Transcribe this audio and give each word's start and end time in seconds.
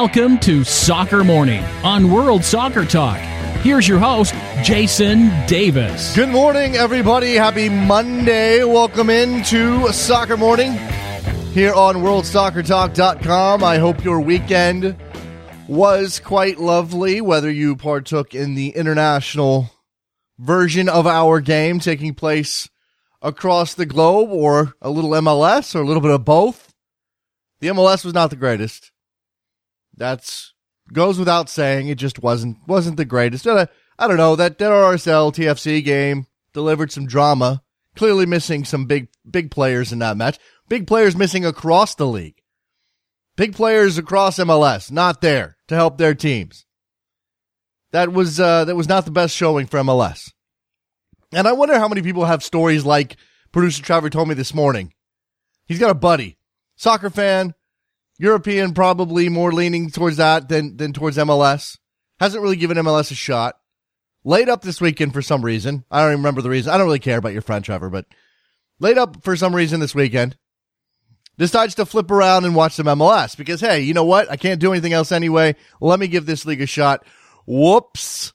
Welcome 0.00 0.38
to 0.38 0.64
Soccer 0.64 1.22
Morning 1.22 1.62
on 1.84 2.10
World 2.10 2.42
Soccer 2.42 2.86
Talk. 2.86 3.18
Here's 3.58 3.86
your 3.86 3.98
host, 3.98 4.32
Jason 4.62 5.28
Davis. 5.46 6.16
Good 6.16 6.30
morning, 6.30 6.74
everybody. 6.74 7.34
Happy 7.34 7.68
Monday. 7.68 8.64
Welcome 8.64 9.10
into 9.10 9.92
Soccer 9.92 10.38
Morning 10.38 10.72
here 11.52 11.74
on 11.74 11.96
WorldSoccerTalk.com. 11.96 13.62
I 13.62 13.76
hope 13.76 14.02
your 14.02 14.22
weekend 14.22 14.96
was 15.68 16.18
quite 16.18 16.58
lovely, 16.58 17.20
whether 17.20 17.50
you 17.50 17.76
partook 17.76 18.34
in 18.34 18.54
the 18.54 18.70
international 18.70 19.70
version 20.38 20.88
of 20.88 21.06
our 21.06 21.42
game 21.42 21.78
taking 21.78 22.14
place 22.14 22.70
across 23.20 23.74
the 23.74 23.84
globe 23.84 24.30
or 24.30 24.72
a 24.80 24.88
little 24.88 25.10
MLS 25.10 25.74
or 25.74 25.82
a 25.82 25.86
little 25.86 26.00
bit 26.00 26.10
of 26.10 26.24
both. 26.24 26.72
The 27.60 27.68
MLS 27.68 28.02
was 28.02 28.14
not 28.14 28.30
the 28.30 28.36
greatest. 28.36 28.92
That's 29.96 30.52
goes 30.92 31.18
without 31.18 31.48
saying. 31.48 31.88
It 31.88 31.98
just 31.98 32.22
wasn't 32.22 32.58
wasn't 32.66 32.96
the 32.96 33.04
greatest. 33.04 33.46
I 33.46 33.66
don't 33.98 34.16
know 34.16 34.36
that 34.36 34.58
that 34.58 34.70
RSL 34.70 35.32
TFC 35.32 35.84
game 35.84 36.26
delivered 36.52 36.92
some 36.92 37.06
drama. 37.06 37.62
Clearly 37.96 38.24
missing 38.24 38.64
some 38.64 38.86
big 38.86 39.08
big 39.28 39.50
players 39.50 39.92
in 39.92 39.98
that 39.98 40.16
match. 40.16 40.38
Big 40.68 40.86
players 40.86 41.16
missing 41.16 41.44
across 41.44 41.96
the 41.96 42.06
league. 42.06 42.40
Big 43.36 43.54
players 43.54 43.98
across 43.98 44.38
MLS 44.38 44.90
not 44.90 45.20
there 45.20 45.56
to 45.68 45.74
help 45.74 45.98
their 45.98 46.14
teams. 46.14 46.66
That 47.92 48.12
was 48.12 48.38
uh, 48.38 48.64
that 48.64 48.76
was 48.76 48.88
not 48.88 49.04
the 49.04 49.10
best 49.10 49.34
showing 49.34 49.66
for 49.66 49.80
MLS. 49.80 50.32
And 51.32 51.46
I 51.46 51.52
wonder 51.52 51.78
how 51.78 51.88
many 51.88 52.02
people 52.02 52.24
have 52.24 52.44
stories 52.44 52.84
like 52.84 53.16
producer 53.52 53.82
Trevor 53.82 54.10
told 54.10 54.28
me 54.28 54.34
this 54.34 54.54
morning. 54.54 54.92
He's 55.66 55.78
got 55.78 55.90
a 55.90 55.94
buddy, 55.94 56.38
soccer 56.76 57.10
fan, 57.10 57.54
European, 58.20 58.74
probably 58.74 59.30
more 59.30 59.50
leaning 59.50 59.90
towards 59.90 60.18
that 60.18 60.48
than, 60.48 60.76
than 60.76 60.92
towards 60.92 61.16
MLS. 61.16 61.78
Hasn't 62.18 62.42
really 62.42 62.56
given 62.56 62.76
MLS 62.76 63.10
a 63.10 63.14
shot. 63.14 63.56
Laid 64.24 64.50
up 64.50 64.60
this 64.60 64.80
weekend 64.80 65.14
for 65.14 65.22
some 65.22 65.42
reason. 65.42 65.84
I 65.90 66.00
don't 66.00 66.12
even 66.12 66.20
remember 66.20 66.42
the 66.42 66.50
reason. 66.50 66.70
I 66.70 66.76
don't 66.76 66.86
really 66.86 66.98
care 66.98 67.16
about 67.16 67.32
your 67.32 67.40
friend 67.40 67.64
Trevor, 67.64 67.88
but 67.88 68.04
laid 68.78 68.98
up 68.98 69.24
for 69.24 69.34
some 69.36 69.56
reason 69.56 69.80
this 69.80 69.94
weekend. 69.94 70.36
Decides 71.38 71.74
to 71.76 71.86
flip 71.86 72.10
around 72.10 72.44
and 72.44 72.54
watch 72.54 72.74
some 72.74 72.84
MLS 72.84 73.34
because, 73.34 73.62
hey, 73.62 73.80
you 73.80 73.94
know 73.94 74.04
what? 74.04 74.30
I 74.30 74.36
can't 74.36 74.60
do 74.60 74.72
anything 74.72 74.92
else 74.92 75.10
anyway. 75.10 75.56
Let 75.80 75.98
me 75.98 76.06
give 76.06 76.26
this 76.26 76.44
league 76.44 76.60
a 76.60 76.66
shot. 76.66 77.06
Whoops 77.46 78.34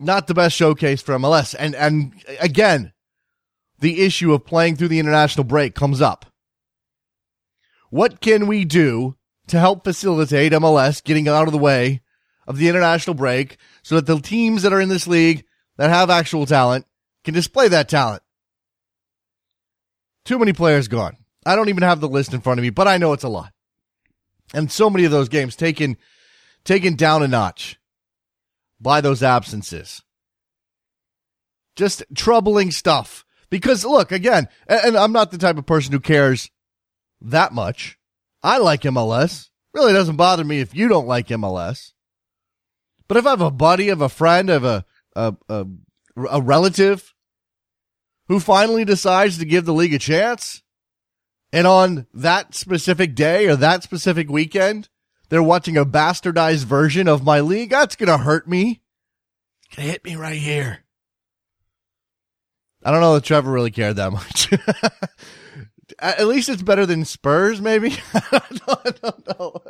not 0.00 0.26
the 0.26 0.34
best 0.34 0.56
showcase 0.56 1.02
for 1.02 1.14
MLS. 1.16 1.54
And 1.58 1.74
and 1.74 2.14
again, 2.40 2.92
the 3.78 4.02
issue 4.02 4.32
of 4.32 4.44
playing 4.44 4.76
through 4.76 4.88
the 4.88 4.98
international 4.98 5.44
break 5.44 5.74
comes 5.74 6.00
up. 6.00 6.26
What 7.90 8.20
can 8.20 8.46
we 8.46 8.64
do 8.64 9.16
to 9.48 9.58
help 9.58 9.84
facilitate 9.84 10.52
MLS 10.52 11.02
getting 11.02 11.28
out 11.28 11.46
of 11.46 11.52
the 11.52 11.58
way 11.58 12.02
of 12.46 12.58
the 12.58 12.68
international 12.68 13.14
break 13.14 13.58
so 13.82 13.94
that 13.96 14.06
the 14.06 14.20
teams 14.20 14.62
that 14.62 14.72
are 14.72 14.80
in 14.80 14.88
this 14.88 15.06
league 15.06 15.44
that 15.76 15.90
have 15.90 16.10
actual 16.10 16.46
talent 16.46 16.86
can 17.24 17.34
display 17.34 17.68
that 17.68 17.88
talent? 17.88 18.22
Too 20.24 20.38
many 20.38 20.52
players 20.52 20.88
gone. 20.88 21.16
I 21.44 21.54
don't 21.54 21.68
even 21.68 21.84
have 21.84 22.00
the 22.00 22.08
list 22.08 22.34
in 22.34 22.40
front 22.40 22.58
of 22.58 22.62
me, 22.62 22.70
but 22.70 22.88
I 22.88 22.98
know 22.98 23.12
it's 23.12 23.24
a 23.24 23.28
lot. 23.28 23.52
And 24.52 24.70
so 24.70 24.90
many 24.90 25.04
of 25.04 25.12
those 25.12 25.28
games 25.28 25.54
taken 25.54 25.96
taken 26.64 26.96
down 26.96 27.22
a 27.22 27.28
notch 27.28 27.78
by 28.80 29.00
those 29.00 29.22
absences. 29.22 30.02
Just 31.76 32.02
troubling 32.14 32.70
stuff. 32.70 33.24
Because 33.50 33.84
look, 33.84 34.10
again, 34.10 34.48
and 34.66 34.96
I'm 34.96 35.12
not 35.12 35.30
the 35.30 35.38
type 35.38 35.58
of 35.58 35.66
person 35.66 35.92
who 35.92 36.00
cares 36.00 36.50
that 37.20 37.52
much. 37.52 37.98
I 38.42 38.58
like 38.58 38.82
MLS. 38.82 39.48
Really 39.72 39.92
doesn't 39.92 40.16
bother 40.16 40.44
me 40.44 40.60
if 40.60 40.74
you 40.74 40.88
don't 40.88 41.06
like 41.06 41.28
MLS. 41.28 41.92
But 43.08 43.18
if 43.18 43.26
I 43.26 43.30
have 43.30 43.40
a 43.40 43.50
buddy, 43.50 43.88
of 43.88 44.00
a 44.00 44.08
friend, 44.08 44.50
of 44.50 44.64
a, 44.64 44.84
a, 45.14 45.34
a, 45.48 45.66
a 46.30 46.40
relative 46.40 47.14
who 48.28 48.40
finally 48.40 48.84
decides 48.84 49.38
to 49.38 49.44
give 49.44 49.64
the 49.64 49.74
league 49.74 49.94
a 49.94 49.98
chance, 49.98 50.62
and 51.52 51.66
on 51.66 52.06
that 52.12 52.54
specific 52.54 53.14
day 53.14 53.46
or 53.46 53.56
that 53.56 53.82
specific 53.82 54.28
weekend, 54.28 54.88
they're 55.28 55.42
watching 55.42 55.76
a 55.76 55.84
bastardized 55.86 56.64
version 56.64 57.08
of 57.08 57.24
my 57.24 57.40
league. 57.40 57.70
That's 57.70 57.96
going 57.96 58.08
to 58.08 58.18
hurt 58.18 58.48
me. 58.48 58.80
It's 59.66 59.76
going 59.76 59.86
to 59.86 59.92
hit 59.92 60.04
me 60.04 60.16
right 60.16 60.36
here. 60.36 60.84
I 62.84 62.92
don't 62.92 63.00
know 63.00 63.16
if 63.16 63.24
Trevor 63.24 63.50
really 63.50 63.70
cared 63.70 63.96
that 63.96 64.12
much. 64.12 64.48
At 65.98 66.26
least 66.26 66.48
it's 66.48 66.62
better 66.62 66.86
than 66.86 67.04
Spurs, 67.04 67.60
maybe. 67.60 67.96
I, 68.14 68.40
don't, 69.02 69.38
know. 69.38 69.62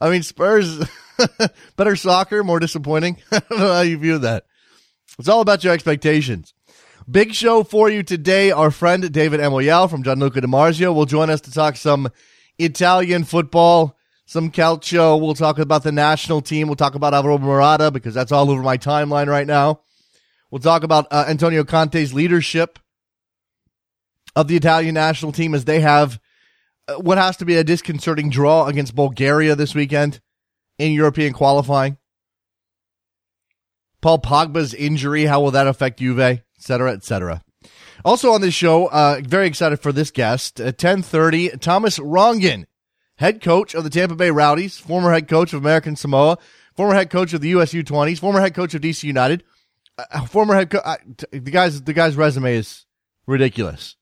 I 0.00 0.10
mean, 0.10 0.22
Spurs, 0.22 0.82
better 1.76 1.96
soccer, 1.96 2.42
more 2.42 2.60
disappointing. 2.60 3.18
I 3.32 3.40
don't 3.40 3.58
know 3.58 3.72
how 3.74 3.80
you 3.82 3.98
view 3.98 4.18
that. 4.18 4.46
It's 5.18 5.28
all 5.28 5.40
about 5.40 5.62
your 5.62 5.72
expectations. 5.72 6.54
Big 7.10 7.34
show 7.34 7.62
for 7.62 7.90
you 7.90 8.02
today. 8.02 8.50
Our 8.50 8.70
friend 8.70 9.12
David 9.12 9.40
Amoyal 9.40 9.90
from 9.90 10.02
Gianluca 10.02 10.40
DiMarzio 10.40 10.94
will 10.94 11.04
join 11.04 11.28
us 11.28 11.42
to 11.42 11.52
talk 11.52 11.76
some 11.76 12.08
Italian 12.58 13.24
football 13.24 13.96
some 14.26 14.50
calcio. 14.50 15.20
We'll 15.20 15.34
talk 15.34 15.58
about 15.58 15.82
the 15.82 15.92
national 15.92 16.40
team. 16.40 16.68
We'll 16.68 16.76
talk 16.76 16.94
about 16.94 17.14
Alvaro 17.14 17.38
Morata 17.38 17.90
because 17.90 18.14
that's 18.14 18.32
all 18.32 18.50
over 18.50 18.62
my 18.62 18.78
timeline 18.78 19.26
right 19.26 19.46
now. 19.46 19.80
We'll 20.50 20.60
talk 20.60 20.82
about 20.82 21.06
uh, 21.10 21.26
Antonio 21.28 21.64
Conte's 21.64 22.14
leadership 22.14 22.78
of 24.36 24.48
the 24.48 24.56
Italian 24.56 24.94
national 24.94 25.32
team 25.32 25.54
as 25.54 25.64
they 25.64 25.80
have 25.80 26.20
uh, 26.88 26.94
what 26.94 27.18
has 27.18 27.36
to 27.38 27.44
be 27.44 27.56
a 27.56 27.64
disconcerting 27.64 28.30
draw 28.30 28.66
against 28.66 28.94
Bulgaria 28.94 29.54
this 29.54 29.74
weekend 29.74 30.20
in 30.78 30.92
European 30.92 31.32
qualifying. 31.32 31.96
Paul 34.02 34.18
Pogba's 34.18 34.74
injury, 34.74 35.24
how 35.24 35.40
will 35.40 35.52
that 35.52 35.66
affect 35.66 35.98
Juve, 35.98 36.20
et 36.20 36.42
cetera, 36.58 36.92
et 36.92 37.04
cetera. 37.04 37.42
Also 38.04 38.32
on 38.32 38.42
this 38.42 38.52
show, 38.52 38.86
uh, 38.86 39.20
very 39.24 39.46
excited 39.46 39.80
for 39.80 39.92
this 39.92 40.10
guest. 40.10 40.60
At 40.60 40.74
1030, 40.74 41.56
Thomas 41.56 41.98
Rongen 41.98 42.66
head 43.16 43.40
coach 43.40 43.74
of 43.74 43.82
the 43.84 43.88
Tampa 43.88 44.14
Bay 44.14 44.30
Rowdies, 44.30 44.76
former 44.76 45.10
head 45.10 45.26
coach 45.26 45.54
of 45.54 45.62
American 45.62 45.96
Samoa, 45.96 46.36
former 46.76 46.94
head 46.94 47.08
coach 47.08 47.32
of 47.32 47.40
the 47.40 47.48
USU 47.50 47.82
20s, 47.82 48.18
former 48.18 48.40
head 48.40 48.54
coach 48.54 48.74
of 48.74 48.82
DC 48.82 49.04
United, 49.04 49.42
uh 49.96 50.26
former 50.26 50.54
head 50.54 50.68
coach. 50.68 50.82
Uh, 50.84 50.96
the 51.30 51.50
guy's 51.50 51.80
the 51.82 51.94
guy's 51.94 52.16
resume 52.16 52.56
is 52.56 52.84
ridiculous. 53.26 53.96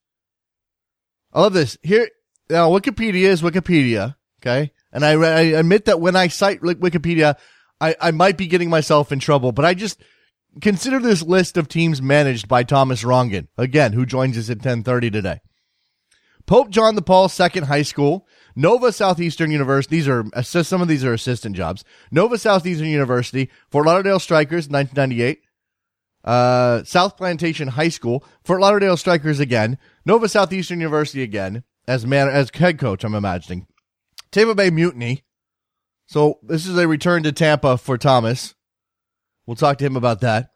I 1.33 1.41
love 1.41 1.53
this. 1.53 1.79
Here 1.83 2.09
now, 2.51 2.71
Wikipedia 2.71 3.29
is 3.29 3.43
Wikipedia, 3.43 4.17
okay, 4.41 4.73
and 4.93 5.05
I, 5.05 5.13
I 5.13 5.41
admit 5.41 5.87
that 5.87 6.01
when 6.01 6.17
I 6.17 6.29
cite 6.29 6.63
like 6.63 6.79
Wikipedia, 6.79 7.37
I, 7.81 7.97
I 8.01 8.11
might 8.11 8.37
be 8.37 8.47
getting 8.47 8.71
myself 8.71 9.11
in 9.11 9.19
trouble, 9.19 9.53
but 9.53 9.65
I 9.65 9.75
just 9.75 10.03
consider 10.61 11.01
this 11.01 11.23
list 11.23 11.57
of 11.57 11.69
teams 11.69 12.03
managed 12.03 12.49
by 12.49 12.63
Thomas 12.63 13.03
Rongen 13.03 13.49
again, 13.57 13.93
who 13.93 14.05
joins 14.05 14.37
us 14.37 14.51
at 14.51 14.59
10:30 14.59 15.13
today. 15.13 15.41
Pope 16.47 16.71
John 16.71 16.97
the 16.97 17.03
Paul 17.03 17.31
II 17.31 17.63
High 17.63 17.83
School, 17.83 18.27
Nova 18.55 18.93
Southeastern 18.93 19.51
University. 19.51 19.97
These 19.97 20.09
are 20.09 20.25
assist, 20.33 20.69
some 20.69 20.83
of 20.83 20.89
these 20.89 21.05
are 21.05 21.15
assistant 21.15 21.57
jobs. 21.57 21.85
Nova 22.11 22.37
Southeastern 22.37 22.89
University, 22.89 23.49
Fort 23.71 23.87
Lauderdale 23.87 24.19
Strikers, 24.19 24.69
1998. 24.69 25.41
Uh, 26.25 26.85
South 26.85 27.17
Plantation 27.17 27.69
High 27.69 27.89
School, 27.89 28.25
Fort 28.45 28.61
Lauderdale 28.61 28.97
Strikers 28.97 29.41
again, 29.41 29.77
Nova 30.05 30.29
Southeastern 30.29 30.81
University 30.81 31.23
again 31.23 31.65
as 31.87 32.07
man 32.07 32.29
as 32.29 32.51
head 32.55 32.79
coach. 32.79 33.05
I'm 33.05 33.15
imagining 33.15 33.67
Tampa 34.31 34.55
Bay 34.55 34.71
Mutiny. 34.71 35.23
So 36.07 36.39
this 36.43 36.67
is 36.67 36.77
a 36.77 36.89
return 36.89 37.23
to 37.23 37.33
Tampa 37.33 37.79
for 37.79 37.97
Thomas. 37.97 38.55
We'll 39.47 39.57
talk 39.57 39.79
to 39.79 39.87
him 39.87 39.97
about 39.97 40.21
that. 40.21 40.51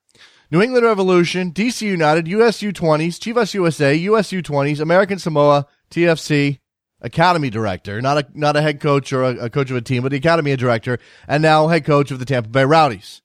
New 0.51 0.62
England 0.62 0.87
Revolution, 0.87 1.53
DC 1.53 1.83
United, 1.83 2.28
USU 2.28 2.72
20s, 2.72 3.19
Chivas 3.19 3.54
USA, 3.54 3.95
USU 3.95 4.43
20s, 4.43 4.81
American 4.81 5.19
Samoa, 5.19 5.66
TFC, 5.91 6.60
academy 7.01 7.51
director, 7.51 8.01
not 8.01 8.19
a 8.19 8.27
not 8.34 8.57
a 8.57 8.63
head 8.63 8.81
coach 8.81 9.13
or 9.13 9.25
a, 9.25 9.37
a, 9.45 9.51
coach 9.51 9.71
of 9.71 9.77
a 9.77 9.81
team, 9.81 10.03
but 10.03 10.10
the 10.10 10.19
academy 10.19 10.54
director, 10.57 10.99
and 11.27 11.42
now 11.42 11.66
head 11.69 11.84
coach 11.84 12.10
of 12.10 12.19
the 12.19 12.25
Tampa 12.25 12.49
Bay 12.49 12.65
Rowdies. 12.65 13.22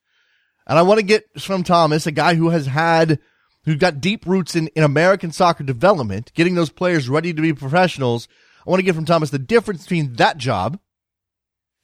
And 0.68 0.80
I 0.80 0.84
want 0.84 1.00
to 1.00 1.06
get 1.06 1.26
from 1.40 1.64
Thomas, 1.64 2.08
a 2.08 2.12
guy 2.12 2.36
who 2.36 2.50
has 2.50 2.66
had 2.66 3.20
who's 3.64 3.76
got 3.76 4.02
deep 4.02 4.26
roots 4.26 4.56
in, 4.56 4.68
in 4.70 4.84
American 4.84 5.32
soccer 5.32 5.64
development, 5.64 6.32
getting 6.34 6.56
those 6.56 6.70
players 6.70 7.10
ready 7.10 7.34
to 7.34 7.42
be 7.42 7.54
professionals. 7.54 8.28
I 8.66 8.70
want 8.70 8.80
to 8.80 8.86
get 8.86 8.96
from 8.96 9.06
Thomas 9.06 9.30
the 9.30 9.40
difference 9.40 9.84
between 9.84 10.14
that 10.14 10.38
job 10.38 10.80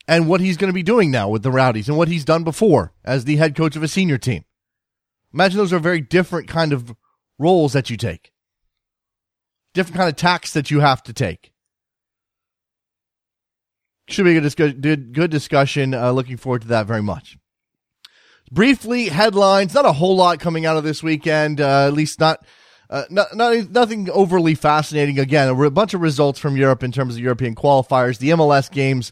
and 0.07 0.27
what 0.27 0.41
he's 0.41 0.57
going 0.57 0.69
to 0.69 0.73
be 0.73 0.83
doing 0.83 1.11
now 1.11 1.29
with 1.29 1.43
the 1.43 1.51
Rowdies 1.51 1.89
and 1.89 1.97
what 1.97 2.07
he's 2.07 2.25
done 2.25 2.43
before 2.43 2.93
as 3.03 3.25
the 3.25 3.35
head 3.35 3.55
coach 3.55 3.75
of 3.75 3.83
a 3.83 3.87
senior 3.87 4.17
team. 4.17 4.45
Imagine 5.33 5.57
those 5.57 5.73
are 5.73 5.79
very 5.79 6.01
different 6.01 6.47
kind 6.47 6.71
of 6.71 6.95
roles 7.37 7.73
that 7.73 7.89
you 7.89 7.97
take. 7.97 8.31
Different 9.73 9.97
kind 9.97 10.09
of 10.09 10.15
tax 10.15 10.53
that 10.53 10.71
you 10.71 10.79
have 10.79 11.03
to 11.03 11.13
take. 11.13 11.51
Should 14.09 14.23
be 14.23 14.37
a 14.37 14.49
good, 14.49 15.13
good 15.13 15.29
discussion. 15.29 15.93
Uh, 15.93 16.11
looking 16.11 16.37
forward 16.37 16.61
to 16.61 16.67
that 16.69 16.87
very 16.87 17.03
much. 17.03 17.37
Briefly, 18.51 19.09
headlines. 19.09 19.73
Not 19.73 19.85
a 19.85 19.91
whole 19.91 20.15
lot 20.15 20.39
coming 20.39 20.65
out 20.65 20.77
of 20.77 20.83
this 20.83 21.03
weekend. 21.03 21.59
Uh, 21.59 21.87
at 21.87 21.93
least 21.93 22.19
not, 22.19 22.45
uh, 22.89 23.03
not, 23.09 23.35
not, 23.35 23.71
nothing 23.71 24.09
overly 24.09 24.55
fascinating. 24.55 25.19
Again, 25.19 25.49
a 25.49 25.53
re- 25.53 25.69
bunch 25.69 25.93
of 25.93 26.01
results 26.01 26.39
from 26.39 26.55
Europe 26.55 26.83
in 26.83 26.91
terms 26.91 27.15
of 27.15 27.21
European 27.21 27.55
qualifiers. 27.55 28.19
The 28.19 28.29
MLS 28.29 28.71
games 28.71 29.11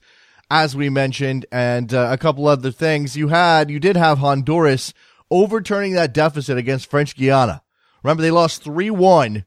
as 0.49 0.75
we 0.75 0.89
mentioned, 0.89 1.45
and 1.51 1.93
uh, 1.93 2.09
a 2.11 2.17
couple 2.17 2.47
other 2.47 2.71
things. 2.71 3.17
You 3.17 3.29
had, 3.29 3.69
you 3.69 3.79
did 3.79 3.95
have 3.95 4.19
Honduras 4.19 4.93
overturning 5.31 5.93
that 5.93 6.13
deficit 6.13 6.57
against 6.57 6.89
French 6.89 7.15
Guiana. 7.15 7.63
Remember, 8.03 8.21
they 8.21 8.31
lost 8.31 8.63
3 8.63 8.91
1 8.91 9.45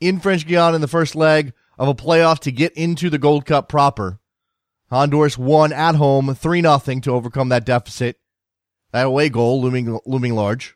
in 0.00 0.20
French 0.20 0.46
Guiana 0.46 0.76
in 0.76 0.80
the 0.80 0.88
first 0.88 1.16
leg 1.16 1.52
of 1.78 1.88
a 1.88 1.94
playoff 1.94 2.38
to 2.40 2.52
get 2.52 2.72
into 2.74 3.10
the 3.10 3.18
Gold 3.18 3.44
Cup 3.44 3.68
proper. 3.68 4.20
Honduras 4.90 5.36
won 5.36 5.72
at 5.72 5.96
home 5.96 6.34
3 6.34 6.62
0 6.62 6.78
to 6.78 7.12
overcome 7.12 7.48
that 7.48 7.66
deficit. 7.66 8.18
That 8.92 9.06
away 9.06 9.28
goal 9.28 9.60
looming 9.60 9.98
looming 10.06 10.34
large. 10.34 10.74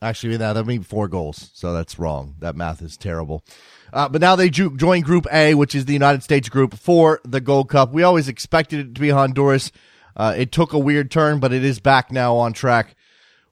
Actually, 0.00 0.36
that 0.36 0.52
that 0.52 0.64
mean 0.64 0.82
four 0.82 1.08
goals, 1.08 1.50
so 1.54 1.72
that's 1.72 1.98
wrong. 1.98 2.36
That 2.38 2.54
math 2.54 2.80
is 2.82 2.96
terrible. 2.96 3.44
Uh, 3.92 4.08
but 4.08 4.20
now 4.20 4.36
they 4.36 4.48
ju- 4.48 4.76
join 4.76 5.00
Group 5.00 5.26
A, 5.32 5.54
which 5.54 5.74
is 5.74 5.86
the 5.86 5.92
United 5.92 6.22
States 6.22 6.48
group 6.48 6.74
for 6.74 7.20
the 7.24 7.40
Gold 7.40 7.68
Cup. 7.68 7.92
We 7.92 8.02
always 8.04 8.28
expected 8.28 8.78
it 8.80 8.94
to 8.94 9.00
be 9.00 9.08
Honduras. 9.08 9.72
Uh, 10.16 10.34
it 10.36 10.52
took 10.52 10.72
a 10.72 10.78
weird 10.78 11.10
turn, 11.10 11.40
but 11.40 11.52
it 11.52 11.64
is 11.64 11.80
back 11.80 12.12
now 12.12 12.36
on 12.36 12.52
track 12.52 12.94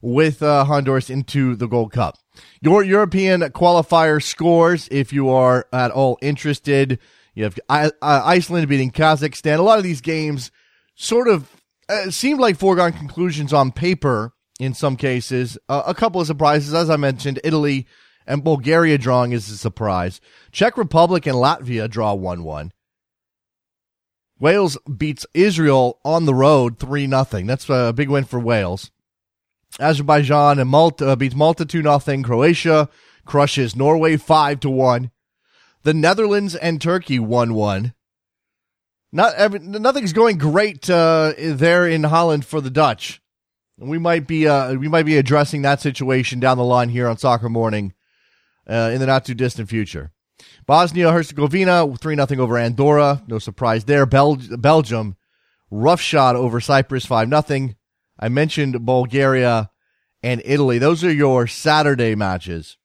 with 0.01 0.41
uh, 0.41 0.63
Honduras 0.63 1.09
into 1.09 1.55
the 1.55 1.67
Gold 1.67 1.91
Cup. 1.91 2.17
Your 2.61 2.83
European 2.83 3.41
qualifier 3.51 4.23
scores, 4.23 4.87
if 4.89 5.11
you 5.11 5.29
are 5.29 5.65
at 5.73 5.91
all 5.91 6.17
interested, 6.21 6.99
you 7.35 7.43
have 7.43 7.59
I- 7.67 7.91
Iceland 8.01 8.67
beating 8.69 8.91
Kazakhstan. 8.91 9.57
A 9.59 9.63
lot 9.63 9.79
of 9.79 9.83
these 9.83 10.01
games 10.01 10.49
sort 10.95 11.27
of 11.27 11.56
uh, 11.89 12.09
seemed 12.11 12.39
like 12.39 12.57
foregone 12.57 12.93
conclusions 12.93 13.53
on 13.53 13.71
paper 13.71 14.33
in 14.59 14.73
some 14.73 14.95
cases. 14.95 15.57
Uh, 15.69 15.83
a 15.85 15.93
couple 15.93 16.21
of 16.21 16.27
surprises, 16.27 16.73
as 16.73 16.89
I 16.89 16.97
mentioned, 16.97 17.39
Italy 17.43 17.87
and 18.25 18.43
Bulgaria 18.43 18.97
drawing 18.97 19.31
is 19.31 19.49
a 19.49 19.57
surprise. 19.57 20.19
Czech 20.51 20.77
Republic 20.77 21.25
and 21.25 21.35
Latvia 21.35 21.89
draw 21.89 22.13
1 22.13 22.43
1. 22.43 22.71
Wales 24.39 24.77
beats 24.97 25.25
Israel 25.33 25.99
on 26.03 26.25
the 26.25 26.33
road 26.33 26.79
3 26.79 27.07
0. 27.07 27.23
That's 27.45 27.69
a 27.69 27.93
big 27.93 28.09
win 28.09 28.25
for 28.25 28.39
Wales. 28.39 28.91
Azerbaijan 29.79 30.59
and 30.59 30.69
Malta 30.69 31.09
uh, 31.09 31.15
beats 31.15 31.35
Malta 31.35 31.65
2 31.65 31.81
0. 31.81 31.99
Croatia 32.23 32.89
crushes 33.25 33.75
Norway 33.75 34.17
5 34.17 34.59
to 34.61 34.69
1. 34.69 35.11
The 35.83 35.93
Netherlands 35.93 36.55
and 36.55 36.81
Turkey 36.81 37.19
1 37.19 37.53
1. 37.53 37.93
Not 39.11 39.35
every, 39.35 39.59
nothing's 39.59 40.13
going 40.13 40.37
great 40.37 40.89
uh, 40.89 41.33
there 41.37 41.87
in 41.87 42.03
Holland 42.03 42.45
for 42.45 42.61
the 42.61 42.69
Dutch. 42.69 43.21
We 43.77 43.99
might 43.99 44.25
be 44.27 44.47
uh, 44.47 44.73
we 44.73 44.87
might 44.87 45.05
be 45.05 45.17
addressing 45.17 45.61
that 45.61 45.81
situation 45.81 46.39
down 46.39 46.57
the 46.57 46.63
line 46.63 46.89
here 46.89 47.07
on 47.07 47.17
Soccer 47.17 47.47
Morning 47.47 47.93
uh, 48.67 48.91
in 48.91 48.99
the 48.99 49.05
not 49.05 49.23
too 49.23 49.35
distant 49.35 49.69
future. 49.69 50.11
Bosnia 50.65 51.11
Herzegovina 51.11 51.95
three 51.97 52.15
nothing 52.15 52.39
over 52.39 52.57
Andorra. 52.57 53.23
No 53.27 53.37
surprise 53.39 53.85
there. 53.85 54.05
Bel- 54.05 54.41
Belgium 54.57 55.15
rough 55.69 56.01
shot 56.01 56.35
over 56.35 56.59
Cyprus 56.59 57.05
five 57.05 57.29
nothing. 57.29 57.75
I 58.19 58.29
mentioned 58.29 58.83
Bulgaria 58.83 59.69
and 60.23 60.41
Italy. 60.43 60.79
Those 60.79 61.03
are 61.03 61.13
your 61.13 61.45
Saturday 61.45 62.15
matches. 62.15 62.77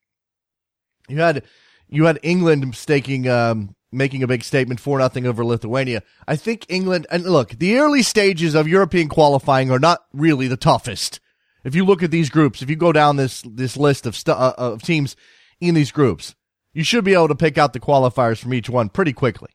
You 1.08 1.18
had 1.18 1.42
you 1.88 2.04
had 2.04 2.20
England 2.22 2.76
staking 2.76 3.28
um, 3.28 3.74
making 3.92 4.22
a 4.22 4.26
big 4.26 4.42
statement 4.42 4.80
for 4.80 4.98
nothing 4.98 5.26
over 5.26 5.44
Lithuania. 5.44 6.02
I 6.26 6.36
think 6.36 6.66
England 6.68 7.06
and 7.10 7.24
look, 7.24 7.50
the 7.50 7.76
early 7.76 8.02
stages 8.02 8.54
of 8.54 8.66
European 8.66 9.08
qualifying 9.08 9.70
are 9.70 9.78
not 9.78 10.04
really 10.12 10.48
the 10.48 10.56
toughest. 10.56 11.20
If 11.64 11.74
you 11.74 11.84
look 11.84 12.02
at 12.02 12.10
these 12.10 12.30
groups, 12.30 12.62
if 12.62 12.70
you 12.70 12.76
go 12.76 12.92
down 12.92 13.16
this 13.16 13.42
this 13.42 13.76
list 13.76 14.06
of 14.06 14.16
stu- 14.16 14.32
uh, 14.32 14.54
of 14.56 14.82
teams 14.82 15.14
in 15.60 15.74
these 15.74 15.92
groups, 15.92 16.34
you 16.72 16.82
should 16.82 17.04
be 17.04 17.14
able 17.14 17.28
to 17.28 17.34
pick 17.34 17.58
out 17.58 17.72
the 17.72 17.80
qualifiers 17.80 18.38
from 18.38 18.54
each 18.54 18.68
one 18.68 18.88
pretty 18.88 19.12
quickly. 19.12 19.50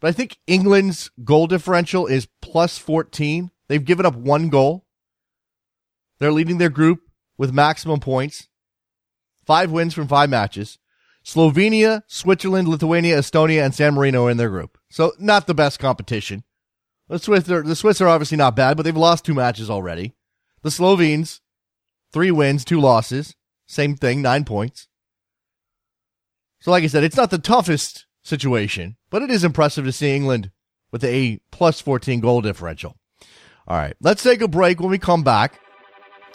But 0.00 0.08
I 0.08 0.12
think 0.12 0.38
England's 0.46 1.10
goal 1.24 1.46
differential 1.46 2.06
is 2.06 2.28
plus 2.40 2.78
14. 2.78 3.50
They've 3.68 3.84
given 3.84 4.06
up 4.06 4.14
one 4.14 4.48
goal. 4.48 4.86
They're 6.20 6.32
leading 6.32 6.58
their 6.58 6.70
group 6.70 7.00
with 7.36 7.52
maximum 7.52 8.00
points. 8.00 8.48
Five 9.44 9.70
wins 9.70 9.94
from 9.94 10.08
five 10.08 10.30
matches. 10.30 10.78
Slovenia, 11.28 12.04
Switzerland, 12.06 12.68
Lithuania, 12.68 13.18
Estonia, 13.18 13.62
and 13.62 13.74
San 13.74 13.92
Marino 13.92 14.24
are 14.24 14.30
in 14.30 14.38
their 14.38 14.48
group. 14.48 14.78
So 14.88 15.12
not 15.18 15.46
the 15.46 15.52
best 15.52 15.78
competition. 15.78 16.42
The 17.08 17.18
Swiss 17.18 17.50
are, 17.50 17.62
the 17.62 17.76
Swiss 17.76 18.00
are 18.00 18.08
obviously 18.08 18.38
not 18.38 18.56
bad, 18.56 18.78
but 18.78 18.84
they've 18.84 18.96
lost 18.96 19.26
two 19.26 19.34
matches 19.34 19.68
already. 19.68 20.14
The 20.62 20.70
Slovenes, 20.70 21.42
three 22.14 22.30
wins, 22.30 22.64
two 22.64 22.80
losses. 22.80 23.36
Same 23.66 23.94
thing, 23.94 24.22
nine 24.22 24.46
points. 24.46 24.88
So 26.60 26.70
like 26.70 26.82
I 26.82 26.86
said, 26.86 27.04
it's 27.04 27.16
not 27.16 27.30
the 27.30 27.36
toughest 27.36 28.06
situation, 28.22 28.96
but 29.10 29.20
it 29.20 29.30
is 29.30 29.44
impressive 29.44 29.84
to 29.84 29.92
see 29.92 30.16
England 30.16 30.50
with 30.92 31.04
a 31.04 31.40
plus 31.50 31.78
14 31.82 32.20
goal 32.20 32.40
differential. 32.40 32.96
All 33.66 33.76
right, 33.76 33.94
let's 34.00 34.22
take 34.22 34.40
a 34.40 34.48
break 34.48 34.80
when 34.80 34.88
we 34.88 34.98
come 34.98 35.24
back. 35.24 35.60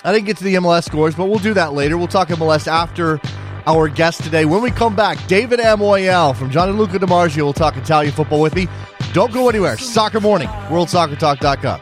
I 0.03 0.13
didn't 0.13 0.27
get 0.27 0.37
to 0.37 0.43
the 0.43 0.55
MLS 0.55 0.83
scores, 0.83 1.15
but 1.15 1.25
we'll 1.25 1.39
do 1.39 1.55
that 1.55 1.73
later. 1.73 1.97
We'll 1.97 2.07
talk 2.07 2.27
MLS 2.27 2.67
after 2.67 3.19
our 3.67 3.89
guest 3.89 4.23
today. 4.23 4.45
When 4.45 4.61
we 4.61 4.71
come 4.71 4.95
back, 4.95 5.25
David 5.27 5.59
Amoyal 5.59 6.35
from 6.35 6.49
Gianluca 6.51 6.99
DiMarzio 6.99 7.43
will 7.43 7.53
talk 7.53 7.77
Italian 7.77 8.13
football 8.13 8.41
with 8.41 8.55
me. 8.55 8.67
Don't 9.13 9.31
go 9.31 9.49
anywhere. 9.49 9.77
Soccer 9.77 10.19
Morning, 10.19 10.47
WorldSoccerTalk.com. 10.69 11.81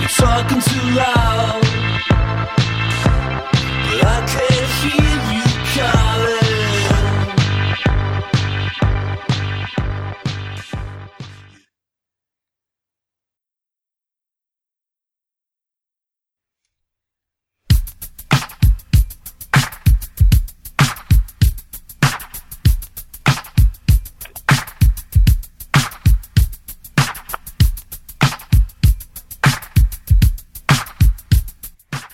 You're 0.00 0.08
talking 0.08 0.60
too 0.60 0.90
loud, 0.94 1.57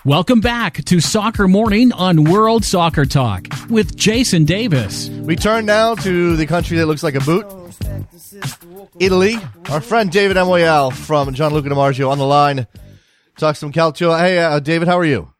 Welcome 0.05 0.39
back 0.39 0.85
to 0.85 0.99
Soccer 1.01 1.47
Morning 1.47 1.91
on 1.91 2.25
World 2.25 2.63
Soccer 2.63 3.05
Talk 3.05 3.47
with 3.71 3.95
Jason 3.95 4.45
Davis. 4.45 5.09
We 5.09 5.35
turn 5.35 5.65
now 5.65 5.95
to 5.95 6.35
the 6.35 6.45
country 6.45 6.77
that 6.77 6.85
looks 6.85 7.01
like 7.01 7.15
a 7.15 7.21
boot. 7.21 7.47
Italy. 8.99 9.35
Our 9.71 9.81
friend 9.81 10.11
David 10.11 10.37
Amoyal 10.37 10.93
from 10.93 11.33
Gianluca 11.33 11.69
DiMarzio 11.69 12.07
on 12.11 12.19
the 12.19 12.25
line. 12.27 12.67
Talk 13.39 13.55
some 13.55 13.71
Calcio. 13.71 14.15
Hey, 14.15 14.37
uh, 14.37 14.59
David, 14.59 14.87
how 14.87 14.99
are 14.99 15.05
you? 15.05 15.33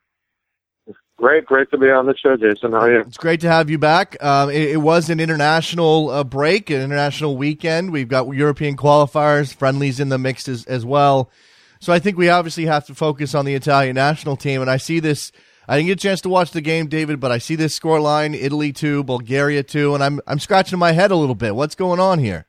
Great, 1.18 1.46
great 1.46 1.70
to 1.70 1.78
be 1.78 1.92
on 1.92 2.08
the 2.08 2.18
show, 2.18 2.36
Jason. 2.36 2.72
How 2.72 2.80
are 2.80 2.92
you? 2.92 3.00
It's 3.02 3.18
great 3.18 3.42
to 3.42 3.48
have 3.48 3.70
you 3.70 3.78
back. 3.78 4.18
Um, 4.24 4.50
it, 4.50 4.72
it, 4.72 4.78
was 4.78 5.12
an 5.12 5.20
international 5.20 6.10
uh, 6.10 6.24
break, 6.24 6.72
an 6.72 6.82
international 6.82 7.38
weekend. 7.38 7.92
We've 7.92 8.08
got 8.08 8.28
European 8.34 8.78
qualifiers, 8.78 9.54
friendlies 9.54 10.00
in 10.00 10.10
the 10.10 10.18
mix 10.18 10.48
as, 10.48 10.66
as 10.66 10.84
well. 10.84 11.30
So 11.80 11.94
I 11.94 12.00
think 12.00 12.18
we 12.18 12.30
obviously 12.30 12.66
have 12.66 12.86
to 12.88 12.96
focus 12.96 13.36
on 13.36 13.46
the 13.46 13.56
Italian 13.56 13.96
national 13.96 14.36
team. 14.38 14.62
And 14.62 14.70
I 14.70 14.78
see 14.78 15.00
this. 15.00 15.32
I 15.68 15.78
didn't 15.78 15.88
get 15.88 16.00
a 16.00 16.08
chance 16.08 16.22
to 16.22 16.30
watch 16.30 16.52
the 16.52 16.62
game, 16.62 16.88
David, 16.88 17.20
but 17.20 17.32
I 17.32 17.40
see 17.40 17.56
this 17.56 17.74
score 17.74 18.00
line: 18.00 18.34
Italy 18.36 18.72
two, 18.72 19.04
Bulgaria 19.04 19.64
two, 19.64 19.96
and 19.96 20.04
I'm 20.04 20.20
I'm 20.28 20.40
scratching 20.40 20.80
my 20.80 20.92
head 20.92 21.12
a 21.12 21.16
little 21.16 21.36
bit. 21.36 21.56
What's 21.56 21.76
going 21.76 22.00
on 22.00 22.20
here? 22.20 22.46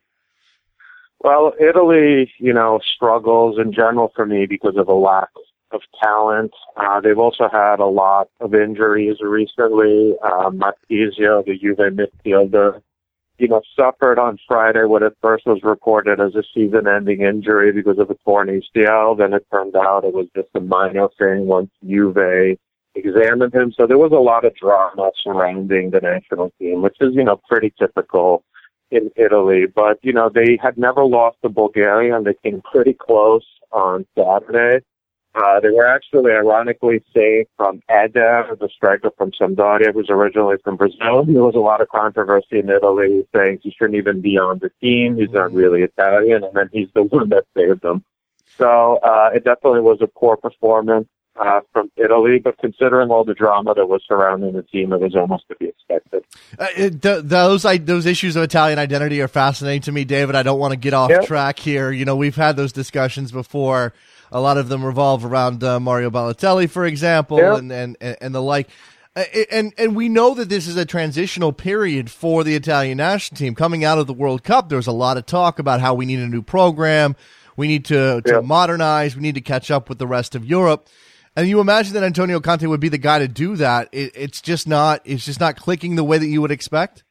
Well, 1.21 1.55
Italy, 1.59 2.31
you 2.39 2.53
know, 2.53 2.79
struggles 2.95 3.59
in 3.59 3.73
general 3.73 4.13
for 4.15 4.27
me 4.27 4.47
because 4.47 4.77
of 4.77 4.87
a 4.89 4.95
lack 4.95 5.31
of 5.73 5.81
talent. 6.03 6.53
Uh, 6.77 7.01
they've 7.01 7.19
also 7.19 7.49
had 7.51 7.81
a 7.81 7.87
lot 7.87 8.29
of 8.41 8.55
injuries 8.55 9.17
recently. 9.21 10.15
Um, 10.23 10.61
Marchisio, 10.61 11.45
the 11.45 11.59
Juve 11.61 11.79
midfielder, 11.79 12.81
you 13.39 13.49
know, 13.49 13.61
suffered 13.77 14.19
on 14.19 14.39
Friday 14.47 14.85
what 14.85 15.03
at 15.03 15.13
first 15.21 15.47
was 15.47 15.63
reported 15.63 16.21
as 16.21 16.35
a 16.35 16.43
season-ending 16.55 17.21
injury 17.21 17.73
because 17.73 17.99
of 17.99 18.11
a 18.11 18.15
torn 18.25 18.49
ACL. 18.49 19.17
Then 19.17 19.33
it 19.33 19.47
turned 19.53 19.77
out 19.77 20.05
it 20.05 20.15
was 20.15 20.27
just 20.35 20.49
a 20.55 20.61
minor 20.61 21.09
thing 21.19 21.47
once 21.47 21.71
Juve 21.87 22.57
examined 22.95 23.55
him. 23.55 23.73
So 23.77 23.87
there 23.87 23.99
was 23.99 24.13
a 24.13 24.17
lot 24.17 24.45
of 24.45 24.55
drama 24.57 25.11
surrounding 25.23 25.91
the 25.91 26.01
national 26.01 26.51
team, 26.59 26.83
which 26.83 26.97
is, 27.01 27.15
you 27.15 27.25
know, 27.25 27.41
pretty 27.49 27.73
typical 27.79 28.43
in 28.91 29.11
Italy. 29.17 29.67
But, 29.67 29.99
you 30.03 30.13
know, 30.13 30.31
they 30.33 30.59
had 30.63 30.79
never 30.79 31.05
lost 31.05 31.37
to 31.43 31.49
Bulgaria 31.49 32.17
and 32.17 32.27
they 32.27 32.35
came 32.43 32.63
pretty 32.73 32.95
close 32.95 33.45
on 33.71 34.07
Saturday. 34.17 34.85
Uh, 35.37 35.61
they 35.61 35.69
were 35.69 35.87
actually 35.87 36.33
ironically 36.33 37.05
saved 37.15 37.49
from 37.59 37.83
Eder, 37.91 38.57
the 38.59 38.71
striker 38.75 39.11
from 39.19 39.33
Sampdoria, 39.33 39.93
who's 39.93 40.09
originally 40.09 40.57
from 40.65 40.77
Brazil. 40.77 41.25
There 41.25 41.43
was 41.43 41.55
a 41.55 41.59
lot 41.59 41.83
of 41.83 41.91
controversy 41.91 42.59
in 42.61 42.71
Italy 42.71 43.27
saying 43.35 43.59
he 43.63 43.71
shouldn't 43.71 43.97
even 43.97 44.23
be 44.23 44.39
on 44.39 44.61
the 44.61 44.71
team. 44.81 45.17
He's 45.19 45.31
not 45.31 45.53
really 45.53 45.83
Italian, 45.83 46.43
and 46.43 46.55
then 46.55 46.71
he's 46.73 46.89
the 46.95 47.03
one 47.03 47.29
that 47.29 47.45
saved 47.55 47.83
them. 47.83 48.03
So 48.57 48.99
uh, 49.03 49.31
it 49.35 49.45
definitely 49.45 49.81
was 49.81 49.99
a 50.01 50.07
poor 50.07 50.39
performance 50.39 51.09
uh, 51.39 51.61
from 51.71 51.91
Italy, 51.97 52.39
but 52.39 52.57
considering 52.59 53.11
all 53.11 53.25
the 53.25 53.35
drama 53.35 53.75
that 53.75 53.87
was 53.87 54.03
surrounding 54.09 54.55
the 54.55 54.63
team, 54.63 54.95
it 54.95 55.01
was 55.01 55.15
almost 55.15 55.45
to 55.49 55.57
be 55.57 55.67
expected. 55.67 56.25
Uh, 56.59 56.67
it, 56.77 57.03
th- 57.03 57.25
those 57.25 57.67
I, 57.67 57.77
those 57.77 58.07
issues 58.07 58.37
of 58.37 58.43
Italian 58.43 58.79
identity 58.79 59.21
are 59.21 59.29
fascinating 59.29 59.83
to 59.83 59.93
me, 59.93 60.05
David. 60.05 60.35
I 60.35 60.43
don't 60.43 60.59
want 60.59 60.73
to 60.73 60.79
get 60.79 60.95
off 60.95 61.11
yep. 61.11 61.27
track 61.27 61.59
here. 61.59 61.91
You 61.91 62.07
know, 62.07 62.17
we've 62.17 62.37
had 62.37 62.57
those 62.57 62.73
discussions 62.73 63.33
before. 63.33 63.93
A 64.33 64.41
lot 64.41 64.59
of 64.59 64.69
them 64.69 64.85
revolve 64.85 65.25
around 65.25 65.63
uh, 65.63 65.79
Mario 65.81 66.11
Balotelli, 66.11 66.69
for 66.69 66.85
example, 66.85 67.39
yep. 67.39 67.59
and, 67.59 67.73
and 67.73 67.97
and 68.01 68.35
the 68.35 68.43
like. 68.43 68.69
Uh, 69.15 69.25
and 69.51 69.73
and 69.79 69.97
we 69.97 70.09
know 70.09 70.35
that 70.35 70.49
this 70.49 70.67
is 70.67 70.77
a 70.77 70.85
transitional 70.85 71.53
period 71.53 72.11
for 72.11 72.45
the 72.45 72.55
Italian 72.55 72.99
national 72.99 73.39
team 73.39 73.55
coming 73.55 73.83
out 73.83 73.99
of 73.99 74.07
the 74.07 74.13
World 74.13 74.45
Cup. 74.45 74.69
There 74.69 74.77
was 74.77 74.87
a 74.87 74.93
lot 74.93 75.17
of 75.17 75.25
talk 75.25 75.59
about 75.59 75.81
how 75.81 75.95
we 75.95 76.05
need 76.05 76.19
a 76.19 76.29
new 76.29 76.43
program, 76.43 77.17
we 77.57 77.67
need 77.67 77.87
to, 77.87 78.21
to 78.23 78.43
modernize, 78.43 79.17
we 79.17 79.23
need 79.23 79.37
to 79.37 79.41
catch 79.41 79.71
up 79.71 79.89
with 79.89 79.99
the 79.99 80.07
rest 80.07 80.35
of 80.35 80.45
Europe. 80.45 80.89
And 81.35 81.49
you 81.49 81.61
imagine 81.61 81.95
that 81.95 82.03
Antonio 82.03 82.41
Conte 82.41 82.67
would 82.67 82.81
be 82.81 82.89
the 82.89 82.99
guy 82.99 83.19
to 83.19 83.29
do 83.29 83.57
that. 83.57 83.89
It, 83.93 84.13
it's 84.15 84.41
just 84.41 84.67
not. 84.67 85.03
It's 85.05 85.25
just 85.25 85.39
not 85.39 85.57
clicking 85.57 85.97
the 85.97 86.05
way 86.05 86.17
that 86.17 86.27
you 86.27 86.41
would 86.41 86.51
expect. 86.51 87.05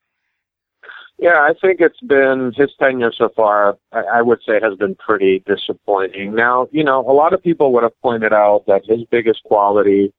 Yeah, 1.18 1.40
I 1.40 1.54
think 1.60 1.80
it's 1.80 2.02
been 2.02 2.52
his 2.56 2.72
tenure 2.78 3.14
so 3.14 3.30
far. 3.36 3.78
I, 3.94 4.02
I 4.16 4.22
would 4.22 4.40
say 4.46 4.60
has 4.62 4.78
been 4.78 4.96
pretty 4.96 5.44
disappointing. 5.46 6.36
Now, 6.36 6.68
you 6.72 6.84
know, 6.84 7.00
a 7.10 7.14
lot 7.14 7.34
of 7.34 7.42
people 7.42 7.72
would 7.74 7.84
have 7.84 8.00
pointed 8.02 8.34
out 8.34 8.66
that 8.68 8.86
his 8.86 9.04
biggest 9.10 9.44
quality 9.44 10.14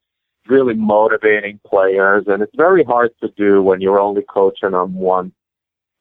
really 0.47 0.73
motivating 0.73 1.59
players, 1.65 2.23
and 2.27 2.41
it's 2.41 2.55
very 2.55 2.83
hard 2.83 3.11
to 3.21 3.29
do 3.37 3.61
when 3.61 3.81
you're 3.81 3.99
only 3.99 4.23
coaching 4.23 4.71
them 4.71 4.95
once 4.95 5.33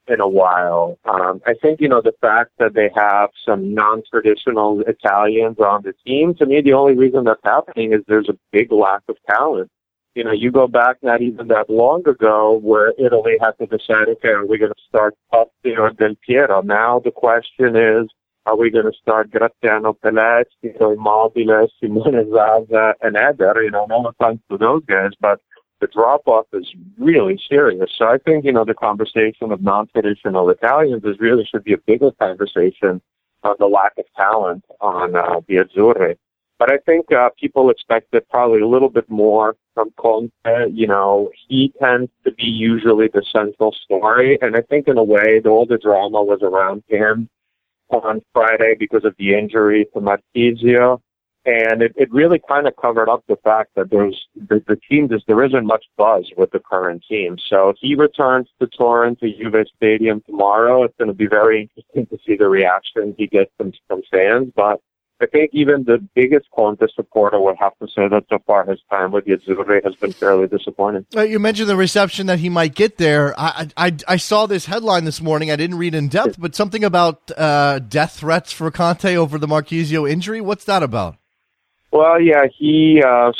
in 0.08 0.20
a 0.20 0.28
while. 0.28 0.98
Um, 1.04 1.42
I 1.46 1.54
think, 1.54 1.80
you 1.80 1.88
know, 1.88 2.00
the 2.00 2.14
fact 2.20 2.52
that 2.58 2.74
they 2.74 2.90
have 2.94 3.30
some 3.44 3.74
non-traditional 3.74 4.82
Italians 4.86 5.58
on 5.58 5.82
the 5.82 5.94
team, 6.06 6.34
to 6.36 6.46
me, 6.46 6.60
the 6.60 6.74
only 6.74 6.94
reason 6.94 7.24
that's 7.24 7.40
happening 7.42 7.92
is 7.92 8.00
there's 8.06 8.28
a 8.28 8.38
big 8.52 8.70
lack 8.70 9.02
of 9.08 9.16
talent. 9.28 9.70
You 10.16 10.24
know, 10.24 10.32
you 10.32 10.50
go 10.50 10.66
back 10.66 10.96
not 11.02 11.20
even 11.20 11.48
that 11.48 11.68
long 11.68 12.08
ago 12.08 12.58
where 12.62 12.94
Italy 12.98 13.36
had 13.38 13.50
to 13.58 13.66
decide, 13.66 14.08
okay, 14.08 14.30
are 14.30 14.46
we 14.46 14.56
going 14.56 14.72
to 14.72 14.82
start 14.88 15.14
Totti 15.30 15.76
or 15.76 15.90
Del 15.90 16.14
Piero? 16.26 16.62
Now 16.62 17.00
the 17.04 17.10
question 17.10 17.76
is, 17.76 18.08
are 18.46 18.56
we 18.56 18.70
going 18.70 18.90
to 18.90 18.96
start 18.98 19.30
Graziano 19.30 19.92
Pellè, 19.92 20.44
Ciro 20.62 20.92
Immobile, 20.92 21.68
Simone 21.78 22.30
Zaza, 22.32 22.94
and 23.02 23.14
Eder? 23.14 23.62
You 23.62 23.70
know, 23.70 23.84
no 23.90 24.06
offense 24.06 24.40
to 24.50 24.56
those 24.56 24.82
guys, 24.86 25.10
but 25.20 25.42
the 25.82 25.86
drop 25.86 26.22
off 26.26 26.46
is 26.54 26.66
really 26.98 27.38
serious. 27.46 27.90
So 27.98 28.06
I 28.06 28.16
think, 28.16 28.46
you 28.46 28.52
know, 28.52 28.64
the 28.64 28.72
conversation 28.72 29.52
of 29.52 29.60
non 29.60 29.86
traditional 29.88 30.48
Italians 30.48 31.04
is 31.04 31.20
really 31.20 31.44
should 31.44 31.64
be 31.64 31.74
a 31.74 31.78
bigger 31.86 32.12
conversation 32.12 33.02
on 33.42 33.56
the 33.58 33.66
lack 33.66 33.92
of 33.98 34.06
talent 34.16 34.64
on 34.80 35.14
uh, 35.14 35.40
the 35.46 35.56
Azzurri. 35.56 36.16
But 36.58 36.72
I 36.72 36.78
think 36.78 37.12
uh, 37.12 37.30
people 37.38 37.68
expected 37.70 38.28
probably 38.30 38.60
a 38.60 38.66
little 38.66 38.88
bit 38.88 39.08
more 39.10 39.56
from 39.74 39.90
Conte. 39.98 40.32
You 40.72 40.86
know, 40.86 41.30
he 41.48 41.72
tends 41.80 42.10
to 42.24 42.32
be 42.32 42.44
usually 42.44 43.08
the 43.08 43.22
central 43.30 43.72
story. 43.84 44.38
And 44.40 44.56
I 44.56 44.62
think 44.62 44.88
in 44.88 44.96
a 44.96 45.04
way, 45.04 45.40
the, 45.40 45.50
all 45.50 45.66
the 45.66 45.78
drama 45.78 46.22
was 46.22 46.40
around 46.42 46.82
him 46.88 47.28
on 47.90 48.22
Friday 48.32 48.74
because 48.78 49.04
of 49.04 49.14
the 49.18 49.34
injury 49.34 49.86
to 49.94 50.00
Marchisio 50.00 51.00
and 51.46 51.80
it, 51.80 51.92
it 51.96 52.12
really 52.12 52.40
kind 52.48 52.66
of 52.66 52.74
covered 52.76 53.08
up 53.08 53.22
the 53.28 53.36
fact 53.44 53.70
that 53.76 53.88
there's 53.88 54.20
the, 54.34 54.62
the 54.66 54.76
team 54.90 55.08
just 55.08 55.26
there 55.28 55.44
isn't 55.44 55.64
much 55.64 55.84
buzz 55.96 56.28
with 56.36 56.50
the 56.50 56.58
current 56.58 57.04
team. 57.08 57.36
So 57.48 57.72
he 57.80 57.94
returns 57.94 58.48
to 58.60 58.66
Turin 58.66 59.14
to 59.16 59.32
Juve 59.32 59.64
Stadium 59.76 60.22
tomorrow. 60.26 60.82
It's 60.82 60.96
going 60.98 61.08
to 61.08 61.14
be 61.14 61.28
very 61.28 61.62
interesting 61.62 62.06
to 62.06 62.18
see 62.26 62.36
the 62.36 62.48
reaction 62.48 63.14
he 63.16 63.28
gets 63.28 63.52
from 63.56 63.72
from 63.86 64.02
fans. 64.10 64.52
But 64.56 64.80
I 65.20 65.26
think 65.26 65.50
even 65.54 65.84
the 65.84 66.06
biggest 66.14 66.46
Conte 66.54 66.84
supporter 66.94 67.40
would 67.40 67.56
have 67.58 67.72
to 67.78 67.86
say 67.86 68.06
that 68.08 68.24
so 68.28 68.38
far 68.46 68.66
his 68.66 68.80
time 68.90 69.12
with 69.12 69.24
Azzurri 69.24 69.82
has 69.82 69.94
been 69.94 70.12
fairly 70.12 70.46
disappointing. 70.46 71.06
Uh, 71.16 71.22
you 71.22 71.38
mentioned 71.38 71.70
the 71.70 71.76
reception 71.76 72.26
that 72.26 72.38
he 72.38 72.50
might 72.50 72.74
get 72.74 72.98
there. 72.98 73.34
I, 73.38 73.68
I, 73.76 73.96
I 74.06 74.16
saw 74.16 74.46
this 74.46 74.66
headline 74.66 75.04
this 75.04 75.22
morning. 75.22 75.50
I 75.50 75.56
didn't 75.56 75.78
read 75.78 75.94
in 75.94 76.08
depth, 76.08 76.38
but 76.38 76.54
something 76.54 76.84
about 76.84 77.30
uh, 77.36 77.78
death 77.78 78.18
threats 78.18 78.52
for 78.52 78.70
Conte 78.70 79.16
over 79.16 79.38
the 79.38 79.48
Marchisio 79.48 80.08
injury. 80.10 80.42
What's 80.42 80.64
that 80.64 80.82
about? 80.82 81.16
Well, 81.92 82.20
yeah, 82.20 82.44
he 82.54 83.02
uh, 83.02 83.32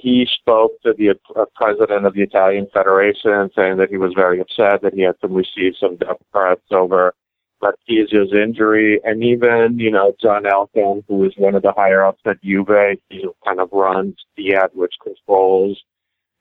he 0.00 0.28
spoke 0.40 0.80
to 0.82 0.94
the 0.96 1.18
uh, 1.34 1.44
president 1.56 2.06
of 2.06 2.14
the 2.14 2.22
Italian 2.22 2.68
Federation, 2.72 3.50
saying 3.56 3.78
that 3.78 3.88
he 3.90 3.96
was 3.96 4.12
very 4.14 4.38
upset 4.40 4.82
that 4.82 4.94
he 4.94 5.02
had 5.02 5.20
to 5.22 5.28
receive 5.28 5.72
some 5.80 5.96
death 5.96 6.18
threats 6.30 6.62
over 6.70 7.14
Marchisio's 7.62 8.32
injury, 8.32 9.00
and 9.04 9.22
even 9.24 9.78
you 9.78 9.90
know 9.90 10.14
John 10.20 10.44
Elkann, 10.44 11.04
who 11.08 11.24
is 11.24 11.32
one 11.36 11.54
of 11.54 11.62
the 11.62 11.72
higher 11.72 12.04
ups 12.04 12.22
at 12.24 12.42
Juve, 12.42 12.98
he 13.08 13.28
kind 13.44 13.60
of 13.60 13.70
runs 13.72 14.16
the 14.36 14.54
ad 14.54 14.70
which 14.74 14.94
controls. 15.02 15.82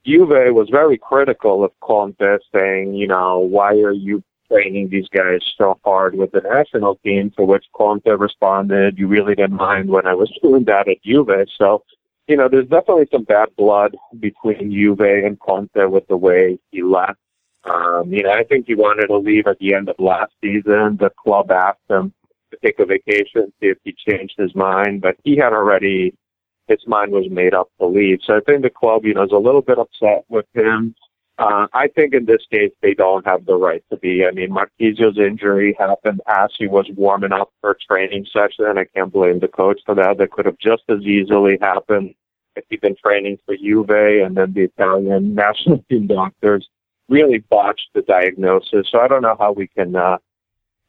Juve 0.06 0.54
was 0.54 0.70
very 0.70 0.98
critical 0.98 1.64
of 1.64 1.72
Conte, 1.80 2.38
saying, 2.54 2.94
you 2.94 3.08
know, 3.08 3.40
why 3.40 3.74
are 3.78 3.92
you 3.92 4.24
training 4.50 4.90
these 4.90 5.08
guys 5.10 5.42
so 5.58 5.80
hard 5.84 6.16
with 6.16 6.32
the 6.32 6.42
national 6.42 6.96
team, 6.98 7.32
to 7.32 7.44
which 7.44 7.66
Conte 7.74 8.10
responded, 8.10 8.98
you 8.98 9.08
really 9.08 9.36
didn't 9.36 9.58
mind 9.58 9.90
when 9.90 10.06
I 10.06 10.14
was 10.14 10.32
doing 10.44 10.66
that 10.66 10.88
at 10.88 11.02
Juve. 11.04 11.48
So, 11.58 11.84
you 12.28 12.38
know, 12.38 12.48
there's 12.50 12.68
definitely 12.68 13.08
some 13.12 13.24
bad 13.24 13.50
blood 13.58 13.96
between 14.20 14.72
Juve 14.72 15.00
and 15.00 15.40
Conte 15.40 15.86
with 15.86 16.08
the 16.08 16.18
way 16.18 16.60
he 16.72 16.84
left. 16.84 17.20
Um, 17.66 18.14
you 18.14 18.24
know, 18.24 18.32
I 18.32 18.44
think 18.44 18.68
he 18.68 18.76
wanted 18.76 19.08
to 19.08 19.18
leave 19.18 19.48
at 19.48 19.58
the 19.60 19.74
end 19.74 19.90
of 19.90 19.96
last 20.00 20.32
season. 20.42 20.98
The 21.00 21.12
club 21.18 21.52
asked 21.52 21.80
him 21.90 22.14
to 22.52 22.58
take 22.64 22.80
a 22.80 22.86
vacation, 22.86 23.52
see 23.60 23.68
if 23.68 23.78
he 23.84 23.96
changed 24.08 24.36
his 24.38 24.54
mind, 24.56 25.02
but 25.02 25.16
he 25.24 25.36
had 25.36 25.54
already, 25.54 26.14
his 26.68 26.80
mind 26.86 27.12
was 27.12 27.26
made 27.30 27.54
up 27.54 27.70
to 27.80 27.88
leave. 27.88 28.20
So 28.26 28.38
I 28.38 28.40
think 28.42 28.62
the 28.62 28.70
club, 28.70 29.06
you 29.06 29.14
know, 29.14 29.24
is 29.24 29.32
a 29.32 29.38
little 29.38 29.62
bit 29.62 29.80
upset 29.80 30.26
with 30.30 30.46
him. 30.54 30.96
Uh, 31.38 31.68
I 31.74 31.88
think 31.90 32.14
in 32.14 32.26
this 32.26 32.46
case 32.50 32.72
they 32.82 32.94
don't 32.94 33.26
have 33.26 33.46
the 33.46 33.56
right 33.56 33.84
to 33.90 33.98
be. 33.98 34.26
I 34.26 34.32
mean, 34.32 34.52
Marchisio's 34.52 35.18
injury 35.18 35.76
happened 35.78 36.22
as 36.28 36.50
he 36.58 36.68
was 36.68 36.86
warming 36.96 37.34
up 37.34 37.52
for 37.60 37.72
a 37.72 37.76
training 37.76 38.26
session. 38.32 38.78
I 38.78 38.86
can't 38.86 39.12
blame 39.12 39.40
the 39.40 39.50
coach 39.50 39.82
for 39.86 39.96
that. 39.96 40.18
That 40.18 40.32
could 40.32 40.46
have 40.46 40.58
just 40.60 40.84
as 40.88 41.02
easily 41.02 41.58
happened 41.60 42.14
if 42.56 42.64
he'd 42.70 42.80
been 42.80 42.96
training 43.04 43.38
for 43.46 43.58
Juve 43.58 43.90
and 43.90 44.38
then 44.38 44.54
the 44.54 44.62
Italian 44.62 45.36
national 45.36 45.84
team 45.90 46.08
doctors 46.08 46.70
really 47.10 47.40
botched 47.40 47.90
the 47.94 48.02
diagnosis. 48.02 48.88
So 48.92 49.00
I 49.00 49.08
don't 49.08 49.22
know 49.22 49.36
how 49.40 49.52
we 49.52 49.68
can 49.68 49.96
uh, 49.96 50.18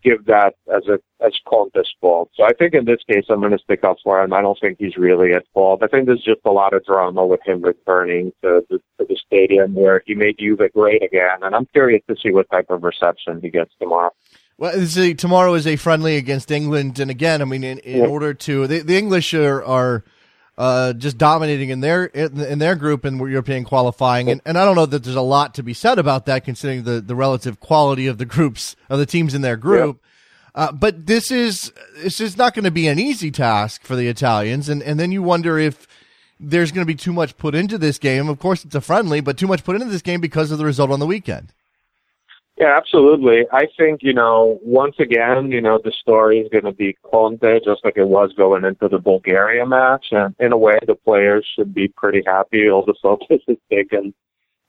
give 0.03 0.25
that 0.27 0.55
as 0.75 0.87
a 0.87 0.99
as 1.25 1.33
Conte's 1.49 1.93
fault. 2.01 2.31
So 2.37 2.45
I 2.45 2.53
think 2.53 2.75
in 2.75 2.85
this 2.85 3.03
case, 3.11 3.25
I'm 3.29 3.41
going 3.41 3.53
to 3.53 3.59
stick 3.59 3.83
up 3.85 3.97
for 4.05 4.23
him. 4.23 4.33
I 4.33 4.43
don't 4.43 4.59
think 4.61 4.77
he's 4.79 4.97
really 4.97 5.33
at 5.33 5.45
fault. 5.53 5.83
I 5.83 5.89
think 5.89 6.07
there's 6.07 6.23
just 6.23 6.41
a 6.45 6.53
lot 6.53 6.75
of 6.75 6.85
drama 6.85 7.27
with 7.27 7.41
him 7.45 7.63
returning 7.63 8.33
to 8.43 8.65
the, 8.69 8.79
to 8.99 9.07
the 9.09 9.17
stadium 9.27 9.75
where 9.75 10.03
he 10.07 10.15
made 10.15 10.39
Juve 10.39 10.61
great 10.75 11.03
again, 11.03 11.39
and 11.43 11.55
I'm 11.55 11.67
curious 11.67 12.03
to 12.09 12.17
see 12.23 12.31
what 12.31 12.51
type 12.51 12.67
of 12.71 12.83
reception 12.83 13.41
he 13.41 13.51
gets 13.51 13.73
tomorrow. 13.81 14.11
Well, 14.59 14.87
tomorrow 15.19 15.53
is 15.55 15.67
a 15.67 15.77
friendly 15.77 16.17
against 16.17 16.51
England, 16.51 16.99
and 16.99 17.11
again, 17.11 17.43
I 17.43 17.45
mean, 17.45 17.63
in, 17.65 17.79
in 17.81 17.99
yeah. 17.99 18.07
order 18.07 18.33
to 18.33 18.67
the, 18.67 18.81
the 18.81 18.97
English 18.97 19.35
are, 19.35 19.63
are 19.65 20.05
uh, 20.59 20.95
just 20.95 21.19
dominating 21.19 21.69
in 21.69 21.81
their 21.81 22.07
in, 22.07 22.59
their 22.59 22.75
group 22.75 23.05
in 23.05 23.19
European 23.19 23.65
qualifying, 23.65 24.31
and, 24.31 24.41
and 24.47 24.57
I 24.57 24.65
don't 24.65 24.77
know 24.77 24.87
that 24.87 25.05
there's 25.05 25.17
a 25.17 25.21
lot 25.21 25.55
to 25.55 25.63
be 25.63 25.75
said 25.75 25.99
about 25.99 26.27
that 26.27 26.45
considering 26.45 26.85
the, 26.85 27.01
the 27.01 27.15
relative 27.15 27.61
quality 27.61 28.07
of 28.07 28.19
the 28.19 28.25
groups 28.25 28.75
of 28.89 28.99
the 28.99 29.07
teams 29.07 29.35
in 29.35 29.43
their 29.43 29.57
group. 29.57 30.01
Uh, 30.55 30.73
but 30.73 31.07
this 31.07 31.31
is 31.31 31.71
this 31.97 32.21
is 32.21 32.39
not 32.39 32.55
going 32.55 32.65
to 32.65 32.71
be 32.71 32.89
an 32.89 32.99
easy 32.99 33.31
task 33.31 33.83
for 33.83 33.95
the 33.95 34.09
Italians, 34.09 34.71
and 34.71 34.83
and 34.83 34.99
then 34.99 35.13
you 35.13 35.23
wonder 35.23 35.59
if 35.59 35.87
there's 36.41 36.73
going 36.73 36.87
to 36.87 36.91
be 36.91 36.95
too 36.95 37.13
much 37.13 37.37
put 37.37 37.55
into 37.55 37.77
this 37.77 37.99
game. 37.99 38.29
Of 38.29 38.39
course, 38.39 38.65
it's 38.65 38.75
a 38.75 38.81
friendly, 38.81 39.21
but 39.21 39.37
too 39.37 39.47
much 39.47 39.65
put 39.65 39.77
into 39.77 39.89
this 39.89 40.03
game 40.03 40.21
because 40.21 40.51
of 40.51 40.57
the 40.59 40.65
result 40.65 40.91
on 40.91 41.01
the 41.01 41.07
weekend. 41.07 41.53
Yeah, 42.59 42.75
absolutely. 42.75 43.45
I 43.53 43.67
think, 43.77 44.03
you 44.03 44.15
know, 44.15 44.59
once 44.63 44.97
again, 44.99 45.53
you 45.53 45.61
know, 45.61 45.79
the 45.83 45.93
story 45.93 46.39
is 46.39 46.49
going 46.51 46.65
to 46.65 46.73
be 46.73 46.97
Conte, 47.03 47.61
just 47.63 47.85
like 47.85 47.99
it 47.99 48.09
was 48.09 48.33
going 48.33 48.65
into 48.65 48.89
the 48.89 48.99
Bulgaria 48.99 49.67
match. 49.67 50.07
And 50.11 50.35
in 50.39 50.53
a 50.53 50.57
way, 50.57 50.79
the 50.87 50.95
players 50.95 51.47
should 51.55 51.75
be 51.75 51.89
pretty 51.89 52.23
happy. 52.27 52.71
All 52.71 52.83
the 52.85 52.95
focus 53.03 53.43
is 53.47 53.59
taken 53.71 54.15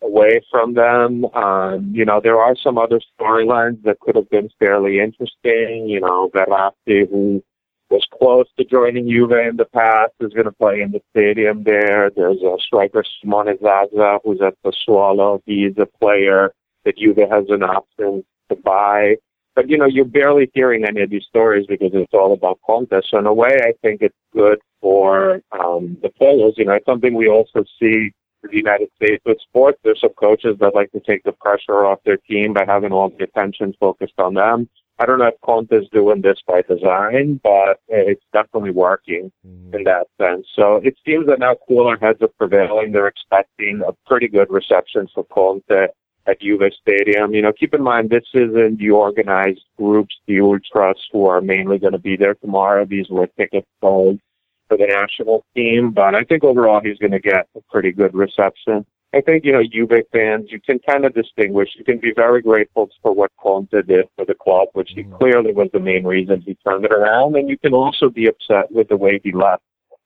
away 0.01 0.41
from 0.51 0.73
them. 0.73 1.25
Um, 1.33 1.91
you 1.93 2.03
know, 2.03 2.19
there 2.21 2.37
are 2.37 2.57
some 2.61 2.77
other 2.77 2.99
storylines 3.17 3.81
that 3.83 4.01
could 4.01 4.17
have 4.17 4.29
been 4.29 4.49
fairly 4.59 4.99
interesting. 4.99 5.87
You 5.87 6.01
know, 6.01 6.29
Verratti, 6.35 7.09
who 7.09 7.41
was 7.89 8.05
close 8.19 8.47
to 8.57 8.65
joining 8.65 9.07
Juve 9.07 9.31
in 9.31 9.55
the 9.55 9.63
past, 9.63 10.11
is 10.19 10.33
going 10.33 10.43
to 10.43 10.51
play 10.51 10.81
in 10.81 10.91
the 10.91 10.99
stadium 11.11 11.63
there. 11.63 12.11
There's 12.13 12.41
a 12.41 12.57
striker, 12.59 13.05
Simone 13.21 13.57
Zaza, 13.61 14.19
who's 14.25 14.41
at 14.41 14.55
the 14.61 14.73
Sassuolo. 14.73 15.41
He's 15.45 15.77
a 15.77 15.85
player 15.85 16.51
that 16.87 16.97
Juve 16.97 17.29
has 17.29 17.45
an 17.49 17.63
option 17.63 18.23
to 18.49 18.55
buy. 18.55 19.17
But, 19.55 19.69
you 19.69 19.77
know, 19.77 19.85
you're 19.85 20.05
barely 20.05 20.49
hearing 20.53 20.85
any 20.85 21.01
of 21.01 21.09
these 21.09 21.25
stories 21.25 21.65
because 21.67 21.91
it's 21.93 22.13
all 22.13 22.33
about 22.33 22.59
Conte. 22.65 23.01
So 23.09 23.17
in 23.17 23.25
a 23.25 23.33
way, 23.33 23.59
I 23.63 23.73
think 23.81 24.01
it's 24.01 24.15
good 24.31 24.59
for 24.81 25.41
um, 25.51 25.97
the 26.01 26.09
players. 26.09 26.53
You 26.57 26.65
know, 26.65 26.73
it's 26.73 26.85
something 26.85 27.13
we 27.13 27.27
also 27.27 27.63
see 27.79 28.11
in 28.43 28.49
the 28.51 28.55
United 28.55 28.89
States 28.95 29.23
with 29.25 29.39
sports. 29.41 29.79
There's 29.83 29.99
some 29.99 30.13
coaches 30.13 30.57
that 30.59 30.75
like 30.75 30.91
to 30.91 30.99
take 30.99 31.23
the 31.23 31.31
pressure 31.31 31.85
off 31.85 31.99
their 32.05 32.17
team 32.17 32.53
by 32.53 32.65
having 32.65 32.91
all 32.91 33.09
the 33.09 33.23
attention 33.23 33.73
focused 33.79 34.19
on 34.19 34.35
them. 34.35 34.69
I 34.99 35.05
don't 35.05 35.19
know 35.19 35.25
if 35.27 35.41
Conte's 35.41 35.89
doing 35.91 36.21
this 36.21 36.39
by 36.47 36.61
design, 36.63 37.39
but 37.43 37.79
it's 37.87 38.23
definitely 38.33 38.71
working 38.71 39.31
mm. 39.45 39.75
in 39.75 39.83
that 39.83 40.07
sense. 40.19 40.47
So 40.55 40.77
it 40.77 40.97
seems 41.05 41.27
that 41.27 41.39
now 41.39 41.55
cooler 41.67 41.97
heads 41.97 42.21
are 42.21 42.29
prevailing. 42.29 42.91
They're 42.91 43.07
expecting 43.07 43.81
a 43.87 43.93
pretty 44.07 44.27
good 44.27 44.49
reception 44.49 45.07
for 45.13 45.23
Conte 45.25 45.87
at 46.27 46.41
Juve 46.41 46.71
Stadium. 46.81 47.33
You 47.33 47.41
know, 47.41 47.53
keep 47.53 47.73
in 47.73 47.81
mind 47.81 48.09
this 48.09 48.25
isn't 48.33 48.77
the 48.77 48.91
organized 48.91 49.63
groups, 49.77 50.15
the 50.27 50.41
ultras 50.41 51.01
who 51.11 51.25
are 51.25 51.41
mainly 51.41 51.79
going 51.79 51.93
to 51.93 51.99
be 51.99 52.17
there 52.17 52.35
tomorrow. 52.35 52.85
These 52.85 53.09
were 53.09 53.27
tickets 53.27 53.67
sold 53.81 54.19
for 54.67 54.77
the 54.77 54.87
national 54.87 55.45
team, 55.55 55.91
but 55.91 56.13
I 56.13 56.23
think 56.23 56.43
overall 56.43 56.81
he's 56.83 56.97
going 56.97 57.13
to 57.13 57.19
get 57.19 57.47
a 57.55 57.61
pretty 57.71 57.91
good 57.91 58.13
reception. 58.13 58.85
I 59.13 59.21
think, 59.21 59.45
you 59.45 59.53
know, 59.53 59.63
Juve 59.63 60.03
fans, 60.11 60.51
you 60.51 60.59
can 60.59 60.79
kind 60.79 61.05
of 61.05 61.13
distinguish. 61.13 61.69
You 61.77 61.85
can 61.85 61.97
be 61.97 62.11
very 62.13 62.41
grateful 62.41 62.89
for 63.01 63.13
what 63.13 63.31
Conte 63.39 63.81
did 63.83 64.05
for 64.17 64.25
the 64.25 64.33
club, 64.33 64.67
which 64.73 64.91
he 64.93 65.03
mm. 65.03 65.17
clearly 65.17 65.53
was 65.53 65.69
the 65.71 65.79
main 65.79 66.05
reason 66.05 66.41
he 66.41 66.55
turned 66.55 66.83
it 66.83 66.91
around, 66.91 67.37
and 67.37 67.49
you 67.49 67.57
can 67.57 67.73
also 67.73 68.09
be 68.09 68.27
upset 68.27 68.69
with 68.69 68.89
the 68.89 68.97
way 68.97 69.21
he 69.23 69.31
left. 69.31 69.63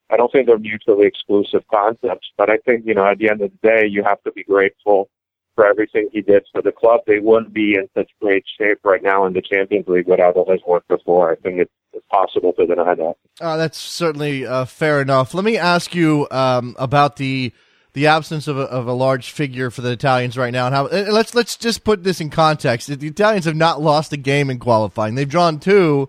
I 0.08 0.16
don't 0.16 0.30
think 0.30 0.46
they're 0.46 0.58
mutually 0.58 1.06
exclusive 1.06 1.64
concepts, 1.68 2.30
but 2.38 2.48
I 2.48 2.58
think, 2.58 2.86
you 2.86 2.94
know, 2.94 3.06
at 3.06 3.18
the 3.18 3.28
end 3.28 3.40
of 3.40 3.50
the 3.50 3.68
day, 3.68 3.86
you 3.86 4.04
have 4.04 4.22
to 4.22 4.30
be 4.30 4.44
grateful 4.44 5.08
for 5.54 5.66
everything 5.66 6.08
he 6.12 6.22
did 6.22 6.44
for 6.52 6.62
the 6.62 6.72
club. 6.72 7.00
They 7.06 7.18
wouldn't 7.18 7.52
be 7.52 7.74
in 7.74 7.88
such 7.96 8.10
great 8.20 8.44
shape 8.58 8.78
right 8.84 9.02
now 9.02 9.26
in 9.26 9.32
the 9.32 9.42
Champions 9.42 9.86
League 9.86 10.06
without 10.06 10.36
all 10.36 10.50
his 10.50 10.62
work 10.66 10.86
before. 10.88 11.32
I 11.32 11.36
think 11.36 11.58
it's 11.58 12.04
possible 12.10 12.52
to 12.54 12.66
deny 12.66 12.94
that. 12.94 13.14
Uh, 13.40 13.56
that's 13.56 13.78
certainly 13.78 14.46
uh, 14.46 14.64
fair 14.64 15.00
enough. 15.00 15.34
Let 15.34 15.44
me 15.44 15.58
ask 15.58 15.94
you 15.94 16.26
um, 16.30 16.76
about 16.78 17.16
the 17.16 17.52
the 17.94 18.06
absence 18.06 18.48
of 18.48 18.56
a, 18.56 18.62
of 18.62 18.86
a 18.86 18.92
large 18.92 19.30
figure 19.30 19.70
for 19.70 19.82
the 19.82 19.90
Italians 19.90 20.38
right 20.38 20.52
now, 20.52 20.66
and 20.66 20.74
how 20.74 20.86
and 20.86 21.12
let's 21.12 21.34
let's 21.34 21.56
just 21.56 21.84
put 21.84 22.04
this 22.04 22.20
in 22.20 22.30
context. 22.30 22.88
The 22.88 23.06
Italians 23.06 23.44
have 23.44 23.56
not 23.56 23.82
lost 23.82 24.12
a 24.12 24.16
game 24.16 24.50
in 24.50 24.58
qualifying; 24.58 25.14
they've 25.14 25.28
drawn 25.28 25.58
two, 25.58 26.08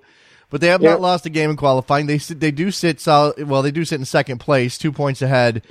but 0.50 0.62
they 0.62 0.68
have 0.68 0.82
not 0.82 1.02
lost 1.02 1.26
a 1.26 1.30
game 1.30 1.50
in 1.50 1.58
qualifying. 1.58 2.06
They 2.06 2.18
they 2.18 2.52
do 2.52 2.72
sit 2.72 3.02
solid, 3.02 3.50
well, 3.50 3.62
they 3.62 3.72
do 3.72 3.84
sit 3.84 4.00
in 4.00 4.06
second 4.06 4.40
place, 4.40 4.78
two 4.78 4.92
points 4.92 5.22
ahead 5.22 5.64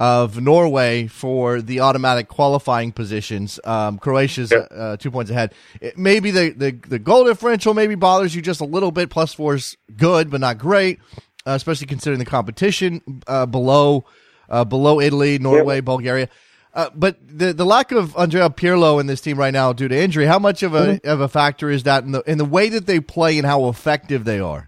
of 0.00 0.40
Norway 0.40 1.08
for 1.08 1.60
the 1.60 1.80
automatic 1.80 2.28
qualifying 2.28 2.92
positions. 2.92 3.58
Um, 3.64 3.98
Croatia's 3.98 4.52
uh, 4.52 4.96
two 4.98 5.10
points 5.10 5.30
ahead. 5.30 5.54
It, 5.80 5.98
maybe 5.98 6.30
the, 6.30 6.50
the, 6.50 6.70
the 6.70 6.98
goal 6.98 7.24
differential 7.24 7.74
maybe 7.74 7.96
bothers 7.96 8.34
you 8.34 8.42
just 8.42 8.60
a 8.60 8.64
little 8.64 8.92
bit. 8.92 9.10
Plus 9.10 9.34
four 9.34 9.56
is 9.56 9.76
good, 9.96 10.30
but 10.30 10.40
not 10.40 10.58
great, 10.58 11.00
uh, 11.46 11.52
especially 11.52 11.86
considering 11.86 12.18
the 12.18 12.24
competition 12.24 13.02
uh, 13.26 13.46
below 13.46 14.04
uh, 14.48 14.64
below 14.64 15.00
Italy, 15.00 15.38
Norway, 15.38 15.80
Bulgaria. 15.80 16.28
Uh, 16.74 16.90
but 16.94 17.16
the 17.26 17.52
the 17.52 17.66
lack 17.66 17.90
of 17.92 18.16
Andrea 18.16 18.48
Pirlo 18.50 19.00
in 19.00 19.06
this 19.06 19.20
team 19.20 19.38
right 19.38 19.52
now 19.52 19.72
due 19.72 19.88
to 19.88 19.96
injury, 19.96 20.26
how 20.26 20.38
much 20.38 20.62
of 20.62 20.74
a 20.74 20.80
mm-hmm. 20.80 21.08
of 21.08 21.20
a 21.20 21.28
factor 21.28 21.70
is 21.70 21.82
that 21.84 22.04
in 22.04 22.12
the 22.12 22.22
in 22.22 22.38
the 22.38 22.44
way 22.44 22.68
that 22.68 22.86
they 22.86 23.00
play 23.00 23.36
and 23.36 23.46
how 23.46 23.68
effective 23.68 24.24
they 24.24 24.38
are? 24.38 24.67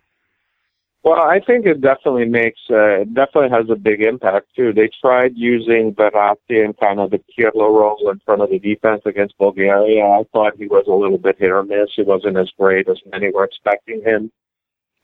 Well, 1.02 1.19
I 1.19 1.40
think 1.40 1.64
it 1.64 1.80
definitely 1.80 2.26
makes, 2.26 2.61
uh, 2.69 3.00
it 3.00 3.14
definitely 3.14 3.49
has 3.57 3.71
a 3.71 3.75
big 3.75 4.02
impact 4.02 4.49
too. 4.54 4.75
They 4.75 4.90
tried 5.00 5.33
using 5.35 5.95
Verratti 5.95 6.62
in 6.62 6.75
kind 6.75 7.00
of 7.00 7.11
the 7.11 7.23
Pirlo 7.33 7.73
role 7.73 8.11
in 8.11 8.21
front 8.26 8.42
of 8.42 8.50
the 8.50 8.59
defense 8.59 9.00
against 9.07 9.38
Bulgaria. 9.38 10.04
I 10.04 10.25
thought 10.30 10.59
he 10.59 10.66
was 10.66 10.85
a 10.88 10.92
little 10.92 11.16
bit 11.16 11.38
hit 11.38 11.52
or 11.52 11.62
miss. 11.62 11.88
He 11.97 12.02
wasn't 12.02 12.37
as 12.37 12.50
great 12.59 12.87
as 12.87 12.99
many 13.11 13.30
were 13.30 13.45
expecting 13.45 14.02
him 14.02 14.30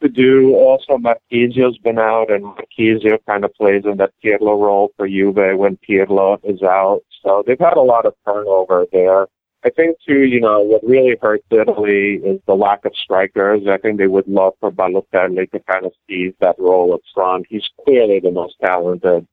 to 0.02 0.08
do. 0.10 0.54
Also, 0.54 0.98
Marchisio's 0.98 1.78
been 1.78 1.98
out, 1.98 2.30
and 2.30 2.44
Marchisio 2.44 3.18
kind 3.26 3.46
of 3.46 3.54
plays 3.54 3.84
in 3.86 3.96
that 3.96 4.12
Pirlo 4.22 4.60
role 4.60 4.92
for 4.98 5.08
Juve 5.08 5.56
when 5.56 5.78
Pirlo 5.78 6.38
is 6.44 6.62
out. 6.62 7.00
So 7.24 7.42
they've 7.46 7.58
had 7.58 7.78
a 7.78 7.80
lot 7.80 8.04
of 8.04 8.14
turnover 8.26 8.84
there. 8.92 9.28
I 9.66 9.70
think 9.70 9.96
too, 10.06 10.22
you 10.22 10.40
know, 10.40 10.60
what 10.60 10.84
really 10.84 11.16
hurts 11.20 11.44
Italy 11.50 12.20
is 12.24 12.40
the 12.46 12.54
lack 12.54 12.84
of 12.84 12.92
strikers. 12.94 13.62
I 13.68 13.78
think 13.78 13.98
they 13.98 14.06
would 14.06 14.28
love 14.28 14.52
for 14.60 14.70
Balotelli 14.70 15.50
to 15.50 15.58
kind 15.58 15.84
of 15.84 15.92
seize 16.08 16.34
that 16.40 16.54
role 16.56 16.94
up 16.94 17.00
front. 17.12 17.46
He's 17.48 17.68
clearly 17.84 18.20
the 18.20 18.30
most 18.30 18.54
talented 18.64 19.26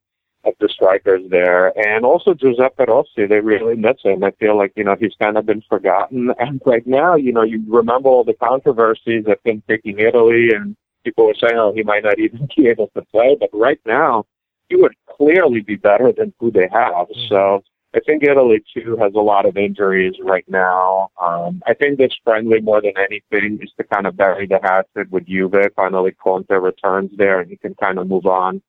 of 0.44 0.54
the 0.58 0.68
strikers 0.68 1.22
there. 1.30 1.72
And 1.78 2.04
also 2.04 2.34
Giuseppe 2.34 2.84
Rossi, 2.88 3.26
they 3.26 3.38
really 3.38 3.76
miss 3.76 3.98
him. 4.02 4.24
I 4.24 4.32
feel 4.32 4.58
like, 4.58 4.72
you 4.74 4.82
know, 4.82 4.96
he's 4.98 5.14
kind 5.22 5.38
of 5.38 5.46
been 5.46 5.62
forgotten. 5.68 6.32
And 6.40 6.60
right 6.66 6.84
now, 6.84 7.14
you 7.14 7.32
know, 7.32 7.44
you 7.44 7.62
remember 7.68 8.08
all 8.08 8.24
the 8.24 8.34
controversies 8.34 9.26
that 9.26 9.40
been 9.44 9.62
picking 9.68 10.00
Italy 10.00 10.48
and 10.52 10.74
people 11.04 11.26
were 11.26 11.34
saying, 11.34 11.56
oh, 11.56 11.72
he 11.72 11.84
might 11.84 12.02
not 12.02 12.18
even 12.18 12.48
be 12.56 12.66
able 12.66 12.90
to 12.96 13.02
play. 13.02 13.36
But 13.38 13.50
right 13.52 13.80
now, 13.86 14.26
he 14.68 14.74
would 14.74 14.96
clearly 15.08 15.60
be 15.60 15.76
better 15.76 16.10
than 16.10 16.34
who 16.40 16.50
they 16.50 16.68
have. 16.72 17.06
Mm-hmm. 17.06 17.28
So 17.28 17.62
I 17.94 18.00
think 18.00 18.24
Italy 18.24 18.62
too 18.74 18.96
has 19.00 19.14
a 19.14 19.20
lot 19.20 19.46
of 19.46 19.56
injuries 19.56 20.14
right 20.20 20.44
now. 20.48 21.10
Um, 21.22 21.62
I 21.64 21.74
think 21.74 21.98
this 21.98 22.12
friendly 22.24 22.60
more 22.60 22.82
than 22.82 22.94
anything 22.98 23.60
is 23.62 23.70
to 23.78 23.84
kind 23.84 24.06
of 24.06 24.16
bury 24.16 24.48
the 24.48 24.58
hatchet 24.60 25.12
with 25.12 25.26
Juve. 25.26 25.54
Finally, 25.76 26.12
Conte 26.12 26.52
returns 26.52 27.12
there 27.16 27.38
and 27.38 27.48
he 27.48 27.56
can 27.56 27.74
kind 27.76 28.00
of 28.00 28.08
move 28.08 28.26
on 28.26 28.60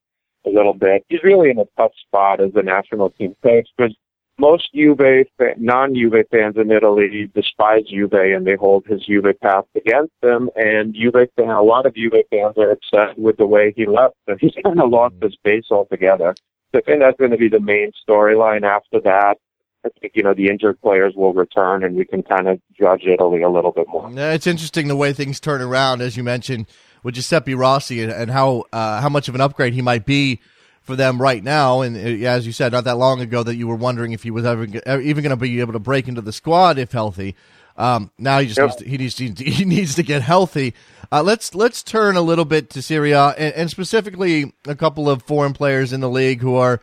a 0.45 0.49
little 0.49 0.75
bit. 0.75 1.05
He's 1.09 1.23
really 1.23 1.49
in 1.49 1.57
a 1.57 1.65
tough 1.75 1.93
spot 2.05 2.39
as 2.39 2.51
a 2.53 2.61
national 2.61 3.09
team 3.09 3.35
coach 3.41 3.67
because 3.75 3.95
most 4.37 4.69
Juve, 4.75 5.25
non-Juve 5.57 6.25
fans 6.29 6.57
in 6.57 6.69
Italy 6.69 7.31
despise 7.33 7.85
Juve 7.89 8.13
and 8.13 8.45
they 8.45 8.55
hold 8.55 8.85
his 8.85 9.03
Juve 9.05 9.33
past 9.41 9.67
against 9.75 10.13
them. 10.21 10.49
And 10.55 10.93
Juve 10.93 11.29
fan, 11.35 11.49
a 11.49 11.63
lot 11.63 11.87
of 11.87 11.95
Juve 11.95 12.13
fans 12.29 12.57
are 12.57 12.71
upset 12.71 13.17
with 13.17 13.37
the 13.37 13.47
way 13.47 13.73
he 13.75 13.87
left. 13.87 14.15
So 14.27 14.35
he's 14.39 14.53
kind 14.63 14.79
of 14.79 14.89
lost 14.89 15.15
his 15.21 15.35
base 15.43 15.65
altogether. 15.71 16.35
I 16.75 16.81
think 16.81 16.99
that's 16.99 17.17
going 17.17 17.31
to 17.31 17.37
be 17.37 17.49
the 17.49 17.59
main 17.59 17.91
storyline 18.07 18.63
after 18.63 18.99
that. 19.01 19.37
I 19.85 19.89
think, 19.99 20.13
you 20.15 20.23
know, 20.23 20.33
the 20.33 20.47
injured 20.47 20.81
players 20.81 21.13
will 21.15 21.33
return 21.33 21.83
and 21.83 21.95
we 21.95 22.05
can 22.05 22.23
kind 22.23 22.47
of 22.47 22.59
judge 22.79 23.03
Italy 23.05 23.43
a 23.43 23.49
little 23.49 23.71
bit 23.71 23.87
more. 23.87 24.11
Yeah, 24.11 24.33
it's 24.33 24.47
interesting 24.47 24.87
the 24.87 24.95
way 24.95 25.13
things 25.13 25.39
turn 25.39 25.61
around, 25.61 26.01
as 26.01 26.17
you 26.17 26.23
mentioned, 26.23 26.65
with 27.03 27.15
Giuseppe 27.15 27.53
Rossi 27.53 28.01
and, 28.01 28.31
how, 28.31 28.63
uh, 28.73 28.99
how 28.99 29.09
much 29.09 29.27
of 29.27 29.35
an 29.35 29.41
upgrade 29.41 29.73
he 29.73 29.83
might 29.83 30.05
be 30.05 30.39
for 30.81 30.95
them 30.95 31.21
right 31.21 31.43
now. 31.43 31.81
And 31.81 31.95
uh, 31.95 32.27
as 32.27 32.47
you 32.47 32.51
said, 32.51 32.71
not 32.71 32.83
that 32.85 32.97
long 32.97 33.21
ago 33.21 33.43
that 33.43 33.55
you 33.55 33.67
were 33.67 33.75
wondering 33.75 34.11
if 34.11 34.23
he 34.23 34.31
was 34.31 34.45
ever 34.45 34.63
even 34.65 35.23
going 35.23 35.29
to 35.29 35.35
be 35.35 35.59
able 35.59 35.73
to 35.73 35.79
break 35.79 36.07
into 36.07 36.21
the 36.21 36.33
squad 36.33 36.79
if 36.79 36.91
healthy. 36.91 37.35
Um, 37.77 38.11
now 38.17 38.39
he 38.39 38.47
just 38.47 38.57
yep. 38.57 38.67
needs 38.67 39.15
to, 39.15 39.23
he 39.23 39.25
needs 39.25 39.35
to, 39.35 39.43
he 39.51 39.65
needs 39.65 39.95
to 39.95 40.03
get 40.03 40.21
healthy. 40.21 40.73
Uh, 41.11 41.21
let's 41.21 41.53
let's 41.53 41.83
turn 41.83 42.15
a 42.15 42.21
little 42.21 42.45
bit 42.45 42.69
to 42.71 42.81
Serie 42.81 43.11
A 43.11 43.29
and, 43.29 43.53
and, 43.53 43.69
specifically 43.69 44.53
a 44.65 44.75
couple 44.75 45.09
of 45.09 45.21
foreign 45.23 45.53
players 45.53 45.93
in 45.93 45.99
the 45.99 46.09
league 46.09 46.41
who 46.41 46.55
are 46.55 46.81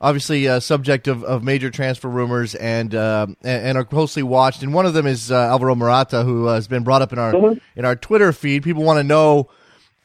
obviously 0.00 0.48
uh, 0.48 0.60
subject 0.60 1.08
of, 1.08 1.22
of 1.24 1.42
major 1.42 1.70
transfer 1.70 2.08
rumors 2.08 2.54
and, 2.54 2.94
uh, 2.94 3.26
and 3.42 3.76
are 3.76 3.84
closely 3.84 4.22
watched. 4.22 4.62
And 4.62 4.72
one 4.72 4.86
of 4.86 4.94
them 4.94 5.06
is 5.06 5.30
uh, 5.30 5.34
Alvaro 5.34 5.74
Morata, 5.74 6.22
who 6.22 6.46
has 6.46 6.68
been 6.68 6.84
brought 6.84 7.02
up 7.02 7.12
in 7.12 7.18
our 7.18 7.32
mm-hmm. 7.32 7.58
in 7.76 7.84
our 7.84 7.96
Twitter 7.96 8.32
feed. 8.32 8.62
People 8.62 8.84
want 8.84 8.98
to 8.98 9.04
know 9.04 9.50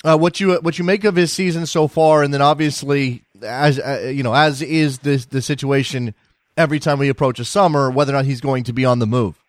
uh, 0.04 0.18
what 0.18 0.40
you 0.40 0.56
what 0.58 0.78
you 0.78 0.84
make 0.84 1.04
of 1.04 1.16
his 1.16 1.32
season 1.32 1.66
so 1.66 1.88
far, 1.88 2.24
and 2.24 2.34
then 2.34 2.42
obviously 2.42 3.24
as 3.42 3.80
uh, 3.80 4.12
you 4.14 4.24
know, 4.24 4.34
as 4.34 4.62
is 4.62 5.00
the 5.00 5.26
the 5.30 5.42
situation 5.42 6.14
every 6.58 6.80
time 6.80 7.00
we 7.00 7.10
approach 7.10 7.40
a 7.40 7.46
summer, 7.46 7.90
whether 7.90 8.14
or 8.14 8.18
not 8.18 8.26
he's 8.26 8.42
going 8.42 8.64
to 8.66 8.74
be 8.74 8.86
on 8.86 9.00
the 9.00 9.08
move. 9.08 9.43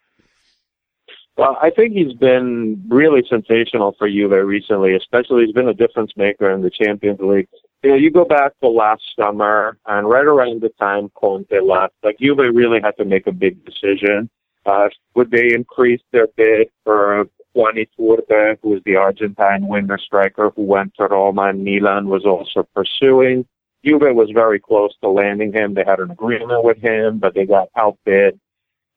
Well, 1.36 1.58
I 1.60 1.70
think 1.70 1.94
he's 1.94 2.12
been 2.12 2.82
really 2.88 3.24
sensational 3.28 3.96
for 3.98 4.08
Juve 4.08 4.46
recently, 4.46 4.94
especially 4.94 5.44
he's 5.44 5.54
been 5.54 5.68
a 5.68 5.74
difference 5.74 6.12
maker 6.16 6.50
in 6.50 6.62
the 6.62 6.70
Champions 6.70 7.18
League. 7.20 7.48
You 7.82 7.90
know, 7.90 7.96
you 7.96 8.10
go 8.10 8.24
back 8.24 8.52
to 8.60 8.68
last 8.68 9.02
summer 9.18 9.76
and 9.86 10.08
right 10.08 10.24
around 10.24 10.62
the 10.62 10.68
time 10.80 11.10
Conte 11.14 11.58
left, 11.60 11.94
like 12.04 12.18
Juve 12.20 12.38
really 12.38 12.80
had 12.80 12.96
to 12.98 13.04
make 13.04 13.26
a 13.26 13.32
big 13.32 13.64
decision. 13.64 14.30
Uh, 14.64 14.88
would 15.14 15.30
they 15.30 15.52
increase 15.52 16.00
their 16.12 16.28
bid 16.36 16.68
for 16.84 17.26
Juan 17.54 17.74
Iturbe, 17.74 18.58
who 18.62 18.76
is 18.76 18.82
the 18.84 18.96
Argentine 18.96 19.66
winger 19.66 19.98
striker 19.98 20.50
who 20.54 20.62
went 20.62 20.94
to 20.96 21.06
Roma 21.06 21.48
and 21.48 21.64
Milan 21.64 22.08
was 22.08 22.24
also 22.24 22.66
pursuing. 22.74 23.46
Juve 23.84 24.14
was 24.14 24.30
very 24.32 24.58
close 24.58 24.94
to 25.02 25.08
landing 25.08 25.52
him. 25.52 25.74
They 25.74 25.84
had 25.86 26.00
an 26.00 26.10
agreement 26.10 26.64
with 26.64 26.78
him, 26.78 27.18
but 27.18 27.34
they 27.34 27.44
got 27.44 27.68
outbid 27.76 28.40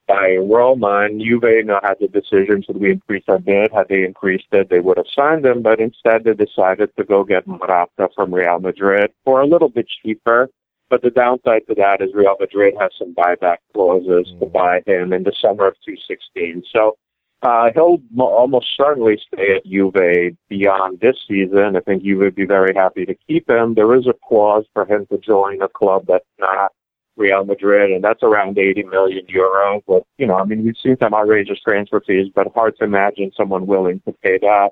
by 0.08 0.38
Roma 0.38 1.06
and 1.06 1.22
Juve 1.22 1.66
now 1.66 1.80
had 1.84 1.98
the 2.00 2.08
decision 2.08 2.64
should 2.64 2.80
we 2.80 2.92
increase 2.92 3.26
our 3.28 3.40
bid. 3.40 3.72
Had 3.74 3.90
they 3.90 4.04
increased 4.04 4.48
it, 4.52 4.70
they 4.70 4.80
would 4.80 4.98
have 4.98 5.08
signed 5.14 5.46
him, 5.46 5.62
but 5.62 5.80
instead 5.80 6.24
they 6.24 6.34
decided 6.34 6.96
to 6.96 7.04
go 7.04 7.24
get 7.24 7.46
Morata 7.46 8.10
from 8.16 8.34
Real 8.34 8.60
Madrid 8.60 9.12
for 9.26 9.42
a 9.42 9.48
little 9.48 9.70
bit 9.70 9.88
cheaper. 10.02 10.50
But 10.90 11.02
the 11.02 11.10
downside 11.10 11.68
to 11.68 11.76
that 11.76 12.02
is 12.02 12.14
Real 12.14 12.38
Madrid 12.40 12.74
has 12.80 12.92
some 12.98 13.14
buyback 13.14 13.58
clauses 13.74 14.32
mm. 14.34 14.40
to 14.40 14.46
buy 14.46 14.82
him 14.86 15.12
in 15.12 15.24
the 15.24 15.34
summer 15.42 15.68
of 15.68 15.76
2016. 15.86 16.64
So 16.72 16.98
uh, 17.42 17.70
he'll 17.74 18.00
mo- 18.12 18.26
almost 18.26 18.68
certainly 18.78 19.20
stay 19.28 19.58
at 19.58 19.66
Juve 19.66 20.38
beyond 20.50 21.02
this 21.02 21.18
season. 21.28 21.76
I 21.76 21.82
think 21.82 22.04
Juve 22.04 22.20
would 22.20 22.36
be 22.36 22.46
very 22.46 22.74
happy 22.74 23.06
to 23.06 23.16
keep 23.28 23.50
him. 23.50 23.74
There 23.74 23.94
is 23.96 24.08
a 24.08 24.16
clause 24.28 24.66
for 24.74 24.86
him 24.86 25.06
to 25.12 25.18
join 25.18 25.62
a 25.62 25.68
club 25.68 26.06
that's 26.08 26.26
not 26.40 26.72
Real 27.18 27.44
Madrid, 27.44 27.92
and 27.92 28.04
that's 28.04 28.24
around 28.24 28.58
80 28.58 28.84
million 28.84 29.26
euro. 29.28 29.82
But, 29.88 30.04
you 30.18 30.28
know, 30.28 30.36
I 30.36 30.46
mean, 30.46 30.64
we've 30.64 30.78
seen 30.82 30.98
some 31.00 31.14
outrageous 31.14 31.60
transfer 31.60 32.02
fees, 32.06 32.32
but 32.34 32.48
hard 32.54 32.78
to 32.78 32.86
imagine 32.86 33.32
someone 33.36 33.68
willing 33.68 34.02
to 34.08 34.14
pay 34.24 34.38
that. 34.40 34.70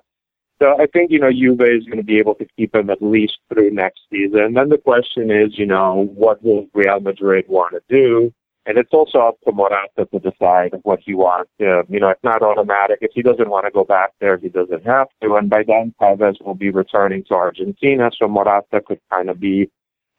So 0.62 0.80
I 0.80 0.86
think, 0.86 1.12
you 1.12 1.20
know, 1.20 1.32
Juve 1.32 1.60
is 1.62 1.86
going 1.86 1.98
to 1.98 2.04
be 2.04 2.18
able 2.18 2.36
to 2.36 2.48
keep 2.58 2.74
him 2.74 2.90
at 2.90 3.02
least 3.02 3.40
through 3.52 3.72
next 3.72 4.02
season. 4.10 4.40
And 4.40 4.56
then 4.56 4.70
the 4.70 4.78
question 4.78 5.30
is, 5.30 5.58
you 5.58 5.66
know, 5.66 6.10
what 6.16 6.42
will 6.44 6.68
Real 6.74 7.02
Madrid 7.02 7.46
want 7.50 7.74
to 7.74 7.82
do? 7.90 8.34
And 8.66 8.78
it's 8.78 8.94
also 8.94 9.20
up 9.20 9.38
to 9.46 9.52
Morata 9.52 10.08
to 10.12 10.20
decide 10.20 10.74
what 10.84 11.00
he 11.06 11.14
wants. 11.14 11.52
Uh, 11.62 11.84
you 11.88 12.00
know, 12.00 12.10
it's 12.10 12.24
not 12.24 12.42
automatic. 12.42 12.98
If 13.02 13.12
he 13.14 13.22
doesn't 13.22 13.50
want 13.50 13.66
to 13.66 13.72
go 13.72 13.84
back 13.84 14.14
there, 14.20 14.38
he 14.38 14.50
doesn't 14.50 14.86
have 14.86 15.08
to. 15.22 15.36
And 15.36 15.50
by 15.50 15.64
then, 15.68 15.94
Tevez 16.02 16.44
will 16.44 16.56
be 16.56 16.72
returning 16.72 17.24
to 17.26 17.36
Argentina, 17.36 18.10
so 18.18 18.28
Morata 18.28 18.82
could 18.82 19.00
kind 19.12 19.30
of 19.30 19.40
be 19.40 19.70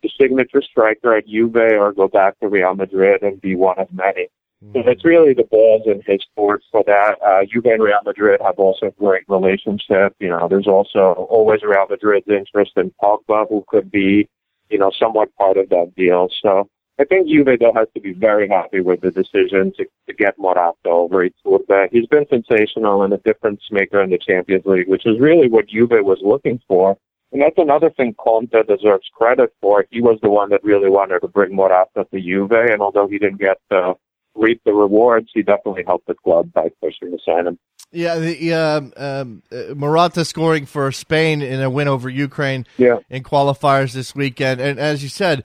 the 0.03 0.11
signature 0.21 0.63
striker 0.63 1.17
at 1.17 1.27
Juve 1.27 1.57
or 1.57 1.93
go 1.93 2.09
back 2.09 2.39
to 2.41 2.49
Real 2.49 2.75
Madrid 2.75 3.23
and 3.23 3.41
be 3.41 3.55
one 3.55 3.79
of 3.79 3.93
many. 3.93 4.29
So 4.73 4.81
it's 4.87 5.05
really 5.05 5.35
the 5.35 5.45
balls 5.45 5.83
in 5.87 6.03
his 6.07 6.21
court 6.35 6.63
for 6.73 6.83
that. 6.87 7.23
Uh, 7.23 7.45
Juve 7.45 7.67
and 7.67 7.83
Real 7.83 8.01
Madrid 8.05 8.41
have 8.43 8.59
also 8.59 8.87
a 8.87 8.91
great 8.93 9.25
relationship. 9.29 10.15
You 10.19 10.29
know, 10.29 10.49
there's 10.49 10.67
also 10.67 11.27
always 11.31 11.63
Real 11.63 11.87
Madrid's 11.89 12.27
interest 12.27 12.73
in 12.77 12.93
Pogba, 13.03 13.49
who 13.49 13.65
could 13.69 13.91
be, 13.91 14.29
you 14.71 14.79
know, 14.79 14.91
somewhat 14.99 15.35
part 15.37 15.59
of 15.59 15.69
that 15.69 15.93
deal. 15.95 16.29
So 16.43 16.71
I 16.99 17.05
think 17.05 17.29
Juve 17.29 17.59
though 17.61 17.75
has 17.75 17.89
to 17.95 18.01
be 18.01 18.15
very 18.15 18.49
happy 18.49 18.81
with 18.81 19.03
the 19.03 19.11
decision 19.11 19.73
to, 19.77 19.85
to 20.09 20.15
get 20.15 20.39
Morata 20.39 20.73
over 20.87 21.29
Iturbe. 21.29 21.89
He's 21.93 22.07
been 22.07 22.27
sensational 22.29 23.03
and 23.03 23.13
a 23.13 23.19
difference 23.19 23.61
maker 23.71 24.03
in 24.03 24.11
the 24.11 24.19
Champions 24.19 24.65
League, 24.65 24.89
which 24.89 25.05
is 25.05 25.21
really 25.21 25.49
what 25.49 25.69
Juve 25.69 25.91
was 25.91 26.19
looking 26.23 26.61
for. 26.67 26.97
And 27.33 27.43
that's 27.43 27.59
another 27.59 27.91
thing 27.91 28.15
Conte 28.15 28.63
deserves 28.69 29.09
credit 29.13 29.53
for. 29.61 29.85
He 29.91 30.01
was 30.01 30.19
the 30.23 30.31
one 30.31 30.51
that 30.51 30.63
really 30.63 30.89
wanted 30.89 31.21
to 31.21 31.29
bring 31.29 31.55
Morata 31.55 32.07
to 32.13 32.21
Juve, 32.21 32.53
and 32.53 32.81
although 32.81 33.09
he 33.09 33.19
didn't 33.19 33.41
get 33.41 33.59
to 33.71 33.95
reap 34.35 34.63
the 34.65 34.73
rewards, 34.73 35.31
he 35.35 35.43
definitely 35.43 35.83
helped 35.87 36.07
the 36.07 36.15
club 36.15 36.53
by 36.53 36.71
pushing 36.81 37.11
to 37.11 37.19
sign 37.25 37.47
him. 37.47 37.59
Yeah, 37.93 38.19
the 38.19 38.53
um, 38.53 38.93
um, 38.97 39.43
uh, 39.51 39.75
Morata 39.75 40.25
scoring 40.25 40.67
for 40.67 40.91
Spain 40.93 41.41
in 41.41 41.61
a 41.61 41.71
win 41.71 41.89
over 41.89 42.09
Ukraine 42.09 42.67
yeah. 42.77 42.99
in 43.09 43.23
qualifiers 43.23 43.93
this 43.93 44.15
weekend, 44.15 44.61
and 44.61 44.79
as 44.79 45.03
you 45.03 45.09
said, 45.09 45.45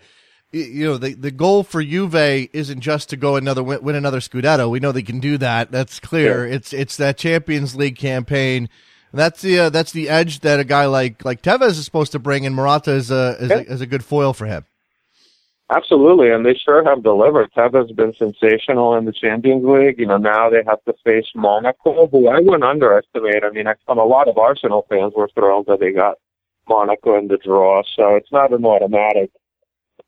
you 0.52 0.86
know 0.86 0.98
the 0.98 1.13
the 1.13 1.32
goal 1.32 1.63
for 1.63 1.84
Juve 1.84 2.15
isn't 2.15 2.82
just 2.82 3.10
to 3.10 3.17
go 3.17 3.38
another 3.38 3.63
win, 3.63 3.82
win 3.84 3.96
another 3.96 4.20
Scudetto. 4.20 4.70
We 4.70 4.80
know 4.80 4.91
they 4.91 5.02
can 5.02 5.20
do 5.20 5.38
that. 5.38 5.72
That's 5.72 6.00
clear. 6.00 6.46
Yeah. 6.46 6.56
It's 6.56 6.74
it's 6.74 6.98
that 6.98 7.17
Champions 7.17 7.76
League 7.76 7.98
campaign. 7.98 8.70
That's 9.13 9.41
the 9.41 9.60
uh, 9.60 9.69
that's 9.69 9.91
the 9.91 10.08
edge 10.10 10.39
that 10.39 10.60
a 10.60 10.63
guy 10.63 10.86
like 10.86 11.26
like 11.26 11.41
Tevez 11.41 11.71
is 11.71 11.86
supposed 11.86 12.13
to 12.13 12.19
bring, 12.19 12.45
and 12.45 12.56
Morata 12.56 12.91
is 12.91 13.12
a 13.12 13.36
is, 13.39 13.50
Yeah. 13.50 13.58
a, 13.58 13.62
is 13.62 13.82
a 13.82 13.86
good 13.86 14.06
foil 14.06 14.34
for 14.34 14.45
him. 14.45 14.65
Absolutely, 15.74 16.30
and 16.32 16.45
they 16.45 16.54
sure 16.54 16.84
have 16.84 17.02
delivered. 17.02 17.50
Tevez 17.54 17.88
has 17.88 17.91
been 17.91 18.13
sensational 18.13 18.95
in 18.95 19.06
the 19.06 19.13
Champions 19.13 19.63
League. 19.65 20.00
You 20.00 20.06
know, 20.06 20.17
now 20.17 20.50
they 20.50 20.63
have 20.67 20.84
to 20.84 20.93
face 21.06 21.28
Monaco, 21.34 22.08
who 22.08 22.28
I 22.28 22.39
wouldn't 22.39 22.63
underestimate. 22.63 23.43
I 23.43 23.52
mean, 23.52 23.67
I, 23.67 23.76
a 23.88 23.93
lot 23.93 24.28
of 24.28 24.38
Arsenal 24.38 24.86
fans 24.89 25.13
were 25.15 25.30
thrilled 25.34 25.67
that 25.67 25.80
they 25.80 25.91
got 25.93 26.17
Monaco 26.67 27.17
in 27.17 27.28
the 27.30 27.38
draw, 27.38 27.84
so 27.95 28.15
it's 28.15 28.32
not 28.32 28.52
an 28.54 28.65
automatic 28.65 29.32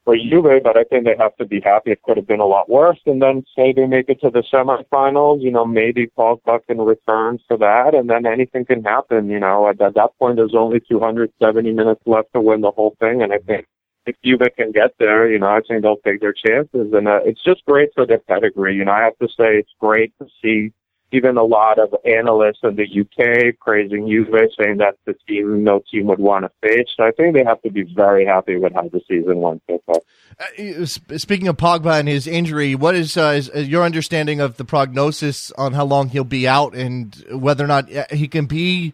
for 0.06 0.16
Juve, 0.18 0.62
but 0.64 0.78
I 0.78 0.84
think 0.84 1.06
they 1.06 1.16
have 1.18 1.36
to 1.38 1.46
be 1.46 1.62
happy. 1.62 1.92
It 1.92 2.02
could 2.04 2.18
have 2.18 2.28
been 2.28 2.40
a 2.40 2.46
lot 2.46 2.70
worse. 2.70 3.00
And 3.06 3.22
then 3.22 3.44
say 3.56 3.74
they 3.74 3.86
make 3.86 4.10
it 4.10 4.20
to 4.22 4.30
the 4.30 4.44
semifinals, 4.54 5.42
you 5.42 5.52
know, 5.52 5.66
maybe 5.66 6.12
Pogba 6.18 6.66
can 6.68 6.80
return 6.80 7.40
for 7.48 7.58
that, 7.58 7.96
and 7.96 8.10
then 8.10 8.26
anything 8.26 8.66
can 8.66 8.84
happen. 8.84 9.30
You 9.30 9.40
know, 9.40 9.70
at, 9.70 9.82
at 9.82 9.96
that 9.96 10.12
point, 10.20 10.38
there's 10.38 10.56
only 10.56 10.80
270 10.82 11.72
minutes 11.72 12.02
left 12.06 12.34
to 12.34 12.42
win 12.42 12.62
the 12.62 12.72
whole 12.72 12.96
thing, 13.00 13.22
and 13.22 13.32
I 13.32 13.38
think 13.40 13.66
if 14.06 14.16
Juve 14.24 14.42
can 14.58 14.72
get 14.72 14.94
there, 15.00 15.32
you 15.32 15.40
know, 15.40 15.48
I 15.48 15.62
think 15.62 15.82
they'll 15.82 15.98
take 15.98 16.20
their 16.20 16.34
chances. 16.34 16.94
And 16.94 17.08
uh, 17.08 17.22
it's 17.24 17.44
just 17.44 17.64
great 17.66 17.90
for 17.96 18.06
their 18.06 18.20
pedigree. 18.20 18.76
You 18.76 18.86
know, 18.86 18.92
I 18.92 19.04
have 19.04 19.18
to 19.20 19.28
say 19.28 19.58
it's 19.58 19.74
great 19.80 20.14
to 20.20 20.28
see 20.42 20.74
even 21.14 21.38
a 21.38 21.44
lot 21.44 21.78
of 21.80 21.94
analysts 22.06 22.60
in 22.64 22.76
the 22.76 23.02
UK 23.02 23.58
praising 23.60 24.08
Juve, 24.08 24.50
saying 24.60 24.78
that 24.78 24.96
the 25.06 25.14
team 25.28 25.64
no 25.64 25.82
team 25.92 26.08
would 26.08 26.20
want 26.20 26.44
to 26.46 26.68
face. 26.68 26.88
So 26.98 27.04
I 27.06 27.12
think 27.12 27.36
they 27.36 27.44
have 27.44 27.62
to 27.62 27.72
be 27.72 27.84
very 27.96 28.26
happy 28.26 28.58
with 28.58 28.74
how 28.74 28.90
the 28.90 29.00
season 29.08 29.38
went 29.40 29.62
so 29.70 29.82
far. 29.86 29.98
Uh, 30.40 30.86
speaking 31.18 31.48
of 31.48 31.58
Pogba 31.58 32.00
and 32.00 32.08
his 32.08 32.26
injury, 32.26 32.74
what 32.74 32.96
is, 32.96 33.16
uh, 33.16 33.36
is 33.38 33.50
is 33.50 33.68
your 33.68 33.84
understanding 33.84 34.42
of 34.42 34.58
the 34.58 34.66
prognosis 34.66 35.52
on 35.52 35.74
how 35.74 35.86
long 35.86 36.10
he'll 36.10 36.24
be 36.24 36.48
out 36.48 36.74
and 36.76 37.24
whether 37.32 37.64
or 37.64 37.68
not 37.68 37.94
uh, 37.96 38.06
he 38.10 38.28
can 38.28 38.48
be 38.48 38.94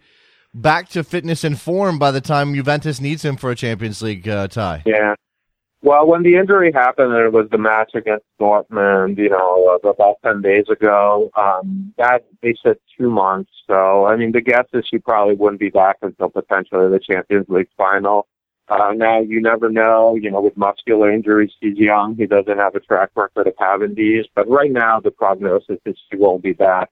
back 0.53 0.89
to 0.89 1.03
fitness 1.03 1.43
and 1.45 1.59
form 1.59 1.97
by 1.97 2.11
the 2.11 2.21
time 2.21 2.53
Juventus 2.53 2.99
needs 2.99 3.23
him 3.23 3.37
for 3.37 3.49
a 3.49 3.55
Champions 3.55 4.01
League 4.01 4.27
uh, 4.27 4.47
tie? 4.49 4.83
Yeah. 4.85 5.15
Well, 5.81 6.07
when 6.07 6.23
the 6.23 6.35
injury 6.35 6.73
happened, 6.73 7.13
it 7.13 7.31
was 7.31 7.47
the 7.51 7.57
match 7.57 7.91
against 7.95 8.25
Dortmund, 8.39 9.17
you 9.17 9.29
know, 9.29 9.79
about 9.81 10.17
10 10.25 10.41
days 10.41 10.65
ago, 10.69 11.31
um, 11.37 11.93
that 11.97 12.25
they 12.41 12.53
said 12.61 12.77
two 12.97 13.09
months. 13.09 13.49
So, 13.65 14.05
I 14.05 14.17
mean, 14.17 14.33
the 14.33 14.41
guess 14.41 14.65
is 14.73 14.85
he 14.91 14.97
probably 14.97 15.35
wouldn't 15.35 15.61
be 15.61 15.69
back 15.69 15.97
until 16.01 16.29
potentially 16.29 16.89
the 16.89 16.99
Champions 16.99 17.45
League 17.47 17.69
final. 17.77 18.27
Uh, 18.67 18.91
now, 18.93 19.21
you 19.21 19.41
never 19.41 19.69
know, 19.69 20.15
you 20.15 20.29
know, 20.29 20.41
with 20.41 20.57
muscular 20.57 21.11
injuries, 21.11 21.51
he's 21.61 21.77
young. 21.77 22.15
He 22.15 22.25
doesn't 22.25 22.57
have 22.57 22.75
a 22.75 22.81
track 22.81 23.11
record 23.15 23.47
of 23.47 23.53
having 23.57 23.95
these. 23.95 24.25
But 24.35 24.49
right 24.49 24.71
now, 24.71 24.99
the 24.99 25.11
prognosis 25.11 25.79
is 25.85 25.97
he 26.11 26.17
won't 26.17 26.43
be 26.43 26.53
back 26.53 26.89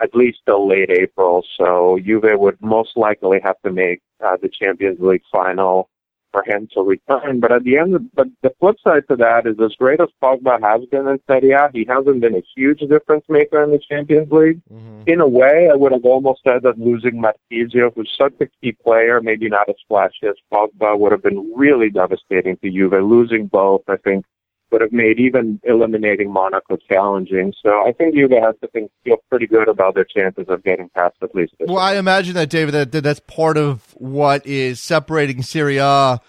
at 0.00 0.14
least 0.14 0.40
till 0.44 0.68
late 0.68 0.90
April. 0.90 1.42
So 1.56 1.98
Juve 2.04 2.38
would 2.38 2.60
most 2.60 2.96
likely 2.96 3.40
have 3.42 3.56
to 3.64 3.72
make 3.72 4.02
uh, 4.24 4.36
the 4.40 4.50
Champions 4.50 4.98
League 5.00 5.22
final 5.32 5.88
for 6.36 6.44
him 6.50 6.68
to 6.74 6.82
return. 6.82 7.40
But 7.40 7.52
at 7.52 7.64
the 7.64 7.78
end, 7.78 7.94
of, 7.94 8.02
but 8.14 8.26
the 8.42 8.52
flip 8.60 8.76
side 8.84 9.04
to 9.08 9.16
that 9.16 9.46
is 9.46 9.56
as 9.64 9.74
great 9.76 10.00
as 10.00 10.08
Pogba 10.22 10.60
has 10.60 10.86
been 10.90 11.08
in 11.08 11.18
Serie 11.26 11.52
A, 11.52 11.70
he 11.72 11.86
hasn't 11.88 12.20
been 12.20 12.34
a 12.34 12.42
huge 12.54 12.80
difference 12.80 13.24
maker 13.28 13.62
in 13.62 13.70
the 13.70 13.78
Champions 13.78 14.30
League. 14.30 14.60
Mm-hmm. 14.72 15.02
In 15.06 15.20
a 15.20 15.28
way, 15.28 15.70
I 15.72 15.76
would 15.76 15.92
have 15.92 16.04
almost 16.04 16.42
said 16.44 16.62
that 16.62 16.78
losing 16.78 17.22
Marchisio, 17.22 17.94
who's 17.94 18.12
such 18.18 18.34
a 18.40 18.46
key 18.60 18.72
player, 18.72 19.20
maybe 19.22 19.48
not 19.48 19.68
as 19.68 19.76
flashy 19.88 20.26
as 20.26 20.34
Pogba, 20.52 20.98
would 20.98 21.12
have 21.12 21.22
been 21.22 21.52
really 21.56 21.88
devastating 21.88 22.56
to 22.58 22.70
Juve. 22.70 23.02
Losing 23.02 23.46
both, 23.46 23.82
I 23.88 23.96
think, 23.96 24.26
would 24.70 24.80
have 24.80 24.92
made 24.92 25.18
even 25.18 25.60
eliminating 25.64 26.32
Monaco 26.32 26.76
challenging. 26.76 27.52
So 27.62 27.86
I 27.86 27.92
think 27.92 28.14
Juve 28.14 28.30
has 28.32 28.54
to 28.62 28.68
think, 28.68 28.90
feel 29.04 29.18
pretty 29.30 29.46
good 29.46 29.68
about 29.68 29.94
their 29.94 30.04
chances 30.04 30.46
of 30.48 30.64
getting 30.64 30.88
past 30.90 31.16
at 31.22 31.34
least 31.34 31.54
this. 31.58 31.68
Well, 31.68 31.78
I 31.78 31.96
imagine 31.96 32.34
that, 32.34 32.50
David, 32.50 32.72
that, 32.72 32.92
that 32.92 33.02
that's 33.02 33.20
part 33.20 33.56
of 33.56 33.94
what 33.94 34.46
is 34.46 34.80
separating 34.80 35.42
Serie 35.42 35.78
A 35.78 36.20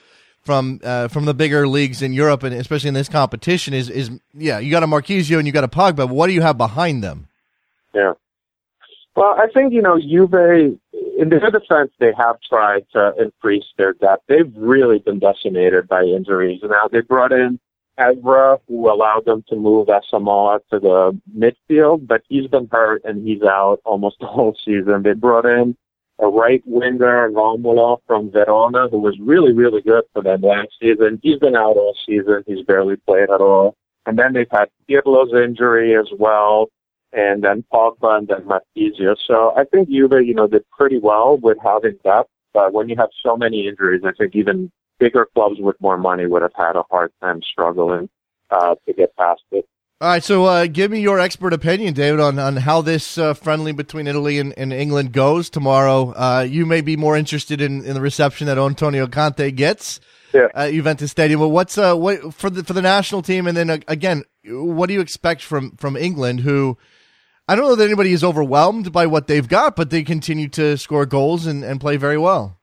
from 0.42 0.80
uh, 0.84 1.10
from 1.10 1.26
the 1.26 1.34
bigger 1.34 1.68
leagues 1.68 2.02
in 2.02 2.14
Europe, 2.14 2.44
and 2.44 2.56
especially 2.56 2.88
in 2.88 2.94
this 2.94 3.10
competition. 3.10 3.74
Is 3.74 3.90
is 3.90 4.10
yeah, 4.34 4.60
you 4.60 4.72
got 4.72 4.84
a 4.84 4.88
Marchisio 4.88 5.38
and 5.38 5.46
you 5.46 5.52
got 5.52 5.66
a 5.66 5.68
Pogba. 5.68 5.98
But 5.98 6.10
what 6.10 6.28
do 6.28 6.34
you 6.34 6.42
have 6.42 6.58
behind 6.58 7.04
them? 7.04 7.28
Yeah. 7.94 8.14
Well, 9.16 9.36
I 9.36 9.48
think, 9.52 9.74
you 9.74 9.82
know, 9.82 10.00
Juve, 10.00 10.78
in 11.18 11.30
their 11.30 11.50
defense, 11.50 11.92
they 12.00 12.14
have 12.16 12.36
tried 12.48 12.86
to 12.94 13.14
increase 13.20 13.66
their 13.76 13.94
depth. 13.94 14.26
They've 14.28 14.54
really 14.56 15.00
been 15.00 15.18
decimated 15.18 15.88
by 15.88 16.04
injuries. 16.04 16.60
And 16.62 16.70
now, 16.70 16.88
they 16.92 17.02
brought 17.02 17.32
in 17.32 17.60
Evra, 18.00 18.60
who 18.68 18.92
allowed 18.92 19.26
them 19.26 19.44
to 19.50 19.56
move 19.56 19.88
Asamoah 19.88 20.60
to 20.72 20.80
the 20.80 21.20
midfield, 21.36 22.08
but 22.08 22.22
he's 22.30 22.48
been 22.48 22.68
hurt 22.72 23.02
and 23.04 23.28
he's 23.28 23.42
out 23.42 23.80
almost 23.86 24.18
the 24.20 24.28
whole 24.28 24.56
season. 24.64 25.04
They 25.04 25.14
brought 25.14 25.46
in 25.46 25.76
a 26.20 26.28
right 26.28 26.64
winger, 26.66 27.30
Romulo 27.30 28.00
from 28.08 28.32
Verona, 28.32 28.88
who 28.90 29.00
was 29.00 29.18
really, 29.20 29.54
really 29.54 29.82
good 29.82 30.04
for 30.14 30.24
them 30.24 30.42
last 30.42 30.70
season. 30.82 31.20
He's 31.22 31.38
been 31.38 31.56
out 31.56 31.78
all 31.78 31.96
season. 32.08 32.44
He's 32.48 32.66
barely 32.66 32.96
played 32.96 33.30
at 33.30 33.42
all. 33.42 33.76
And 34.06 34.18
then 34.18 34.34
they've 34.34 34.48
had 34.50 34.70
Pirlo's 34.90 35.34
injury 35.34 35.96
as 35.96 36.08
well, 36.18 36.70
and 37.14 37.44
then 37.44 37.64
Pogba 37.72 38.18
and 38.18 38.28
then 38.28 38.48
Marchisio. 38.48 39.16
So 39.28 39.54
I 39.56 39.66
think 39.66 39.90
Juve, 39.90 40.26
you 40.26 40.34
know, 40.34 40.48
did 40.48 40.64
pretty 40.72 40.98
well 40.98 41.38
with 41.38 41.58
having 41.64 41.98
depth. 42.04 42.30
But 42.54 42.74
when 42.74 42.90
you 42.90 42.96
have 42.98 43.10
so 43.22 43.36
many 43.38 43.68
injuries, 43.68 44.02
I 44.04 44.14
think 44.14 44.36
even 44.36 44.72
bigger 45.00 45.28
clubs 45.34 45.58
with 45.60 45.76
more 45.80 45.98
money 45.98 46.26
would 46.26 46.42
have 46.42 46.54
had 46.56 46.76
a 46.76 46.84
hard 46.90 47.12
time 47.22 47.42
struggling 47.52 48.10
uh, 48.50 48.76
to 48.88 48.94
get 48.94 49.16
past 49.16 49.42
it. 49.52 49.66
All 50.00 50.10
right, 50.10 50.24
so 50.24 50.46
uh, 50.46 50.68
give 50.68 50.92
me 50.92 51.00
your 51.00 51.20
expert 51.20 51.54
opinion, 51.54 51.96
David, 51.96 52.20
on, 52.20 52.38
on 52.38 52.56
how 52.58 52.82
this 52.82 53.18
uh, 53.18 53.34
friendly 53.34 53.72
between 53.72 54.06
Italy 54.06 54.38
and, 54.38 54.54
and 54.56 54.72
England 54.72 55.12
goes 55.12 55.50
tomorrow. 55.50 56.14
Uh, 56.16 56.46
you 56.48 56.68
may 56.68 56.82
be 56.82 56.96
more 56.96 57.18
interested 57.18 57.62
in, 57.62 57.84
in 57.84 57.96
the 57.96 58.02
reception 58.02 58.46
that 58.46 58.60
Antonio 58.60 59.08
Conte 59.08 59.50
gets 59.52 60.00
Yeah. 60.34 60.50
at 60.54 60.72
Juventus 60.72 61.10
Stadium. 61.10 61.40
But 61.40 61.50
what's 61.50 61.80
uh, 61.80 61.96
what 61.96 62.32
for 62.36 62.52
the 62.52 62.64
for 62.64 62.74
the 62.74 62.82
national 62.84 63.24
team, 63.24 63.48
and 63.48 63.58
then 63.58 63.72
uh, 63.72 63.78
again, 63.88 64.24
what 64.46 64.86
do 64.86 64.94
you 64.94 65.02
expect 65.02 65.42
from 65.42 65.72
from 65.78 65.98
England? 65.98 66.42
Who 66.42 66.78
I 67.48 67.56
don't 67.56 67.66
know 67.66 67.76
that 67.76 67.84
anybody 67.86 68.12
is 68.14 68.24
overwhelmed 68.24 68.92
by 68.92 69.08
what 69.08 69.26
they've 69.26 69.48
got, 69.48 69.76
but 69.76 69.90
they 69.90 70.04
continue 70.04 70.48
to 70.50 70.78
score 70.78 71.08
goals 71.08 71.48
and, 71.48 71.64
and 71.64 71.82
play 71.82 71.98
very 71.98 72.20
well. 72.20 72.60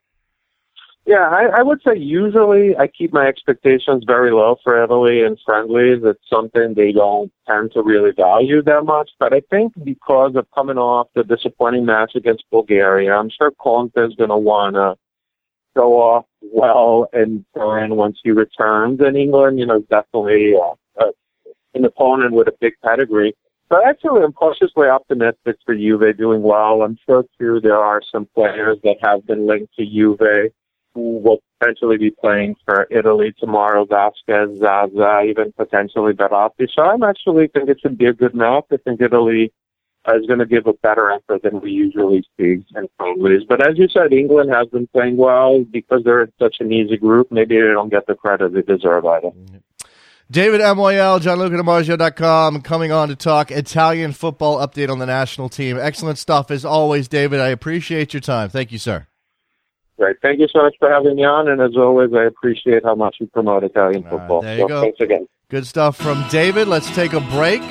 Yeah, 1.07 1.29
I, 1.29 1.59
I 1.59 1.63
would 1.63 1.83
say 1.87 1.99
usually 1.99 2.75
I 2.79 2.87
keep 2.87 3.13
my 3.13 3.27
expectations 3.27 4.05
very 4.07 4.33
low 4.33 4.57
for 4.65 4.83
Italy 4.83 5.23
and 5.23 5.39
friendlies. 5.45 6.01
It's 6.03 6.23
something 6.31 6.73
they 6.73 6.93
don't 6.93 7.31
tend 7.47 7.73
to 7.73 7.83
really 7.83 8.13
value 8.13 8.63
that 8.63 8.85
much. 8.85 9.11
But 9.19 9.35
I 9.35 9.43
think 9.51 9.75
because 9.85 10.35
of 10.35 10.47
coming 10.55 10.79
off 10.79 11.09
the 11.15 11.23
disappointing 11.23 11.85
match 11.85 12.13
against 12.15 12.45
Bulgaria, 12.51 13.13
I'm 13.15 13.29
sure 13.29 13.51
Conte 13.51 13.93
is 13.97 14.15
going 14.15 14.31
to 14.31 14.39
want 14.39 14.77
to 14.77 14.95
go 15.77 16.01
off 16.01 16.25
well 16.41 17.07
in 17.13 17.45
Turin 17.55 17.97
once 17.97 18.19
he 18.25 18.31
returns. 18.31 19.01
And 19.01 19.15
England, 19.15 19.59
you 19.59 19.67
know, 19.67 19.81
definitely 19.91 20.55
uh, 20.57 21.05
uh, 21.05 21.11
an 21.75 21.85
opponent 21.85 22.33
with 22.33 22.49
a 22.49 22.55
big 22.63 22.75
pedigree. 22.83 23.35
But 23.69 23.85
actually, 23.87 24.23
I'm 24.23 24.33
cautiously 24.33 24.89
optimistic 24.89 25.57
for 25.67 25.75
Juve 25.75 26.17
doing 26.17 26.43
well. 26.43 26.81
I'm 26.81 26.97
sure, 27.05 27.25
too, 27.39 27.61
there 27.61 27.77
are 27.77 28.01
some 28.11 28.27
players 28.35 28.79
that 28.85 28.97
have 29.03 29.27
been 29.27 29.47
linked 29.47 29.75
to 29.75 29.85
Juve 29.85 30.51
who 30.95 31.19
will 31.19 31.39
potentially 31.59 31.97
be 31.99 32.11
playing 32.11 32.57
for 32.65 32.87
Italy 32.91 33.35
tomorrow, 33.39 33.85
Vasquez, 33.85 34.59
Zaza, 34.59 35.23
even 35.29 35.53
potentially 35.53 36.13
Verratti. 36.13 36.69
So 36.75 36.83
I'm 36.83 37.03
actually 37.03 37.49
think 37.49 37.69
it 37.69 37.81
should 37.81 37.99
be 37.99 38.07
a 38.07 38.13
good 38.13 38.35
match. 38.35 38.65
I 38.73 38.77
think 38.77 39.01
Italy 39.01 39.53
is 40.09 40.27
going 40.27 40.39
to 40.39 40.47
give 40.47 40.67
a 40.67 40.75
better 40.75 41.11
effort 41.11 41.43
than 41.43 41.61
we 41.61 41.71
usually 41.71 42.23
see 42.39 42.65
in 42.77 42.89
friendlies. 42.99 43.43
But 43.49 43.67
as 43.67 43.79
you 43.79 43.89
said, 43.89 44.13
England 44.13 44.51
has 44.53 44.69
been 44.69 44.87
playing 44.89 45.17
well 45.17 45.65
because 45.65 46.03
they're 46.05 46.23
in 46.23 46.33
such 46.39 46.57
an 46.61 46.73
easy 46.73 46.97
group. 46.97 47.33
Maybe 47.33 47.57
they 47.57 47.69
don't 47.69 47.89
get 47.89 48.07
the 48.07 48.15
credit 48.15 48.53
they 48.53 48.63
deserve 48.63 49.07
either. 49.07 49.31
David 50.31 50.61
Amoyal, 50.61 51.21
GianlucaDimarzio.com, 51.21 52.63
coming 52.63 52.93
on 52.93 53.09
to 53.09 53.17
talk 53.17 53.51
Italian 53.51 54.13
football 54.13 54.67
update 54.67 54.91
on 54.91 54.99
the 54.99 55.07
national 55.07 55.49
team. 55.49 55.79
Excellent 55.79 56.19
stuff 56.19 56.51
as 56.51 56.65
always, 56.65 57.09
David. 57.09 57.41
I 57.41 57.49
appreciate 57.49 58.15
your 58.15 58.23
time. 58.23 58.49
Thank 58.49 58.73
you, 58.73 58.79
sir. 58.79 59.07
Great. 59.99 60.17
Thank 60.23 60.41
you 60.41 60.49
so 60.53 60.63
much 60.63 60.75
for 60.79 60.91
having 60.91 61.17
me 61.17 61.25
on. 61.25 61.49
And 61.49 61.61
as 61.61 61.77
always, 61.77 62.11
I 62.13 62.25
appreciate 62.25 62.85
how 62.85 62.95
much 62.95 63.17
you 63.21 63.27
promote 63.29 63.63
Italian 63.63 64.03
football. 64.03 64.43
there 64.43 64.57
you 64.57 64.63
so 64.63 64.69
go. 64.69 64.81
Thanks 64.83 65.01
again. 65.01 65.29
Good 65.51 65.67
stuff 65.67 65.97
from 65.97 66.25
David. 66.31 66.67
Let's 66.69 66.93
take 66.95 67.13
a 67.13 67.21
break. 67.21 67.63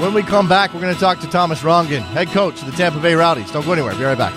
When 0.00 0.14
we 0.14 0.22
come 0.22 0.48
back, 0.48 0.72
we're 0.72 0.80
going 0.80 0.94
to 0.94 1.00
talk 1.00 1.18
to 1.20 1.26
Thomas 1.26 1.60
Rongen, 1.60 2.00
head 2.00 2.28
coach 2.28 2.62
of 2.62 2.70
the 2.70 2.76
Tampa 2.76 3.00
Bay 3.00 3.14
Rowdies. 3.14 3.50
Don't 3.50 3.66
go 3.66 3.72
anywhere. 3.72 3.94
Be 3.94 4.04
right 4.04 4.16
back. 4.16 4.32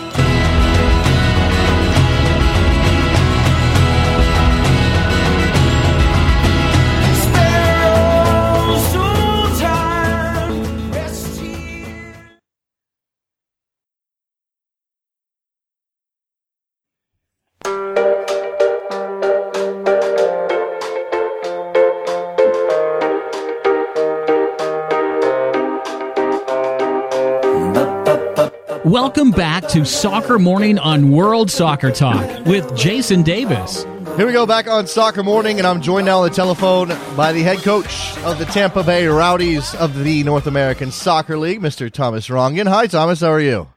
Welcome 28.91 29.31
back 29.31 29.69
to 29.69 29.85
Soccer 29.85 30.37
Morning 30.37 30.77
on 30.77 31.11
World 31.11 31.49
Soccer 31.49 31.91
Talk 31.91 32.45
with 32.45 32.75
Jason 32.75 33.23
Davis. 33.23 33.83
Here 34.17 34.27
we 34.27 34.33
go 34.33 34.45
back 34.45 34.67
on 34.67 34.85
Soccer 34.85 35.23
Morning, 35.23 35.59
and 35.59 35.65
I'm 35.65 35.81
joined 35.81 36.07
now 36.07 36.17
on 36.17 36.27
the 36.27 36.35
telephone 36.35 36.89
by 37.15 37.31
the 37.31 37.41
head 37.41 37.59
coach 37.59 38.17
of 38.25 38.37
the 38.37 38.43
Tampa 38.43 38.83
Bay 38.83 39.07
Rowdies 39.07 39.73
of 39.75 40.03
the 40.03 40.25
North 40.25 40.45
American 40.45 40.91
Soccer 40.91 41.37
League, 41.37 41.61
Mr. 41.61 41.89
Thomas 41.89 42.27
Rongen. 42.27 42.67
Hi, 42.67 42.85
Thomas. 42.85 43.21
How 43.21 43.31
are 43.31 43.39
you? 43.39 43.69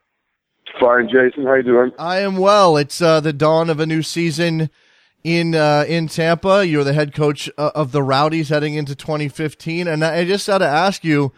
Fine, 0.81 1.09
Jason. 1.13 1.47
How 1.47 1.55
you 1.55 1.63
doing? 1.63 1.93
I 1.97 2.19
am 2.19 2.37
well. 2.37 2.77
It's 2.77 3.01
uh, 3.01 3.21
the 3.21 3.33
dawn 3.33 3.71
of 3.71 3.79
a 3.79 3.87
new 3.87 4.03
season 4.03 4.69
in 5.23 5.55
uh, 5.55 5.85
in 5.87 6.09
Tampa. 6.09 6.67
You're 6.67 6.83
the 6.83 6.93
head 6.93 7.15
coach 7.15 7.49
uh, 7.57 7.71
of 7.77 7.93
the 7.93 8.03
Rowdies 8.03 8.49
heading 8.49 8.75
into 8.75 8.97
2015, 8.97 9.87
and 9.87 10.05
I 10.05 10.25
just 10.25 10.49
had 10.49 10.59
to 10.59 10.67
ask 10.67 11.05
you 11.05 11.33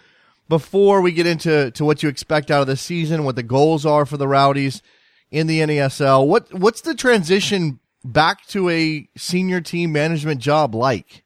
before 0.48 1.00
we 1.00 1.12
get 1.12 1.26
into 1.26 1.70
to 1.72 1.84
what 1.84 2.02
you 2.02 2.08
expect 2.08 2.50
out 2.50 2.60
of 2.60 2.66
the 2.66 2.76
season, 2.76 3.24
what 3.24 3.36
the 3.36 3.42
goals 3.42 3.84
are 3.84 4.06
for 4.06 4.16
the 4.16 4.28
Rowdies 4.28 4.82
in 5.30 5.46
the 5.46 5.60
NASL. 5.60 6.26
What 6.26 6.52
what's 6.52 6.82
the 6.82 6.94
transition 6.94 7.80
back 8.04 8.46
to 8.48 8.68
a 8.70 9.08
senior 9.16 9.60
team 9.60 9.92
management 9.92 10.40
job 10.40 10.74
like? 10.74 11.24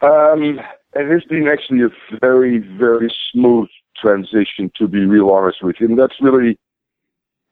Um, 0.00 0.60
it 0.94 1.10
has 1.10 1.24
been 1.24 1.48
actually 1.48 1.82
a 1.82 2.18
very 2.20 2.58
very 2.58 3.12
smooth 3.32 3.68
transition, 4.00 4.70
to 4.76 4.88
be 4.88 5.04
real 5.04 5.30
honest 5.30 5.62
with 5.62 5.76
you, 5.80 5.88
and 5.88 5.98
that's 5.98 6.20
really 6.20 6.58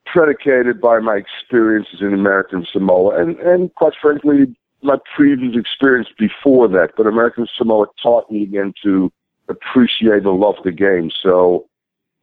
predicated 0.07 0.81
by 0.81 0.99
my 0.99 1.15
experiences 1.15 2.01
in 2.01 2.13
American 2.13 2.67
Samoa 2.73 3.21
and 3.21 3.39
and 3.39 3.75
quite 3.75 3.93
frankly 4.01 4.57
my 4.83 4.97
previous 5.15 5.57
experience 5.57 6.09
before 6.19 6.67
that. 6.69 6.91
But 6.97 7.07
American 7.07 7.47
Samoa 7.57 7.87
taught 8.03 8.31
me 8.31 8.43
again 8.43 8.73
to 8.83 9.13
appreciate 9.51 10.25
and 10.25 10.41
love 10.41 10.57
the 10.65 10.73
game. 10.73 11.11
So 11.23 11.67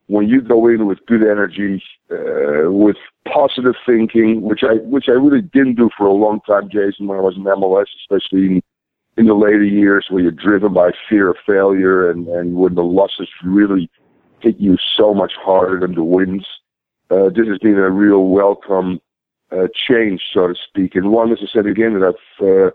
when 0.08 0.28
you 0.28 0.42
go 0.42 0.68
in 0.68 0.88
with 0.88 1.06
good 1.06 1.22
energy, 1.22 1.84
uh, 2.12 2.72
with 2.72 2.96
positive 3.32 3.76
thinking, 3.86 4.42
which 4.42 4.62
I 4.64 4.76
which 4.76 5.06
I 5.10 5.14
really 5.14 5.42
didn't 5.42 5.76
do 5.76 5.90
for 5.98 6.08
a 6.08 6.14
long 6.14 6.40
time, 6.48 6.70
Jason, 6.70 7.08
when 7.08 7.20
I 7.20 7.22
was 7.22 7.36
in 7.36 7.44
MLS, 7.44 7.88
especially 8.02 8.46
in, 8.48 8.62
in 9.18 9.26
the 9.28 9.34
later 9.34 9.64
years, 9.64 10.08
where 10.10 10.22
you're 10.24 10.32
driven 10.32 10.74
by 10.74 10.92
fear 11.10 11.30
of 11.30 11.38
failure 11.46 12.10
and 12.10 12.28
and 12.28 12.56
when 12.56 12.76
the 12.76 12.84
losses 12.84 13.30
really 13.44 13.90
hit 14.40 14.58
you 14.60 14.78
so 14.96 15.14
much 15.14 15.34
harder 15.38 15.80
than 15.80 15.96
the 15.96 16.04
wins. 16.04 16.46
Uh, 17.10 17.30
this 17.30 17.48
has 17.48 17.58
been 17.60 17.78
a 17.78 17.90
real 17.90 18.26
welcome 18.26 19.00
uh, 19.52 19.68
change, 19.88 20.22
so 20.34 20.48
to 20.48 20.56
speak, 20.68 20.96
and 20.96 21.12
one, 21.12 21.32
as 21.32 21.40
I 21.42 21.48
said 21.52 21.66
again, 21.66 22.00
that 22.00 22.14
I've 22.14 22.46
uh, 22.46 22.72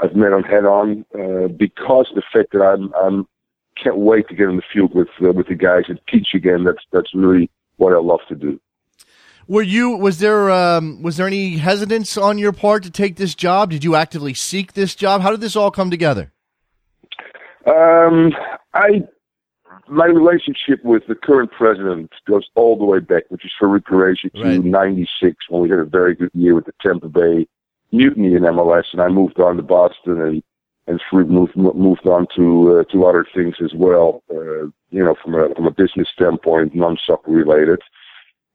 I've 0.00 0.16
met 0.16 0.32
on 0.32 0.44
head 0.44 0.64
on 0.64 1.04
uh, 1.14 1.48
because 1.48 2.06
the 2.14 2.22
fact 2.32 2.52
that 2.52 2.62
I'm 2.62 2.92
I'm 2.94 3.26
can't 3.82 3.98
wait 3.98 4.28
to 4.28 4.34
get 4.34 4.48
in 4.48 4.56
the 4.56 4.62
field 4.72 4.94
with 4.94 5.08
uh, 5.22 5.32
with 5.32 5.48
the 5.48 5.54
guys 5.54 5.84
and 5.88 6.00
teach 6.08 6.28
again. 6.34 6.64
That's 6.64 6.82
that's 6.92 7.14
really 7.14 7.50
what 7.76 7.92
I 7.92 7.98
love 7.98 8.20
to 8.28 8.34
do. 8.34 8.60
Were 9.46 9.62
you 9.62 9.96
was 9.96 10.18
there 10.18 10.50
um, 10.50 11.02
was 11.02 11.16
there 11.16 11.26
any 11.26 11.56
hesitance 11.56 12.16
on 12.16 12.38
your 12.38 12.52
part 12.52 12.82
to 12.82 12.90
take 12.90 13.16
this 13.16 13.34
job? 13.34 13.70
Did 13.70 13.82
you 13.82 13.94
actively 13.94 14.34
seek 14.34 14.74
this 14.74 14.94
job? 14.94 15.22
How 15.22 15.30
did 15.30 15.40
this 15.40 15.56
all 15.56 15.70
come 15.70 15.90
together? 15.90 16.32
Um, 17.66 18.32
I 18.74 19.02
my 19.88 20.06
relationship 20.06 20.84
with 20.84 21.04
the 21.08 21.14
current 21.14 21.50
president 21.50 22.10
goes 22.26 22.46
all 22.54 22.76
the 22.76 22.84
way 22.84 23.00
back, 23.00 23.24
which 23.30 23.44
is 23.44 23.52
Farrukh 23.60 23.84
Quraishi 23.84 24.32
to 24.32 24.58
'96 24.68 25.36
when 25.48 25.62
we 25.62 25.70
had 25.70 25.78
a 25.78 25.84
very 25.84 26.14
good 26.14 26.30
year 26.34 26.54
with 26.54 26.66
the 26.66 26.74
Tampa 26.82 27.08
Bay 27.08 27.46
Mutiny 27.90 28.34
in 28.34 28.42
MLS, 28.42 28.84
and 28.92 29.00
I 29.00 29.08
moved 29.08 29.40
on 29.40 29.56
to 29.56 29.62
Boston 29.62 30.20
and 30.20 30.42
and 30.88 31.00
moved 31.12 31.56
moved 31.56 32.06
on 32.06 32.26
to 32.34 32.78
uh, 32.78 32.92
to 32.92 33.04
other 33.04 33.26
things 33.34 33.56
as 33.62 33.72
well. 33.74 34.22
Uh, 34.30 34.66
you 34.90 35.04
know, 35.04 35.14
from 35.22 35.34
a 35.34 35.54
from 35.54 35.66
a 35.66 35.70
business 35.70 36.08
standpoint, 36.12 36.74
non-soccer 36.74 37.30
related. 37.30 37.80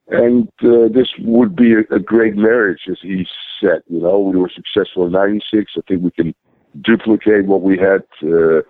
And 0.08 0.48
uh, 0.62 0.88
this 0.92 1.08
would 1.20 1.56
be 1.56 1.72
a, 1.72 1.94
a 1.94 1.98
great 1.98 2.36
marriage, 2.36 2.82
as 2.90 2.98
he 3.00 3.26
said. 3.60 3.82
You 3.88 4.00
know, 4.00 4.18
we 4.18 4.36
were 4.36 4.50
successful 4.54 5.06
in 5.06 5.12
'96. 5.12 5.72
I 5.76 5.80
think 5.88 6.02
we 6.02 6.10
can 6.10 6.34
duplicate 6.82 7.46
what 7.46 7.62
we 7.62 7.78
had. 7.78 8.02
Uh, 8.22 8.62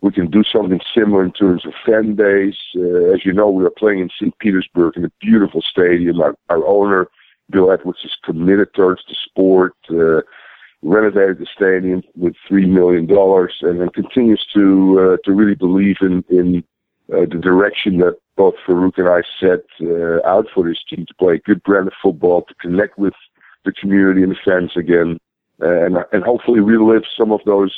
we 0.00 0.12
can 0.12 0.30
do 0.30 0.44
something 0.44 0.80
similar 0.96 1.24
in 1.24 1.32
terms 1.32 1.66
of 1.66 1.72
fan 1.84 2.14
base. 2.14 2.56
Uh, 2.76 3.12
as 3.12 3.24
you 3.24 3.32
know, 3.32 3.50
we 3.50 3.64
are 3.64 3.70
playing 3.70 3.98
in 3.98 4.10
St. 4.10 4.38
Petersburg 4.38 4.96
in 4.96 5.04
a 5.04 5.10
beautiful 5.20 5.60
stadium. 5.60 6.20
Our, 6.20 6.36
our 6.48 6.64
owner, 6.64 7.08
Bill 7.50 7.72
Edwards, 7.72 7.98
is 8.04 8.16
committed 8.24 8.72
towards 8.74 9.02
the 9.08 9.16
sport. 9.26 9.74
Uh, 9.90 10.22
renovated 10.82 11.38
the 11.38 11.46
stadium 11.54 12.02
with 12.16 12.34
three 12.46 12.66
million 12.66 13.06
dollars, 13.06 13.54
and 13.62 13.80
then 13.80 13.88
continues 13.90 14.44
to 14.54 14.98
uh, 15.00 15.16
to 15.24 15.32
really 15.32 15.54
believe 15.54 15.96
in 16.00 16.24
in 16.28 16.64
uh, 17.12 17.20
the 17.20 17.40
direction 17.40 17.98
that 17.98 18.16
both 18.36 18.54
Farrukh 18.66 18.98
and 18.98 19.08
I 19.08 19.22
set 19.40 19.64
uh, 19.82 20.26
out 20.26 20.46
for 20.54 20.64
this 20.64 20.78
team 20.88 21.06
to 21.06 21.14
play 21.14 21.40
good 21.44 21.62
brand 21.62 21.88
of 21.88 21.94
football, 22.02 22.42
to 22.42 22.54
connect 22.54 22.98
with 22.98 23.14
the 23.64 23.72
community 23.72 24.22
and 24.22 24.32
the 24.32 24.38
fans 24.44 24.72
again, 24.76 25.18
and 25.60 25.98
and 26.12 26.22
hopefully 26.22 26.60
relive 26.60 27.02
some 27.16 27.32
of 27.32 27.40
those 27.44 27.74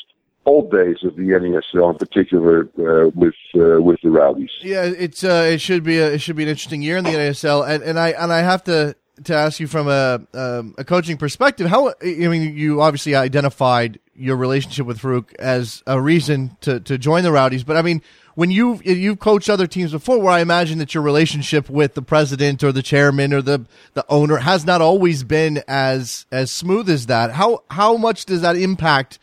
old 0.47 0.71
days 0.71 0.97
of 1.05 1.17
the 1.17 1.23
NASL, 1.23 1.93
in 1.93 1.99
particular 1.99 2.69
uh, 2.79 3.11
with 3.15 3.35
uh, 3.55 3.81
with 3.81 4.01
the 4.03 4.11
Rowdies. 4.11 4.51
Yeah, 4.61 4.85
it's 4.85 5.25
uh, 5.25 5.49
it 5.51 5.61
should 5.61 5.85
be 5.85 5.99
a, 5.99 6.13
it 6.13 6.21
should 6.21 6.37
be 6.37 6.43
an 6.43 6.49
interesting 6.49 6.83
year 6.83 6.97
in 6.97 7.05
the 7.05 7.11
NASL, 7.11 7.69
and, 7.69 7.83
and 7.83 7.99
I 7.99 8.11
and 8.11 8.33
I 8.33 8.41
have 8.41 8.65
to 8.65 8.95
to 9.25 9.35
ask 9.35 9.61
you 9.61 9.67
from 9.67 9.89
a 9.89 10.21
um, 10.35 10.75
a 10.79 10.85
coaching 10.85 11.17
perspective. 11.17 11.67
How 11.67 11.89
I 11.89 12.29
mean, 12.29 12.57
you 12.57 12.81
obviously 12.81 13.15
identified 13.15 13.99
your 14.15 14.37
relationship 14.37 14.87
with 14.87 14.99
Farrukh 14.99 15.35
as 15.37 15.83
a 15.87 16.01
reason 16.01 16.57
to 16.63 16.81
to 16.81 16.99
join 16.99 17.23
the 17.23 17.33
Rowdies, 17.33 17.65
but 17.65 17.77
I 17.77 17.83
mean, 17.83 18.03
when 18.35 18.51
you 18.51 18.81
you've 18.85 19.19
coached 19.19 19.51
other 19.51 19.67
teams 19.67 19.93
before, 19.93 20.21
where 20.21 20.33
I 20.33 20.41
imagine 20.41 20.79
that 20.79 20.95
your 20.95 21.03
relationship 21.03 21.69
with 21.69 21.95
the 21.95 22.03
president 22.03 22.63
or 22.63 22.73
the 22.73 22.83
chairman 22.83 23.33
or 23.33 23.43
the 23.43 23.67
the 23.95 24.05
owner 24.09 24.39
has 24.39 24.65
not 24.65 24.81
always 24.81 25.25
been 25.25 25.63
as 25.69 26.27
as 26.33 26.51
smooth 26.51 26.89
as 26.89 27.07
that. 27.07 27.33
How 27.33 27.65
how 27.71 27.97
much 27.97 28.25
does 28.27 28.43
that 28.43 28.57
impact? 28.57 29.19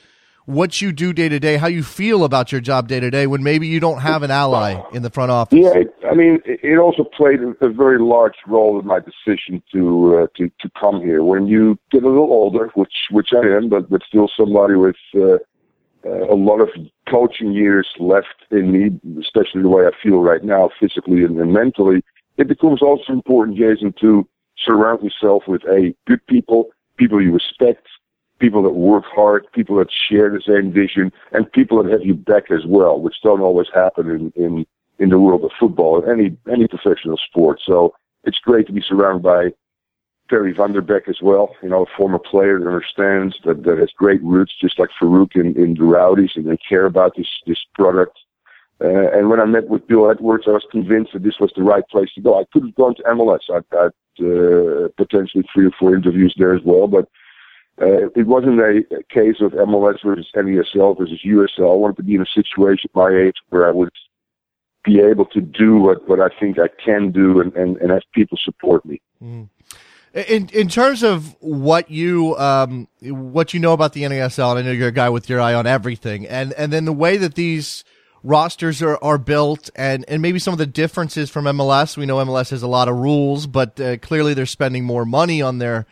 What 0.47 0.81
you 0.81 0.93
do 0.93 1.11
day 1.11 1.27
to 1.27 1.39
day, 1.39 1.57
how 1.57 1.67
you 1.67 1.83
feel 1.83 2.23
about 2.23 2.53
your 2.53 2.61
job 2.61 2.87
day 2.87 3.01
to 3.01 3.09
day 3.11 3.27
when 3.27 3.43
maybe 3.43 3.67
you 3.67 3.81
don't 3.81 3.99
have 3.99 4.23
an 4.23 4.31
ally 4.31 4.81
in 4.93 5.01
the 5.01 5.09
front 5.09 5.29
office. 5.29 5.59
Yeah, 5.59 5.83
I 6.09 6.15
mean, 6.15 6.39
it 6.45 6.77
also 6.77 7.03
played 7.03 7.39
a 7.59 7.69
very 7.69 7.99
large 7.99 8.37
role 8.47 8.79
in 8.79 8.87
my 8.87 8.99
decision 8.99 9.61
to 9.73 10.19
uh, 10.19 10.27
to 10.37 10.49
to 10.61 10.71
come 10.79 11.01
here. 11.01 11.21
When 11.21 11.47
you 11.47 11.77
get 11.91 12.03
a 12.03 12.07
little 12.07 12.31
older, 12.31 12.71
which 12.75 12.93
which 13.11 13.33
I 13.33 13.45
am, 13.45 13.67
but 13.67 13.89
but 13.89 14.01
still 14.07 14.29
somebody 14.37 14.75
with 14.75 14.95
uh, 15.15 15.33
uh, 16.05 16.31
a 16.31 16.35
lot 16.35 16.61
of 16.61 16.69
coaching 17.09 17.51
years 17.51 17.87
left 17.99 18.45
in 18.49 18.71
me, 18.71 19.19
especially 19.19 19.63
the 19.63 19.69
way 19.69 19.85
I 19.85 19.91
feel 20.01 20.19
right 20.21 20.43
now, 20.43 20.69
physically 20.79 21.25
and, 21.25 21.37
and 21.39 21.51
mentally, 21.51 22.03
it 22.37 22.47
becomes 22.47 22.81
also 22.81 23.11
important, 23.11 23.57
Jason, 23.57 23.93
to 23.99 24.25
surround 24.57 25.03
yourself 25.03 25.43
with 25.45 25.63
a 25.63 25.93
good 26.07 26.25
people, 26.27 26.69
people 26.95 27.21
you 27.21 27.33
respect, 27.33 27.85
people 28.39 28.63
that 28.63 28.71
work 28.71 29.03
hard, 29.05 29.45
people 29.53 29.77
that 29.77 29.89
share 29.91 30.29
the 30.29 30.41
same 30.45 30.71
vision, 30.71 31.11
and 31.31 31.51
people 31.51 31.81
that 31.81 31.91
have 31.91 32.05
you 32.05 32.13
back 32.13 32.51
as 32.51 32.65
well, 32.65 32.99
which 32.99 33.15
don't 33.23 33.41
always 33.41 33.67
happen 33.73 34.09
in, 34.09 34.31
in, 34.35 34.65
in 34.99 35.09
the 35.09 35.19
world 35.19 35.43
of 35.43 35.51
football, 35.59 36.01
or 36.01 36.11
any, 36.11 36.35
any 36.51 36.67
professional 36.67 37.17
sport. 37.17 37.59
So 37.65 37.93
it's 38.23 38.39
great 38.39 38.67
to 38.67 38.73
be 38.73 38.81
surrounded 38.81 39.23
by 39.23 39.49
Perry 40.29 40.53
Van 40.53 40.73
der 40.73 40.81
Beck 40.81 41.07
as 41.07 41.21
well, 41.21 41.55
you 41.63 41.69
know, 41.69 41.83
a 41.83 41.97
former 41.97 42.19
player 42.19 42.59
that 42.59 42.67
understands 42.67 43.35
that, 43.45 43.63
that 43.63 43.77
has 43.77 43.89
great 43.97 44.21
roots, 44.23 44.53
just 44.59 44.77
like 44.77 44.89
Farrukh 45.01 45.35
in, 45.35 45.55
in 45.55 45.75
the 45.75 45.83
Rowdies, 45.83 46.31
and 46.35 46.47
they 46.47 46.57
care 46.57 46.85
about 46.85 47.15
this, 47.15 47.27
this 47.45 47.59
product. 47.75 48.19
Uh, 48.79 49.09
and 49.11 49.29
when 49.29 49.39
I 49.39 49.45
met 49.45 49.69
with 49.69 49.87
Bill 49.87 50.09
Edwards, 50.11 50.43
I 50.47 50.51
was 50.51 50.65
convinced 50.69 51.13
that 51.13 51.23
this 51.23 51.39
was 51.39 51.51
the 51.55 51.63
right 51.63 51.87
place 51.89 52.09
to 52.15 52.21
go. 52.21 52.39
I 52.39 52.43
could 52.51 52.63
have 52.63 52.75
gone 52.75 52.95
to 52.95 53.03
MLS. 53.03 53.39
I 53.49 53.61
had 53.75 53.91
uh, 54.19 54.89
potentially 54.97 55.43
three 55.53 55.65
or 55.65 55.71
four 55.79 55.95
interviews 55.95 56.35
there 56.37 56.55
as 56.55 56.61
well, 56.63 56.87
but 56.87 57.07
uh, 57.81 58.09
it 58.15 58.25
wasn't 58.25 58.59
a, 58.59 58.83
a 58.91 59.03
case 59.03 59.35
of 59.41 59.51
MLS 59.51 60.03
versus 60.03 60.27
NASL 60.35 60.97
versus 60.97 61.21
USL. 61.25 61.71
I 61.71 61.75
wanted 61.75 61.97
to 61.97 62.03
be 62.03 62.15
in 62.15 62.21
a 62.21 62.25
situation 62.25 62.89
at 62.89 62.95
my 62.95 63.09
age 63.09 63.35
where 63.49 63.67
I 63.67 63.71
would 63.71 63.89
be 64.83 64.99
able 64.99 65.25
to 65.25 65.41
do 65.41 65.77
what, 65.77 66.07
what 66.07 66.19
I 66.19 66.29
think 66.39 66.57
I 66.59 66.69
can 66.83 67.11
do 67.11 67.39
and, 67.39 67.53
and, 67.55 67.77
and 67.77 67.91
have 67.91 68.01
people 68.13 68.37
support 68.43 68.85
me. 68.85 69.01
Mm. 69.21 69.49
In 70.13 70.49
in 70.49 70.67
terms 70.67 71.03
of 71.03 71.35
what 71.41 71.91
you 71.91 72.35
um, 72.37 72.87
what 73.01 73.53
you 73.53 73.59
know 73.59 73.73
about 73.73 73.93
the 73.93 74.03
NASL, 74.03 74.51
and 74.51 74.59
I 74.59 74.61
know 74.63 74.71
you're 74.71 74.87
a 74.87 74.91
guy 74.91 75.09
with 75.09 75.29
your 75.29 75.39
eye 75.39 75.53
on 75.53 75.67
everything, 75.67 76.25
and 76.25 76.53
and 76.53 76.73
then 76.73 76.85
the 76.85 76.93
way 76.93 77.17
that 77.17 77.35
these 77.35 77.83
rosters 78.23 78.81
are, 78.81 78.97
are 79.03 79.17
built 79.17 79.69
and, 79.75 80.03
and 80.07 80.21
maybe 80.21 80.39
some 80.39 80.53
of 80.53 80.57
the 80.57 80.65
differences 80.65 81.29
from 81.29 81.45
MLS. 81.45 81.97
We 81.97 82.05
know 82.05 82.17
MLS 82.17 82.49
has 82.49 82.63
a 82.63 82.67
lot 82.67 82.87
of 82.87 82.97
rules, 82.97 83.47
but 83.47 83.79
uh, 83.79 83.97
clearly 83.97 84.33
they're 84.33 84.45
spending 84.45 84.85
more 84.85 85.05
money 85.05 85.41
on 85.41 85.59
their 85.59 85.85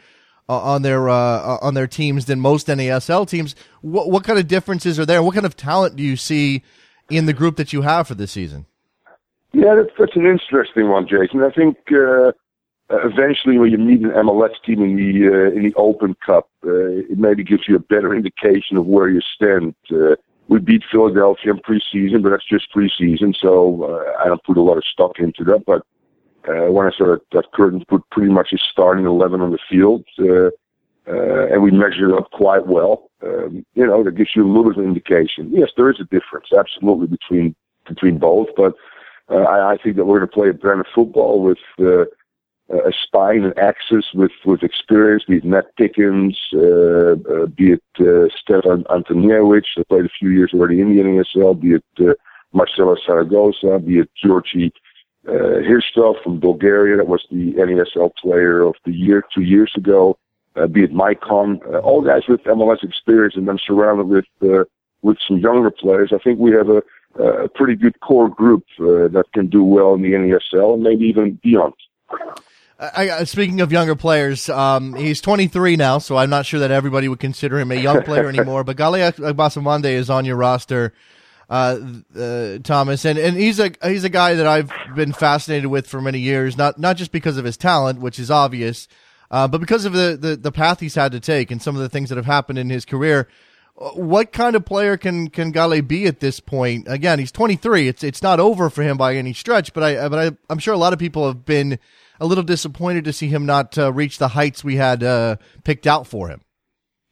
uh, 0.48 0.60
on 0.60 0.82
their 0.82 1.10
uh, 1.10 1.58
on 1.62 1.74
their 1.74 1.88
teams 1.88 2.26
than 2.26 2.40
most 2.40 2.68
NASL 2.68 3.28
teams. 3.28 3.56
What 3.82 4.10
what 4.10 4.24
kind 4.24 4.40
of 4.40 4.48
differences 4.48 5.00
are 5.00 5.06
there? 5.06 5.24
What 5.24 5.34
kind 5.34 5.46
of 5.46 5.56
talent 5.56 5.96
do 5.96 6.04
you 6.04 6.16
see 6.16 6.64
in 7.10 7.26
the 7.26 7.34
group 7.34 7.58
that 7.58 7.74
you 7.74 7.82
have 7.82 8.08
for 8.08 8.16
this 8.16 8.32
season? 8.32 8.66
Yeah, 9.54 9.76
that's, 9.76 9.96
that's 9.98 10.16
an 10.16 10.26
interesting 10.26 10.90
one, 10.90 11.08
Jason. 11.08 11.42
I 11.42 11.50
think 11.50 11.78
uh, 11.90 12.34
eventually 12.90 13.58
when 13.58 13.72
you 13.72 13.78
meet 13.78 14.02
an 14.02 14.12
MLS 14.12 14.52
team 14.66 14.84
in 14.84 14.96
the 14.96 15.28
uh, 15.28 15.56
in 15.56 15.64
the 15.64 15.74
Open 15.76 16.16
Cup, 16.26 16.50
uh, 16.66 17.02
it 17.10 17.18
maybe 17.18 17.44
gives 17.44 17.64
you 17.68 17.76
a 17.76 17.80
better 17.80 18.14
indication 18.14 18.78
of 18.78 18.86
where 18.86 19.10
you 19.10 19.22
stand. 19.36 19.76
Uh, 19.92 20.16
we 20.48 20.60
beat 20.60 20.84
Philadelphia 20.92 21.54
in 21.54 21.60
preseason, 21.60 22.22
but 22.22 22.30
that's 22.30 22.48
just 22.48 22.68
preseason, 22.76 23.36
so 23.36 23.84
uh, 23.84 24.24
I 24.24 24.28
don't 24.28 24.44
put 24.44 24.58
a 24.58 24.62
lot 24.62 24.78
of 24.78 24.84
stock 24.84 25.20
into 25.20 25.44
that. 25.46 25.64
But 25.66 25.84
uh, 26.48 26.72
when 26.72 26.88
I 26.88 26.92
saw 26.92 27.06
that, 27.08 27.22
that 27.32 27.52
Curtin 27.54 27.84
put 27.88 28.08
pretty 28.12 28.32
much 28.32 28.50
his 28.52 28.62
starting 28.72 29.06
11 29.06 29.42
on 29.42 29.52
the 29.52 29.60
field, 29.70 30.04
uh, 30.20 30.50
uh, 31.08 31.48
and 31.48 31.62
we 31.62 31.72
measured 31.72 32.12
up 32.14 32.32
quite 32.32 32.68
well, 32.68 33.10
um, 33.24 33.66
you 33.76 33.86
know, 33.86 34.04
that 34.04 34.16
gives 34.16 34.32
you 34.36 34.46
a 34.46 34.48
little 34.48 34.72
bit 34.72 34.80
of 34.80 34.86
indication. 34.86 35.50
Yes, 35.52 35.70
there 35.78 35.90
is 35.90 36.00
a 36.00 36.06
difference, 36.06 36.48
absolutely, 36.58 37.08
between 37.08 37.56
between 37.88 38.18
both, 38.18 38.48
but 38.58 38.74
uh, 39.30 39.44
I, 39.44 39.74
I 39.74 39.78
think 39.78 39.96
that 39.96 40.06
we're 40.06 40.18
going 40.18 40.30
to 40.30 40.34
play 40.34 40.50
a 40.50 40.54
brand 40.54 40.80
of 40.80 40.88
football 40.94 41.44
with 41.44 41.60
uh, 41.80 42.06
a 42.70 42.92
spine 43.04 43.44
and 43.44 43.58
axis 43.60 44.06
with, 44.14 44.32
with 44.44 44.64
experience, 44.64 45.24
be 45.28 45.38
it 45.38 45.46
Matt 45.46 45.76
Pickens, 45.78 46.38
uh, 46.54 47.12
uh, 47.12 47.46
be 47.56 47.74
it 47.74 47.84
uh, 48.00 48.28
Stefan 48.36 48.84
Antonijevic, 48.86 49.66
that 49.78 49.88
played 49.88 50.06
a 50.06 50.10
few 50.20 50.30
years 50.30 50.52
already 50.54 50.82
in 50.82 50.96
the 50.96 51.04
NASL, 51.04 51.60
be 51.60 51.74
it 51.74 51.84
uh, 52.00 52.14
Marcelo 52.54 52.96
Saragosa, 53.08 53.86
be 53.86 54.00
it 54.00 54.10
Georgi 54.16 54.74
uh, 55.28 55.62
Hristov 55.68 56.22
from 56.24 56.40
Bulgaria, 56.40 56.98
that 56.98 57.08
was 57.08 57.26
the 57.32 57.54
NASL 57.54 58.16
player 58.16 58.62
of 58.62 58.76
the 58.86 58.92
year 58.92 59.24
two 59.34 59.42
years 59.42 59.72
ago, 59.76 60.18
uh, 60.56 60.68
be 60.68 60.84
it 60.84 60.94
Maicon, 60.94 61.60
uh, 61.74 61.80
all 61.80 62.02
guys 62.02 62.24
with 62.28 62.44
MLS 62.44 62.84
experience 62.84 63.36
and 63.36 63.48
then 63.48 63.58
surrounded 63.66 64.08
with, 64.08 64.26
uh, 64.44 64.64
with 65.02 65.18
some 65.28 65.38
younger 65.38 65.72
players. 65.72 66.12
I 66.14 66.20
think 66.20 66.40
we 66.40 66.52
have 66.52 66.70
a, 66.70 66.82
a 67.22 67.50
pretty 67.50 67.76
good 67.76 68.00
core 68.02 68.30
group 68.30 68.64
uh, 68.80 69.08
that 69.10 69.26
can 69.34 69.48
do 69.48 69.64
well 69.64 69.94
in 69.94 70.02
the 70.02 70.12
NASL 70.14 70.76
and 70.76 70.84
maybe 70.84 71.06
even 71.06 71.40
beyond. 71.44 71.74
I, 72.78 73.24
speaking 73.24 73.62
of 73.62 73.72
younger 73.72 73.96
players, 73.96 74.50
um, 74.50 74.96
he's 74.96 75.22
23 75.22 75.78
now, 75.78 75.98
so 75.98 76.18
I'm 76.18 76.30
not 76.30 76.46
sure 76.46 76.60
that 76.60 76.72
everybody 76.72 77.08
would 77.08 77.20
consider 77.20 77.58
him 77.58 77.72
a 77.72 77.76
young 77.76 78.04
player 78.04 78.28
anymore. 78.30 78.66
But 78.66 78.76
Gale 78.76 78.94
Agbossoumonde 78.94 79.86
is 79.86 80.10
on 80.10 80.26
your 80.26 80.36
roster, 80.36 80.94
uh, 81.50 81.80
uh, 82.18 82.58
Thomas, 82.60 83.06
and, 83.06 83.18
and 83.18 83.38
he's 83.38 83.60
a 83.60 83.72
he's 83.84 84.04
a 84.04 84.10
guy 84.10 84.36
that 84.36 84.48
I've 84.48 84.72
been 84.96 85.14
fascinated 85.14 85.68
with 85.68 85.88
for 85.88 86.02
many 86.02 86.20
years. 86.20 86.58
Not 86.58 86.80
not 86.80 86.98
just 86.98 87.12
because 87.12 87.38
of 87.38 87.46
his 87.46 87.58
talent, 87.58 88.00
which 88.00 88.20
is 88.20 88.32
obvious, 88.32 88.88
uh, 89.32 89.48
but 89.48 89.60
because 89.60 89.86
of 89.86 89.94
the, 89.94 90.18
the 90.20 90.36
the 90.36 90.52
path 90.52 90.80
he's 90.80 90.96
had 90.96 91.12
to 91.12 91.20
take 91.20 91.52
and 91.52 91.62
some 91.62 91.76
of 91.76 91.82
the 91.82 91.90
things 91.90 92.10
that 92.10 92.16
have 92.16 92.26
happened 92.26 92.60
in 92.60 92.70
his 92.70 92.86
career. 92.86 93.28
What 93.78 94.32
kind 94.32 94.56
of 94.56 94.64
player 94.64 94.96
can 94.96 95.30
can 95.30 95.52
Gale 95.52 95.82
be 95.82 96.06
at 96.06 96.22
this 96.22 96.40
point? 96.40 96.88
Again, 96.88 97.20
he's 97.20 97.34
23. 97.34 97.90
It's 97.90 98.04
it's 98.06 98.24
not 98.24 98.40
over 98.40 98.70
for 98.70 98.84
him 98.84 98.96
by 98.96 99.18
any 99.18 99.34
stretch, 99.34 99.74
but 99.74 99.84
I 99.84 100.08
but 100.08 100.18
I, 100.18 100.38
I'm 100.50 100.60
sure 100.60 100.74
a 100.74 100.78
lot 100.78 100.94
of 100.94 101.00
people 101.00 101.28
have 101.28 101.46
been 101.46 101.78
a 102.20 102.26
little 102.26 102.44
disappointed 102.44 103.04
to 103.04 103.12
see 103.12 103.28
him 103.28 103.46
not 103.46 103.78
uh, 103.78 103.92
reach 103.92 104.18
the 104.18 104.30
heights 104.30 104.64
we 104.64 104.78
had 104.78 105.04
uh, 105.04 105.36
picked 105.66 105.88
out 105.88 106.08
for 106.08 106.30
him. 106.30 106.45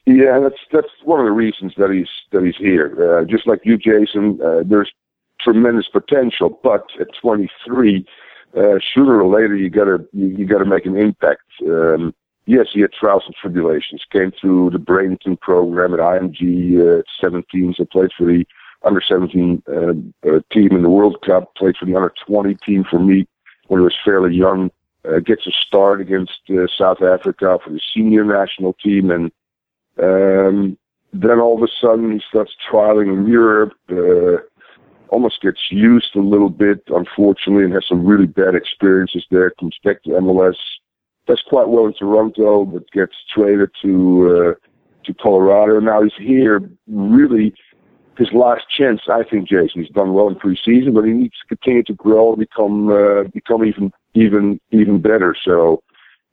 Yeah, 0.05 0.39
that's 0.39 0.59
that's 0.71 0.93
one 1.03 1.19
of 1.19 1.25
the 1.25 1.31
reasons 1.31 1.73
that 1.77 1.89
he's 1.89 2.09
that 2.31 2.43
he's 2.43 2.57
here. 2.57 3.19
Uh, 3.19 3.25
just 3.25 3.47
like 3.47 3.61
you, 3.63 3.77
Jason, 3.77 4.39
uh, 4.43 4.61
there's 4.65 4.91
tremendous 5.39 5.87
potential, 5.87 6.59
but 6.63 6.87
at 6.99 7.07
23, 7.21 8.05
uh, 8.57 8.61
sooner 8.93 9.21
or 9.21 9.33
later 9.33 9.55
you 9.55 9.69
gotta 9.69 10.05
you, 10.11 10.27
you 10.27 10.45
gotta 10.45 10.65
make 10.65 10.85
an 10.85 10.97
impact. 10.97 11.43
Um, 11.65 12.13
yes, 12.45 12.67
he 12.73 12.81
had 12.81 12.91
trials 12.91 13.23
and 13.25 13.35
tribulations. 13.35 14.03
Came 14.11 14.31
through 14.39 14.71
the 14.71 14.77
Bradenton 14.77 15.39
program 15.39 15.93
at 15.93 15.99
IMG 15.99 16.79
uh, 16.79 16.99
at 16.99 17.05
17, 17.21 17.75
so 17.77 17.85
played 17.85 18.11
for 18.17 18.25
the 18.25 18.45
under 18.83 19.01
17 19.01 19.63
uh, 19.67 20.29
uh, 20.29 20.39
team 20.51 20.73
in 20.73 20.81
the 20.81 20.89
World 20.89 21.17
Cup. 21.25 21.55
Played 21.55 21.77
for 21.77 21.85
the 21.85 21.95
under 21.95 22.13
20 22.27 22.55
team 22.55 22.83
for 22.89 22.99
me 22.99 23.25
when 23.67 23.79
he 23.79 23.83
was 23.85 23.95
fairly 24.03 24.35
young 24.35 24.69
uh, 25.07 25.19
gets 25.19 25.47
a 25.47 25.51
start 25.51 26.01
against 26.01 26.39
uh, 26.49 26.67
South 26.77 27.01
Africa 27.01 27.59
for 27.63 27.71
the 27.71 27.81
senior 27.93 28.23
national 28.23 28.73
team, 28.73 29.11
and 29.11 29.31
um, 30.01 30.77
then 31.13 31.39
all 31.39 31.55
of 31.55 31.63
a 31.63 31.71
sudden 31.79 32.11
he 32.11 32.21
starts 32.27 32.51
trialing 32.71 33.13
in 33.13 33.27
Europe. 33.27 33.73
Uh, 33.89 34.41
almost 35.09 35.41
gets 35.41 35.59
used 35.69 36.15
a 36.15 36.19
little 36.19 36.49
bit, 36.49 36.81
unfortunately, 36.87 37.63
and 37.63 37.73
has 37.73 37.85
some 37.87 38.03
really 38.03 38.25
bad 38.25 38.55
experiences 38.55 39.23
there. 39.29 39.51
Comes 39.51 39.77
back 39.83 40.01
to 40.03 40.09
MLS, 40.09 40.55
does 41.27 41.41
quite 41.47 41.69
well 41.69 41.85
in 41.85 41.93
Toronto, 41.93 42.65
but 42.65 42.89
gets 42.91 43.13
traded 43.33 43.69
to 43.83 44.55
uh, 44.57 44.67
to 45.05 45.13
Colorado. 45.13 45.79
Now 45.79 46.01
he's 46.01 46.13
here, 46.17 46.67
really 46.87 47.53
his 48.17 48.29
last 48.33 48.63
chance. 48.75 49.01
I 49.07 49.23
think 49.23 49.47
Jason. 49.47 49.83
He's 49.83 49.89
done 49.89 50.13
well 50.13 50.29
in 50.29 50.35
preseason, 50.35 50.95
but 50.95 51.03
he 51.05 51.11
needs 51.11 51.35
to 51.41 51.55
continue 51.55 51.83
to 51.83 51.93
grow 51.93 52.33
and 52.33 52.39
become 52.39 52.89
uh, 52.89 53.23
become 53.33 53.63
even 53.63 53.91
even 54.15 54.59
even 54.71 54.99
better. 54.99 55.35
So, 55.43 55.83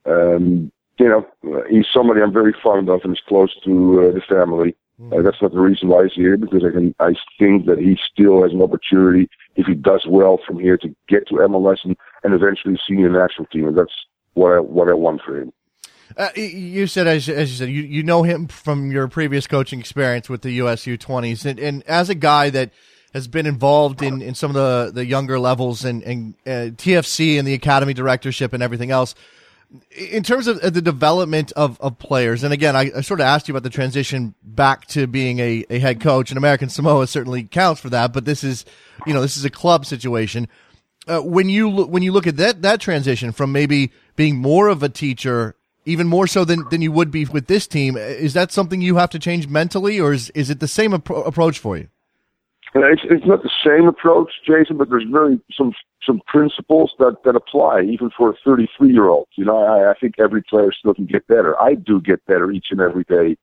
um, 0.07 0.73
you 1.01 1.09
know, 1.09 1.63
he's 1.69 1.87
somebody 1.93 2.21
I'm 2.21 2.33
very 2.33 2.55
fond 2.63 2.89
of 2.91 3.01
and 3.05 3.15
is 3.15 3.23
close 3.27 3.55
to 3.65 4.03
uh, 4.03 4.15
the 4.15 4.21
family. 4.29 4.77
Mm-hmm. 5.01 5.15
Uh, 5.15 5.23
that's 5.23 5.41
not 5.41 5.53
the 5.53 5.59
reason 5.59 5.89
why 5.89 6.05
he's 6.05 6.13
here 6.13 6.37
because 6.37 6.63
I 6.63 6.71
can 6.71 6.95
I 7.01 7.15
think 7.39 7.65
that 7.67 7.79
he 7.79 7.99
still 8.13 8.43
has 8.43 8.53
an 8.53 8.61
opportunity 8.61 9.29
if 9.57 9.67
he 9.67 9.75
does 9.75 10.07
well 10.07 10.39
from 10.47 10.61
here 10.61 10.77
to 10.77 10.95
get 11.09 11.27
to 11.29 11.37
MLS 11.37 11.79
and, 11.85 11.97
and 12.23 12.35
eventually 12.35 12.79
senior 12.87 13.09
national 13.09 13.47
team. 13.47 13.67
And 13.67 13.79
that's 13.79 13.95
what 14.35 14.53
I 14.53 14.61
what 14.61 14.89
I 14.89 14.93
want 14.93 15.23
for 15.25 15.41
him. 15.41 15.53
Uh, 16.17 16.29
you 16.35 16.87
said, 16.89 17.07
as, 17.07 17.29
as, 17.29 17.51
you 17.51 17.57
said, 17.57 17.69
you, 17.71 17.83
you 17.83 18.03
know 18.03 18.25
him 18.25 18.49
from 18.49 18.91
your 18.91 19.07
previous 19.07 19.47
coaching 19.47 19.79
experience 19.79 20.29
with 20.29 20.43
the 20.43 20.51
USU 20.55 20.99
20s. 20.99 21.45
And, 21.47 21.61
and 21.61 21.85
as 21.85 22.11
a 22.11 22.17
guy 22.17 22.51
that 22.51 22.73
has 23.15 23.29
been 23.29 23.47
involved 23.47 24.03
in, 24.03 24.21
in 24.21 24.35
some 24.35 24.51
of 24.51 24.55
the, 24.55 24.91
the 24.93 25.07
younger 25.07 25.39
levels 25.39 25.85
and, 25.85 26.03
and 26.03 26.35
uh, 26.47 26.75
TFC 26.77 27.39
and 27.39 27.47
the 27.47 27.55
academy 27.55 27.95
directorship 27.95 28.53
and 28.53 28.63
everything 28.63 28.91
else. 28.91 29.15
In 29.97 30.25
terms 30.25 30.49
of 30.49 30.61
the 30.61 30.83
development 30.83 31.53
of, 31.53 31.81
of 31.81 31.97
players, 31.99 32.43
and 32.43 32.53
again, 32.53 32.75
I, 32.75 32.91
I 32.97 33.01
sort 33.03 33.21
of 33.21 33.27
asked 33.27 33.47
you 33.47 33.53
about 33.53 33.63
the 33.63 33.71
transition 33.71 34.35
back 34.43 34.87
to 34.89 35.07
being 35.07 35.39
a, 35.39 35.65
a 35.71 35.79
head 35.79 36.01
coach, 36.01 36.33
and 36.33 36.39
American 36.39 36.69
Samoa 36.69 37.07
certainly 37.07 37.45
counts 37.45 37.81
for 37.81 37.89
that. 37.91 38.13
But 38.13 38.25
this 38.25 38.43
is, 38.43 38.65
you 39.07 39.15
know, 39.15 39.21
this 39.21 39.37
is 39.37 39.45
a 39.45 39.51
club 39.51 39.87
situation. 39.87 40.49
Uh, 41.07 41.21
when 41.21 41.49
you 41.49 41.71
look, 41.71 41.89
when 41.89 42.03
you 42.03 42.11
look 42.11 42.27
at 42.27 42.37
that 42.39 42.63
that 42.63 42.81
transition 42.81 43.31
from 43.31 43.53
maybe 43.53 43.93
being 44.17 44.37
more 44.37 44.67
of 44.67 44.83
a 44.83 44.89
teacher, 44.89 45.55
even 45.85 46.09
more 46.09 46.27
so 46.27 46.45
than, 46.45 46.69
than 46.71 46.83
you 46.83 46.91
would 46.91 47.13
be 47.13 47.25
with 47.27 47.47
this 47.47 47.69
team, 47.69 47.97
is 47.97 48.35
that 48.35 48.51
something 48.51 48.83
you 48.83 48.97
have 48.97 49.11
to 49.11 49.21
change 49.21 49.47
mentally, 49.47 50.01
or 50.01 50.13
is 50.13 50.31
is 50.31 50.51
it 50.51 50.59
the 50.59 50.69
same 50.69 50.91
appro- 50.91 51.25
approach 51.25 51.61
for 51.61 51.77
you? 51.77 51.89
It's, 52.75 53.03
it's 53.05 53.27
not 53.27 53.43
the 53.43 53.51
same 53.65 53.89
approach, 53.89 54.31
Jason, 54.47 54.77
but 54.77 54.91
there's 54.91 55.07
really 55.11 55.41
some 55.53 55.73
some 56.07 56.21
principles 56.27 56.93
that 56.99 57.17
that 57.25 57.35
apply 57.35 57.83
even 57.83 58.11
for 58.17 58.31
a 58.31 58.35
33 58.45 58.93
year 58.93 59.09
old. 59.09 59.27
You 59.35 59.45
know, 59.45 59.59
I, 59.59 59.91
I 59.91 59.95
think 59.95 60.15
every 60.19 60.43
player 60.43 60.71
still 60.73 60.95
can 60.95 61.07
get 61.07 61.27
better. 61.27 61.61
I 61.61 61.75
do 61.75 62.01
get 62.01 62.25
better 62.27 62.51
each 62.51 62.67
and 62.71 62.81
every 62.81 63.05
day 63.05 63.37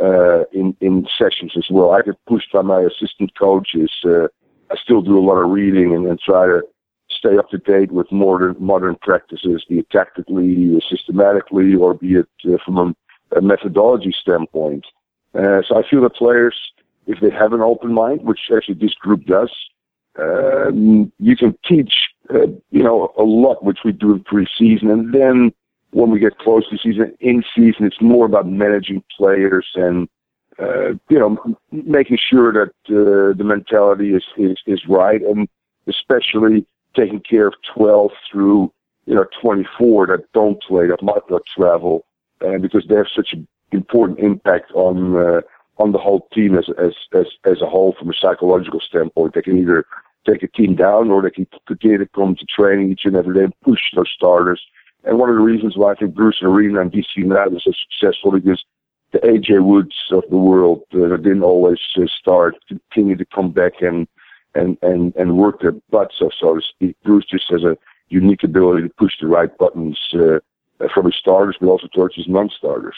uh, 0.00 0.44
in 0.52 0.74
in 0.80 1.06
sessions 1.18 1.52
as 1.56 1.66
well. 1.70 1.90
I 1.92 2.00
get 2.02 2.14
pushed 2.26 2.52
by 2.52 2.62
my 2.62 2.80
assistant 2.80 3.36
coaches. 3.38 3.92
Uh, 4.04 4.28
I 4.70 4.76
still 4.82 5.02
do 5.02 5.18
a 5.18 5.26
lot 5.26 5.36
of 5.36 5.50
reading 5.50 5.94
and, 5.94 6.06
and 6.06 6.18
try 6.18 6.46
to 6.46 6.62
stay 7.10 7.36
up 7.36 7.50
to 7.50 7.58
date 7.58 7.92
with 7.92 8.10
modern 8.10 8.56
modern 8.58 8.96
practices, 9.02 9.64
be 9.68 9.80
it 9.80 9.90
tactically, 9.90 10.80
systematically, 10.88 11.74
or 11.74 11.94
be 11.94 12.14
it 12.14 12.28
uh, 12.46 12.56
from 12.64 12.78
a, 12.78 13.36
a 13.36 13.42
methodology 13.42 14.14
standpoint. 14.18 14.86
Uh, 15.34 15.60
so 15.68 15.76
I 15.76 15.82
feel 15.88 16.02
that 16.02 16.14
players 16.14 16.56
if 17.06 17.20
they 17.20 17.30
have 17.30 17.52
an 17.52 17.60
open 17.60 17.92
mind, 17.92 18.22
which 18.22 18.40
actually 18.54 18.74
this 18.74 18.94
group 18.94 19.24
does, 19.24 19.50
um, 20.18 21.12
you 21.18 21.36
can 21.36 21.56
teach, 21.66 21.92
uh, 22.32 22.46
you 22.70 22.82
know, 22.82 23.12
a 23.18 23.22
lot, 23.22 23.64
which 23.64 23.78
we 23.84 23.92
do 23.92 24.12
in 24.12 24.24
preseason, 24.24 24.92
and 24.92 25.14
then 25.14 25.52
when 25.92 26.10
we 26.10 26.20
get 26.20 26.38
close 26.38 26.68
to 26.70 26.78
season, 26.78 27.14
in 27.20 27.42
season, 27.54 27.86
it's 27.86 28.00
more 28.00 28.26
about 28.26 28.46
managing 28.46 29.02
players 29.16 29.66
and 29.74 30.08
uh, 30.60 30.90
you 31.08 31.18
know 31.18 31.56
making 31.72 32.18
sure 32.18 32.52
that 32.52 32.70
uh, 32.90 33.36
the 33.36 33.44
mentality 33.44 34.14
is, 34.14 34.24
is 34.36 34.58
is 34.66 34.82
right, 34.88 35.22
and 35.22 35.48
especially 35.86 36.66
taking 36.94 37.20
care 37.20 37.46
of 37.46 37.54
12 37.74 38.10
through 38.30 38.72
you 39.06 39.14
know 39.14 39.24
24 39.40 40.08
that 40.08 40.24
don't 40.32 40.62
play 40.62 40.86
that 40.86 41.02
might 41.02 41.22
not 41.30 41.42
travel, 41.56 42.04
uh, 42.44 42.58
because 42.58 42.84
they 42.88 42.96
have 42.96 43.06
such 43.14 43.32
an 43.32 43.46
important 43.72 44.18
impact 44.18 44.70
on 44.72 45.16
uh, 45.16 45.40
on 45.80 45.92
the 45.92 45.98
whole 45.98 46.28
team 46.32 46.56
as 46.56 46.68
as 46.78 46.94
as 47.12 47.26
as 47.44 47.60
a 47.62 47.66
whole 47.66 47.94
from 47.98 48.10
a 48.10 48.14
psychological 48.14 48.80
standpoint. 48.80 49.34
They 49.34 49.42
can 49.42 49.58
either 49.58 49.86
take 50.26 50.42
a 50.42 50.48
team 50.48 50.76
down 50.76 51.10
or 51.10 51.22
they 51.22 51.30
can 51.30 51.46
continue 51.66 51.98
to 51.98 52.08
come 52.14 52.36
to 52.36 52.46
training 52.46 52.92
each 52.92 53.04
and 53.04 53.16
every 53.16 53.34
day 53.34 53.44
and 53.44 53.60
push 53.62 53.80
those 53.94 54.10
starters 54.14 54.60
and 55.04 55.18
one 55.18 55.30
of 55.30 55.36
the 55.36 55.42
reasons 55.42 55.76
why 55.76 55.92
I 55.92 55.94
think 55.94 56.14
Bruce 56.14 56.42
Arena 56.42 56.80
and 56.80 56.92
DC 56.92 57.06
United 57.16 57.52
was 57.52 57.64
so 57.64 57.72
successful 57.88 58.32
because 58.32 58.64
the 59.12 59.18
AJ 59.18 59.64
Woods 59.64 59.94
of 60.12 60.24
the 60.30 60.36
world 60.36 60.82
uh, 60.94 61.16
didn't 61.16 61.42
always 61.42 61.78
uh, 61.96 62.06
start, 62.06 62.56
continue 62.68 63.16
to 63.16 63.24
come 63.24 63.50
back 63.50 63.80
and 63.80 64.06
and 64.54 64.76
and 64.82 65.14
and 65.16 65.38
work 65.38 65.60
their 65.60 65.74
butts 65.90 66.20
off, 66.20 66.32
so 66.38 66.54
to 66.54 66.60
speak. 66.60 66.96
Bruce 67.04 67.24
just 67.24 67.50
has 67.50 67.62
a 67.62 67.76
unique 68.08 68.42
ability 68.42 68.82
to 68.82 68.94
push 68.94 69.12
the 69.20 69.26
right 69.26 69.56
buttons 69.58 69.98
uh, 70.14 70.38
from 70.92 71.06
his 71.06 71.16
starters, 71.16 71.56
but 71.60 71.68
also 71.68 71.88
towards 71.88 72.16
his 72.16 72.28
non-starters 72.28 72.96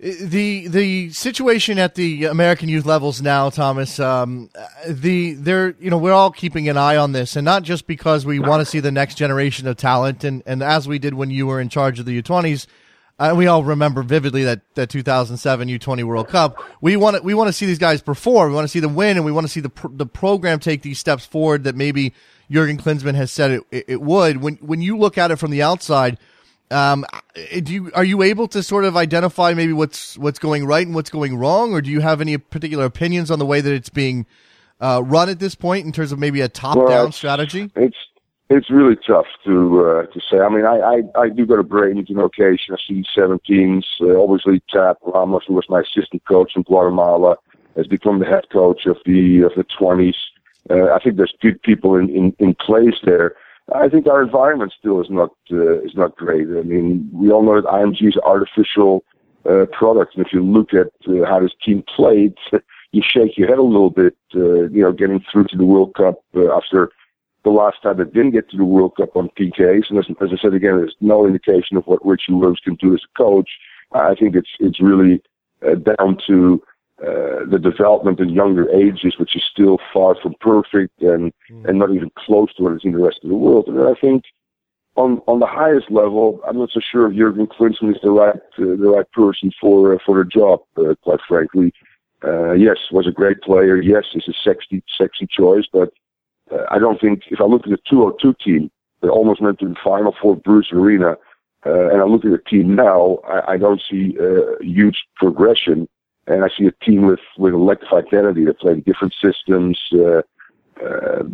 the 0.00 0.68
the 0.68 1.10
situation 1.10 1.78
at 1.78 1.96
the 1.96 2.26
American 2.26 2.68
youth 2.68 2.86
levels 2.86 3.20
now, 3.20 3.50
Thomas. 3.50 3.98
Um, 3.98 4.48
the 4.86 5.34
there, 5.34 5.74
you 5.80 5.90
know, 5.90 5.98
we're 5.98 6.12
all 6.12 6.30
keeping 6.30 6.68
an 6.68 6.76
eye 6.76 6.96
on 6.96 7.12
this, 7.12 7.34
and 7.34 7.44
not 7.44 7.64
just 7.64 7.86
because 7.88 8.24
we 8.24 8.38
want 8.38 8.60
to 8.60 8.64
see 8.64 8.78
the 8.78 8.92
next 8.92 9.16
generation 9.16 9.66
of 9.66 9.76
talent, 9.76 10.22
and 10.22 10.42
and 10.46 10.62
as 10.62 10.86
we 10.86 11.00
did 11.00 11.14
when 11.14 11.30
you 11.30 11.46
were 11.48 11.60
in 11.60 11.68
charge 11.68 11.98
of 11.98 12.06
the 12.06 12.22
U20s. 12.22 12.66
Uh, 13.20 13.34
we 13.36 13.48
all 13.48 13.64
remember 13.64 14.04
vividly 14.04 14.44
that, 14.44 14.60
that 14.76 14.88
2007 14.88 15.66
U20 15.66 16.04
World 16.04 16.28
Cup. 16.28 16.56
We 16.80 16.96
want 16.96 17.16
to 17.16 17.22
we 17.22 17.34
want 17.34 17.48
to 17.48 17.52
see 17.52 17.66
these 17.66 17.80
guys 17.80 18.00
perform. 18.00 18.50
We 18.50 18.54
want 18.54 18.66
to 18.66 18.68
see 18.68 18.78
them 18.78 18.94
win, 18.94 19.16
and 19.16 19.26
we 19.26 19.32
want 19.32 19.44
to 19.44 19.52
see 19.52 19.58
the 19.58 19.70
pr- 19.70 19.88
the 19.90 20.06
program 20.06 20.60
take 20.60 20.82
these 20.82 21.00
steps 21.00 21.26
forward 21.26 21.64
that 21.64 21.74
maybe 21.74 22.14
Jurgen 22.48 22.78
Klinsmann 22.78 23.16
has 23.16 23.32
said 23.32 23.50
it, 23.50 23.62
it, 23.72 23.84
it 23.88 24.00
would. 24.00 24.36
When 24.36 24.54
when 24.58 24.80
you 24.80 24.96
look 24.96 25.18
at 25.18 25.32
it 25.32 25.36
from 25.40 25.50
the 25.50 25.62
outside, 25.62 26.16
um, 26.70 27.04
do 27.62 27.72
you 27.72 27.90
are 27.94 28.04
you 28.04 28.22
able 28.22 28.48
to 28.48 28.62
sort 28.62 28.84
of 28.84 28.96
identify 28.96 29.54
maybe 29.54 29.72
what's 29.72 30.18
what's 30.18 30.38
going 30.38 30.66
right 30.66 30.86
and 30.86 30.94
what's 30.94 31.10
going 31.10 31.36
wrong, 31.36 31.72
or 31.72 31.80
do 31.80 31.90
you 31.90 32.00
have 32.00 32.20
any 32.20 32.36
particular 32.38 32.84
opinions 32.84 33.30
on 33.30 33.38
the 33.38 33.46
way 33.46 33.60
that 33.60 33.72
it's 33.72 33.88
being 33.88 34.26
uh, 34.80 35.02
run 35.04 35.28
at 35.28 35.38
this 35.38 35.54
point 35.54 35.86
in 35.86 35.92
terms 35.92 36.12
of 36.12 36.18
maybe 36.18 36.40
a 36.40 36.48
top 36.48 36.76
down 36.76 36.86
well, 36.86 37.12
strategy? 37.12 37.70
It's 37.74 37.96
it's 38.50 38.70
really 38.70 38.96
tough 38.96 39.26
to 39.44 39.84
uh, 39.84 40.06
to 40.06 40.20
say. 40.30 40.38
I 40.38 40.48
mean, 40.48 40.64
I, 40.64 40.78
I, 40.78 41.20
I 41.20 41.28
do 41.28 41.46
go 41.46 41.56
to 41.56 41.64
Bradenton 41.64 42.18
on 42.18 42.24
occasion. 42.24 42.74
I 42.74 42.78
see 42.86 43.04
17s. 43.16 43.84
Uh, 44.00 44.20
obviously, 44.22 44.62
Tab 44.70 44.96
Ramos, 45.02 45.44
who 45.46 45.54
was 45.54 45.66
my 45.68 45.80
assistant 45.80 46.24
coach 46.26 46.52
in 46.56 46.62
Guatemala, 46.62 47.36
has 47.76 47.86
become 47.86 48.18
the 48.18 48.26
head 48.26 48.44
coach 48.50 48.86
of 48.86 48.96
the 49.04 49.42
of 49.42 49.52
the 49.56 49.64
20s. 49.64 50.14
Uh, 50.70 50.92
I 50.92 50.98
think 50.98 51.16
there's 51.16 51.34
good 51.40 51.62
people 51.62 51.96
in, 51.96 52.10
in, 52.10 52.36
in 52.38 52.54
place 52.54 52.96
there. 53.04 53.36
I 53.74 53.88
think 53.88 54.06
our 54.06 54.22
environment 54.22 54.72
still 54.78 55.00
is 55.00 55.10
not 55.10 55.30
uh, 55.52 55.80
is 55.80 55.94
not 55.94 56.16
great. 56.16 56.48
I 56.48 56.62
mean, 56.62 57.08
we 57.12 57.30
all 57.30 57.42
know 57.42 57.60
that 57.60 57.68
IMG 57.68 58.08
is 58.08 58.16
artificial 58.24 59.04
uh, 59.48 59.66
product, 59.72 60.16
and 60.16 60.24
if 60.24 60.32
you 60.32 60.42
look 60.42 60.72
at 60.72 60.88
uh, 61.06 61.26
how 61.26 61.40
this 61.40 61.52
team 61.62 61.84
played, 61.94 62.34
you 62.92 63.02
shake 63.02 63.36
your 63.36 63.48
head 63.48 63.58
a 63.58 63.62
little 63.62 63.90
bit. 63.90 64.16
Uh, 64.34 64.68
you 64.70 64.82
know, 64.82 64.92
getting 64.92 65.22
through 65.30 65.44
to 65.44 65.56
the 65.56 65.66
World 65.66 65.94
Cup 65.94 66.22
uh, 66.34 66.54
after 66.56 66.90
the 67.44 67.50
last 67.50 67.82
time 67.82 67.98
they 67.98 68.04
didn't 68.04 68.32
get 68.32 68.50
to 68.50 68.56
the 68.56 68.64
World 68.64 68.96
Cup 68.96 69.14
on 69.16 69.30
PKs, 69.38 69.90
and 69.90 69.98
as, 69.98 70.06
as 70.20 70.30
I 70.32 70.40
said 70.40 70.54
again, 70.54 70.76
there's 70.76 70.96
no 71.00 71.26
indication 71.26 71.76
of 71.76 71.86
what 71.86 72.04
Richie 72.04 72.32
Williams 72.32 72.60
can 72.60 72.74
do 72.76 72.94
as 72.94 73.02
a 73.04 73.22
coach. 73.22 73.50
I 73.92 74.14
think 74.14 74.34
it's 74.34 74.50
it's 74.60 74.80
really 74.80 75.22
uh, 75.66 75.74
down 75.74 76.18
to 76.26 76.62
uh, 77.00 77.44
the 77.48 77.60
development 77.60 78.18
in 78.18 78.28
younger 78.30 78.68
ages, 78.70 79.14
which 79.18 79.36
is 79.36 79.42
still 79.48 79.78
far 79.92 80.16
from 80.20 80.34
perfect 80.40 81.00
and 81.00 81.32
mm. 81.50 81.68
and 81.68 81.78
not 81.78 81.92
even 81.92 82.10
close 82.16 82.52
to 82.54 82.64
what 82.64 82.72
is 82.72 82.80
in 82.84 82.92
the 82.92 82.98
rest 82.98 83.20
of 83.22 83.28
the 83.28 83.36
world. 83.36 83.68
And 83.68 83.80
I 83.80 83.94
think 84.00 84.24
on 84.96 85.22
on 85.28 85.38
the 85.38 85.46
highest 85.46 85.90
level, 85.90 86.40
I'm 86.46 86.58
not 86.58 86.70
so 86.72 86.80
sure 86.80 87.08
if 87.08 87.16
Jurgen 87.16 87.46
Klinsmann 87.46 87.94
is 87.94 88.00
the 88.02 88.10
right 88.10 88.34
uh, 88.34 88.76
the 88.82 88.92
right 88.96 89.10
person 89.12 89.52
for 89.60 89.94
uh, 89.94 89.98
for 90.04 90.18
the 90.18 90.28
job. 90.28 90.60
Uh, 90.76 90.94
quite 91.02 91.20
frankly, 91.28 91.72
uh, 92.24 92.52
yes, 92.52 92.78
was 92.90 93.06
a 93.06 93.12
great 93.12 93.40
player. 93.42 93.80
Yes, 93.80 94.04
is 94.14 94.28
a 94.28 94.34
sexy 94.42 94.82
sexy 94.98 95.28
choice, 95.30 95.66
but 95.72 95.92
uh, 96.50 96.64
I 96.70 96.80
don't 96.80 97.00
think 97.00 97.22
if 97.30 97.40
I 97.40 97.44
look 97.44 97.62
at 97.62 97.70
the 97.70 97.78
202 97.88 98.34
team, 98.44 98.70
they 99.02 99.08
almost 99.08 99.40
went 99.40 99.60
to 99.60 99.68
the 99.68 99.76
final 99.84 100.14
for 100.20 100.34
Bruce 100.34 100.72
Arena. 100.72 101.16
Uh, 101.66 101.90
and 101.90 102.00
I 102.00 102.04
look 102.04 102.24
at 102.24 102.30
the 102.30 102.38
team 102.38 102.76
now, 102.76 103.18
I, 103.28 103.54
I 103.54 103.56
don't 103.56 103.82
see 103.90 104.16
uh, 104.20 104.56
huge 104.60 105.04
progression 105.16 105.88
and 106.28 106.44
I 106.44 106.48
see 106.56 106.66
a 106.66 106.84
team 106.84 107.06
with 107.06 107.20
with 107.36 107.54
electrified 107.54 108.06
identity 108.06 108.44
that 108.44 108.58
play 108.58 108.80
different 108.80 109.14
systems. 109.22 109.78
Uh, 109.92 110.22
uh, 110.84 111.24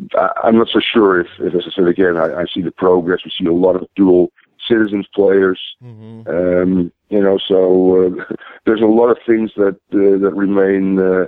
I, 0.43 0.49
am 0.49 0.57
not 0.57 0.69
so 0.69 0.81
sure 0.81 1.21
if, 1.21 1.27
if, 1.39 1.55
as 1.55 1.65
I 1.67 1.71
said 1.75 1.87
again, 1.87 2.17
I, 2.17 2.43
I, 2.43 2.45
see 2.47 2.63
the 2.63 2.71
progress. 2.71 3.21
We 3.25 3.31
see 3.31 3.47
a 3.47 3.53
lot 3.53 3.77
of 3.77 3.87
dual 3.95 4.33
citizens 4.67 5.07
players. 5.15 5.61
Mm-hmm. 5.83 6.29
Um, 6.29 6.93
you 7.11 7.21
know, 7.21 7.39
so 7.39 8.07
uh, 8.07 8.35
there's 8.65 8.81
a 8.81 8.87
lot 8.87 9.09
of 9.09 9.19
things 9.27 9.51
that 9.57 9.77
uh, 9.93 10.19
that 10.19 10.33
remain 10.35 10.99
uh, 10.99 11.27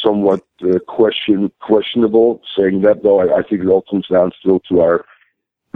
somewhat 0.00 0.44
uh, 0.62 0.78
question 0.86 1.50
questionable. 1.60 2.40
Saying 2.56 2.82
that 2.82 3.02
though, 3.02 3.20
I, 3.20 3.38
I 3.38 3.42
think 3.42 3.62
it 3.62 3.68
all 3.68 3.82
comes 3.82 4.06
down 4.08 4.32
still 4.38 4.60
to 4.68 4.80
our 4.80 5.04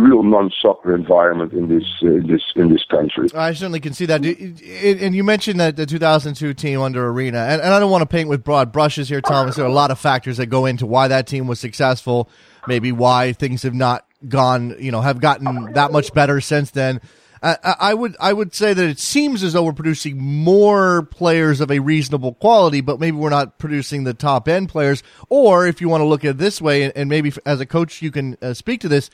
real 0.01 0.23
non-soccer 0.23 0.95
environment 0.95 1.53
in 1.53 1.69
this 1.69 1.85
uh, 2.03 2.27
this 2.27 2.43
in 2.57 2.71
this 2.73 2.85
country. 2.91 3.29
I 3.35 3.53
certainly 3.53 3.81
can 3.81 3.93
see 3.93 4.07
that. 4.07 4.25
And 4.25 5.15
you 5.15 5.23
mentioned 5.25 5.61
that 5.61 5.77
the 5.77 5.87
2002 5.87 6.55
team 6.55 6.81
under 6.81 7.09
Arena, 7.09 7.39
and, 7.39 7.63
I 7.63 7.79
don't 7.79 7.91
want 7.91 8.03
to 8.03 8.07
paint 8.07 8.29
with 8.29 8.43
broad 8.43 8.73
brushes 8.73 9.09
here, 9.09 9.21
Thomas. 9.21 9.57
There 9.57 9.65
are 9.65 9.69
a 9.69 9.73
lot 9.73 9.91
of 9.91 9.99
factors 9.99 10.39
that 10.39 10.47
go 10.47 10.67
into 10.67 10.87
why 10.87 11.09
that 11.09 11.27
team 11.27 11.47
was 11.47 11.61
successful, 11.61 12.29
maybe 12.67 12.93
why 12.93 13.33
things 13.33 13.63
have 13.63 13.75
not 13.75 14.07
gone, 14.29 14.77
you 14.79 14.91
know, 14.91 15.01
have 15.01 15.21
gotten 15.21 15.73
that 15.75 15.93
much 15.93 16.13
better 16.13 16.41
since 16.41 16.71
then. 16.71 17.01
I 17.43 17.95
would 17.95 18.17
I 18.21 18.35
would 18.35 18.55
say 18.55 18.75
that 18.75 18.85
it 18.85 18.99
seems 18.99 19.43
as 19.43 19.55
though 19.55 19.63
we're 19.63 19.73
producing 19.73 20.19
more 20.23 21.03
players 21.05 21.63
of 21.63 21.71
a 21.71 21.79
reasonable 21.79 22.35
quality, 22.35 22.83
but 22.83 23.01
maybe 23.01 23.17
we're 23.17 23.31
not 23.31 23.59
producing 23.59 24.05
the 24.05 24.13
top 24.13 24.47
end 24.47 24.69
players. 24.69 25.03
Or 25.31 25.67
if 25.67 25.81
you 25.81 25.89
want 25.89 26.03
to 26.03 26.07
look 26.07 26.23
at 26.23 26.33
it 26.33 26.39
this 26.39 26.61
way, 26.61 26.93
and 26.93 27.09
maybe 27.09 27.33
as 27.47 27.61
a 27.61 27.67
coach 27.67 28.03
you 28.03 28.11
can 28.11 28.37
uh, 28.43 28.53
speak 28.53 28.83
to 28.83 28.89
this, 28.89 29.09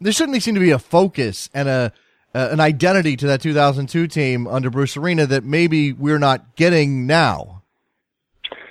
there 0.00 0.12
certainly 0.12 0.40
seemed 0.40 0.56
to 0.56 0.60
be 0.60 0.70
a 0.70 0.78
focus 0.78 1.50
and 1.54 1.68
a 1.68 1.92
uh, 2.34 2.48
an 2.52 2.60
identity 2.60 3.16
to 3.16 3.26
that 3.26 3.40
2002 3.40 4.06
team 4.08 4.46
under 4.46 4.68
Bruce 4.68 4.96
Arena 4.96 5.24
that 5.26 5.42
maybe 5.42 5.94
we're 5.94 6.18
not 6.18 6.54
getting 6.54 7.06
now. 7.06 7.62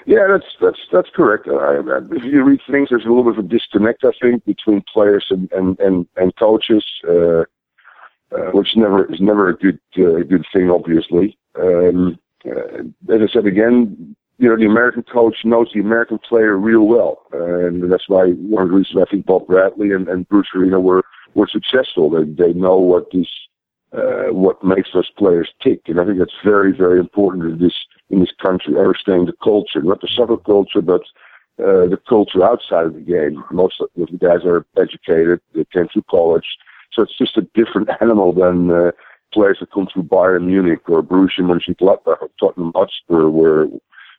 Yeah, 0.06 0.28
that's 0.30 0.46
that's 0.62 0.80
that's 0.92 1.10
correct. 1.16 1.48
Uh, 1.48 1.82
if 2.16 2.24
you 2.24 2.44
read 2.44 2.62
things, 2.70 2.90
there's 2.90 3.06
a 3.06 3.08
little 3.08 3.24
bit 3.24 3.40
of 3.40 3.46
a 3.46 3.48
disconnect, 3.48 4.04
I 4.04 4.12
think, 4.22 4.46
between 4.46 4.84
players 4.94 5.26
and 5.32 5.52
and 5.52 5.80
and, 5.80 6.08
and 6.16 6.36
coaches, 6.36 6.86
uh, 7.08 7.46
uh, 8.32 8.52
which 8.54 8.76
never 8.76 9.12
is 9.12 9.20
never 9.20 9.50
a 9.50 9.58
good 9.58 9.80
uh, 9.98 10.22
good 10.30 10.46
thing, 10.54 10.70
obviously. 10.70 11.36
Um, 11.60 12.20
uh, 12.46 12.84
as 13.12 13.22
I 13.22 13.34
said 13.34 13.48
again, 13.48 14.16
you 14.38 14.48
know, 14.48 14.58
the 14.58 14.66
American 14.66 15.02
coach 15.02 15.38
knows 15.44 15.72
the 15.74 15.80
American 15.80 16.20
player 16.20 16.56
real 16.56 16.86
well, 16.86 17.24
and 17.32 17.92
that's 17.92 18.08
why 18.08 18.30
one 18.30 18.62
of 18.62 18.70
the 18.70 18.76
reasons 18.76 19.02
I 19.02 19.10
think 19.10 19.26
Bob 19.26 19.48
Bradley 19.48 19.92
and, 19.92 20.08
and 20.08 20.30
Bruce 20.30 20.50
Arena 20.54 20.80
were 20.80 21.04
were 21.36 21.48
successful. 21.48 22.10
They 22.10 22.24
they 22.24 22.54
know 22.54 22.78
what 22.78 23.12
these 23.12 23.30
uh, 23.94 24.32
what 24.32 24.64
makes 24.64 24.90
those 24.94 25.10
players 25.18 25.50
tick, 25.62 25.82
and 25.88 26.00
I 26.00 26.06
think 26.06 26.18
that's 26.18 26.44
very 26.44 26.72
very 26.72 27.00
important 27.00 27.46
in 27.46 27.60
this 27.60 27.76
in 28.10 28.20
this 28.20 28.34
country. 28.42 28.78
Understanding 28.78 29.28
the 29.28 29.34
culture, 29.44 29.82
not 29.84 30.02
the 30.02 30.10
soccer 30.16 30.38
culture, 30.38 30.82
but 30.82 31.02
uh, 31.60 31.86
the 31.88 32.00
culture 32.10 32.44
outside 32.44 32.86
of 32.86 32.96
the 32.96 33.02
game. 33.02 33.44
Most 33.52 33.80
of 33.80 33.90
the 33.96 34.18
guys 34.18 34.44
are 34.46 34.66
educated. 34.78 35.40
They 35.54 35.66
came 35.72 35.88
through 35.88 36.06
college, 36.10 36.48
so 36.92 37.04
it's 37.04 37.18
just 37.18 37.38
a 37.38 37.48
different 37.54 37.90
animal 38.02 38.34
than. 38.34 38.72
Uh, 38.72 38.92
players 39.34 39.58
that 39.60 39.72
come 39.72 39.88
through 39.92 40.04
Bayern 40.04 40.46
Munich 40.46 40.88
or 40.88 41.04
Borussia 41.04 41.42
Mönchengladbach 41.42 42.22
or 42.22 42.30
Tottenham 42.40 42.72
Hotspur, 42.74 43.28
where, 43.28 43.68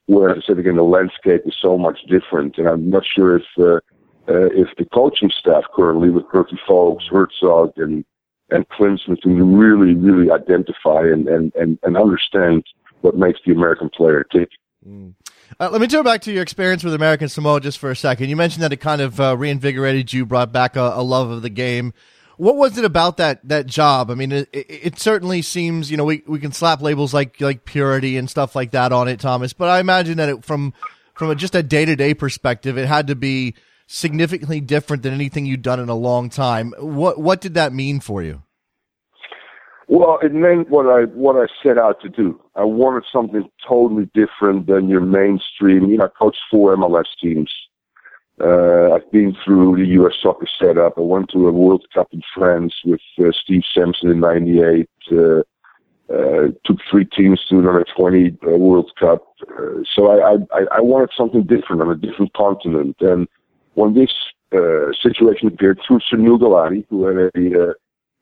where 0.07 0.31
as 0.31 0.43
I 0.43 0.47
said 0.47 0.59
again, 0.59 0.77
the 0.77 0.83
landscape 0.83 1.43
is 1.47 1.57
so 1.61 1.79
much 1.79 2.01
different. 2.07 2.59
And 2.59 2.69
I'm 2.69 2.91
not 2.91 3.03
sure 3.07 3.37
if 3.37 3.45
uh, 3.59 3.81
uh, 4.29 4.47
if 4.53 4.69
the 4.77 4.85
coaching 4.93 5.31
staff 5.39 5.65
currently 5.75 6.11
with 6.11 6.29
Bertie 6.31 6.59
Vogts, 6.69 7.09
Herzog, 7.11 7.73
and 7.77 8.05
and 8.51 8.69
Klinsmann 8.69 9.21
can 9.23 9.57
really, 9.57 9.95
really 9.95 10.31
identify 10.31 11.01
and, 11.01 11.29
and, 11.29 11.53
and, 11.57 11.79
and 11.83 11.97
understand 11.97 12.65
what 13.01 13.17
makes 13.17 13.41
the 13.45 13.53
American 13.53 13.91
player 13.91 14.25
tick. 14.31 14.51
Mm. 14.87 15.15
Uh, 15.59 15.69
let 15.71 15.81
me 15.81 15.87
turn 15.87 16.05
back 16.05 16.21
to 16.23 16.33
your 16.33 16.43
experience 16.43 16.85
with 16.85 16.95
American 16.95 17.29
Samoa 17.29 17.61
just 17.61 17.79
for 17.79 17.91
a 17.91 17.97
second. 17.97 18.29
You 18.29 18.37
mentioned 18.37 18.63
that 18.63 18.73
it 18.73 18.79
kind 18.79 19.01
of 19.01 19.21
uh, 19.21 19.37
reinvigorated 19.37 20.13
you, 20.13 20.27
brought 20.27 20.53
back 20.53 20.77
a, 20.77 20.93
a, 20.95 21.03
love 21.03 21.31
of 21.31 21.43
the 21.43 21.51
game. 21.51 21.93
What 22.37 22.57
was 22.57 22.77
it 22.77 22.85
about 22.85 23.17
that 23.17 23.47
that 23.49 23.67
job? 23.67 24.11
I 24.11 24.15
mean, 24.15 24.31
it, 24.31 24.49
it, 24.53 24.67
it, 24.69 24.99
certainly 24.99 25.41
seems 25.41 25.91
you 25.91 25.97
know 25.97 26.05
we, 26.05 26.23
we 26.27 26.39
can 26.39 26.53
slap 26.53 26.83
labels 26.83 27.15
like 27.15 27.41
like 27.41 27.65
purity 27.65 28.19
and 28.19 28.29
stuff 28.29 28.55
like 28.55 28.73
that 28.73 28.93
on 28.93 29.09
it, 29.09 29.21
Thomas. 29.21 29.55
But 29.55 29.71
I 29.71 29.81
imagine 29.81 30.19
that 30.19 30.29
it, 30.29 30.45
from 30.45 30.75
from 31.15 31.31
a, 31.31 31.35
just 31.35 31.55
a 31.55 31.63
day 31.63 31.87
to 31.87 31.97
day 31.97 32.13
perspective, 32.13 32.77
it 32.77 32.87
had 32.87 33.07
to 33.07 33.15
be 33.15 33.55
significantly 33.87 34.61
different 34.61 35.03
than 35.03 35.15
anything 35.15 35.47
you'd 35.47 35.63
done 35.63 35.81
in 35.81 35.89
a 35.89 35.95
long 35.95 36.29
time. 36.29 36.75
What 36.79 37.19
what 37.19 37.41
did 37.41 37.55
that 37.55 37.73
mean 37.73 38.01
for 38.01 38.23
you? 38.23 38.43
Well, 39.89 40.19
it 40.21 40.35
meant 40.35 40.69
what 40.69 40.87
I 40.87 41.05
what 41.05 41.37
I 41.37 41.47
set 41.63 41.79
out 41.79 42.01
to 42.03 42.09
do. 42.09 42.41
I 42.57 42.65
wanted 42.65 43.05
something 43.13 43.49
totally 43.67 44.11
different 44.15 44.67
than 44.67 44.89
your 44.89 45.01
mainstream. 45.01 45.89
You 45.89 45.99
know, 45.99 46.07
I 46.07 46.09
coached 46.09 46.41
four 46.51 46.77
MLS 46.77 47.07
teams. 47.23 47.53
Uh, 48.39 48.93
I've 48.93 49.11
been 49.13 49.35
through 49.45 49.77
the 49.77 49.87
U.S. 49.93 50.15
soccer 50.23 50.47
setup. 50.61 50.99
I 50.99 51.01
went 51.01 51.31
to 51.31 51.47
a 51.47 51.53
World 51.53 51.87
Cup 51.95 52.09
in 52.13 52.21
France 52.35 52.75
with 52.85 53.01
uh, 53.19 53.31
Steve 53.33 53.63
Sampson 53.73 54.11
in 54.11 54.21
'98. 54.21 54.89
Uh, 55.11 55.43
uh, 56.13 56.49
took 56.65 56.79
three 56.89 57.05
teams 57.05 57.41
to 57.49 57.59
another 57.59 57.85
20 57.97 58.39
uh, 58.47 58.51
World 58.51 58.93
Cup. 58.99 59.27
Uh, 59.43 59.83
so 59.93 60.07
I, 60.07 60.35
I, 60.55 60.77
I 60.77 60.81
wanted 60.81 61.11
something 61.17 61.43
different 61.43 61.83
on 61.83 61.91
a 61.91 61.97
different 61.97 62.33
continent. 62.33 62.97
And 63.01 63.27
when 63.77 63.95
this 63.95 64.13
uh, 64.53 64.93
situation 65.03 65.49
appeared 65.49 65.79
through 65.87 66.01
Sunil 66.01 66.39
Gulati, 66.39 66.85
who 66.89 67.07
had 67.07 67.31
a, 67.35 67.71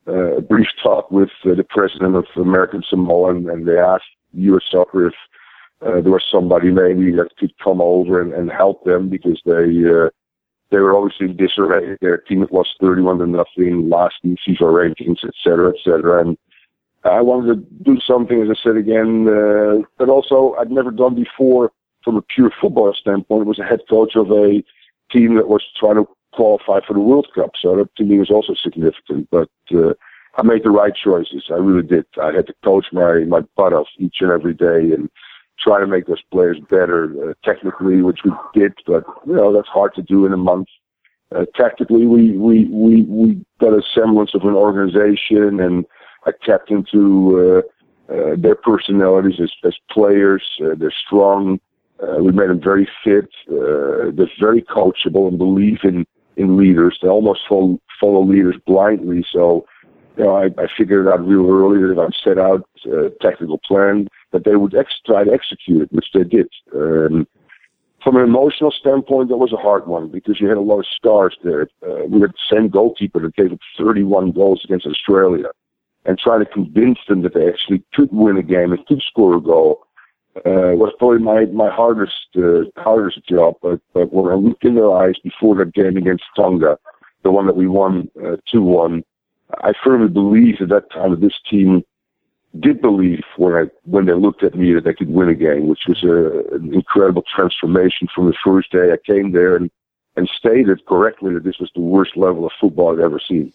uh, 0.06 0.36
a 0.38 0.40
brief 0.40 0.66
talk 0.82 1.10
with 1.10 1.30
uh, 1.44 1.54
the 1.54 1.64
president 1.64 2.16
of 2.16 2.26
American 2.36 2.82
Samoa, 2.88 3.30
and, 3.30 3.48
and 3.48 3.66
they 3.66 3.78
asked 3.78 4.04
U.S. 4.32 4.64
Soccer 4.70 5.06
if 5.06 5.14
uh, 5.80 6.00
there 6.00 6.12
was 6.12 6.24
somebody 6.30 6.70
maybe 6.70 7.12
that 7.12 7.36
could 7.38 7.52
come 7.62 7.80
over 7.80 8.20
and, 8.20 8.32
and 8.32 8.50
help 8.50 8.84
them 8.84 9.08
because 9.08 9.40
they 9.46 9.84
uh, 9.88 10.10
they 10.70 10.78
were 10.78 10.96
obviously 10.96 11.26
in 11.26 11.36
disarray. 11.36 11.96
Their 12.00 12.18
team 12.18 12.40
had 12.40 12.50
lost 12.50 12.70
31 12.80 13.18
to 13.18 13.26
nothing, 13.26 13.88
last 13.88 14.16
in 14.24 14.36
FIFA 14.36 14.94
rankings, 14.96 15.24
et 15.24 15.34
cetera, 15.42 15.68
et 15.68 15.80
cetera. 15.84 16.20
And 16.26 16.36
I 17.04 17.20
wanted 17.20 17.54
to 17.54 17.84
do 17.84 18.00
something, 18.00 18.42
as 18.42 18.48
I 18.50 18.60
said 18.60 18.76
again, 18.76 19.28
uh, 19.28 19.86
but 19.98 20.08
also 20.08 20.56
I'd 20.58 20.72
never 20.72 20.90
done 20.90 21.14
before 21.14 21.70
from 22.02 22.16
a 22.16 22.22
pure 22.22 22.50
football 22.60 22.92
standpoint. 22.98 23.46
Was 23.46 23.60
a 23.60 23.64
head 23.64 23.80
coach 23.88 24.16
of 24.16 24.32
a 24.32 24.64
team 25.14 25.36
that 25.36 25.48
was 25.48 25.62
trying 25.78 25.96
to 25.96 26.06
qualify 26.32 26.80
for 26.86 26.94
the 26.94 27.00
World 27.00 27.28
Cup, 27.34 27.52
so 27.60 27.76
that 27.76 27.94
to 27.96 28.04
me 28.04 28.18
was 28.18 28.30
also 28.30 28.54
significant. 28.54 29.28
But 29.30 29.48
uh, 29.72 29.94
I 30.36 30.42
made 30.42 30.64
the 30.64 30.70
right 30.70 30.92
choices. 30.94 31.44
I 31.50 31.54
really 31.54 31.86
did. 31.86 32.06
I 32.20 32.32
had 32.32 32.46
to 32.48 32.54
coach 32.64 32.86
my 32.92 33.20
my 33.20 33.40
butt 33.56 33.72
off 33.72 33.88
each 33.98 34.16
and 34.20 34.30
every 34.30 34.54
day 34.54 34.92
and 34.94 35.08
try 35.58 35.78
to 35.80 35.86
make 35.86 36.06
those 36.06 36.22
players 36.32 36.58
better 36.68 37.30
uh, 37.30 37.34
technically, 37.44 38.02
which 38.02 38.20
we 38.24 38.32
did. 38.52 38.72
But 38.86 39.04
you 39.26 39.34
know 39.34 39.52
that's 39.52 39.68
hard 39.68 39.94
to 39.94 40.02
do 40.02 40.26
in 40.26 40.32
a 40.32 40.36
month. 40.36 40.68
Uh, 41.34 41.44
tactically, 41.54 42.06
we 42.06 42.36
we 42.36 42.66
we 42.66 43.02
we 43.02 43.44
got 43.60 43.72
a 43.72 43.82
semblance 43.94 44.34
of 44.34 44.42
an 44.42 44.54
organization 44.54 45.60
and 45.60 45.84
I 46.26 46.32
tapped 46.44 46.70
into 46.70 47.62
uh, 48.08 48.12
uh, 48.12 48.36
their 48.36 48.54
personalities 48.54 49.40
as, 49.42 49.50
as 49.64 49.74
players. 49.90 50.42
Uh, 50.62 50.74
they're 50.76 50.92
strong. 51.06 51.60
Uh, 52.02 52.22
we 52.22 52.32
made 52.32 52.48
them 52.48 52.60
very 52.60 52.88
fit. 53.04 53.28
Uh, 53.48 54.10
they're 54.12 54.30
very 54.40 54.62
coachable 54.62 55.28
and 55.28 55.38
believe 55.38 55.78
in 55.84 56.06
in 56.36 56.56
leaders. 56.56 56.98
They 57.00 57.08
almost 57.08 57.40
follow, 57.48 57.78
follow 58.00 58.24
leaders 58.24 58.56
blindly. 58.66 59.24
So, 59.30 59.66
you 60.16 60.24
know, 60.24 60.36
I, 60.36 60.46
I 60.60 60.66
figured 60.76 61.08
out 61.08 61.26
real 61.26 61.48
early 61.48 61.80
that 61.80 61.92
if 61.92 61.98
I 61.98 62.08
set 62.24 62.38
out 62.38 62.68
a 62.86 63.10
technical 63.20 63.58
plan, 63.58 64.08
that 64.32 64.44
they 64.44 64.56
would 64.56 64.74
ex- 64.74 65.00
try 65.06 65.24
to 65.24 65.32
execute 65.32 65.82
it, 65.82 65.92
which 65.92 66.06
they 66.12 66.24
did. 66.24 66.48
Um, 66.74 67.26
from 68.02 68.16
an 68.16 68.24
emotional 68.24 68.70
standpoint, 68.70 69.30
that 69.30 69.38
was 69.38 69.52
a 69.52 69.56
hard 69.56 69.86
one 69.86 70.08
because 70.08 70.40
you 70.40 70.48
had 70.48 70.58
a 70.58 70.60
lot 70.60 70.80
of 70.80 70.86
stars 70.86 71.36
there. 71.42 71.68
Uh, 71.82 72.04
we 72.08 72.20
had 72.20 72.30
the 72.32 72.54
same 72.54 72.68
goalkeeper 72.68 73.20
that 73.20 73.34
gave 73.34 73.52
up 73.52 73.60
31 73.78 74.32
goals 74.32 74.60
against 74.64 74.86
Australia 74.86 75.48
and 76.04 76.18
try 76.18 76.38
to 76.38 76.44
convince 76.44 76.98
them 77.08 77.22
that 77.22 77.32
they 77.32 77.48
actually 77.48 77.82
could 77.94 78.12
win 78.12 78.36
a 78.36 78.42
game 78.42 78.72
and 78.72 78.84
could 78.86 79.02
score 79.02 79.36
a 79.36 79.40
goal 79.40 79.83
uh, 80.36 80.74
was 80.74 80.92
probably 80.98 81.18
my 81.18 81.44
my 81.46 81.70
hardest 81.70 82.26
uh, 82.36 82.62
hardest 82.76 83.26
job. 83.26 83.54
But 83.62 83.80
but 83.92 84.12
when 84.12 84.32
I 84.32 84.36
looked 84.36 84.64
in 84.64 84.74
their 84.74 84.92
eyes 84.92 85.14
before 85.22 85.54
that 85.56 85.74
game 85.74 85.96
against 85.96 86.24
Tonga, 86.36 86.78
the 87.22 87.30
one 87.30 87.46
that 87.46 87.56
we 87.56 87.68
won 87.68 88.10
uh, 88.24 88.36
two 88.50 88.62
uh, 88.62 88.82
one, 88.82 89.04
I 89.62 89.72
firmly 89.84 90.08
believed 90.08 90.60
at 90.60 90.68
that 90.70 90.90
time 90.90 91.10
that 91.12 91.20
this 91.20 91.38
team 91.48 91.84
did 92.60 92.80
believe 92.80 93.22
when 93.36 93.54
I 93.54 93.64
when 93.84 94.06
they 94.06 94.14
looked 94.14 94.42
at 94.42 94.54
me 94.54 94.72
that 94.74 94.84
they 94.84 94.94
could 94.94 95.08
win 95.10 95.28
a 95.28 95.34
game, 95.34 95.68
which 95.68 95.82
was 95.88 96.02
a, 96.02 96.54
an 96.54 96.72
incredible 96.72 97.24
transformation 97.34 98.08
from 98.14 98.26
the 98.26 98.36
first 98.44 98.72
day 98.72 98.92
I 98.92 98.96
came 99.04 99.32
there 99.32 99.56
and 99.56 99.70
and 100.16 100.28
stated 100.28 100.86
correctly 100.86 101.34
that 101.34 101.44
this 101.44 101.58
was 101.58 101.70
the 101.74 101.80
worst 101.80 102.16
level 102.16 102.46
of 102.46 102.52
football 102.60 102.92
I'd 102.92 103.04
ever 103.04 103.20
seen. 103.20 103.52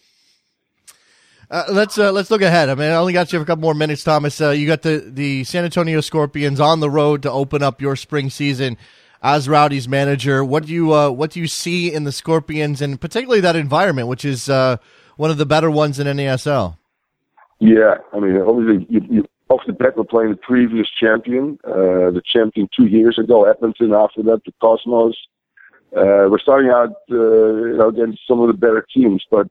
Uh, 1.50 1.64
let's 1.68 1.98
uh, 1.98 2.12
let's 2.12 2.30
look 2.30 2.42
ahead. 2.42 2.68
I 2.68 2.76
mean, 2.76 2.90
I 2.90 2.94
only 2.94 3.12
got 3.12 3.32
you 3.32 3.38
for 3.40 3.42
a 3.42 3.46
couple 3.46 3.62
more 3.62 3.74
minutes, 3.74 4.04
Thomas. 4.04 4.40
Uh, 4.40 4.50
you 4.50 4.68
got 4.68 4.82
the 4.82 4.98
the 5.04 5.42
San 5.42 5.64
Antonio 5.64 6.00
Scorpions 6.00 6.60
on 6.60 6.78
the 6.78 6.88
road 6.88 7.24
to 7.24 7.30
open 7.30 7.60
up 7.60 7.80
your 7.80 7.96
spring 7.96 8.30
season 8.30 8.76
as 9.20 9.48
Rowdy's 9.48 9.88
manager. 9.88 10.44
What 10.44 10.66
do 10.66 10.72
you 10.72 10.94
uh, 10.94 11.10
what 11.10 11.32
do 11.32 11.40
you 11.40 11.48
see 11.48 11.92
in 11.92 12.04
the 12.04 12.12
Scorpions, 12.12 12.80
and 12.80 13.00
particularly 13.00 13.40
that 13.40 13.56
environment, 13.56 14.06
which 14.06 14.24
is 14.24 14.48
uh, 14.48 14.76
one 15.16 15.32
of 15.32 15.38
the 15.38 15.46
better 15.46 15.72
ones 15.72 15.98
in 15.98 16.06
NASL? 16.06 16.76
Yeah, 17.58 17.96
I 18.12 18.20
mean, 18.20 18.36
obviously, 18.40 18.86
you, 18.88 19.00
you, 19.10 19.24
off 19.48 19.60
the 19.66 19.72
bat, 19.72 19.96
we're 19.96 20.04
playing 20.04 20.30
the 20.30 20.36
previous 20.36 20.86
champion, 20.88 21.58
uh, 21.64 22.12
the 22.12 22.22
champion 22.24 22.68
two 22.74 22.86
years 22.86 23.18
ago, 23.18 23.44
Edmonton. 23.44 23.92
After 23.92 24.22
that, 24.22 24.42
the 24.46 24.52
Cosmos. 24.60 25.16
we're 25.92 26.38
starting 26.38 26.70
out, 26.70 26.90
you 27.08 27.74
know, 27.76 27.88
against 27.88 28.20
some 28.28 28.38
of 28.40 28.46
the 28.46 28.54
better 28.54 28.86
teams, 28.94 29.24
but 29.28 29.48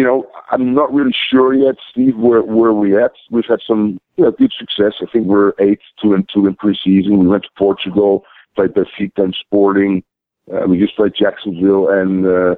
you 0.00 0.06
know, 0.06 0.26
I'm 0.50 0.72
not 0.72 0.90
really 0.94 1.14
sure 1.30 1.52
yet, 1.52 1.74
Steve, 1.90 2.16
where 2.16 2.42
where 2.42 2.72
we 2.72 2.96
at. 2.96 3.12
We've 3.30 3.44
had 3.46 3.60
some 3.66 4.00
you 4.16 4.24
know, 4.24 4.30
good 4.30 4.50
success. 4.58 4.94
I 5.02 5.04
think 5.12 5.26
we're 5.26 5.52
eight, 5.58 5.80
two 6.00 6.14
and 6.14 6.26
two 6.32 6.46
in 6.46 6.56
preseason. 6.56 7.18
We 7.18 7.26
went 7.26 7.42
to 7.42 7.50
Portugal, 7.58 8.24
played 8.56 8.70
Benfica 8.70 9.24
and 9.24 9.36
Sporting. 9.38 10.02
Uh, 10.50 10.66
we 10.66 10.78
just 10.78 10.96
played 10.96 11.12
Jacksonville 11.14 11.90
and 11.90 12.26
uh, 12.26 12.54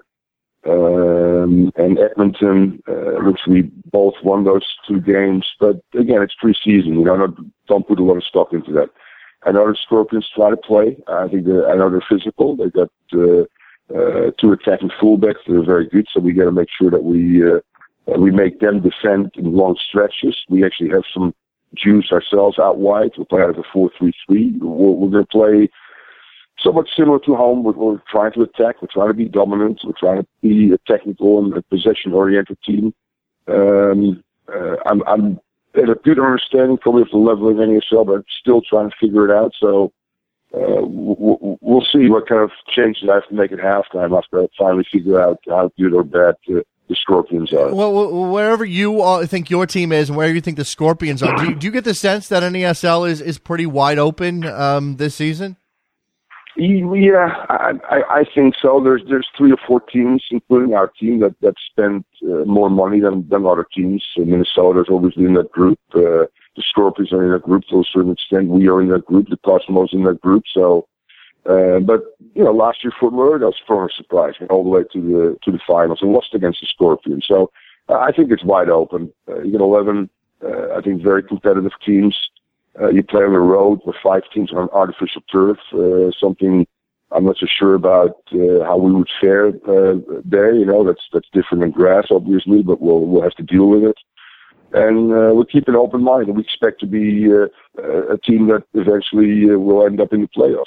um, 0.70 1.72
and 1.74 1.98
Edmonton, 1.98 2.80
uh, 2.86 3.24
which 3.24 3.40
we 3.48 3.62
both 3.90 4.14
won 4.22 4.44
those 4.44 4.64
two 4.86 5.00
games. 5.00 5.44
But 5.58 5.82
again, 5.98 6.22
it's 6.22 6.36
preseason. 6.40 6.94
You 6.94 7.04
know, 7.06 7.16
not, 7.16 7.34
don't 7.66 7.88
put 7.88 7.98
a 7.98 8.04
lot 8.04 8.18
of 8.18 8.22
stock 8.22 8.52
into 8.52 8.70
that. 8.74 8.90
I 9.42 9.50
know 9.50 9.66
the 9.66 9.76
Scorpions 9.84 10.30
try 10.32 10.50
to 10.50 10.56
play. 10.56 10.96
I 11.08 11.26
think 11.26 11.48
I 11.48 11.74
know 11.74 11.90
they're 11.90 12.06
physical. 12.08 12.54
They 12.54 12.70
got 12.70 12.90
uh, 13.12 13.46
uh, 13.94 14.30
two 14.38 14.52
attacking 14.52 14.90
fullbacks 15.00 15.44
that 15.46 15.56
are 15.56 15.64
very 15.64 15.86
good. 15.86 16.06
So 16.12 16.20
we 16.20 16.32
got 16.32 16.44
to 16.44 16.52
make 16.52 16.68
sure 16.78 16.90
that 16.90 17.04
we 17.04 17.42
uh, 17.44 17.60
we 18.18 18.30
make 18.30 18.60
them 18.60 18.80
defend 18.80 19.32
in 19.36 19.52
long 19.52 19.76
stretches. 19.88 20.36
We 20.48 20.64
actually 20.64 20.90
have 20.90 21.04
some 21.12 21.34
juice 21.74 22.10
ourselves 22.12 22.58
out 22.58 22.78
wide. 22.78 23.12
We'll 23.16 23.26
play 23.26 23.42
out 23.42 23.50
of 23.50 23.58
a 23.58 23.62
four-three-three. 23.72 24.58
We're, 24.60 24.90
we're 24.90 25.10
going 25.10 25.24
to 25.24 25.28
play 25.28 25.70
somewhat 26.58 26.86
similar 26.94 27.18
to 27.20 27.36
home. 27.36 27.62
We're, 27.62 27.72
we're 27.72 28.02
trying 28.10 28.32
to 28.32 28.42
attack. 28.42 28.82
We're 28.82 28.88
trying 28.92 29.08
to 29.08 29.14
be 29.14 29.26
dominant. 29.26 29.80
We're 29.84 29.92
trying 29.98 30.22
to 30.22 30.28
be 30.42 30.72
a 30.72 30.78
technical 30.90 31.38
and 31.38 31.56
a 31.56 31.62
possession-oriented 31.62 32.58
team. 32.62 32.94
Um, 33.48 34.22
uh, 34.52 34.76
I'm, 34.86 35.02
I'm 35.06 35.40
at 35.74 35.88
a 35.88 35.94
good 35.94 36.18
understanding 36.18 36.76
probably 36.76 37.02
of 37.02 37.10
the 37.10 37.16
level 37.16 37.48
of 37.48 37.56
NASL, 37.56 38.06
but 38.06 38.16
I'm 38.16 38.24
still 38.40 38.60
trying 38.62 38.90
to 38.90 38.96
figure 39.00 39.24
it 39.28 39.34
out. 39.34 39.52
So 39.58 39.92
uh, 40.54 40.82
we'll 40.84 41.86
see 41.92 42.08
what 42.08 42.28
kind 42.28 42.42
of 42.42 42.50
changes 42.68 43.08
I 43.08 43.14
have 43.14 43.28
to 43.28 43.34
make 43.34 43.52
at 43.52 43.58
halftime 43.58 44.16
after 44.16 44.42
I 44.42 44.46
finally 44.58 44.84
figure 44.90 45.20
out 45.20 45.38
how 45.48 45.70
good 45.78 45.94
or 45.94 46.04
bad 46.04 46.36
the, 46.46 46.64
the 46.88 46.96
Scorpions 46.96 47.52
are. 47.52 47.74
Well, 47.74 48.30
wherever 48.30 48.64
you 48.64 49.26
think 49.26 49.48
your 49.48 49.66
team 49.66 49.92
is 49.92 50.10
and 50.10 50.16
where 50.16 50.32
you 50.32 50.40
think 50.40 50.58
the 50.58 50.64
Scorpions 50.64 51.22
are, 51.22 51.34
do 51.36 51.50
you, 51.50 51.54
do 51.54 51.66
you 51.66 51.72
get 51.72 51.84
the 51.84 51.94
sense 51.94 52.28
that 52.28 52.42
NASL 52.42 53.08
is, 53.08 53.20
is 53.20 53.38
pretty 53.38 53.66
wide 53.66 53.98
open 53.98 54.44
um, 54.44 54.96
this 54.96 55.14
season? 55.14 55.56
Yeah, 56.54 57.46
I, 57.48 58.02
I 58.10 58.24
think 58.34 58.56
so. 58.60 58.82
There's 58.84 59.02
there's 59.08 59.26
three 59.38 59.52
or 59.52 59.58
four 59.66 59.80
teams, 59.80 60.22
including 60.30 60.74
our 60.74 60.88
team, 60.88 61.20
that 61.20 61.34
that 61.40 61.54
spend 61.70 62.04
uh, 62.22 62.44
more 62.44 62.68
money 62.68 63.00
than 63.00 63.26
than 63.30 63.46
other 63.46 63.66
teams. 63.74 64.04
Minnesota's 64.18 64.88
obviously 64.90 65.24
in 65.24 65.32
that 65.34 65.50
group. 65.50 65.78
Uh, 65.94 66.26
the 66.56 66.62
Scorpions 66.68 67.12
are 67.12 67.24
in 67.24 67.32
that 67.32 67.42
group 67.42 67.64
to 67.68 67.80
a 67.80 67.84
certain 67.84 68.12
extent. 68.12 68.48
We 68.48 68.68
are 68.68 68.80
in 68.80 68.88
that 68.90 69.06
group. 69.06 69.28
The 69.28 69.36
Cosmos 69.38 69.92
in 69.92 70.04
that 70.04 70.20
group. 70.20 70.44
So, 70.52 70.86
uh, 71.46 71.80
but 71.80 72.02
you 72.34 72.44
know, 72.44 72.52
last 72.52 72.84
year 72.84 72.92
Fort 72.98 73.12
Lauderdale 73.12 73.48
was 73.48 73.60
for 73.66 73.86
a 73.86 73.92
surprise, 73.92 74.34
went 74.38 74.50
all 74.50 74.64
the 74.64 74.70
way 74.70 74.82
to 74.92 75.00
the 75.00 75.38
to 75.44 75.50
the 75.50 75.60
finals 75.66 76.00
and 76.02 76.12
lost 76.12 76.34
against 76.34 76.60
the 76.60 76.66
Scorpions. 76.66 77.24
So, 77.26 77.50
uh, 77.88 77.98
I 77.98 78.12
think 78.12 78.30
it's 78.30 78.44
wide 78.44 78.68
open. 78.68 79.12
Uh, 79.28 79.40
you 79.40 79.52
get 79.52 79.60
11, 79.60 80.08
uh, 80.44 80.74
I 80.76 80.80
think, 80.82 81.02
very 81.02 81.22
competitive 81.22 81.72
teams. 81.84 82.16
Uh, 82.80 82.88
you 82.88 83.02
play 83.02 83.22
on 83.22 83.32
the 83.32 83.38
road 83.38 83.80
with 83.84 83.96
five 84.02 84.22
teams 84.32 84.52
on 84.52 84.68
artificial 84.70 85.22
turf, 85.30 85.58
uh, 85.74 86.10
something 86.18 86.66
I'm 87.10 87.24
not 87.26 87.36
so 87.36 87.46
sure 87.46 87.74
about 87.74 88.16
uh, 88.32 88.64
how 88.64 88.78
we 88.78 88.92
would 88.92 89.10
fare 89.20 89.48
uh, 89.48 89.96
there. 90.24 90.54
You 90.54 90.64
know, 90.64 90.84
that's 90.84 91.02
that's 91.12 91.28
different 91.32 91.62
than 91.62 91.70
grass, 91.70 92.06
obviously, 92.10 92.62
but 92.62 92.80
we'll 92.80 93.00
we'll 93.00 93.22
have 93.22 93.34
to 93.34 93.42
deal 93.42 93.68
with 93.68 93.84
it 93.84 93.98
and 94.74 95.12
uh, 95.12 95.34
we'll 95.34 95.44
keep 95.44 95.68
an 95.68 95.76
open 95.76 96.02
mind. 96.02 96.28
And 96.28 96.36
we 96.36 96.42
expect 96.42 96.80
to 96.80 96.86
be 96.86 97.28
uh, 97.32 98.14
a 98.14 98.18
team 98.18 98.48
that 98.48 98.64
eventually 98.74 99.50
uh, 99.50 99.58
will 99.58 99.86
end 99.86 100.00
up 100.00 100.12
in 100.12 100.22
the 100.22 100.28
playoffs. 100.28 100.64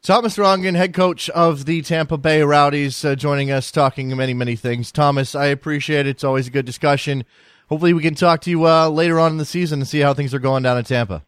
Thomas 0.00 0.36
Rongen, 0.36 0.76
head 0.76 0.94
coach 0.94 1.28
of 1.30 1.64
the 1.64 1.82
Tampa 1.82 2.16
Bay 2.16 2.42
Rowdies, 2.42 3.04
uh, 3.04 3.16
joining 3.16 3.50
us, 3.50 3.72
talking 3.72 4.16
many, 4.16 4.32
many 4.32 4.54
things. 4.54 4.92
Thomas, 4.92 5.34
I 5.34 5.46
appreciate 5.46 6.06
it. 6.06 6.10
It's 6.10 6.24
always 6.24 6.46
a 6.46 6.50
good 6.50 6.66
discussion. 6.66 7.24
Hopefully, 7.68 7.92
we 7.92 8.02
can 8.02 8.14
talk 8.14 8.40
to 8.42 8.50
you 8.50 8.66
uh, 8.66 8.88
later 8.88 9.18
on 9.18 9.32
in 9.32 9.38
the 9.38 9.44
season 9.44 9.80
and 9.80 9.88
see 9.88 10.00
how 10.00 10.14
things 10.14 10.32
are 10.32 10.38
going 10.38 10.62
down 10.62 10.78
in 10.78 10.84
Tampa. 10.84 11.24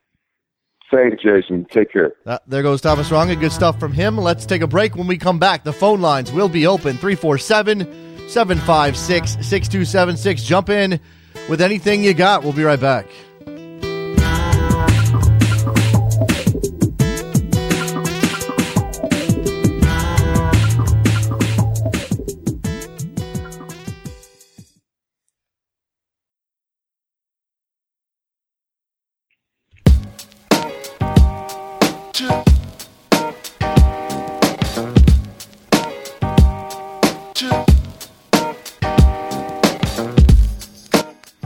Thanks, 0.91 1.22
Jason. 1.22 1.66
Take 1.66 1.93
care. 1.93 2.12
Uh, 2.26 2.38
there 2.47 2.62
goes 2.62 2.80
Thomas 2.80 3.11
Rongen. 3.11 3.38
Good 3.38 3.53
stuff 3.53 3.78
from 3.78 3.93
him. 3.93 4.16
Let's 4.16 4.47
take 4.47 4.62
a 4.62 4.66
break. 4.66 4.97
When 4.97 5.07
we 5.07 5.18
come 5.18 5.38
back, 5.38 5.62
the 5.64 5.72
phone 5.72 6.01
lines 6.01 6.32
will 6.32 6.49
be 6.49 6.66
open 6.66 6.97
347- 6.97 8.11
756 8.30 9.32
6276. 9.45 10.43
Jump 10.45 10.70
in 10.70 11.01
with 11.49 11.61
anything 11.61 12.03
you 12.05 12.14
got. 12.14 12.43
We'll 12.43 12.53
be 12.53 12.64
right 12.64 12.80
back. 12.80 13.07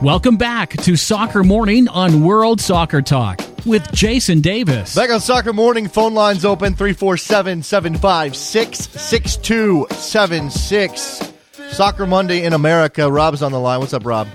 Welcome 0.04 0.36
back 0.36 0.70
to 0.82 0.94
Soccer 0.96 1.42
Morning 1.42 1.88
on 1.88 2.22
World 2.22 2.60
Soccer 2.60 3.00
Talk 3.00 3.40
with 3.64 3.90
Jason 3.90 4.42
Davis. 4.42 4.94
Back 4.94 5.08
on 5.08 5.18
Soccer 5.18 5.54
Morning, 5.54 5.88
phone 5.88 6.12
lines 6.12 6.44
open 6.44 6.74
347 6.74 7.62
756 7.62 8.80
6276. 9.00 11.32
Soccer 11.70 12.06
Monday 12.06 12.44
in 12.44 12.52
America. 12.52 13.10
Rob's 13.10 13.40
on 13.40 13.50
the 13.50 13.58
line. 13.58 13.80
What's 13.80 13.94
up, 13.94 14.04
Rob? 14.04 14.28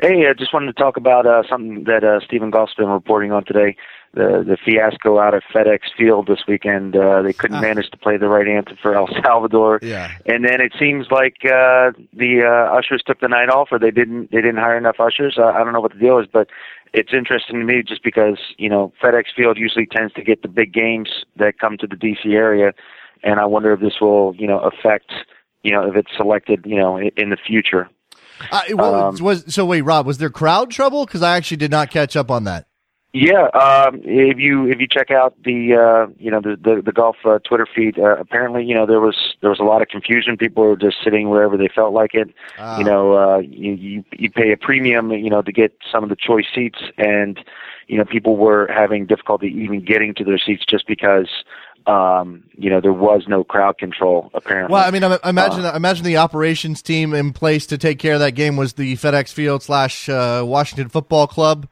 Hey, 0.00 0.28
I 0.30 0.32
just 0.32 0.54
wanted 0.54 0.74
to 0.74 0.82
talk 0.82 0.96
about 0.96 1.26
uh, 1.26 1.42
something 1.46 1.84
that 1.84 2.02
uh, 2.02 2.20
Steven 2.24 2.50
Goff's 2.50 2.72
been 2.72 2.88
reporting 2.88 3.32
on 3.32 3.44
today 3.44 3.76
the 4.16 4.42
the 4.44 4.56
fiasco 4.56 5.18
out 5.18 5.34
at 5.34 5.42
FedEx 5.54 5.80
Field 5.96 6.26
this 6.26 6.40
weekend. 6.48 6.96
Uh, 6.96 7.22
they 7.22 7.34
couldn't 7.34 7.58
ah. 7.58 7.60
manage 7.60 7.90
to 7.90 7.96
play 7.96 8.16
the 8.16 8.28
right 8.28 8.48
anthem 8.48 8.76
for 8.80 8.94
El 8.94 9.08
Salvador. 9.22 9.78
Yeah. 9.82 10.10
And 10.24 10.44
then 10.44 10.60
it 10.60 10.72
seems 10.78 11.06
like 11.10 11.36
uh, 11.44 11.92
the 12.12 12.42
uh, 12.42 12.74
ushers 12.76 13.02
took 13.06 13.20
the 13.20 13.28
night 13.28 13.50
off, 13.50 13.68
or 13.70 13.78
they 13.78 13.90
didn't 13.90 14.32
they 14.32 14.40
didn't 14.40 14.56
hire 14.56 14.78
enough 14.78 14.98
ushers. 14.98 15.36
Uh, 15.38 15.44
I 15.44 15.62
don't 15.62 15.72
know 15.72 15.80
what 15.80 15.92
the 15.92 15.98
deal 15.98 16.18
is, 16.18 16.26
but 16.32 16.48
it's 16.94 17.12
interesting 17.12 17.60
to 17.60 17.64
me 17.64 17.82
just 17.86 18.02
because 18.02 18.38
you 18.56 18.70
know 18.70 18.92
FedEx 19.02 19.26
Field 19.36 19.58
usually 19.58 19.86
tends 19.86 20.14
to 20.14 20.22
get 20.22 20.42
the 20.42 20.48
big 20.48 20.72
games 20.72 21.24
that 21.36 21.58
come 21.58 21.76
to 21.78 21.86
the 21.86 21.96
DC 21.96 22.32
area, 22.32 22.72
and 23.22 23.38
I 23.38 23.44
wonder 23.44 23.72
if 23.72 23.80
this 23.80 24.00
will 24.00 24.34
you 24.36 24.46
know 24.46 24.60
affect 24.60 25.12
you 25.62 25.72
know 25.72 25.86
if 25.86 25.94
it's 25.94 26.10
selected 26.16 26.64
you 26.64 26.76
know 26.76 26.96
in, 26.96 27.10
in 27.18 27.30
the 27.30 27.36
future. 27.36 27.88
Uh, 28.50 28.62
well, 28.70 28.94
um, 28.94 29.16
was 29.20 29.44
so 29.54 29.66
wait, 29.66 29.82
Rob, 29.82 30.06
was 30.06 30.18
there 30.18 30.30
crowd 30.30 30.70
trouble? 30.70 31.04
Because 31.04 31.22
I 31.22 31.36
actually 31.36 31.58
did 31.58 31.70
not 31.70 31.90
catch 31.90 32.16
up 32.16 32.30
on 32.30 32.44
that. 32.44 32.66
Yeah, 33.18 33.48
um, 33.54 34.02
if 34.04 34.36
you 34.36 34.68
if 34.68 34.78
you 34.78 34.86
check 34.86 35.10
out 35.10 35.34
the 35.42 35.72
uh, 35.74 36.12
you 36.18 36.30
know 36.30 36.42
the 36.42 36.54
the, 36.62 36.82
the 36.84 36.92
Goff 36.92 37.16
uh, 37.24 37.38
Twitter 37.38 37.66
feed, 37.66 37.98
uh, 37.98 38.16
apparently 38.18 38.62
you 38.62 38.74
know 38.74 38.84
there 38.84 39.00
was 39.00 39.16
there 39.40 39.48
was 39.48 39.58
a 39.58 39.62
lot 39.62 39.80
of 39.80 39.88
confusion. 39.88 40.36
People 40.36 40.64
were 40.64 40.76
just 40.76 40.98
sitting 41.02 41.30
wherever 41.30 41.56
they 41.56 41.68
felt 41.74 41.94
like 41.94 42.12
it. 42.12 42.28
You 42.76 42.84
know, 42.84 43.16
uh, 43.16 43.38
you, 43.38 43.72
you 43.72 44.04
you 44.12 44.30
pay 44.30 44.52
a 44.52 44.56
premium, 44.58 45.12
you 45.12 45.30
know, 45.30 45.40
to 45.40 45.50
get 45.50 45.74
some 45.90 46.02
of 46.02 46.10
the 46.10 46.16
choice 46.16 46.44
seats, 46.54 46.78
and 46.98 47.40
you 47.86 47.96
know 47.96 48.04
people 48.04 48.36
were 48.36 48.66
having 48.70 49.06
difficulty 49.06 49.46
even 49.46 49.82
getting 49.82 50.14
to 50.16 50.22
their 50.22 50.38
seats 50.38 50.64
just 50.68 50.86
because 50.86 51.30
um, 51.86 52.44
you 52.58 52.68
know, 52.68 52.82
there 52.82 52.92
was 52.92 53.24
no 53.28 53.44
crowd 53.44 53.78
control 53.78 54.30
apparently. 54.34 54.74
Well, 54.74 54.86
I 54.86 54.90
mean, 54.90 55.04
I 55.04 55.18
imagine 55.24 55.64
uh, 55.64 55.72
imagine 55.74 56.04
the 56.04 56.18
operations 56.18 56.82
team 56.82 57.14
in 57.14 57.32
place 57.32 57.64
to 57.68 57.78
take 57.78 57.98
care 57.98 58.12
of 58.12 58.20
that 58.20 58.32
game 58.32 58.56
was 58.56 58.74
the 58.74 58.94
FedEx 58.96 59.32
Field 59.32 59.62
slash 59.62 60.06
uh, 60.10 60.42
Washington 60.44 60.90
Football 60.90 61.28
Club 61.28 61.66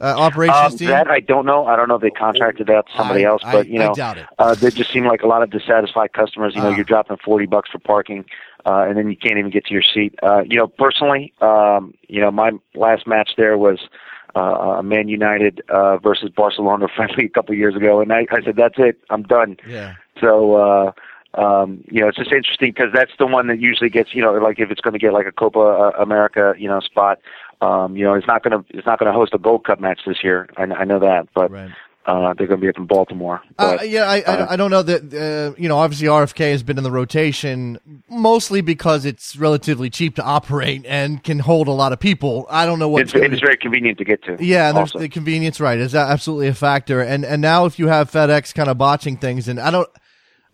uh, 0.00 0.14
operations 0.16 0.72
um, 0.72 0.78
team? 0.78 0.88
That 0.88 1.08
I 1.08 1.20
don't 1.20 1.46
know. 1.46 1.66
I 1.66 1.76
don't 1.76 1.88
know 1.88 1.96
if 1.96 2.02
they 2.02 2.10
contracted 2.10 2.68
out 2.70 2.86
to 2.88 2.96
somebody 2.96 3.24
I, 3.24 3.28
else, 3.28 3.42
but 3.42 3.68
you 3.68 3.78
know, 3.78 3.92
I 3.92 3.94
doubt 3.94 4.18
it. 4.18 4.26
Uh, 4.38 4.54
they 4.54 4.70
just 4.70 4.92
seem 4.92 5.06
like 5.06 5.22
a 5.22 5.26
lot 5.26 5.42
of 5.42 5.50
dissatisfied 5.50 6.12
customers. 6.12 6.54
You 6.54 6.62
know, 6.62 6.68
uh. 6.68 6.76
you're 6.76 6.84
dropping 6.84 7.16
forty 7.18 7.46
bucks 7.46 7.70
for 7.70 7.78
parking, 7.78 8.24
uh, 8.66 8.86
and 8.88 8.96
then 8.96 9.08
you 9.08 9.16
can't 9.16 9.38
even 9.38 9.50
get 9.50 9.66
to 9.66 9.72
your 9.72 9.82
seat. 9.82 10.14
Uh, 10.22 10.42
you 10.42 10.56
know, 10.56 10.66
personally, 10.66 11.32
um, 11.40 11.94
you 12.08 12.20
know, 12.20 12.30
my 12.30 12.52
last 12.74 13.06
match 13.06 13.30
there 13.36 13.56
was 13.56 13.88
uh, 14.34 14.82
Man 14.82 15.08
United 15.08 15.62
uh, 15.68 15.98
versus 15.98 16.30
Barcelona 16.30 16.88
friendly 16.96 17.26
a 17.26 17.30
couple 17.30 17.52
of 17.52 17.58
years 17.58 17.76
ago, 17.76 18.00
and 18.00 18.12
I, 18.12 18.26
I 18.30 18.42
said, 18.42 18.56
"That's 18.56 18.78
it, 18.78 18.98
I'm 19.10 19.22
done." 19.22 19.56
Yeah. 19.66 19.94
So. 20.20 20.54
uh 20.54 20.92
um, 21.36 21.82
you 21.90 22.00
know, 22.00 22.08
it's 22.08 22.16
just 22.16 22.32
interesting 22.32 22.70
because 22.70 22.92
that's 22.94 23.10
the 23.18 23.26
one 23.26 23.48
that 23.48 23.58
usually 23.58 23.90
gets, 23.90 24.14
you 24.14 24.22
know, 24.22 24.32
like 24.34 24.58
if 24.60 24.70
it's 24.70 24.80
going 24.80 24.92
to 24.92 24.98
get 24.98 25.12
like 25.12 25.26
a 25.26 25.32
Copa 25.32 25.58
uh, 25.58 25.90
America, 26.00 26.54
you 26.56 26.68
know, 26.68 26.80
spot, 26.80 27.18
um, 27.64 27.96
you 27.96 28.04
know, 28.04 28.14
it's 28.14 28.26
not 28.26 28.42
going 28.42 28.62
to 28.62 28.76
it's 28.76 28.86
not 28.86 28.98
going 28.98 29.10
to 29.10 29.16
host 29.16 29.32
a 29.34 29.38
Gold 29.38 29.64
Cup 29.64 29.80
match 29.80 30.00
this 30.06 30.18
year. 30.22 30.48
I, 30.56 30.62
I 30.62 30.84
know 30.84 31.00
that, 31.00 31.28
but. 31.34 31.50
Right. 31.50 31.70
Uh, 32.06 32.34
they're 32.34 32.46
going 32.46 32.60
to 32.60 32.62
be 32.62 32.68
up 32.68 32.76
in 32.76 32.84
Baltimore. 32.84 33.40
Uh, 33.58 33.76
but, 33.76 33.80
uh, 33.80 33.82
yeah, 33.84 34.02
I, 34.02 34.20
uh, 34.20 34.46
I 34.50 34.56
don't 34.56 34.70
know 34.70 34.82
that. 34.82 35.04
Uh, 35.14 35.58
you 35.58 35.70
know, 35.70 35.78
obviously 35.78 36.06
RFK 36.06 36.50
has 36.50 36.62
been 36.62 36.76
in 36.76 36.84
the 36.84 36.90
rotation 36.90 37.80
mostly 38.10 38.60
because 38.60 39.06
it's 39.06 39.36
relatively 39.36 39.88
cheap 39.88 40.16
to 40.16 40.22
operate 40.22 40.84
and 40.86 41.24
can 41.24 41.38
hold 41.38 41.66
a 41.66 41.72
lot 41.72 41.94
of 41.94 42.00
people. 42.00 42.46
I 42.50 42.66
don't 42.66 42.78
know 42.78 42.90
what 42.90 43.00
it's, 43.00 43.14
it's 43.14 43.40
very 43.40 43.56
convenient 43.56 43.96
to 43.96 44.04
get 44.04 44.22
to. 44.24 44.36
Yeah, 44.38 44.68
and 44.68 44.76
there's 44.76 44.92
the 44.92 45.08
convenience, 45.08 45.60
right? 45.60 45.78
Is 45.78 45.94
absolutely 45.94 46.48
a 46.48 46.54
factor. 46.54 47.00
And 47.00 47.24
and 47.24 47.40
now 47.40 47.64
if 47.64 47.78
you 47.78 47.88
have 47.88 48.10
FedEx 48.10 48.52
kind 48.52 48.68
of 48.68 48.76
botching 48.76 49.16
things, 49.16 49.48
and 49.48 49.58
I 49.58 49.70
don't. 49.70 49.88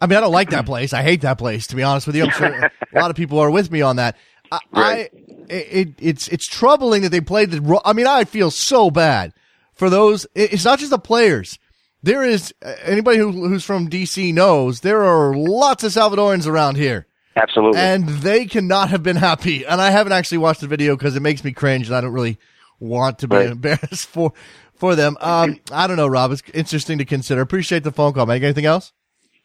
I 0.01 0.07
mean, 0.07 0.19
I 0.19 0.21
don't 0.21 0.33
like 0.33 0.51
that 0.51 0.67
place. 0.67 0.93
I 0.93 1.03
hate 1.03 1.23
that 1.23 1.39
place, 1.39 1.67
to 1.67 1.77
be 1.77 1.83
honest 1.83 2.07
with 2.07 2.15
you. 2.15 2.27
I'm 2.27 2.31
sure 2.31 2.47
a 2.47 2.71
lot 2.95 3.11
of 3.11 3.17
people 3.17 3.41
are 3.41 3.51
with 3.51 3.73
me 3.73 3.83
on 3.83 3.97
that. 3.97 4.17
I, 4.53 4.59
right. 4.73 5.11
I 5.15 5.31
it, 5.51 5.95
it's 5.99 6.29
it's 6.29 6.47
troubling 6.47 7.03
that 7.03 7.11
they 7.11 7.21
played 7.21 7.51
the. 7.51 7.81
I 7.85 7.93
mean, 7.93 8.07
I 8.07 8.25
feel 8.25 8.51
so 8.51 8.91
bad 8.91 9.33
for 9.75 9.91
those. 9.91 10.27
It's 10.35 10.65
not 10.65 10.79
just 10.79 10.91
the 10.91 10.99
players. 10.99 11.59
There 12.03 12.25
is 12.25 12.55
anybody 12.83 13.19
who, 13.19 13.31
who's 13.49 13.65
from 13.65 13.91
DC 13.91 14.33
knows 14.33 14.81
there 14.81 15.03
are 15.03 15.35
lots 15.35 15.85
of 15.85 15.93
Salvadorans 15.93 16.47
around 16.47 16.77
here. 16.77 17.07
Absolutely, 17.37 17.79
and 17.79 18.09
they 18.09 18.47
cannot 18.47 18.91
have 18.91 19.03
been 19.03 19.17
happy. 19.17 19.65
And 19.67 19.81
I 19.81 19.91
haven't 19.91 20.13
actually 20.13 20.39
watched 20.39 20.61
the 20.61 20.67
video 20.67 20.97
because 20.97 21.17
it 21.17 21.21
makes 21.21 21.45
me 21.45 21.53
cringe, 21.53 21.89
and 21.89 21.97
I 21.97 22.01
don't 22.01 22.13
really 22.13 22.39
want 22.79 23.19
to 23.21 23.29
be 23.29 23.37
right. 23.37 23.51
embarrassed 23.51 24.09
for 24.09 24.33
for 24.75 24.95
them. 24.95 25.17
Um, 25.21 25.61
I 25.71 25.87
don't 25.87 25.97
know, 25.97 26.09
Rob. 26.09 26.33
It's 26.33 26.43
interesting 26.55 26.99
to 26.99 27.05
consider. 27.05 27.41
Appreciate 27.41 27.85
the 27.85 27.93
phone 27.93 28.13
call, 28.13 28.27
man. 28.27 28.43
Anything 28.43 28.67
else? 28.67 28.93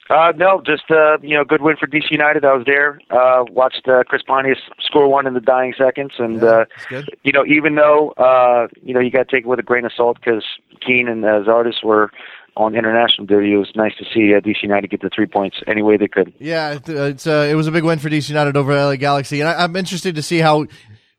Uh, 0.10 0.32
no, 0.36 0.62
just 0.64 0.84
uh, 0.92 1.18
you 1.22 1.36
know, 1.36 1.44
good 1.44 1.62
win 1.62 1.76
for 1.78 1.88
DC 1.88 2.12
United. 2.12 2.46
I 2.46 2.54
was 2.54 2.66
there, 2.66 3.00
uh, 3.10 3.44
watched 3.50 3.88
uh, 3.88 4.04
Chris 4.04 4.22
Pontius 4.22 4.60
score 4.80 5.08
one 5.08 5.26
in 5.26 5.34
the 5.34 5.40
dying 5.40 5.74
seconds, 5.76 6.14
and 6.20 6.42
yeah, 6.42 6.66
uh, 6.92 7.02
you 7.24 7.32
know, 7.32 7.44
even 7.46 7.74
though 7.74 8.12
uh, 8.12 8.68
you 8.84 8.94
know 8.94 9.00
you 9.00 9.10
got 9.10 9.28
to 9.28 9.36
take 9.36 9.46
it 9.46 9.48
with 9.48 9.60
a 9.60 9.64
grain 9.64 9.84
of 9.84 9.92
salt 9.96 10.18
because 10.24 10.44
Keane 10.86 11.08
and 11.08 11.26
uh, 11.26 11.44
Zardes 11.44 11.84
were 11.84 12.12
on 12.56 12.76
international 12.76 13.26
duty. 13.26 13.54
It 13.54 13.58
was 13.58 13.72
nice 13.76 13.94
to 13.98 14.06
see 14.14 14.34
uh, 14.36 14.42
DC 14.42 14.62
United 14.62 14.90
get 14.92 15.02
the 15.02 15.10
three 15.10 15.26
points 15.26 15.58
any 15.66 15.82
way 15.82 15.98
they 15.98 16.08
could. 16.08 16.34
Yeah, 16.40 16.78
it's 16.86 17.26
uh, 17.26 17.48
it 17.50 17.56
was 17.56 17.66
a 17.66 17.72
big 17.72 17.84
win 17.84 17.98
for 17.98 18.10
DC 18.10 18.30
United 18.30 18.56
over 18.56 18.76
LA 18.76 18.98
Galaxy, 18.98 19.40
and 19.42 19.50
I, 19.50 19.64
I'm 19.64 19.76
interested 19.76 20.16
to 20.16 20.22
see 20.22 20.40
how. 20.40 20.68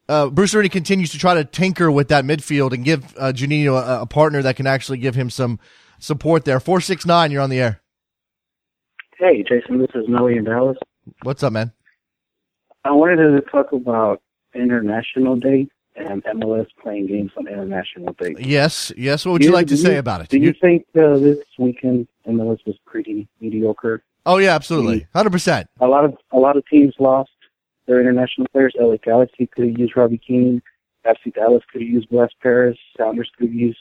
Uh, 0.08 0.30
Bruce 0.30 0.54
Arena 0.54 0.68
continues 0.68 1.10
to 1.10 1.18
try 1.18 1.34
to 1.34 1.44
tinker 1.44 1.90
with 1.90 2.06
that 2.10 2.24
midfield 2.24 2.72
and 2.72 2.84
give 2.84 3.12
uh, 3.18 3.32
Juninho 3.32 3.76
a, 3.76 4.02
a 4.02 4.06
partner 4.06 4.40
that 4.40 4.54
can 4.54 4.64
actually 4.64 4.98
give 4.98 5.16
him 5.16 5.30
some 5.30 5.58
support 5.98 6.44
there. 6.44 6.60
Four 6.60 6.80
six 6.80 7.04
nine, 7.04 7.32
you're 7.32 7.42
on 7.42 7.50
the 7.50 7.58
air. 7.58 7.80
Hey, 9.18 9.42
Jason, 9.42 9.78
this 9.78 9.88
is 9.94 10.04
Nelly 10.08 10.36
in 10.36 10.44
Dallas. 10.44 10.76
What's 11.22 11.42
up, 11.42 11.52
man? 11.52 11.72
I 12.84 12.90
wanted 12.90 13.16
to 13.16 13.40
talk 13.50 13.72
about 13.72 14.20
International 14.54 15.36
Day 15.36 15.68
and 15.96 16.22
MLS 16.24 16.66
playing 16.82 17.06
games 17.06 17.30
on 17.38 17.48
International 17.48 18.12
Day. 18.12 18.34
Yes, 18.38 18.92
yes. 18.94 19.24
What 19.24 19.32
would 19.32 19.42
you, 19.42 19.48
you 19.48 19.54
like 19.54 19.68
to 19.68 19.76
say 19.76 19.94
you, 19.94 19.98
about 20.00 20.20
it? 20.20 20.28
Do 20.28 20.36
you, 20.36 20.48
you 20.48 20.54
think 20.60 20.84
uh, 20.94 21.16
this 21.16 21.38
weekend 21.58 22.08
MLS 22.28 22.58
was 22.66 22.76
pretty 22.84 23.26
mediocre? 23.40 24.04
Oh 24.26 24.36
yeah, 24.36 24.54
absolutely, 24.54 25.06
hundred 25.14 25.30
percent. 25.30 25.70
A 25.80 25.86
lot 25.86 26.04
of 26.04 26.14
a 26.32 26.38
lot 26.38 26.58
of 26.58 26.66
teams 26.66 26.94
lost 26.98 27.30
their 27.86 28.00
international 28.00 28.46
players. 28.52 28.74
LA 28.78 28.96
Galaxy 29.02 29.46
could 29.46 29.68
have 29.68 29.78
used 29.78 29.96
Robbie 29.96 30.18
Keane. 30.18 30.60
FC 31.06 31.32
Dallas 31.32 31.62
could 31.72 31.80
have 31.80 31.88
used 31.88 32.10
Blas 32.10 32.30
Pérez. 32.44 32.76
Sounders 32.98 33.30
could 33.38 33.46
have 33.46 33.54
used 33.54 33.78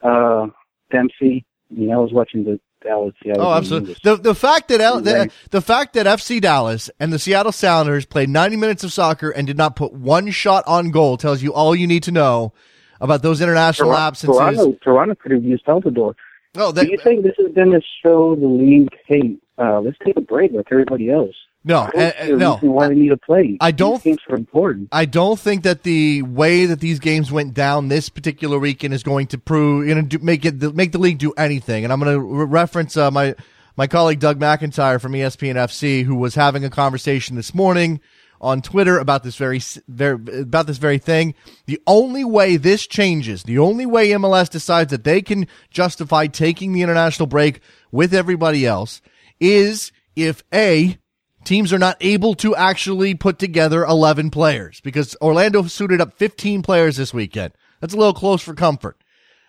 uh, 0.00 0.46
Dempsey. 0.90 1.44
You 1.68 1.88
know, 1.88 1.98
I 1.98 2.02
was 2.02 2.12
watching 2.12 2.44
the 2.44 2.58
Dallas. 2.82 3.14
oh, 3.36 3.52
absolutely. 3.52 3.96
The 4.02 4.16
the 4.16 4.34
fact 4.34 4.68
that 4.68 4.80
L, 4.80 5.00
the, 5.00 5.30
the 5.50 5.60
fact 5.60 5.94
that 5.94 6.06
FC 6.06 6.40
Dallas 6.40 6.90
and 6.98 7.12
the 7.12 7.18
Seattle 7.18 7.52
Sounders 7.52 8.06
played 8.06 8.28
90 8.28 8.56
minutes 8.56 8.84
of 8.84 8.92
soccer 8.92 9.30
and 9.30 9.46
did 9.46 9.56
not 9.56 9.76
put 9.76 9.92
one 9.92 10.30
shot 10.30 10.64
on 10.66 10.90
goal 10.90 11.16
tells 11.16 11.42
you 11.42 11.52
all 11.52 11.74
you 11.74 11.86
need 11.86 12.02
to 12.04 12.12
know 12.12 12.52
about 13.00 13.22
those 13.22 13.40
international 13.40 13.90
Toronto, 13.90 14.06
absences. 14.06 14.36
Toronto, 14.36 14.78
Toronto 14.82 15.14
could 15.14 15.32
have 15.32 15.44
used 15.44 15.64
Salvador. 15.64 16.14
Oh, 16.56 16.72
that, 16.72 16.84
Do 16.84 16.90
you 16.90 16.98
think 16.98 17.22
this 17.22 17.38
is 17.38 17.54
going 17.54 17.70
to 17.70 17.80
show 18.02 18.34
the 18.34 18.46
league? 18.46 18.88
Hey, 19.06 19.36
uh, 19.58 19.80
let's 19.80 19.96
take 20.04 20.16
a 20.16 20.20
break 20.20 20.52
like 20.52 20.66
everybody 20.70 21.10
else. 21.10 21.34
No, 21.62 21.80
uh, 21.94 22.12
no. 22.20 22.56
Why 22.56 22.88
they 22.88 22.94
need 22.94 23.10
to 23.10 23.18
play? 23.18 23.58
I 23.60 23.70
don't. 23.70 24.02
Games 24.02 24.20
are 24.30 24.36
important. 24.36 24.88
I 24.92 25.04
don't 25.04 25.38
think 25.38 25.64
that 25.64 25.82
the 25.82 26.22
way 26.22 26.64
that 26.64 26.80
these 26.80 26.98
games 26.98 27.30
went 27.30 27.52
down 27.52 27.88
this 27.88 28.08
particular 28.08 28.58
weekend 28.58 28.94
is 28.94 29.02
going 29.02 29.26
to 29.28 29.38
prove 29.38 29.86
you 29.86 29.94
know 29.94 30.02
do, 30.02 30.18
make 30.20 30.44
it 30.46 30.74
make 30.74 30.92
the 30.92 30.98
league 30.98 31.18
do 31.18 31.32
anything. 31.36 31.84
And 31.84 31.92
I'm 31.92 32.00
going 32.00 32.14
to 32.14 32.20
re- 32.20 32.46
reference 32.46 32.96
uh, 32.96 33.10
my 33.10 33.34
my 33.76 33.86
colleague 33.86 34.20
Doug 34.20 34.38
McIntyre 34.38 35.00
from 35.00 35.12
ESPN 35.12 35.56
FC, 35.56 36.02
who 36.02 36.14
was 36.14 36.34
having 36.34 36.64
a 36.64 36.70
conversation 36.70 37.36
this 37.36 37.54
morning 37.54 38.00
on 38.40 38.62
Twitter 38.62 38.98
about 38.98 39.22
this 39.22 39.36
very, 39.36 39.60
very 39.86 40.18
about 40.40 40.66
this 40.66 40.78
very 40.78 40.98
thing. 40.98 41.34
The 41.66 41.80
only 41.86 42.24
way 42.24 42.56
this 42.56 42.86
changes, 42.86 43.42
the 43.42 43.58
only 43.58 43.84
way 43.86 44.08
MLS 44.10 44.48
decides 44.48 44.90
that 44.90 45.04
they 45.04 45.20
can 45.20 45.46
justify 45.70 46.26
taking 46.26 46.72
the 46.72 46.82
international 46.82 47.26
break 47.26 47.60
with 47.92 48.14
everybody 48.14 48.66
else, 48.66 49.02
is 49.38 49.92
if 50.16 50.42
a 50.54 50.98
teams 51.44 51.72
are 51.72 51.78
not 51.78 51.96
able 52.00 52.34
to 52.36 52.54
actually 52.56 53.14
put 53.14 53.38
together 53.38 53.84
11 53.84 54.30
players 54.30 54.80
because 54.80 55.16
Orlando 55.20 55.62
suited 55.64 56.00
up 56.00 56.16
15 56.16 56.62
players 56.62 56.96
this 56.96 57.14
weekend. 57.14 57.52
That's 57.80 57.94
a 57.94 57.96
little 57.96 58.12
close 58.14 58.42
for 58.42 58.54
comfort. 58.54 58.96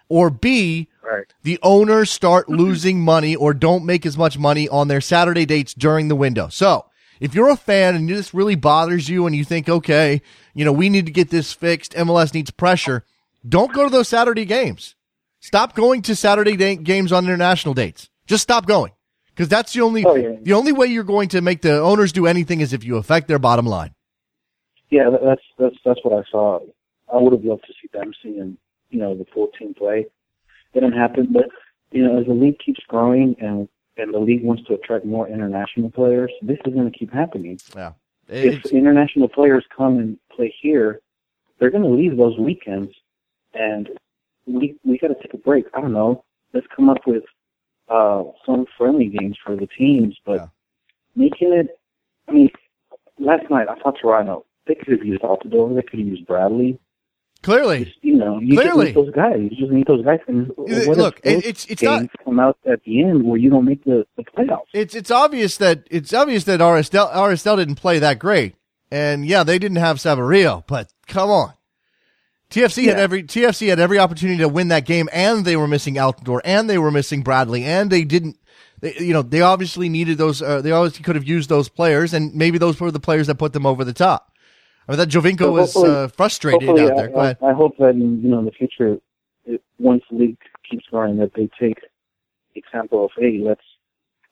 Or 0.10 0.30
B, 0.30 0.88
Right. 1.04 1.26
the 1.44 1.60
owners 1.64 2.10
start 2.12 2.48
losing 2.50 3.00
money 3.02 3.36
or 3.36 3.54
don't 3.54 3.86
make 3.86 4.06
as 4.06 4.18
much 4.18 4.38
money 4.38 4.68
on 4.70 4.88
their 4.88 5.02
Saturday 5.02 5.46
dates 5.46 5.74
during 5.74 6.08
the 6.08 6.16
window. 6.16 6.48
So 6.50 6.86
if 7.20 7.34
you're 7.36 7.50
a 7.50 7.56
fan 7.58 7.96
and 7.96 8.10
this 8.10 8.34
really 8.34 8.56
bothers 8.56 9.10
you 9.10 9.26
and 9.26 9.36
you 9.36 9.44
think, 9.44 9.68
okay, 9.70 10.22
you 10.54 10.64
know, 10.66 10.72
we 10.72 10.90
need 10.90 11.06
to 11.06 11.12
get 11.12 11.30
this 11.30 11.54
fixed, 11.54 11.94
MLS 11.94 12.34
needs 12.34 12.52
pressure, 12.52 13.04
don't 13.48 13.74
go 13.74 13.86
to 13.86 13.90
those 13.90 14.08
Saturday 14.08 14.46
games. 14.46 14.96
Stop 15.40 15.76
going 15.76 16.02
to 16.04 16.16
Saturday 16.16 16.56
day- 16.56 16.76
games 16.76 17.12
on 17.12 17.26
international 17.26 17.74
dates. 17.74 18.10
Just 18.28 18.44
stop 18.44 18.66
going. 18.68 18.92
Because 19.42 19.50
that's 19.50 19.74
the 19.74 19.82
only 19.82 20.06
Oh, 20.06 20.14
yeah. 20.14 20.36
the 20.40 20.54
only 20.54 20.72
way 20.72 20.86
you're 20.86 21.04
going 21.04 21.28
to 21.30 21.42
make 21.42 21.64
the 21.64 21.82
owners 21.82 22.12
do 22.14 22.28
anything 22.28 22.62
is 22.62 22.74
if 22.74 22.84
you 22.84 22.98
affect 22.98 23.28
their 23.28 23.40
bottom 23.40 23.66
line. 23.66 23.96
Yeah, 24.92 25.10
that's 25.10 25.42
that's 25.58 25.76
that's 25.84 26.00
what 26.04 26.14
I 26.14 26.30
saw. 26.30 26.60
I 27.12 27.18
would 27.18 27.34
have 27.34 27.44
loved 27.44 27.66
to 27.66 27.74
see 27.82 27.90
Dempsey 27.92 28.38
and 28.38 28.56
you 28.92 29.00
know 29.00 29.16
the 29.16 29.26
full 29.34 29.48
team 29.58 29.74
play. 29.74 30.06
It 30.76 30.80
didn't 30.80 30.94
happen, 30.94 31.30
but 31.34 31.46
you 31.90 32.04
know 32.06 32.20
as 32.20 32.28
the 32.28 32.34
league 32.34 32.60
keeps 32.60 32.82
growing 32.88 33.36
and 33.42 33.68
and 33.98 34.14
the 34.14 34.20
league 34.20 34.44
wants 34.44 34.62
to 34.66 34.76
attract 34.76 35.06
more 35.06 35.28
international 35.28 35.90
players, 35.90 36.32
this 36.44 36.60
is 36.64 36.74
going 36.76 36.92
to 36.92 36.96
keep 36.96 37.12
happening. 37.12 37.60
Yeah. 37.76 37.94
if 38.28 38.64
international 38.68 39.28
players 39.28 39.66
come 39.76 39.98
and 39.98 40.20
play 40.36 40.54
here, 40.62 41.02
they're 41.58 41.72
going 41.72 41.82
to 41.82 41.90
leave 41.90 42.16
those 42.16 42.38
weekends, 42.38 42.94
and 43.56 43.90
we 44.46 44.76
we 44.86 45.00
got 45.00 45.08
to 45.08 45.16
take 45.16 45.34
a 45.34 45.38
break. 45.38 45.66
I 45.74 45.82
don't 45.82 45.94
know. 45.94 46.24
Let's 46.54 46.68
come 46.76 46.92
up 46.92 47.08
with 47.08 47.24
uh, 47.92 48.24
some 48.46 48.66
friendly 48.78 49.08
games 49.08 49.38
for 49.46 49.56
the 49.56 49.68
teams, 49.68 50.16
but 50.26 50.36
Yeah. 50.38 50.46
making 51.16 51.54
it. 51.54 51.68
I 52.28 52.32
mean, 52.32 52.50
last 53.20 53.50
night 53.50 53.68
I 53.70 53.76
thought 53.80 53.98
Toronto. 54.02 54.46
They 54.68 54.76
could 54.76 54.94
have 55.00 55.06
used 55.06 55.22
Altidore. 55.24 55.76
They 55.76 55.82
could 55.82 56.00
have 56.00 56.08
used 56.08 56.26
Bradley. 56.28 56.80
clearly. 57.44 57.86
Just, 57.86 57.98
you 58.04 58.16
know, 58.16 58.38
you 58.40 58.56
Clearly. 58.56 58.86
need 58.88 58.96
those 58.96 59.10
guys. 59.10 59.40
You 59.42 59.50
just 59.58 59.72
need 59.72 59.88
those 59.88 60.06
guys. 60.06 60.20
And 60.28 60.50
Look, 60.58 60.88
what 60.88 60.98
those 60.98 61.14
it's- 61.44 61.66
it's 61.68 61.82
not- 61.82 62.06
come 62.24 62.40
out 62.40 62.56
at 62.68 62.84
the 62.84 63.02
end 63.04 63.24
where 63.24 63.38
you 63.40 63.50
don't 63.50 63.66
make 63.66 63.84
the, 63.84 64.06
the 64.16 64.24
playoffs. 64.24 64.68
it's 64.76 64.94
it's 64.94 65.10
obvious 65.10 65.58
that 65.58 65.80
it's 65.90 66.14
obvious 66.14 66.44
that 66.44 66.60
RSL 66.62 67.10
RSL 67.12 67.58
didn't 67.58 67.76
play 67.78 67.98
that 67.98 68.20
great, 68.20 68.54
and 68.92 69.26
yeah, 69.26 69.44
they 69.44 69.58
didn't 69.58 69.78
have 69.78 69.98
Saborío, 69.98 70.64
but 70.68 70.94
come 71.08 71.32
on, 71.32 71.54
TFC 72.52 72.86
had 72.86 73.00
every 73.00 73.24
TFC 73.24 73.70
had 73.70 73.80
every 73.80 73.98
opportunity 73.98 74.40
to 74.40 74.50
win 74.50 74.68
that 74.68 74.86
game, 74.86 75.10
and 75.14 75.46
they 75.46 75.56
were 75.56 75.68
missing 75.68 75.96
Altidore, 75.96 76.42
and 76.44 76.70
they 76.70 76.78
were 76.78 76.92
missing 76.92 77.24
Bradley, 77.24 77.64
and 77.64 77.90
they 77.90 78.04
didn't. 78.04 78.38
They, 78.82 78.96
you 78.96 79.14
know, 79.14 79.22
they 79.22 79.42
obviously 79.42 79.90
needed 79.90 80.18
those. 80.18 80.42
Uh, 80.42 80.62
they 80.62 80.72
obviously 80.72 81.04
could 81.04 81.16
have 81.16 81.28
used 81.28 81.50
those 81.50 81.70
players, 81.70 82.14
and 82.14 82.36
maybe 82.36 82.58
those 82.58 82.80
were 82.80 82.92
the 82.92 83.00
players 83.00 83.28
that 83.28 83.36
put 83.36 83.54
them 83.54 83.66
over 83.66 83.86
the 83.86 83.94
top. 83.94 84.34
I 84.88 84.92
mean, 84.92 84.98
that 85.00 85.10
Giovinco 85.10 85.40
So 85.40 85.52
was 85.52 85.76
uh, 85.78 86.08
frustrated 86.10 86.70
out 86.70 86.76
there. 86.76 87.08
Go 87.08 87.20
I, 87.20 87.24
ahead. 87.24 87.38
I, 87.42 87.48
I 87.48 87.54
hope 87.54 87.78
that 87.78 87.92
in 87.92 88.22
you 88.22 88.30
know 88.30 88.40
in 88.40 88.46
the 88.46 88.52
future, 88.52 88.98
it, 89.46 89.64
once 89.80 90.04
the 90.12 90.18
league 90.18 90.38
keeps 90.70 90.86
growing, 90.88 91.18
that 91.18 91.34
they 91.36 91.50
take 91.60 91.78
example 92.56 93.06
of 93.06 93.12
hey, 93.18 93.40
let's 93.42 93.64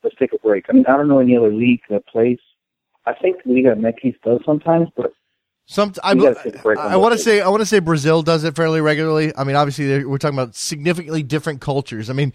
let's 0.02 0.16
take 0.16 0.34
a 0.34 0.38
break. 0.38 0.66
I 0.68 0.72
mean, 0.72 0.84
I 0.86 0.96
don't 0.96 1.08
know 1.08 1.20
any 1.20 1.36
other 1.36 1.52
league 1.52 1.80
that 1.88 2.06
plays. 2.06 2.38
I 3.06 3.14
think 3.14 3.36
Liga 3.46 3.74
MX 3.74 4.16
does 4.22 4.40
sometimes, 4.44 4.88
but 4.94 5.12
Some 5.70 5.92
I, 6.02 6.14
We 6.14 6.22
gotta 6.22 6.42
take 6.42 6.56
a 6.56 6.62
break 6.62 6.80
on 6.80 6.90
I 6.90 6.96
want 6.96 7.12
to 7.12 7.18
say 7.18 7.40
I 7.40 7.48
want 7.48 7.60
to 7.60 7.66
say 7.66 7.78
Brazil 7.78 8.22
does 8.22 8.42
it 8.42 8.56
fairly 8.56 8.80
regularly. 8.80 9.32
I 9.36 9.44
mean, 9.44 9.54
obviously 9.54 10.04
we're 10.04 10.18
talking 10.18 10.36
about 10.36 10.56
significantly 10.56 11.22
different 11.22 11.60
cultures. 11.60 12.10
I 12.10 12.12
mean, 12.12 12.32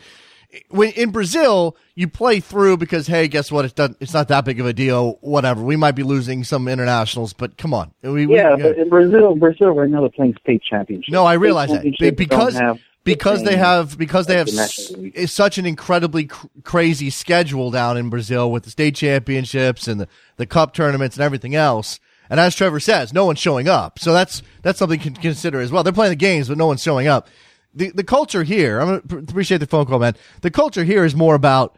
when 0.69 0.91
in 0.93 1.11
Brazil 1.11 1.75
you 1.95 2.07
play 2.07 2.39
through 2.39 2.77
because 2.77 3.07
hey, 3.07 3.27
guess 3.27 3.51
what? 3.51 3.65
It's 3.65 3.73
done. 3.73 3.97
It's 3.99 4.13
not 4.13 4.29
that 4.29 4.45
big 4.45 4.61
of 4.61 4.65
a 4.65 4.71
deal. 4.71 5.17
Whatever. 5.19 5.61
We 5.61 5.75
might 5.75 5.95
be 5.95 6.03
losing 6.03 6.45
some 6.45 6.69
internationals, 6.69 7.33
but 7.33 7.57
come 7.57 7.73
on. 7.73 7.91
We, 8.01 8.25
we- 8.25 8.35
yeah, 8.37 8.55
but 8.55 8.77
in 8.77 8.87
Brazil, 8.87 9.35
Brazil 9.35 9.71
right 9.71 9.89
now 9.89 9.99
they're 9.99 10.09
playing 10.09 10.37
state 10.41 10.61
championships. 10.63 11.11
No, 11.11 11.25
I 11.25 11.33
realize 11.33 11.69
that. 11.71 11.83
because- 12.15 12.57
because 13.03 13.43
they 13.43 13.57
have 13.57 13.97
because 13.97 14.27
they 14.27 14.37
have 14.37 14.47
s- 14.47 14.55
National 14.55 15.01
League. 15.01 15.13
it's 15.15 15.33
such 15.33 15.57
an 15.59 15.65
incredibly 15.65 16.25
cr- 16.25 16.47
crazy 16.63 17.09
schedule 17.11 17.69
down 17.69 17.97
in 17.97 18.09
Brazil 18.09 18.49
with 18.49 18.63
the 18.63 18.71
state 18.71 18.95
championships 18.95 19.87
and 19.89 19.99
the, 19.99 20.07
the 20.37 20.45
cup 20.47 20.73
tournaments 20.73 21.15
and 21.17 21.23
everything 21.23 21.53
else. 21.53 21.99
And 22.29 22.39
as 22.39 22.55
Trevor 22.55 22.79
says, 22.79 23.13
no 23.13 23.25
one's 23.25 23.39
showing 23.39 23.67
up. 23.67 23.99
So 23.99 24.13
that's 24.13 24.41
that's 24.61 24.79
something 24.79 24.99
to 24.99 25.11
consider 25.11 25.59
as 25.61 25.71
well. 25.71 25.83
They're 25.83 25.93
playing 25.93 26.11
the 26.11 26.15
games, 26.15 26.47
but 26.47 26.57
no 26.57 26.67
one's 26.67 26.83
showing 26.83 27.07
up. 27.07 27.27
The 27.73 27.91
the 27.91 28.03
culture 28.03 28.43
here, 28.43 28.79
I'm 28.79 29.01
gonna 29.01 29.23
appreciate 29.23 29.59
the 29.59 29.67
phone 29.67 29.85
call, 29.85 29.99
man. 29.99 30.15
The 30.41 30.51
culture 30.51 30.83
here 30.83 31.05
is 31.05 31.15
more 31.15 31.35
about 31.35 31.77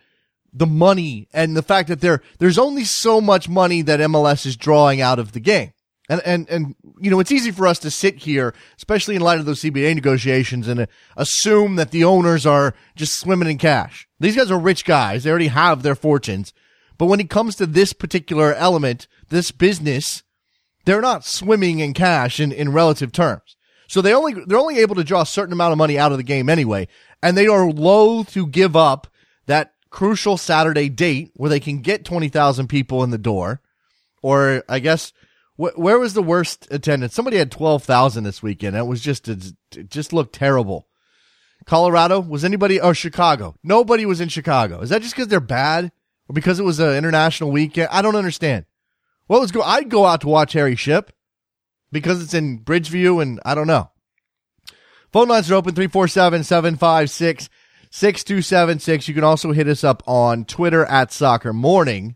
the 0.53 0.65
money 0.65 1.27
and 1.33 1.55
the 1.55 1.61
fact 1.61 1.89
that 1.89 2.01
there 2.01 2.21
there's 2.39 2.57
only 2.57 2.83
so 2.83 3.21
much 3.21 3.49
money 3.49 3.81
that 3.81 3.99
MLS 3.99 4.45
is 4.45 4.55
drawing 4.55 5.01
out 5.01 5.19
of 5.19 5.33
the 5.33 5.39
game. 5.39 5.73
And 6.09 6.21
and 6.25 6.49
and 6.49 6.75
you 6.99 7.11
know, 7.11 7.19
it's 7.19 7.31
easy 7.31 7.51
for 7.51 7.67
us 7.67 7.79
to 7.79 7.91
sit 7.91 8.15
here, 8.15 8.53
especially 8.77 9.15
in 9.15 9.21
light 9.21 9.39
of 9.39 9.45
those 9.45 9.59
CBA 9.61 9.93
negotiations, 9.95 10.67
and 10.67 10.81
uh, 10.81 10.85
assume 11.17 11.75
that 11.75 11.91
the 11.91 12.05
owners 12.05 12.45
are 12.45 12.73
just 12.95 13.19
swimming 13.19 13.49
in 13.49 13.57
cash. 13.57 14.07
These 14.19 14.37
guys 14.37 14.49
are 14.49 14.59
rich 14.59 14.85
guys; 14.85 15.23
they 15.23 15.29
already 15.29 15.47
have 15.47 15.83
their 15.83 15.95
fortunes. 15.95 16.53
But 16.97 17.07
when 17.07 17.19
it 17.19 17.29
comes 17.29 17.55
to 17.57 17.65
this 17.65 17.93
particular 17.93 18.53
element, 18.53 19.07
this 19.29 19.51
business, 19.51 20.23
they're 20.87 21.01
not 21.01 21.25
swimming 21.25 21.79
in 21.79 21.93
cash 21.93 22.39
in, 22.39 22.53
in 22.53 22.71
relative 22.71 23.11
terms. 23.11 23.57
So 23.89 24.01
they 24.01 24.13
only 24.13 24.33
they're 24.45 24.57
only 24.57 24.79
able 24.79 24.95
to 24.95 25.03
draw 25.03 25.21
a 25.21 25.25
certain 25.25 25.51
amount 25.51 25.73
of 25.73 25.77
money 25.77 25.99
out 25.99 26.13
of 26.13 26.17
the 26.17 26.23
game 26.23 26.49
anyway, 26.49 26.87
and 27.21 27.37
they 27.37 27.47
are 27.47 27.69
loath 27.69 28.31
to 28.31 28.47
give 28.47 28.75
up 28.75 29.07
that 29.47 29.73
crucial 29.89 30.37
Saturday 30.37 30.87
date 30.87 31.31
where 31.35 31.49
they 31.49 31.59
can 31.59 31.81
get 31.81 32.05
twenty 32.05 32.29
thousand 32.29 32.67
people 32.67 33.03
in 33.03 33.09
the 33.09 33.17
door, 33.17 33.61
or 34.21 34.63
I 34.69 34.79
guess 34.79 35.11
wh- 35.57 35.77
where 35.77 35.99
was 35.99 36.13
the 36.13 36.23
worst 36.23 36.67
attendance? 36.71 37.13
Somebody 37.13 37.37
had 37.37 37.51
twelve 37.51 37.83
thousand 37.83 38.23
this 38.23 38.41
weekend. 38.41 38.77
It 38.77 38.87
was 38.87 39.01
just 39.01 39.27
it 39.27 39.53
just 39.89 40.13
looked 40.13 40.35
terrible. 40.35 40.87
Colorado 41.65 42.21
was 42.21 42.45
anybody? 42.45 42.79
Oh, 42.79 42.93
Chicago. 42.93 43.55
Nobody 43.61 44.05
was 44.05 44.21
in 44.21 44.29
Chicago. 44.29 44.79
Is 44.79 44.89
that 44.89 45.01
just 45.01 45.15
because 45.15 45.27
they're 45.27 45.41
bad, 45.41 45.91
or 46.29 46.33
because 46.33 46.59
it 46.59 46.63
was 46.63 46.79
an 46.79 46.95
international 46.95 47.51
weekend? 47.51 47.89
I 47.91 48.01
don't 48.01 48.15
understand. 48.15 48.65
Well, 49.27 49.39
let's 49.39 49.51
go. 49.51 49.61
I'd 49.61 49.89
go 49.89 50.05
out 50.05 50.21
to 50.21 50.27
watch 50.27 50.53
Harry 50.53 50.75
Shipp 50.75 51.11
because 51.91 52.21
it's 52.21 52.33
in 52.33 52.59
Bridgeview, 52.59 53.21
and 53.21 53.39
I 53.45 53.55
don't 53.55 53.67
know. 53.67 53.91
Phone 55.11 55.27
lines 55.27 55.49
are 55.49 55.55
open 55.55 55.73
347 55.73 56.43
756 56.43 57.49
6276. 57.89 59.07
You 59.07 59.13
can 59.13 59.23
also 59.23 59.51
hit 59.51 59.67
us 59.67 59.83
up 59.83 60.03
on 60.07 60.45
Twitter 60.45 60.85
at 60.85 61.11
Soccer 61.11 61.53
Morning. 61.53 62.15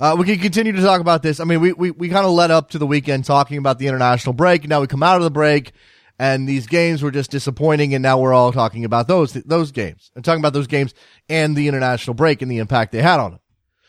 Uh, 0.00 0.16
we 0.18 0.24
can 0.24 0.38
continue 0.38 0.72
to 0.72 0.82
talk 0.82 1.00
about 1.00 1.22
this. 1.22 1.40
I 1.40 1.44
mean, 1.44 1.60
we, 1.60 1.72
we, 1.72 1.90
we 1.90 2.08
kind 2.08 2.24
of 2.24 2.32
led 2.32 2.50
up 2.50 2.70
to 2.70 2.78
the 2.78 2.86
weekend 2.86 3.24
talking 3.24 3.58
about 3.58 3.78
the 3.78 3.88
international 3.88 4.32
break. 4.32 4.66
Now 4.68 4.80
we 4.80 4.86
come 4.86 5.02
out 5.02 5.16
of 5.16 5.24
the 5.24 5.30
break 5.30 5.72
and 6.20 6.48
these 6.48 6.66
games 6.66 7.02
were 7.02 7.10
just 7.10 7.30
disappointing. 7.32 7.94
And 7.94 8.02
now 8.02 8.18
we're 8.18 8.32
all 8.32 8.52
talking 8.52 8.84
about 8.84 9.08
those, 9.08 9.32
those 9.32 9.72
games 9.72 10.10
and 10.14 10.24
talking 10.24 10.40
about 10.40 10.52
those 10.52 10.68
games 10.68 10.94
and 11.28 11.56
the 11.56 11.66
international 11.66 12.14
break 12.14 12.42
and 12.42 12.50
the 12.50 12.58
impact 12.58 12.92
they 12.92 13.02
had 13.02 13.18
on 13.18 13.32
them. 13.32 13.40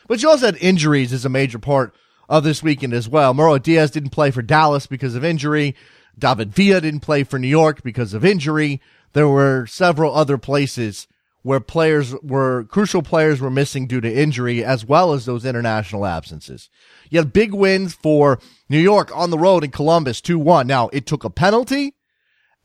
But 0.10 0.24
you 0.24 0.30
also 0.30 0.47
had 0.47 0.57
injuries 0.57 1.14
as 1.14 1.24
a 1.24 1.30
major 1.30 1.60
part 1.60 1.93
of 2.28 2.43
this 2.43 2.64
weekend 2.64 2.93
as 2.93 3.07
well. 3.07 3.32
Mauro 3.36 3.60
Diaz 3.60 3.91
didn't 3.91 4.10
play 4.10 4.32
for 4.32 4.41
Dallas 4.41 4.88
because 4.88 5.14
of 5.14 5.24
injury. 5.24 5.76
David 6.18 6.51
Villa 6.51 6.82
didn't 6.82 7.01
play 7.01 7.24
for 7.24 7.38
New 7.38 7.47
York 7.47 7.84
because 7.84 8.16
of 8.16 8.26
injury. 8.26 8.82
There 9.14 9.28
were 9.28 9.68
several 9.68 10.16
other 10.16 10.39
places 10.39 11.07
where 11.43 11.60
players 11.60 12.16
were 12.24 12.64
crucial 12.66 13.03
players 13.03 13.39
were 13.39 13.51
missing 13.51 13.86
due 13.86 14.01
to 14.01 14.12
injury 14.12 14.66
as 14.66 14.84
well 14.84 15.14
as 15.14 15.26
those 15.26 15.45
international 15.45 16.07
absences. 16.07 16.72
You 17.12 17.20
had 17.20 17.32
big 17.32 17.53
wins 17.53 17.93
for 17.93 18.39
New 18.68 18.80
York 18.80 19.16
on 19.16 19.30
the 19.30 19.38
road 19.38 19.64
in 19.64 19.70
Columbus 19.70 20.22
2-1. 20.22 20.66
Now 20.66 20.89
it 20.91 21.05
took 21.05 21.24
a 21.24 21.30
penalty 21.30 21.93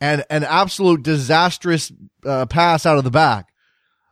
and 0.00 0.24
an 0.30 0.44
absolute 0.44 1.02
disastrous 1.02 1.92
uh, 2.24 2.46
pass 2.46 2.86
out 2.86 2.96
of 2.96 3.04
the 3.04 3.10
back, 3.10 3.52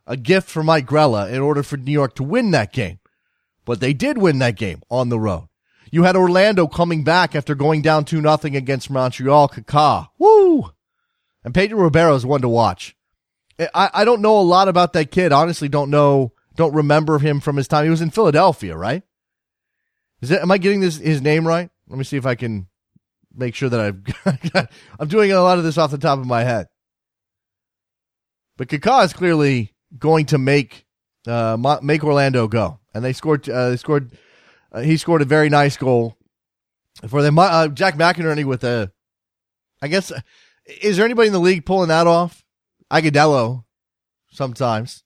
a 0.07 0.19
gift 0.19 0.51
for 0.51 0.63
Mike 0.63 0.87
Grella 0.87 1.33
in 1.33 1.41
order 1.41 1.63
for 1.63 1.79
New 1.79 1.93
York 1.93 2.15
to 2.17 2.23
win 2.23 2.51
that 2.51 2.75
game. 2.75 2.99
But 3.65 3.81
they 3.81 3.93
did 3.93 4.19
win 4.19 4.39
that 4.41 4.57
game 4.57 4.83
on 4.91 5.09
the 5.09 5.21
road. 5.21 5.49
You 5.91 6.05
had 6.05 6.17
Orlando 6.17 6.67
coming 6.67 7.05
back 7.05 7.35
after 7.35 7.55
going 7.55 7.83
down 7.83 8.05
2 8.05 8.21
nothing 8.21 8.57
against 8.57 8.91
Montreal. 8.91 9.49
Kaká. 9.51 10.09
Woo! 10.19 10.71
And 11.45 11.55
Pedro 11.55 11.79
Ribeiro 11.81 12.15
is 12.15 12.25
one 12.25 12.41
to 12.41 12.49
watch. 12.49 12.97
I, 13.59 13.91
I 13.93 14.05
don't 14.05 14.23
know 14.23 14.39
a 14.39 14.43
lot 14.43 14.69
about 14.69 14.95
that 14.95 15.11
kid. 15.11 15.33
Honestly, 15.33 15.69
don't 15.69 15.91
know, 15.91 16.33
don't 16.57 16.75
remember 16.75 17.19
him 17.19 17.41
from 17.41 17.57
his 17.57 17.69
time. 17.69 17.85
He 17.85 17.91
was 17.91 18.01
in 18.01 18.11
Philadelphia, 18.11 18.77
right? 18.77 19.03
Is 20.23 20.31
it, 20.31 20.41
am 20.41 20.51
I 20.51 20.59
getting 20.59 20.81
this, 20.81 20.97
his 20.97 21.21
name 21.21 21.47
right? 21.47 21.71
Let 21.89 21.99
me 21.99 22.05
see 22.05 22.17
if 22.17 22.27
I 22.27 22.37
can 22.37 22.69
make 23.35 23.55
sure 23.55 23.69
that 23.69 23.81
I've, 23.81 24.69
I'm 24.99 25.09
doing 25.09 25.33
a 25.33 25.43
lot 25.43 25.59
of 25.59 25.65
this 25.65 25.79
off 25.79 25.91
the 25.91 25.99
top 25.99 26.19
of 26.19 26.27
my 26.27 26.43
head. 26.45 26.69
But 28.57 28.69
Kaká 28.69 29.05
is 29.05 29.13
clearly 29.13 29.75
going 29.99 30.27
to 30.27 30.39
make, 30.39 30.87
uh, 31.27 31.79
make 31.83 32.05
Orlando 32.05 32.49
go. 32.49 32.79
And 32.95 33.05
they 33.05 33.13
scored, 33.13 33.49
uh, 33.49 33.71
they 33.71 33.77
scored, 33.77 34.17
uh, 34.71 34.81
he 34.81 34.97
scored 34.97 35.23
a 35.23 35.27
very 35.27 35.49
nice 35.49 35.77
goal 35.77 36.17
for 37.09 37.23
them. 37.23 37.39
Uh, 37.39 37.69
Jack 37.69 37.97
McInerney 37.97 38.45
with 38.45 38.65
a, 38.65 38.93
I 39.81 39.89
guess, 39.89 40.13
is 40.67 40.97
there 40.97 41.05
anybody 41.05 41.29
in 41.29 41.33
the 41.33 41.41
league 41.41 41.67
pulling 41.67 41.89
that 41.89 42.07
off? 42.07 42.45
Agudelo 42.91 43.65
sometimes. 44.31 45.03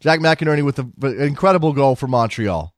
Jack 0.00 0.20
McInerney 0.20 0.64
with 0.64 0.78
an 0.78 0.92
incredible 1.20 1.72
goal 1.72 1.94
for 1.94 2.08
Montreal 2.08 2.74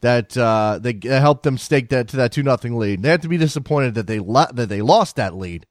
that 0.00 0.36
uh, 0.36 0.78
they 0.80 0.98
helped 1.04 1.42
them 1.42 1.58
stake 1.58 1.90
that 1.90 2.08
to 2.08 2.16
that 2.16 2.32
two 2.32 2.42
nothing 2.42 2.76
lead. 2.76 3.02
They 3.02 3.10
had 3.10 3.22
to 3.22 3.28
be 3.28 3.36
disappointed 3.36 3.94
that 3.94 4.06
they 4.06 4.18
lo- 4.18 4.50
that 4.52 4.68
they 4.68 4.82
lost 4.82 5.16
that 5.16 5.36
lead. 5.36 5.66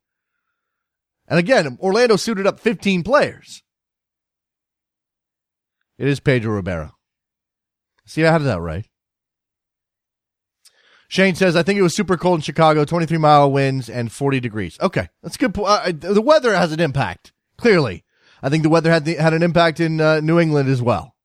And 1.27 1.39
again, 1.39 1.77
Orlando 1.81 2.15
suited 2.15 2.45
up 2.45 2.59
15 2.59 3.03
players. 3.03 3.63
It 5.97 6.07
is 6.07 6.19
Pedro 6.19 6.53
Ribeiro. 6.53 6.95
See, 8.05 8.25
I 8.25 8.31
had 8.31 8.41
that 8.43 8.61
right. 8.61 8.85
Shane 11.11 11.35
says, 11.35 11.57
I 11.57 11.63
think 11.63 11.77
it 11.77 11.81
was 11.81 11.93
super 11.93 12.15
cold 12.15 12.37
in 12.37 12.41
Chicago, 12.41 12.85
23 12.85 13.17
mile 13.17 13.51
winds 13.51 13.89
and 13.89 14.09
40 14.09 14.39
degrees. 14.39 14.77
Okay, 14.79 15.09
that's 15.21 15.35
good. 15.35 15.57
Uh, 15.59 15.91
the 15.93 16.21
weather 16.21 16.55
has 16.55 16.71
an 16.71 16.79
impact, 16.79 17.33
clearly. 17.57 18.05
I 18.41 18.47
think 18.47 18.63
the 18.63 18.69
weather 18.69 18.89
had 18.89 19.03
the, 19.03 19.15
had 19.15 19.33
an 19.33 19.43
impact 19.43 19.81
in 19.81 19.99
uh, 19.99 20.21
New 20.21 20.39
England 20.39 20.69
as 20.69 20.81
well. 20.81 21.15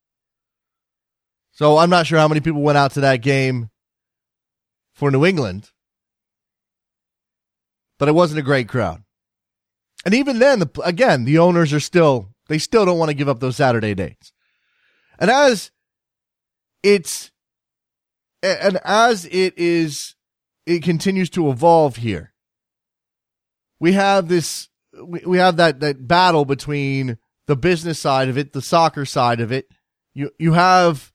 So 1.52 1.78
I'm 1.78 1.88
not 1.88 2.06
sure 2.06 2.18
how 2.18 2.26
many 2.26 2.40
people 2.40 2.62
went 2.62 2.76
out 2.76 2.94
to 2.94 3.00
that 3.02 3.22
game 3.22 3.70
for 4.92 5.12
New 5.12 5.24
England, 5.24 5.70
but 7.98 8.08
it 8.08 8.14
wasn't 8.14 8.40
a 8.40 8.42
great 8.42 8.68
crowd. 8.68 9.04
And 10.04 10.14
even 10.14 10.40
then, 10.40 10.58
the, 10.58 10.70
again, 10.84 11.24
the 11.24 11.38
owners 11.38 11.72
are 11.72 11.80
still, 11.80 12.34
they 12.48 12.58
still 12.58 12.84
don't 12.84 12.98
want 12.98 13.10
to 13.10 13.16
give 13.16 13.28
up 13.28 13.38
those 13.38 13.56
Saturday 13.56 13.94
dates. 13.94 14.32
And 15.18 15.30
as 15.30 15.70
it's, 16.87 17.32
and 18.45 18.78
as 18.84 19.24
it 19.24 19.59
is, 19.59 20.14
it 20.66 20.84
continues 20.84 21.28
to 21.30 21.51
evolve 21.51 21.97
here. 21.97 22.32
We 23.80 23.93
have 23.93 24.28
this 24.28 24.68
we, 25.05 25.39
have 25.39 25.57
that, 25.57 25.80
that 25.80 26.07
battle 26.07 26.45
between 26.45 27.18
the 27.49 27.57
business 27.57 27.99
side 27.99 28.28
of 28.28 28.39
it, 28.39 28.53
the 28.53 28.62
soccer 28.62 29.05
side 29.05 29.41
of 29.41 29.51
it. 29.51 29.68
You, 30.14 30.30
you 30.39 30.53
have 30.53 31.12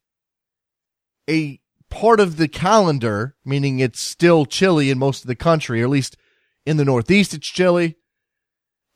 a 1.30 1.60
part 1.90 2.20
of 2.20 2.36
the 2.36 2.50
calendar, 2.50 3.36
meaning 3.46 3.80
it's 3.80 4.02
still 4.02 4.46
chilly 4.46 4.92
in 4.92 5.00
most 5.00 5.24
of 5.24 5.28
the 5.28 5.36
country, 5.36 5.82
or 5.82 5.86
at 5.86 5.90
least 5.90 6.18
in 6.66 6.78
the 6.78 6.86
Northeast, 6.86 7.34
it's 7.34 7.48
chilly. 7.48 7.96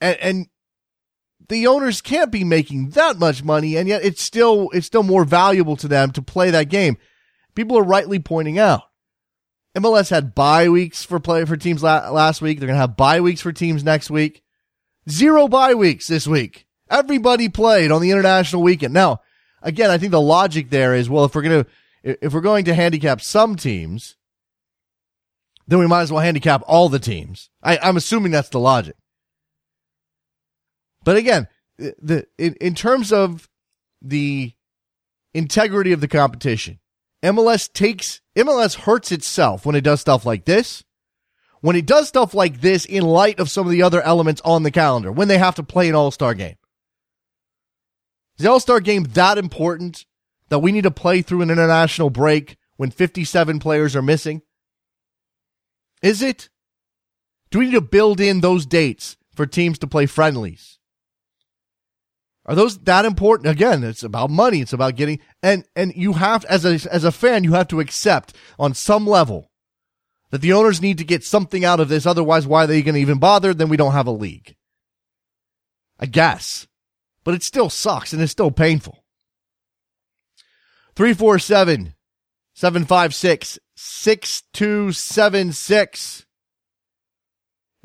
And, 0.01 0.17
and 0.21 0.47
the 1.49 1.67
owners 1.67 2.01
can't 2.01 2.31
be 2.31 2.43
making 2.43 2.89
that 2.91 3.17
much 3.17 3.43
money, 3.43 3.75
and 3.77 3.87
yet 3.87 4.03
it's 4.03 4.23
still, 4.23 4.69
it's 4.73 4.87
still 4.87 5.03
more 5.03 5.25
valuable 5.25 5.75
to 5.77 5.87
them 5.87 6.11
to 6.11 6.21
play 6.21 6.51
that 6.51 6.69
game. 6.69 6.97
People 7.53 7.77
are 7.77 7.83
rightly 7.83 8.19
pointing 8.19 8.59
out. 8.59 8.83
MLS 9.75 10.09
had 10.09 10.33
bye 10.33 10.69
weeks 10.69 11.03
for 11.03 11.19
play 11.19 11.43
for 11.45 11.57
teams 11.57 11.83
la- 11.83 12.09
last 12.09 12.41
week. 12.41 12.59
They're 12.59 12.67
going 12.67 12.77
to 12.77 12.81
have 12.81 12.97
bye 12.97 13.21
weeks 13.21 13.41
for 13.41 13.51
teams 13.51 13.83
next 13.83 14.09
week. 14.09 14.41
Zero 15.09 15.47
bye 15.47 15.73
weeks 15.73 16.07
this 16.07 16.25
week. 16.25 16.65
Everybody 16.89 17.49
played 17.49 17.91
on 17.91 18.01
the 18.01 18.11
international 18.11 18.63
weekend. 18.63 18.93
Now, 18.93 19.21
again, 19.61 19.91
I 19.91 19.97
think 19.97 20.11
the 20.11 20.21
logic 20.21 20.69
there 20.69 20.95
is, 20.95 21.09
well, 21.09 21.25
if 21.25 21.35
we're 21.35 21.41
going 21.41 21.63
to, 21.63 22.25
if 22.25 22.33
we're 22.33 22.41
going 22.41 22.65
to 22.65 22.73
handicap 22.73 23.21
some 23.21 23.55
teams, 23.55 24.15
then 25.67 25.79
we 25.79 25.87
might 25.87 26.03
as 26.03 26.11
well 26.11 26.21
handicap 26.21 26.63
all 26.67 26.89
the 26.89 26.99
teams. 26.99 27.49
I, 27.61 27.77
I'm 27.77 27.97
assuming 27.97 28.31
that's 28.31 28.49
the 28.49 28.59
logic. 28.59 28.95
But 31.05 31.15
again, 31.15 31.47
the, 31.77 32.27
in, 32.37 32.55
in 32.55 32.75
terms 32.75 33.13
of 33.13 33.49
the 34.01 34.51
integrity 35.33 35.93
of 35.93 36.01
the 36.01 36.09
competition, 36.09 36.79
MLS 37.23 37.71
takes, 37.71 38.19
MLS 38.35 38.75
hurts 38.75 39.13
itself 39.13 39.65
when 39.65 39.75
it 39.75 39.85
does 39.85 40.01
stuff 40.01 40.25
like 40.25 40.43
this 40.43 40.83
when 41.65 41.75
it 41.75 41.87
does 41.87 42.07
stuff 42.07 42.35
like 42.35 42.61
this 42.61 42.85
in 42.85 43.03
light 43.03 43.39
of 43.39 43.49
some 43.49 43.65
of 43.65 43.71
the 43.71 43.81
other 43.81 43.99
elements 44.03 44.39
on 44.45 44.61
the 44.61 44.69
calendar, 44.69 45.11
when 45.11 45.27
they 45.27 45.39
have 45.39 45.55
to 45.55 45.63
play 45.63 45.89
an 45.89 45.95
all 45.95 46.11
star 46.11 46.35
game. 46.35 46.57
Is 48.37 48.43
the 48.43 48.51
all 48.51 48.59
star 48.59 48.79
game 48.79 49.03
that 49.13 49.39
important 49.39 50.05
that 50.49 50.59
we 50.59 50.71
need 50.71 50.83
to 50.83 50.91
play 50.91 51.23
through 51.23 51.41
an 51.41 51.49
international 51.49 52.11
break 52.11 52.57
when 52.77 52.91
57 52.91 53.57
players 53.57 53.95
are 53.95 54.03
missing? 54.03 54.43
Is 56.03 56.21
it? 56.21 56.49
Do 57.49 57.57
we 57.57 57.65
need 57.65 57.71
to 57.71 57.81
build 57.81 58.19
in 58.19 58.41
those 58.41 58.67
dates 58.67 59.17
for 59.33 59.47
teams 59.47 59.79
to 59.79 59.87
play 59.87 60.05
friendlies? 60.05 60.74
Are 62.45 62.55
those 62.55 62.77
that 62.79 63.05
important? 63.05 63.49
Again, 63.49 63.83
it's 63.83 64.03
about 64.03 64.29
money. 64.29 64.61
It's 64.61 64.73
about 64.73 64.95
getting 64.95 65.19
and 65.41 65.65
and 65.75 65.93
you 65.95 66.13
have 66.13 66.45
as 66.45 66.63
a 66.63 66.79
as 66.91 67.03
a 67.03 67.11
fan, 67.11 67.43
you 67.43 67.53
have 67.53 67.67
to 67.69 67.79
accept 67.79 68.35
on 68.59 68.75
some 68.75 69.07
level 69.07 69.49
that 70.29 70.41
the 70.41 70.53
owners 70.53 70.81
need 70.81 70.99
to 70.99 71.03
get 71.03 71.23
something 71.23 71.65
out 71.65 71.79
of 71.79 71.89
this. 71.89 72.05
Otherwise, 72.05 72.45
why 72.45 72.65
are 72.65 72.67
they 72.67 72.83
going 72.83 72.95
to 72.95 73.01
even 73.01 73.17
bother? 73.17 73.53
Then 73.53 73.69
we 73.69 73.77
don't 73.77 73.93
have 73.93 74.07
a 74.07 74.11
league. 74.11 74.55
I 75.99 76.05
guess. 76.05 76.67
But 77.23 77.33
it 77.33 77.43
still 77.43 77.71
sucks 77.71 78.13
and 78.13 78.21
it's 78.21 78.31
still 78.31 78.51
painful. 78.51 79.03
347 80.95 81.95
756 82.53 83.59
6276. 83.75 86.24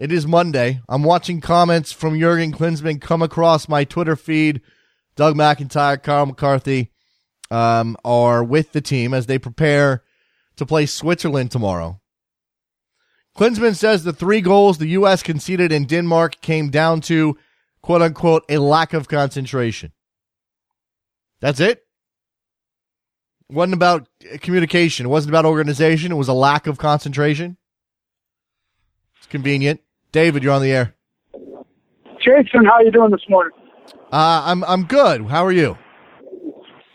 It 0.01 0.11
is 0.11 0.27
Monday. 0.27 0.81
I'm 0.89 1.03
watching 1.03 1.43
comments 1.43 1.93
from 1.93 2.19
Jurgen 2.19 2.53
Klinsmann 2.53 3.03
come 3.03 3.21
across 3.21 3.69
my 3.69 3.85
Twitter 3.85 4.17
feed. 4.17 4.63
Doug 5.15 5.37
McIntyre, 5.37 6.03
Carl 6.03 6.25
McCarthy 6.25 6.91
um, 7.51 7.99
are 8.03 8.43
with 8.43 8.73
the 8.73 8.81
team 8.81 9.13
as 9.13 9.27
they 9.27 9.39
prepare 9.39 10.03
to 10.57 10.65
play 10.65 10.87
Switzerland 10.87 11.51
tomorrow. 11.51 12.01
Klinsmann 13.37 13.77
says 13.77 14.03
the 14.03 14.15
three 14.15 14.41
goals 14.41 14.79
the 14.79 14.89
U.S. 14.89 15.23
conceded 15.23 15.71
in 15.71 15.85
Denmark 15.85 16.41
came 16.41 16.71
down 16.71 17.03
to, 17.03 17.37
quote 17.83 18.01
unquote, 18.01 18.45
a 18.49 18.57
lack 18.57 18.95
of 18.95 19.07
concentration. 19.07 19.93
That's 21.41 21.61
it. 21.61 21.85
It 23.51 23.55
wasn't 23.55 23.75
about 23.75 24.09
communication. 24.41 25.05
It 25.05 25.11
wasn't 25.11 25.33
about 25.33 25.45
organization. 25.45 26.11
It 26.11 26.17
was 26.17 26.29
a 26.29 26.33
lack 26.33 26.67
of 26.67 26.79
concentration. 26.79 27.59
It's 29.19 29.27
convenient. 29.27 29.83
David, 30.13 30.43
you're 30.43 30.53
on 30.53 30.63
the 30.63 30.73
air. 30.73 30.95
Jason, 32.21 32.65
how 32.65 32.73
are 32.73 32.83
you 32.83 32.91
doing 32.91 33.11
this 33.11 33.25
morning? 33.29 33.53
Uh, 34.13 34.43
I'm 34.45 34.65
I'm 34.65 34.85
good. 34.85 35.27
How 35.27 35.45
are 35.45 35.53
you? 35.53 35.79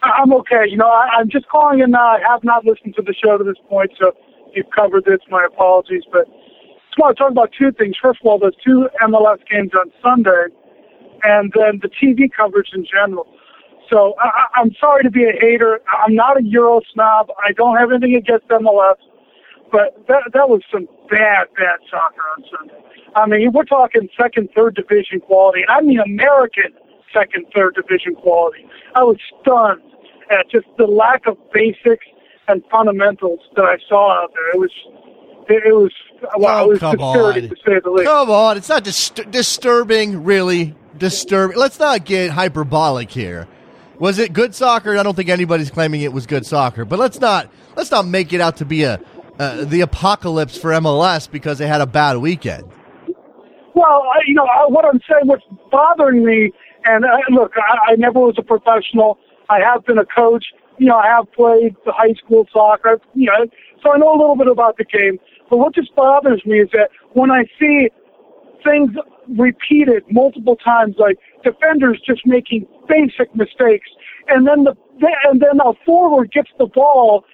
I'm 0.04 0.34
okay. 0.34 0.66
You 0.70 0.78
know, 0.78 0.90
I, 0.90 1.20
am 1.20 1.30
just 1.30 1.48
calling 1.48 1.80
in. 1.80 1.96
Uh, 1.96 2.00
I 2.00 2.20
have 2.28 2.44
not 2.44 2.66
listened 2.66 2.96
to 2.96 3.02
the 3.02 3.14
show 3.14 3.38
to 3.38 3.44
this 3.44 3.58
point, 3.68 3.92
so 4.00 4.12
you've 4.54 4.70
covered 4.76 5.06
this. 5.06 5.20
My 5.30 5.46
apologies, 5.46 6.04
but 6.12 6.28
I 6.28 7.02
want 7.02 7.18
to 7.18 7.24
talk 7.24 7.32
about 7.32 7.52
two 7.58 7.72
things. 7.72 7.96
First 8.02 8.20
of 8.22 8.28
all, 8.28 8.38
those 8.38 8.56
two 8.64 8.88
MLS 9.02 9.40
games 9.50 9.72
on 9.74 9.92
Sunday, 10.04 10.48
and 11.24 11.52
then 11.56 11.80
the 11.82 11.90
TV 11.90 12.30
coverage 12.32 12.70
in 12.74 12.86
general. 12.86 13.28
So 13.90 14.16
I, 14.20 14.46
I'm 14.56 14.72
sorry 14.80 15.04
to 15.04 15.12
be 15.12 15.24
a 15.24 15.34
hater. 15.40 15.80
I'm 16.06 16.16
not 16.16 16.38
a 16.38 16.44
Euro 16.44 16.82
snob. 16.94 17.32
I 17.44 17.52
don't 17.54 17.78
have 17.78 17.92
anything 17.92 18.16
against 18.16 18.48
MLS, 18.48 18.98
but 19.72 20.06
that 20.08 20.24
that 20.34 20.50
was 20.50 20.62
some 20.72 20.88
bad, 21.10 21.48
bad 21.58 21.80
soccer 21.90 22.22
on 22.38 22.44
Sunday. 22.58 22.82
I 23.16 23.28
mean, 23.28 23.52
we're 23.54 23.64
talking 23.64 24.10
second, 24.20 24.50
third 24.56 24.76
division 24.76 25.22
quality. 25.22 25.62
I 25.70 25.82
mean, 25.82 26.00
American 26.00 26.74
second, 27.14 27.46
third 27.56 27.76
division 27.76 28.16
quality. 28.16 28.68
I 28.94 29.04
was 29.04 29.18
stunned 29.42 29.82
at 30.30 30.50
just 30.50 30.66
the 30.78 30.86
lack 30.86 31.26
of 31.28 31.38
basics 31.54 32.06
and 32.48 32.64
fundamentals 32.70 33.40
that 33.56 33.66
I 33.66 33.78
saw 33.88 34.24
out 34.24 34.34
there. 34.34 34.52
It 34.52 34.60
was 34.60 34.72
it, 35.48 35.74
was 35.74 35.92
well, 36.38 36.58
oh, 36.58 36.66
it 36.66 36.70
was 36.70 36.80
come 36.80 36.98
disturbing 36.98 37.44
on. 37.44 37.50
to 37.50 37.56
say 37.66 37.80
the 37.84 37.92
least. 37.92 38.06
Come 38.06 38.30
on, 38.30 38.58
it's 38.58 38.70
not 38.70 38.84
dis- 38.84 39.10
disturbing, 39.10 40.24
really 40.24 40.76
disturbing. 40.98 41.58
Let's 41.58 41.80
not 41.80 42.06
get 42.06 42.32
hyperbolic 42.32 43.12
here. 43.12 43.48
Was 44.00 44.20
it 44.20 44.34
good 44.34 44.54
soccer? 44.54 44.98
I 44.98 45.04
don't 45.04 45.16
think 45.16 45.30
anybody's 45.30 45.72
claiming 45.72 46.02
it 46.02 46.12
was 46.12 46.26
good 46.26 46.46
soccer, 46.46 46.84
but 46.84 47.00
let's 47.00 47.20
not 47.20 47.50
let's 47.76 47.92
not 47.92 48.08
make 48.08 48.34
it 48.34 48.42
out 48.42 48.58
to 48.58 48.66
be 48.66 48.84
a 48.84 49.00
uh, 49.40 49.66
the 49.66 49.82
apocalypse 49.82 50.58
for 50.58 50.72
MLS 50.72 51.30
because 51.30 51.58
they 51.58 51.68
had 51.68 51.82
a 51.82 51.88
bad 51.88 52.18
weekend. 52.18 52.64
Well, 53.74 54.04
I, 54.14 54.22
you 54.26 54.36
know 54.36 54.48
what 54.70 54.86
I'm 54.86 55.02
saying. 55.10 55.28
What's 55.28 55.44
bothering 55.72 56.26
me, 56.26 56.52
and 56.86 57.04
uh, 57.04 57.10
look, 57.30 57.52
I, 57.58 57.94
I 57.94 57.96
never 57.96 58.20
was 58.20 58.36
a 58.38 58.44
professional. 58.44 59.18
I 59.50 59.60
have 59.60 59.86
been 59.86 59.98
a 59.98 60.06
coach 60.06 60.46
you 60.78 60.88
know, 60.88 60.98
I 60.98 61.08
have 61.08 61.32
played 61.32 61.76
high 61.86 62.14
school 62.14 62.48
soccer, 62.52 63.00
you 63.14 63.28
know, 63.28 63.48
so 63.84 63.94
I 63.94 63.98
know 63.98 64.14
a 64.14 64.20
little 64.20 64.36
bit 64.36 64.48
about 64.48 64.78
the 64.78 64.86
game. 64.86 65.20
But 65.50 65.58
what 65.58 65.76
just 65.76 65.96
bothers 65.96 66.42
me 66.46 66.60
is 66.62 66.70
that 66.74 66.90
when 67.14 67.32
I 67.32 67.46
see 67.60 67.90
things 68.64 68.92
repeated 69.38 70.04
multiple 70.10 70.56
times, 70.56 70.96
like 70.98 71.18
defenders 71.44 72.02
just 72.06 72.26
making 72.26 72.68
basic 72.88 73.34
mistakes, 73.36 73.90
and 74.28 74.48
then 74.48 74.64
the 74.64 74.76
and 75.26 75.42
then 75.42 75.60
a 75.64 75.74
forward 75.86 76.32
gets 76.32 76.50
the 76.58 76.66
ball, 76.66 77.26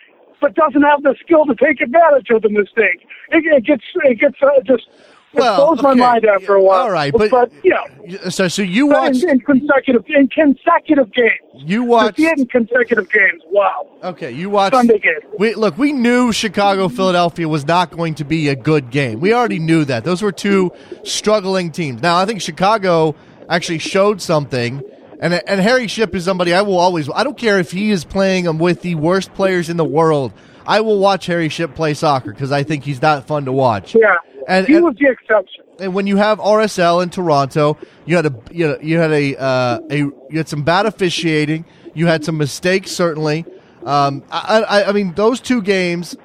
but 0.42 0.56
doesn't 0.56 0.82
have 0.82 1.04
the 1.04 1.16
skill 1.22 1.46
to 1.46 1.56
take 1.56 1.80
advantage 1.80 2.30
of 2.32 2.42
the 2.42 2.50
mistake. 2.50 3.08
It, 3.30 3.46
it 3.46 3.66
gets 3.66 3.84
it 4.04 4.20
gets 4.20 4.36
uh, 4.42 4.60
just 4.66 4.88
well, 5.34 5.76
blows 5.76 5.80
okay. 5.80 5.88
my 5.88 5.94
mind 5.94 6.26
after 6.26 6.56
a 6.56 6.62
while. 6.62 6.82
All 6.82 6.92
right, 6.92 7.14
but, 7.14 7.32
but 7.32 7.52
yeah. 7.64 8.30
So, 8.30 8.48
so 8.48 8.62
you 8.62 8.88
watched 8.88 9.24
in, 9.24 9.30
in, 9.30 9.40
consecutive 9.40 10.04
in 10.08 10.28
consecutive 10.28 11.14
games. 11.14 11.40
You 11.54 11.84
watched 11.84 12.20
in 12.20 12.46
consecutive 12.48 13.10
games. 13.10 13.42
Wow. 13.48 13.88
Okay, 14.04 14.32
you 14.32 14.50
watched 14.50 14.76
Sunday 14.76 15.00
game. 15.00 15.14
We 15.38 15.54
look. 15.54 15.78
We 15.78 15.94
knew 15.94 16.32
Chicago 16.34 16.90
Philadelphia 16.90 17.48
was 17.48 17.66
not 17.66 17.92
going 17.92 18.16
to 18.16 18.26
be 18.26 18.50
a 18.50 18.56
good 18.56 18.90
game. 18.90 19.20
We 19.20 19.34
already 19.34 19.60
knew 19.60 19.86
that. 19.86 20.04
Those 20.04 20.22
were 20.22 20.34
two 20.34 20.74
struggling 21.04 21.72
teams. 21.72 22.02
Now, 22.02 22.18
I 22.18 22.26
think 22.26 22.42
Chicago 22.42 23.16
actually 23.48 23.80
showed 23.80 24.22
something 24.22 24.84
And 25.22 25.36
and 25.36 25.62
Harry 25.62 25.88
Shipp 25.88 26.16
is 26.16 26.26
somebody 26.26 26.54
I 26.54 26.64
will 26.64 26.80
always. 26.80 27.08
I 27.14 27.24
don't 27.24 27.38
care 27.38 27.60
if 27.60 27.72
he 27.72 27.92
is 27.92 28.04
playing 28.04 28.58
with 28.58 28.82
the 28.82 28.96
worst 28.96 29.34
players 29.36 29.70
in 29.70 29.78
the 29.78 29.86
world. 29.86 30.34
I 30.66 30.82
will 30.82 30.98
watch 30.98 31.28
Harry 31.28 31.48
Shipp 31.48 31.76
play 31.76 31.94
soccer 31.94 32.32
because 32.32 32.52
I 32.52 32.64
think 32.64 32.84
he's 32.84 33.02
that 33.02 33.28
fun 33.28 33.46
to 33.46 33.52
watch. 33.52 33.94
Yeah, 33.96 34.18
and 34.48 34.68
he 34.68 34.76
and, 34.76 34.84
was 34.84 34.96
the 35.00 35.10
exception. 35.10 35.64
And 35.80 35.94
when 35.94 36.08
you 36.08 36.18
have 36.18 36.40
RSL 36.40 37.04
in 37.04 37.12
Toronto, 37.12 37.78
you 38.06 38.16
had 38.16 38.26
a 38.26 38.36
you, 38.52 38.68
know, 38.68 38.78
you 38.82 38.98
had 38.98 39.12
a 39.12 39.36
uh, 39.40 39.80
a 39.92 39.98
you 39.98 40.14
had 40.34 40.50
some 40.50 40.64
bad 40.64 40.88
officiating. 40.88 41.66
You 41.94 42.08
had 42.08 42.26
some 42.26 42.38
mistakes 42.38 42.92
certainly. 42.92 43.46
Um, 43.86 44.24
I, 44.32 44.62
I, 44.62 44.84
I 44.86 44.92
mean 44.92 45.14
those 45.14 45.40
two 45.40 45.62
games, 45.62 46.16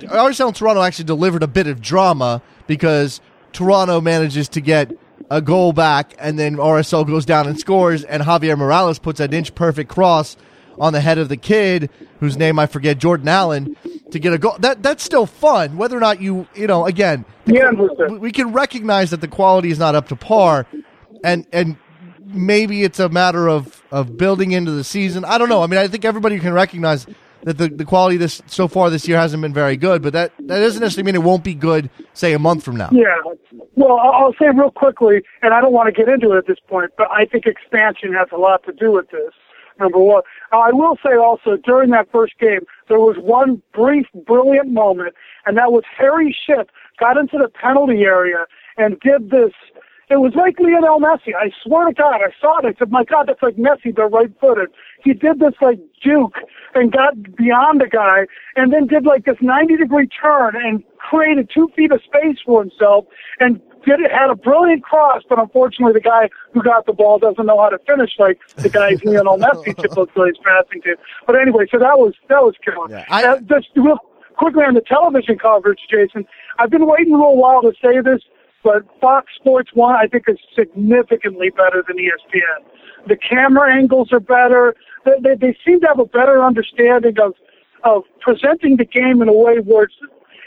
RSL 0.00 0.48
and 0.48 0.56
Toronto 0.56 0.82
actually 0.82 1.06
delivered 1.06 1.42
a 1.42 1.48
bit 1.48 1.66
of 1.66 1.80
drama 1.80 2.42
because 2.66 3.22
Toronto 3.52 4.00
manages 4.00 4.48
to 4.50 4.60
get 4.60 4.92
a 5.30 5.40
goal 5.40 5.72
back, 5.72 6.14
and 6.18 6.38
then 6.38 6.56
RSL 6.56 7.06
goes 7.06 7.24
down 7.26 7.46
and 7.46 7.58
scores, 7.58 8.04
and 8.04 8.22
Javier 8.22 8.56
Morales 8.56 8.98
puts 8.98 9.20
an 9.20 9.32
inch 9.32 9.54
perfect 9.54 9.90
cross 9.90 10.36
on 10.78 10.92
the 10.92 11.00
head 11.00 11.18
of 11.18 11.28
the 11.28 11.36
kid 11.36 11.90
whose 12.20 12.36
name 12.36 12.58
I 12.58 12.66
forget, 12.66 12.98
Jordan 12.98 13.28
Allen, 13.28 13.76
to 14.10 14.18
get 14.18 14.32
a 14.32 14.38
goal. 14.38 14.56
That 14.58 14.82
that's 14.82 15.02
still 15.02 15.26
fun, 15.26 15.76
whether 15.76 15.96
or 15.96 16.00
not 16.00 16.20
you 16.20 16.46
you 16.54 16.66
know 16.66 16.86
again. 16.86 17.24
Yeah, 17.46 17.70
we 17.70 18.32
can 18.32 18.52
recognize 18.52 19.10
that 19.10 19.20
the 19.20 19.28
quality 19.28 19.70
is 19.70 19.78
not 19.78 19.94
up 19.94 20.08
to 20.08 20.16
par, 20.16 20.66
and 21.24 21.46
and 21.52 21.76
maybe 22.24 22.82
it's 22.82 23.00
a 23.00 23.08
matter 23.08 23.48
of 23.48 23.82
of 23.90 24.16
building 24.16 24.52
into 24.52 24.72
the 24.72 24.84
season. 24.84 25.24
I 25.24 25.38
don't 25.38 25.48
know. 25.48 25.62
I 25.62 25.66
mean, 25.66 25.78
I 25.78 25.88
think 25.88 26.04
everybody 26.04 26.38
can 26.38 26.52
recognize 26.52 27.06
that 27.44 27.58
the, 27.58 27.68
the 27.68 27.84
quality 27.84 28.16
this 28.16 28.42
so 28.46 28.68
far 28.68 28.90
this 28.90 29.06
year 29.06 29.18
hasn't 29.18 29.40
been 29.42 29.54
very 29.54 29.76
good, 29.76 30.02
but 30.02 30.12
that, 30.12 30.32
that 30.38 30.58
doesn't 30.58 30.80
necessarily 30.80 31.06
mean 31.06 31.14
it 31.14 31.24
won't 31.24 31.44
be 31.44 31.54
good, 31.54 31.90
say, 32.14 32.32
a 32.32 32.38
month 32.38 32.64
from 32.64 32.76
now. 32.76 32.90
Yeah. 32.92 33.16
Well, 33.76 33.98
I'll 33.98 34.34
say 34.34 34.48
real 34.54 34.70
quickly, 34.70 35.22
and 35.42 35.54
I 35.54 35.60
don't 35.60 35.72
want 35.72 35.86
to 35.86 35.92
get 35.92 36.08
into 36.12 36.32
it 36.32 36.38
at 36.38 36.46
this 36.46 36.58
point, 36.66 36.90
but 36.96 37.10
I 37.10 37.24
think 37.24 37.46
expansion 37.46 38.12
has 38.12 38.28
a 38.32 38.36
lot 38.36 38.64
to 38.64 38.72
do 38.72 38.92
with 38.92 39.10
this. 39.10 39.32
Number 39.78 39.98
one. 40.00 40.22
I 40.50 40.72
will 40.72 40.96
say 41.04 41.14
also 41.14 41.56
during 41.56 41.90
that 41.90 42.10
first 42.10 42.36
game, 42.40 42.62
there 42.88 42.98
was 42.98 43.16
one 43.20 43.62
brief, 43.72 44.06
brilliant 44.26 44.72
moment, 44.72 45.14
and 45.46 45.56
that 45.56 45.70
was 45.70 45.84
Harry 45.96 46.36
Shipp 46.46 46.70
got 46.98 47.16
into 47.16 47.38
the 47.38 47.48
penalty 47.48 48.02
area 48.02 48.46
and 48.76 48.98
did 49.00 49.30
this 49.30 49.52
it 50.10 50.20
was 50.20 50.32
like 50.34 50.58
Lionel 50.58 51.00
Messi. 51.00 51.34
I 51.36 51.50
swear 51.62 51.86
to 51.86 51.92
God, 51.92 52.20
I 52.22 52.32
saw 52.40 52.58
it. 52.58 52.64
I 52.64 52.78
said, 52.78 52.90
my 52.90 53.04
God, 53.04 53.28
that's 53.28 53.42
like 53.42 53.56
Messi, 53.56 53.94
but 53.94 54.08
right 54.08 54.32
footed. 54.40 54.70
He 55.04 55.12
did 55.12 55.38
this 55.38 55.54
like 55.60 55.78
juke 56.02 56.36
and 56.74 56.90
got 56.90 57.36
beyond 57.36 57.80
the 57.80 57.88
guy 57.88 58.26
and 58.56 58.72
then 58.72 58.86
did 58.86 59.04
like 59.04 59.26
this 59.26 59.36
90 59.40 59.76
degree 59.76 60.08
turn 60.08 60.56
and 60.56 60.82
created 60.96 61.50
two 61.52 61.68
feet 61.76 61.92
of 61.92 62.00
space 62.02 62.38
for 62.44 62.62
himself 62.62 63.04
and 63.38 63.60
did 63.84 64.00
it, 64.00 64.10
had 64.10 64.30
a 64.30 64.34
brilliant 64.34 64.82
cross, 64.82 65.22
but 65.28 65.38
unfortunately 65.38 65.92
the 65.92 66.00
guy 66.00 66.28
who 66.52 66.62
got 66.62 66.86
the 66.86 66.92
ball 66.92 67.18
doesn't 67.18 67.44
know 67.44 67.60
how 67.60 67.68
to 67.68 67.78
finish 67.86 68.12
like 68.18 68.40
the 68.56 68.68
guy 68.68 68.96
Lionel 69.04 69.38
Messi 69.38 69.76
typically 69.76 70.30
is 70.30 70.38
passing 70.42 70.80
to. 70.82 70.96
But 71.26 71.36
anyway, 71.36 71.66
so 71.70 71.78
that 71.78 71.98
was, 71.98 72.14
that 72.28 72.42
was 72.42 72.54
killing. 72.64 72.90
Yeah, 72.90 73.04
I, 73.10 73.24
uh, 73.24 73.40
just 73.40 73.68
real 73.76 73.98
quickly 74.36 74.64
on 74.64 74.74
the 74.74 74.80
television 74.80 75.38
coverage, 75.38 75.80
Jason, 75.90 76.26
I've 76.58 76.70
been 76.70 76.86
waiting 76.86 77.12
a 77.12 77.18
little 77.18 77.36
while 77.36 77.60
to 77.62 77.72
say 77.82 78.00
this 78.00 78.22
but 78.64 78.82
Fox 79.00 79.32
Sports 79.36 79.70
1, 79.74 79.94
I 79.94 80.06
think, 80.06 80.24
is 80.28 80.38
significantly 80.54 81.50
better 81.50 81.84
than 81.86 81.96
ESPN. 81.96 83.08
The 83.08 83.16
camera 83.16 83.74
angles 83.74 84.12
are 84.12 84.20
better. 84.20 84.74
They, 85.04 85.12
they, 85.22 85.34
they 85.34 85.58
seem 85.64 85.80
to 85.80 85.86
have 85.86 85.98
a 85.98 86.04
better 86.04 86.44
understanding 86.44 87.14
of, 87.22 87.34
of 87.84 88.02
presenting 88.20 88.76
the 88.76 88.84
game 88.84 89.22
in 89.22 89.28
a 89.28 89.32
way 89.32 89.58
where 89.58 89.88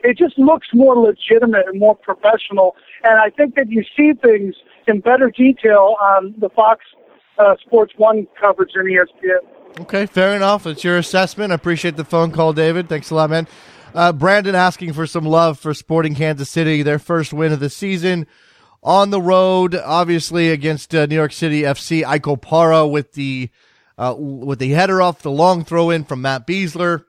it 0.04 0.18
just 0.18 0.38
looks 0.38 0.68
more 0.74 0.96
legitimate 0.96 1.68
and 1.68 1.80
more 1.80 1.96
professional. 1.96 2.76
And 3.04 3.20
I 3.20 3.30
think 3.30 3.56
that 3.56 3.70
you 3.70 3.84
see 3.96 4.14
things 4.14 4.56
in 4.88 5.00
better 5.00 5.30
detail 5.30 5.96
on 6.02 6.36
the 6.38 6.50
Fox 6.50 6.84
uh, 7.38 7.56
Sports 7.66 7.94
1 7.98 8.28
coverage 8.40 8.72
than 8.76 8.86
ESPN. 8.86 9.82
Okay, 9.82 10.06
fair 10.06 10.36
enough. 10.36 10.68
It's 10.68 10.84
your 10.84 10.98
assessment. 10.98 11.52
I 11.52 11.56
appreciate 11.56 11.96
the 11.96 12.04
phone 12.04 12.32
call, 12.32 12.52
David. 12.52 12.90
Thanks 12.90 13.10
a 13.10 13.16
lot, 13.16 13.30
man. 13.30 13.48
Uh, 13.94 14.14
Brandon 14.14 14.56
asking 14.56 14.94
for 14.94 15.06
some 15.06 15.26
love 15.26 15.60
for 15.60 15.74
Sporting 15.74 16.16
Kansas 16.16 16.50
City, 16.50 16.82
their 16.82 17.00
first 17.00 17.34
win 17.34 17.52
of 17.52 17.60
the 17.60 17.70
season 17.70 18.26
on 18.82 19.10
the 19.10 19.22
road, 19.22 19.76
obviously 19.76 20.50
against 20.50 20.96
uh, 20.96 21.06
New 21.06 21.16
York 21.16 21.34
City 21.34 21.64
FC. 21.64 22.06
Ike 22.06 22.24
Opara 22.24 22.90
with 22.90 23.14
the 23.14 23.50
uh, 23.98 24.16
with 24.18 24.60
the 24.60 24.70
header 24.70 25.02
off 25.02 25.22
the 25.22 25.32
long 25.32 25.66
throw 25.66 25.90
in 25.90 26.06
from 26.06 26.22
Matt 26.22 26.48
Besler, 26.48 27.04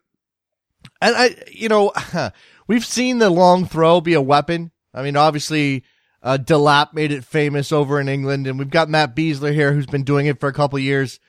and 1.00 1.14
I, 1.16 1.36
you 1.50 1.68
know, 1.68 1.92
we've 2.66 2.84
seen 2.84 3.18
the 3.18 3.30
long 3.30 3.64
throw 3.64 4.00
be 4.00 4.14
a 4.14 4.20
weapon. 4.20 4.72
I 4.92 5.02
mean, 5.02 5.16
obviously, 5.16 5.84
uh, 6.20 6.36
Delap 6.40 6.94
made 6.94 7.12
it 7.12 7.24
famous 7.24 7.70
over 7.70 8.00
in 8.00 8.08
England, 8.08 8.48
and 8.48 8.58
we've 8.58 8.68
got 8.70 8.88
Matt 8.88 9.14
Besler 9.14 9.54
here 9.54 9.72
who's 9.72 9.86
been 9.86 10.02
doing 10.04 10.26
it 10.26 10.40
for 10.40 10.48
a 10.48 10.52
couple 10.52 10.78
years 10.80 11.20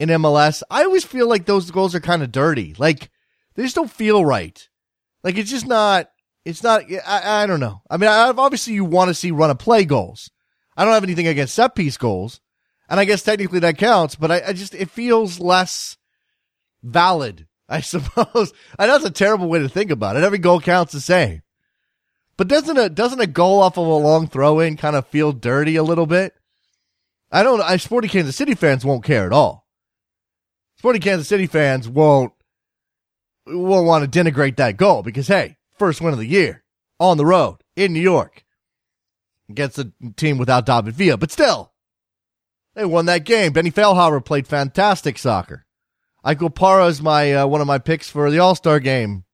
in 0.00 0.08
MLS. 0.08 0.64
I 0.68 0.84
always 0.84 1.04
feel 1.04 1.28
like 1.28 1.46
those 1.46 1.70
goals 1.70 1.94
are 1.94 2.00
kind 2.00 2.24
of 2.24 2.32
dirty. 2.32 2.74
Like 2.76 3.10
they 3.54 3.62
just 3.62 3.76
don't 3.76 3.90
feel 3.90 4.24
right. 4.24 4.68
Like 5.26 5.38
it's 5.38 5.50
just 5.50 5.66
not. 5.66 6.08
It's 6.44 6.62
not. 6.62 6.84
I, 7.04 7.42
I 7.42 7.46
don't 7.46 7.58
know. 7.58 7.82
I 7.90 7.96
mean, 7.96 8.08
obviously 8.08 8.74
you 8.74 8.84
want 8.84 9.08
to 9.08 9.14
see 9.14 9.32
run 9.32 9.50
of 9.50 9.58
play 9.58 9.84
goals. 9.84 10.30
I 10.76 10.84
don't 10.84 10.94
have 10.94 11.02
anything 11.02 11.26
against 11.26 11.56
set 11.56 11.74
piece 11.74 11.96
goals, 11.96 12.40
and 12.88 13.00
I 13.00 13.06
guess 13.06 13.24
technically 13.24 13.58
that 13.58 13.76
counts. 13.76 14.14
But 14.14 14.30
I, 14.30 14.42
I 14.46 14.52
just 14.52 14.72
it 14.72 14.88
feels 14.88 15.40
less 15.40 15.96
valid. 16.80 17.48
I 17.68 17.80
suppose. 17.80 18.52
I 18.78 18.86
know 18.86 18.94
it's 18.94 19.04
a 19.04 19.10
terrible 19.10 19.48
way 19.48 19.58
to 19.58 19.68
think 19.68 19.90
about 19.90 20.14
it. 20.14 20.22
Every 20.22 20.38
goal 20.38 20.60
counts 20.60 20.92
the 20.92 21.00
same. 21.00 21.42
But 22.36 22.46
doesn't 22.46 22.78
a 22.78 22.88
doesn't 22.88 23.18
a 23.18 23.26
goal 23.26 23.60
off 23.60 23.78
of 23.78 23.84
a 23.88 23.96
long 23.96 24.28
throw 24.28 24.60
in 24.60 24.76
kind 24.76 24.94
of 24.94 25.08
feel 25.08 25.32
dirty 25.32 25.74
a 25.74 25.82
little 25.82 26.06
bit? 26.06 26.34
I 27.32 27.42
don't. 27.42 27.60
I 27.60 27.78
Sporting 27.78 28.10
Kansas 28.10 28.36
City 28.36 28.54
fans 28.54 28.84
won't 28.84 29.02
care 29.02 29.26
at 29.26 29.32
all. 29.32 29.66
Sporting 30.76 31.02
Kansas 31.02 31.26
City 31.26 31.48
fans 31.48 31.88
won't 31.88 32.32
won't 33.46 33.86
want 33.86 34.10
to 34.10 34.24
denigrate 34.24 34.56
that 34.56 34.76
goal 34.76 35.02
because, 35.02 35.28
hey, 35.28 35.56
first 35.78 36.00
win 36.00 36.12
of 36.12 36.18
the 36.18 36.26
year 36.26 36.64
on 36.98 37.16
the 37.16 37.26
road 37.26 37.58
in 37.74 37.92
New 37.92 38.00
York 38.00 38.44
against 39.48 39.78
a 39.78 39.92
team 40.16 40.38
without 40.38 40.66
David 40.66 40.94
Villa. 40.94 41.16
But 41.16 41.30
still, 41.32 41.72
they 42.74 42.84
won 42.84 43.06
that 43.06 43.24
game. 43.24 43.52
Benny 43.52 43.70
Feilhaber 43.70 44.24
played 44.24 44.46
fantastic 44.46 45.18
soccer. 45.18 45.66
Ike 46.24 46.40
Opara 46.40 46.88
is 46.88 47.00
my 47.00 47.32
uh, 47.32 47.46
one 47.46 47.60
of 47.60 47.66
my 47.66 47.78
picks 47.78 48.10
for 48.10 48.30
the 48.30 48.38
All 48.38 48.54
Star 48.54 48.80
game. 48.80 49.24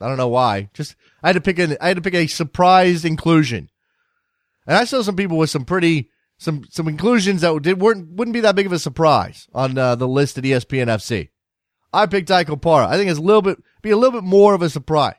I 0.00 0.08
don't 0.08 0.16
know 0.16 0.28
why. 0.28 0.70
Just 0.72 0.96
I 1.22 1.28
had 1.28 1.34
to 1.34 1.40
pick 1.40 1.58
an 1.58 1.76
I 1.80 1.88
had 1.88 1.96
to 1.96 2.02
pick 2.02 2.14
a 2.14 2.26
surprise 2.26 3.04
inclusion, 3.04 3.68
and 4.66 4.76
I 4.76 4.84
saw 4.84 5.02
some 5.02 5.16
people 5.16 5.36
with 5.36 5.50
some 5.50 5.64
pretty 5.64 6.10
some 6.38 6.64
some 6.70 6.88
inclusions 6.88 7.42
that 7.42 7.62
did, 7.62 7.80
weren't 7.80 8.08
wouldn't 8.12 8.32
be 8.32 8.40
that 8.40 8.56
big 8.56 8.66
of 8.66 8.72
a 8.72 8.78
surprise 8.78 9.46
on 9.52 9.76
uh, 9.76 9.94
the 9.94 10.08
list 10.08 10.38
at 10.38 10.44
ESPN 10.44 10.86
FC. 10.86 11.28
I 11.92 12.06
picked 12.06 12.30
Ike 12.30 12.48
Opara. 12.48 12.86
I 12.86 12.96
think 12.96 13.10
it's 13.10 13.18
a 13.18 13.22
little 13.22 13.42
bit, 13.42 13.62
be 13.82 13.90
a 13.90 13.96
little 13.96 14.18
bit 14.18 14.26
more 14.26 14.54
of 14.54 14.62
a 14.62 14.70
surprise. 14.70 15.14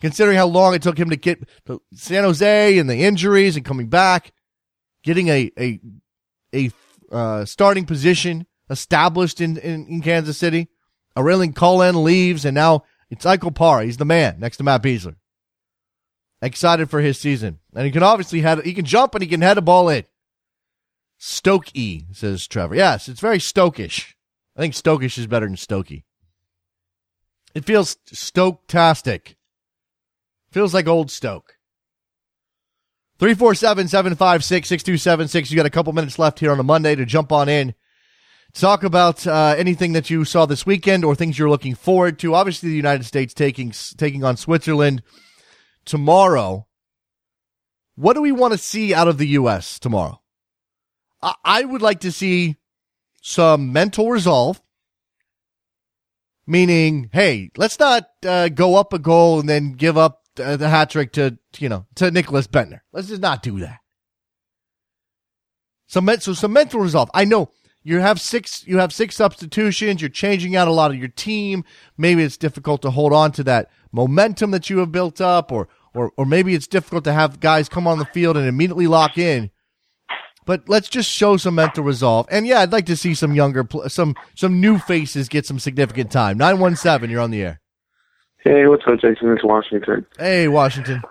Considering 0.00 0.36
how 0.36 0.46
long 0.46 0.74
it 0.74 0.82
took 0.82 0.98
him 0.98 1.10
to 1.10 1.16
get 1.16 1.40
to 1.66 1.82
San 1.92 2.24
Jose 2.24 2.78
and 2.78 2.88
the 2.88 2.98
injuries 2.98 3.56
and 3.56 3.64
coming 3.64 3.88
back, 3.88 4.32
getting 5.02 5.28
a, 5.28 5.50
a, 5.58 5.80
a, 6.54 6.70
uh, 7.10 7.44
starting 7.44 7.84
position 7.84 8.46
established 8.70 9.40
in, 9.40 9.56
in, 9.56 9.86
in 9.86 10.02
Kansas 10.02 10.38
City. 10.38 10.68
Aurelien 11.16 11.54
Collin 11.54 12.04
leaves 12.04 12.44
and 12.44 12.54
now 12.54 12.84
it's 13.10 13.26
Ike 13.26 13.40
Opara. 13.40 13.84
He's 13.84 13.96
the 13.96 14.04
man 14.04 14.38
next 14.38 14.58
to 14.58 14.64
Matt 14.64 14.82
Besler. 14.82 15.16
Excited 16.40 16.88
for 16.90 17.00
his 17.00 17.18
season. 17.18 17.58
And 17.74 17.84
he 17.84 17.90
can 17.90 18.02
obviously 18.02 18.40
head, 18.40 18.64
he 18.64 18.74
can 18.74 18.84
jump 18.84 19.14
and 19.14 19.22
he 19.22 19.28
can 19.28 19.40
head 19.40 19.58
a 19.58 19.62
ball 19.62 19.88
in. 19.88 20.04
Stokey, 21.18 22.14
says 22.14 22.46
Trevor. 22.46 22.76
Yes, 22.76 23.08
it's 23.08 23.20
very 23.20 23.38
Stokish. 23.38 24.14
I 24.58 24.62
think 24.62 24.74
Stokish 24.74 25.16
is 25.18 25.28
better 25.28 25.46
than 25.46 25.54
Stokey. 25.54 26.02
It 27.54 27.64
feels 27.64 27.96
Stoke-tastic. 28.06 29.36
Feels 30.50 30.74
like 30.74 30.88
old 30.88 31.12
Stoke. 31.12 31.54
347-756-6276. 33.20 35.50
You 35.50 35.56
got 35.56 35.66
a 35.66 35.70
couple 35.70 35.92
minutes 35.92 36.18
left 36.18 36.40
here 36.40 36.50
on 36.50 36.58
a 36.58 36.64
Monday 36.64 36.96
to 36.96 37.06
jump 37.06 37.30
on 37.30 37.48
in. 37.48 37.76
Talk 38.52 38.82
about 38.82 39.24
uh, 39.26 39.54
anything 39.56 39.92
that 39.92 40.10
you 40.10 40.24
saw 40.24 40.44
this 40.44 40.66
weekend 40.66 41.04
or 41.04 41.14
things 41.14 41.38
you're 41.38 41.48
looking 41.48 41.76
forward 41.76 42.18
to. 42.18 42.34
Obviously, 42.34 42.70
the 42.70 42.76
United 42.76 43.04
States 43.04 43.32
taking 43.34 43.72
taking 43.96 44.24
on 44.24 44.36
Switzerland 44.36 45.04
tomorrow. 45.84 46.66
What 47.94 48.14
do 48.14 48.22
we 48.22 48.32
want 48.32 48.54
to 48.54 48.58
see 48.58 48.92
out 48.94 49.06
of 49.06 49.18
the 49.18 49.28
U.S. 49.28 49.78
tomorrow? 49.78 50.20
I, 51.22 51.34
I 51.44 51.64
would 51.64 51.82
like 51.82 52.00
to 52.00 52.10
see 52.10 52.56
some 53.20 53.72
mental 53.72 54.10
resolve, 54.10 54.60
meaning, 56.46 57.10
hey, 57.12 57.50
let's 57.56 57.78
not 57.78 58.08
uh, 58.26 58.48
go 58.48 58.76
up 58.76 58.92
a 58.92 58.98
goal 58.98 59.40
and 59.40 59.48
then 59.48 59.72
give 59.72 59.96
up 59.98 60.22
uh, 60.40 60.56
the 60.56 60.68
hat 60.68 60.90
trick 60.90 61.12
to, 61.12 61.38
you 61.58 61.68
know, 61.68 61.86
to 61.96 62.10
Nicholas 62.10 62.46
Bendtner. 62.46 62.80
Let's 62.92 63.08
just 63.08 63.22
not 63.22 63.42
do 63.42 63.58
that. 63.60 63.80
Some, 65.86 66.08
so 66.20 66.34
some 66.34 66.52
mental 66.52 66.80
resolve. 66.80 67.10
I 67.14 67.24
know 67.24 67.50
you 67.82 68.00
have 68.00 68.20
six, 68.20 68.66
you 68.66 68.78
have 68.78 68.92
six 68.92 69.16
substitutions. 69.16 70.02
You're 70.02 70.10
changing 70.10 70.54
out 70.54 70.68
a 70.68 70.72
lot 70.72 70.90
of 70.90 70.98
your 70.98 71.08
team. 71.08 71.64
Maybe 71.96 72.22
it's 72.22 72.36
difficult 72.36 72.82
to 72.82 72.90
hold 72.90 73.12
on 73.12 73.32
to 73.32 73.44
that 73.44 73.70
momentum 73.90 74.50
that 74.50 74.68
you 74.68 74.78
have 74.78 74.92
built 74.92 75.20
up 75.20 75.50
or, 75.50 75.68
or, 75.94 76.12
or 76.16 76.26
maybe 76.26 76.54
it's 76.54 76.66
difficult 76.66 77.04
to 77.04 77.12
have 77.12 77.40
guys 77.40 77.68
come 77.68 77.86
on 77.86 77.98
the 77.98 78.04
field 78.04 78.36
and 78.36 78.46
immediately 78.46 78.86
lock 78.86 79.16
in. 79.16 79.50
But 80.48 80.66
let's 80.66 80.88
just 80.88 81.10
show 81.10 81.36
some 81.36 81.56
mental 81.56 81.84
resolve. 81.84 82.26
And 82.30 82.46
yeah, 82.46 82.60
I'd 82.60 82.72
like 82.72 82.86
to 82.86 82.96
see 82.96 83.12
some 83.12 83.34
younger, 83.34 83.68
some 83.86 84.16
some 84.34 84.62
new 84.62 84.78
faces 84.78 85.28
get 85.28 85.44
some 85.44 85.58
significant 85.58 86.10
time. 86.10 86.38
Nine 86.38 86.58
one 86.58 86.74
seven, 86.74 87.10
you're 87.10 87.20
on 87.20 87.30
the 87.30 87.42
air. 87.42 87.60
Hey, 88.38 88.66
what's 88.66 88.82
up, 88.86 88.98
Jason? 88.98 89.30
It's 89.30 89.44
Washington. 89.44 90.06
Hey, 90.18 90.48
Washington. 90.48 91.02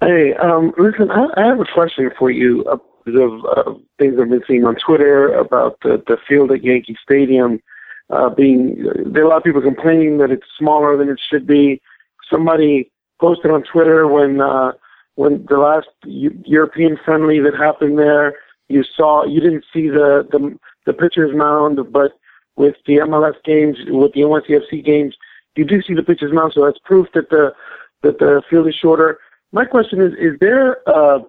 Hey, 0.00 0.32
um, 0.34 0.72
listen, 0.78 1.10
I, 1.10 1.26
I 1.36 1.46
have 1.46 1.60
a 1.60 1.66
question 1.74 2.10
for 2.18 2.30
you 2.30 2.62
of 2.62 2.80
uh, 3.06 3.74
things 3.98 4.14
I've 4.18 4.30
been 4.30 4.42
seeing 4.48 4.64
on 4.64 4.76
Twitter 4.76 5.28
about 5.34 5.78
the, 5.82 6.02
the 6.06 6.16
field 6.26 6.50
at 6.50 6.64
Yankee 6.64 6.96
Stadium 7.02 7.60
uh, 8.08 8.30
being. 8.30 8.82
There 9.04 9.24
are 9.24 9.26
a 9.26 9.28
lot 9.28 9.36
of 9.36 9.44
people 9.44 9.60
complaining 9.60 10.16
that 10.18 10.30
it's 10.30 10.46
smaller 10.58 10.96
than 10.96 11.10
it 11.10 11.20
should 11.30 11.46
be. 11.46 11.82
Somebody 12.30 12.90
posted 13.20 13.50
on 13.50 13.62
Twitter 13.64 14.08
when 14.08 14.40
uh, 14.40 14.72
when 15.16 15.44
the 15.50 15.58
last 15.58 15.88
European 16.06 16.98
friendly 17.04 17.40
that 17.40 17.54
happened 17.54 17.98
there, 17.98 18.34
you 18.68 18.84
saw 18.96 19.24
you 19.24 19.40
didn't 19.40 19.64
see 19.72 19.88
the 19.88 20.26
the, 20.30 20.58
the 20.86 20.92
pitcher's 20.92 21.34
mound, 21.34 21.78
but 21.92 22.12
with 22.56 22.76
the 22.86 22.98
MLS 22.98 23.34
games, 23.44 23.76
with 23.86 24.12
the 24.12 24.20
NYCFC 24.20 24.84
games, 24.84 25.16
you 25.56 25.64
do 25.64 25.82
see 25.82 25.94
the 25.94 26.02
pitcher's 26.02 26.32
mound. 26.32 26.52
So 26.54 26.64
that's 26.64 26.78
proof 26.84 27.08
that 27.14 27.30
the 27.30 27.54
that 28.02 28.18
the 28.18 28.42
field 28.48 28.68
is 28.68 28.74
shorter. 28.74 29.18
My 29.52 29.64
question 29.64 30.00
is: 30.00 30.12
Is 30.18 30.38
there 30.40 30.88
uh, 30.88 31.20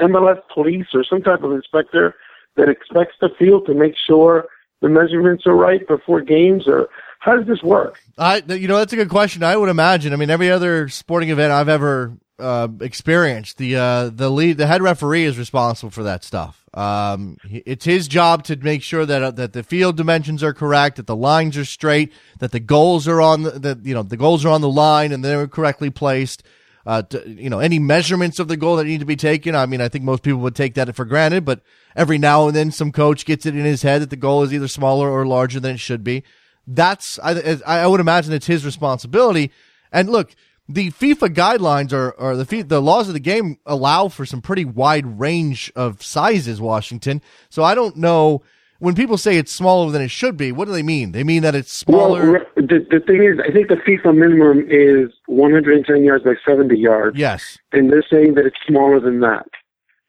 MLS 0.00 0.40
police 0.52 0.86
or 0.94 1.04
some 1.04 1.22
type 1.22 1.42
of 1.42 1.52
inspector 1.52 2.14
that 2.56 2.68
expects 2.68 3.14
the 3.20 3.30
field 3.38 3.66
to 3.66 3.74
make 3.74 3.94
sure 3.96 4.46
the 4.80 4.88
measurements 4.88 5.46
are 5.46 5.54
right 5.54 5.86
before 5.86 6.20
games, 6.20 6.64
or 6.66 6.88
how 7.20 7.36
does 7.36 7.46
this 7.46 7.62
work? 7.62 8.00
I, 8.18 8.42
you 8.48 8.68
know, 8.68 8.78
that's 8.78 8.92
a 8.92 8.96
good 8.96 9.08
question. 9.08 9.42
I 9.42 9.56
would 9.56 9.68
imagine. 9.68 10.12
I 10.12 10.16
mean, 10.16 10.30
every 10.30 10.50
other 10.50 10.88
sporting 10.88 11.30
event 11.30 11.52
I've 11.52 11.68
ever 11.68 12.12
uh, 12.42 12.68
experienced, 12.80 13.58
the 13.58 13.76
uh, 13.76 14.10
the 14.10 14.30
lead, 14.30 14.58
the 14.58 14.66
head 14.66 14.82
referee 14.82 15.24
is 15.24 15.38
responsible 15.38 15.90
for 15.90 16.02
that 16.02 16.24
stuff. 16.24 16.64
Um, 16.74 17.36
it's 17.44 17.84
his 17.84 18.08
job 18.08 18.44
to 18.44 18.56
make 18.56 18.82
sure 18.82 19.06
that 19.06 19.22
uh, 19.22 19.30
that 19.30 19.52
the 19.52 19.62
field 19.62 19.96
dimensions 19.96 20.42
are 20.42 20.52
correct, 20.52 20.96
that 20.96 21.06
the 21.06 21.16
lines 21.16 21.56
are 21.56 21.64
straight, 21.64 22.12
that 22.40 22.52
the 22.52 22.60
goals 22.60 23.06
are 23.06 23.20
on 23.20 23.42
the, 23.42 23.50
that 23.52 23.86
you 23.86 23.94
know 23.94 24.02
the 24.02 24.16
goals 24.16 24.44
are 24.44 24.50
on 24.50 24.60
the 24.60 24.68
line 24.68 25.12
and 25.12 25.24
they're 25.24 25.48
correctly 25.48 25.90
placed. 25.90 26.42
Uh, 26.84 27.00
to, 27.00 27.22
you 27.28 27.48
know, 27.48 27.60
any 27.60 27.78
measurements 27.78 28.40
of 28.40 28.48
the 28.48 28.56
goal 28.56 28.74
that 28.74 28.86
need 28.86 28.98
to 28.98 29.06
be 29.06 29.14
taken. 29.14 29.54
I 29.54 29.66
mean, 29.66 29.80
I 29.80 29.88
think 29.88 30.02
most 30.02 30.24
people 30.24 30.40
would 30.40 30.56
take 30.56 30.74
that 30.74 30.92
for 30.96 31.04
granted, 31.04 31.44
but 31.44 31.60
every 31.94 32.18
now 32.18 32.48
and 32.48 32.56
then 32.56 32.72
some 32.72 32.90
coach 32.90 33.24
gets 33.24 33.46
it 33.46 33.54
in 33.54 33.64
his 33.64 33.82
head 33.82 34.02
that 34.02 34.10
the 34.10 34.16
goal 34.16 34.42
is 34.42 34.52
either 34.52 34.66
smaller 34.66 35.08
or 35.08 35.24
larger 35.24 35.60
than 35.60 35.76
it 35.76 35.78
should 35.78 36.02
be. 36.02 36.24
That's, 36.66 37.20
I, 37.20 37.60
I 37.64 37.86
would 37.86 38.00
imagine 38.00 38.32
it's 38.32 38.46
his 38.46 38.64
responsibility. 38.64 39.52
And 39.92 40.10
look, 40.10 40.34
the 40.68 40.90
FIFA 40.92 41.34
guidelines 41.34 41.92
are, 41.92 42.12
or 42.12 42.36
the 42.36 42.62
the 42.62 42.80
laws 42.80 43.08
of 43.08 43.14
the 43.14 43.20
game 43.20 43.58
allow 43.66 44.08
for 44.08 44.24
some 44.24 44.40
pretty 44.40 44.64
wide 44.64 45.18
range 45.18 45.72
of 45.74 46.02
sizes. 46.02 46.60
Washington, 46.60 47.20
so 47.48 47.62
I 47.62 47.74
don't 47.74 47.96
know 47.96 48.42
when 48.78 48.94
people 48.94 49.18
say 49.18 49.36
it's 49.36 49.52
smaller 49.52 49.90
than 49.90 50.02
it 50.02 50.10
should 50.10 50.36
be. 50.36 50.50
What 50.52 50.66
do 50.66 50.72
they 50.72 50.82
mean? 50.82 51.12
They 51.12 51.24
mean 51.24 51.42
that 51.42 51.54
it's 51.54 51.72
smaller. 51.72 52.32
Well, 52.32 52.42
the 52.56 52.86
the 52.90 53.00
thing 53.00 53.24
is, 53.24 53.38
I 53.44 53.52
think 53.52 53.68
the 53.68 53.76
FIFA 53.76 54.16
minimum 54.16 54.66
is 54.70 55.12
110 55.26 56.04
yards 56.04 56.24
by 56.24 56.34
70 56.46 56.76
yards. 56.76 57.18
Yes, 57.18 57.58
and 57.72 57.90
they're 57.90 58.04
saying 58.08 58.34
that 58.34 58.46
it's 58.46 58.58
smaller 58.66 59.00
than 59.00 59.20
that. 59.20 59.46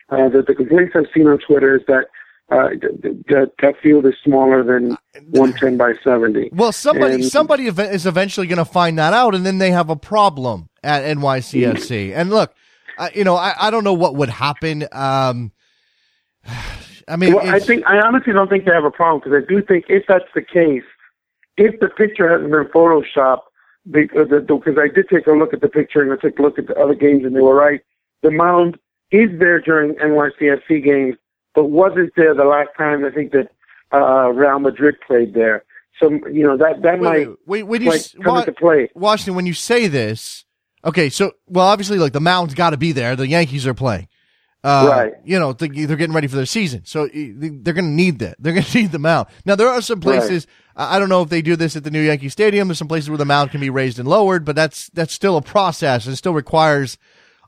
Uh, 0.09 0.29
that 0.29 0.45
the 0.47 0.53
complaints 0.53 0.93
I've 0.95 1.07
seen 1.13 1.27
on 1.27 1.39
Twitter 1.39 1.75
is 1.75 1.81
that 1.87 2.05
uh, 2.53 2.69
that 3.29 3.51
that 3.61 3.73
field 3.81 4.05
is 4.05 4.13
smaller 4.23 4.63
than 4.63 4.95
110 5.31 5.77
by 5.77 5.93
70. 6.03 6.51
Well, 6.53 6.71
somebody 6.71 7.15
and, 7.15 7.25
somebody 7.25 7.65
is 7.65 8.05
eventually 8.05 8.45
going 8.45 8.57
to 8.57 8.65
find 8.65 8.99
that 8.99 9.13
out, 9.13 9.33
and 9.33 9.45
then 9.45 9.57
they 9.57 9.71
have 9.71 9.89
a 9.89 9.95
problem 9.95 10.69
at 10.83 11.03
NYCFC. 11.03 12.13
and 12.15 12.29
look, 12.29 12.53
uh, 12.97 13.09
you 13.15 13.23
know, 13.23 13.35
I, 13.35 13.55
I 13.59 13.71
don't 13.71 13.83
know 13.83 13.93
what 13.93 14.15
would 14.15 14.29
happen. 14.29 14.87
Um, 14.91 15.51
I 17.07 17.17
mean, 17.17 17.33
well, 17.33 17.45
I 17.45 17.59
think 17.59 17.85
I 17.85 17.99
honestly 17.99 18.31
don't 18.31 18.49
think 18.49 18.65
they 18.65 18.71
have 18.71 18.85
a 18.85 18.91
problem 18.91 19.19
because 19.19 19.43
I 19.43 19.45
do 19.45 19.61
think 19.61 19.85
if 19.89 20.05
that's 20.07 20.29
the 20.35 20.41
case, 20.41 20.83
if 21.57 21.79
the 21.79 21.89
picture 21.89 22.29
hasn't 22.29 22.51
been 22.51 22.65
photoshopped, 22.65 23.41
because, 23.91 24.29
because 24.29 24.77
I 24.77 24.87
did 24.87 25.09
take 25.09 25.27
a 25.27 25.31
look 25.31 25.53
at 25.53 25.59
the 25.59 25.67
picture 25.67 26.01
and 26.01 26.13
I 26.13 26.15
took 26.15 26.39
a 26.39 26.41
look 26.41 26.57
at 26.57 26.67
the 26.67 26.79
other 26.79 26.95
games 26.95 27.25
and 27.25 27.35
they 27.35 27.41
were 27.41 27.55
right. 27.55 27.81
The 28.21 28.31
mound 28.31 28.77
is 29.11 29.37
there 29.37 29.59
during 29.59 29.95
NYCFC 29.95 30.81
games 30.81 31.15
but 31.55 31.65
wasn't 31.65 32.13
there 32.15 32.33
the 32.33 32.45
last 32.45 32.69
time 32.77 33.05
I 33.05 33.11
think 33.11 33.31
that 33.31 33.49
uh, 33.93 34.29
Real 34.29 34.59
Madrid 34.59 34.95
played 35.05 35.33
there. 35.33 35.63
So 35.99 36.09
you 36.09 36.43
know 36.43 36.57
that 36.57 36.81
that 36.81 36.99
wait, 36.99 37.27
might 37.27 37.37
wait, 37.45 37.63
when 37.63 37.81
you 37.81 37.89
might 37.89 38.13
come 38.23 38.37
into 38.37 38.51
play. 38.51 38.89
Washington, 38.95 39.35
when 39.35 39.45
you 39.45 39.53
say 39.53 39.87
this, 39.87 40.45
okay, 40.83 41.09
so 41.09 41.33
well, 41.47 41.67
obviously, 41.67 41.99
like 41.99 42.13
the 42.13 42.19
mound's 42.19 42.55
got 42.55 42.71
to 42.71 42.77
be 42.77 42.91
there. 42.91 43.15
The 43.15 43.27
Yankees 43.27 43.67
are 43.67 43.73
playing. 43.73 44.07
Uh, 44.63 44.87
right. 44.89 45.13
You 45.25 45.39
know, 45.39 45.51
they're 45.51 45.67
getting 45.67 46.13
ready 46.13 46.27
for 46.27 46.37
their 46.37 46.45
season. 46.45 46.83
So 46.85 47.07
they're 47.07 47.73
going 47.73 47.85
to 47.85 47.91
need 47.91 48.19
that. 48.19 48.37
They're 48.39 48.53
going 48.53 48.63
to 48.63 48.77
need 48.77 48.91
the 48.91 48.99
mound. 48.99 49.27
Now, 49.45 49.55
there 49.55 49.67
are 49.67 49.81
some 49.81 49.99
places, 49.99 50.47
right. 50.77 50.95
I 50.95 50.99
don't 50.99 51.09
know 51.09 51.21
if 51.21 51.29
they 51.29 51.41
do 51.41 51.55
this 51.55 51.75
at 51.75 51.83
the 51.83 51.91
new 51.91 52.01
Yankee 52.01 52.29
Stadium. 52.29 52.69
There's 52.69 52.77
some 52.77 52.87
places 52.87 53.09
where 53.09 53.17
the 53.17 53.25
mound 53.25 53.51
can 53.51 53.59
be 53.59 53.69
raised 53.69 53.99
and 53.99 54.07
lowered, 54.07 54.45
but 54.45 54.55
that's, 54.55 54.89
that's 54.93 55.13
still 55.13 55.35
a 55.35 55.41
process. 55.41 56.07
It 56.07 56.15
still 56.15 56.33
requires, 56.33 56.97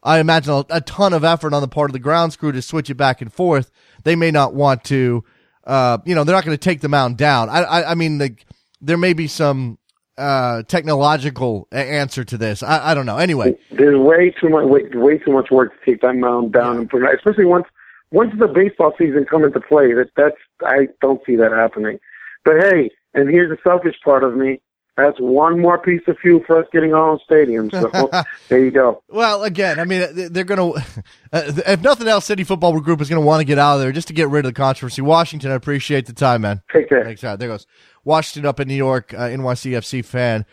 I 0.05 0.19
imagine, 0.19 0.53
a, 0.53 0.65
a 0.69 0.81
ton 0.81 1.11
of 1.11 1.23
effort 1.23 1.53
on 1.53 1.61
the 1.61 1.67
part 1.67 1.89
of 1.89 1.93
the 1.93 1.99
ground 1.99 2.37
crew 2.37 2.51
to 2.51 2.61
switch 2.61 2.89
it 2.89 2.95
back 2.95 3.21
and 3.21 3.33
forth 3.33 3.71
they 4.05 4.15
may 4.15 4.31
not 4.31 4.53
want 4.53 4.85
to, 4.85 5.25
uh, 5.65 5.97
you 6.05 6.15
know, 6.15 6.23
they're 6.23 6.35
not 6.35 6.45
going 6.45 6.55
to 6.55 6.63
take 6.63 6.79
the 6.79 6.87
mound 6.87 7.17
down. 7.17 7.49
I, 7.49 7.63
I, 7.63 7.91
I 7.91 7.95
mean, 7.95 8.19
the, 8.19 8.35
there 8.79 8.97
may 8.97 9.13
be 9.13 9.27
some 9.27 9.79
uh, 10.17 10.63
technological 10.63 11.67
answer 11.71 12.23
to 12.23 12.37
this. 12.37 12.63
I, 12.63 12.91
I 12.91 12.93
don't 12.93 13.05
know. 13.05 13.17
Anyway, 13.17 13.57
there's 13.71 13.97
way 13.97 14.33
too 14.39 14.49
much, 14.49 14.65
way, 14.65 14.83
way 14.93 15.17
too 15.17 15.31
much 15.31 15.51
work 15.51 15.73
to 15.73 15.91
take 15.91 16.01
that 16.01 16.15
mound 16.15 16.53
down, 16.53 16.75
yeah. 16.75 16.81
and 16.81 16.89
put 16.89 17.03
it, 17.03 17.09
especially 17.15 17.45
once 17.45 17.65
once 18.11 18.31
the 18.39 18.47
baseball 18.47 18.93
season 18.97 19.25
come 19.25 19.43
into 19.43 19.59
play. 19.59 19.93
That 19.93 20.11
that's 20.15 20.37
I 20.61 20.87
don't 21.01 21.21
see 21.25 21.35
that 21.35 21.51
happening. 21.51 21.99
But 22.45 22.61
hey, 22.61 22.91
and 23.13 23.29
here's 23.29 23.49
the 23.49 23.57
selfish 23.67 23.95
part 24.03 24.23
of 24.23 24.37
me. 24.37 24.61
That's 24.97 25.19
one 25.19 25.59
more 25.59 25.77
piece 25.77 26.01
of 26.07 26.17
fuel 26.19 26.41
for 26.47 26.57
us 26.57 26.67
getting 26.71 26.93
our 26.93 27.09
own 27.09 27.19
stadium. 27.23 27.69
So 27.69 27.89
there 28.47 28.63
you 28.63 28.71
go. 28.71 29.03
Well, 29.09 29.43
again, 29.43 29.77
I 29.79 29.83
mean, 29.83 30.31
they're 30.31 30.45
going 30.45 30.73
to, 30.73 30.85
uh, 31.33 31.51
if 31.67 31.81
nothing 31.81 32.07
else, 32.07 32.25
City 32.25 32.45
Football 32.45 32.79
Group 32.79 33.01
is 33.01 33.09
going 33.09 33.21
to 33.21 33.25
want 33.25 33.41
to 33.41 33.45
get 33.45 33.59
out 33.59 33.75
of 33.75 33.81
there 33.81 33.91
just 33.91 34.07
to 34.07 34.13
get 34.13 34.29
rid 34.29 34.45
of 34.45 34.53
the 34.53 34.57
controversy. 34.57 35.01
Washington, 35.01 35.51
I 35.51 35.55
appreciate 35.55 36.05
the 36.05 36.13
time, 36.13 36.41
man. 36.41 36.61
Take 36.71 36.87
care. 36.87 37.03
Thanks. 37.03 37.21
There 37.21 37.37
goes 37.37 37.67
Washington 38.05 38.47
up 38.47 38.59
in 38.59 38.69
New 38.69 38.75
York, 38.75 39.13
uh, 39.13 39.27
NYCFC 39.27 40.05
fan. 40.05 40.45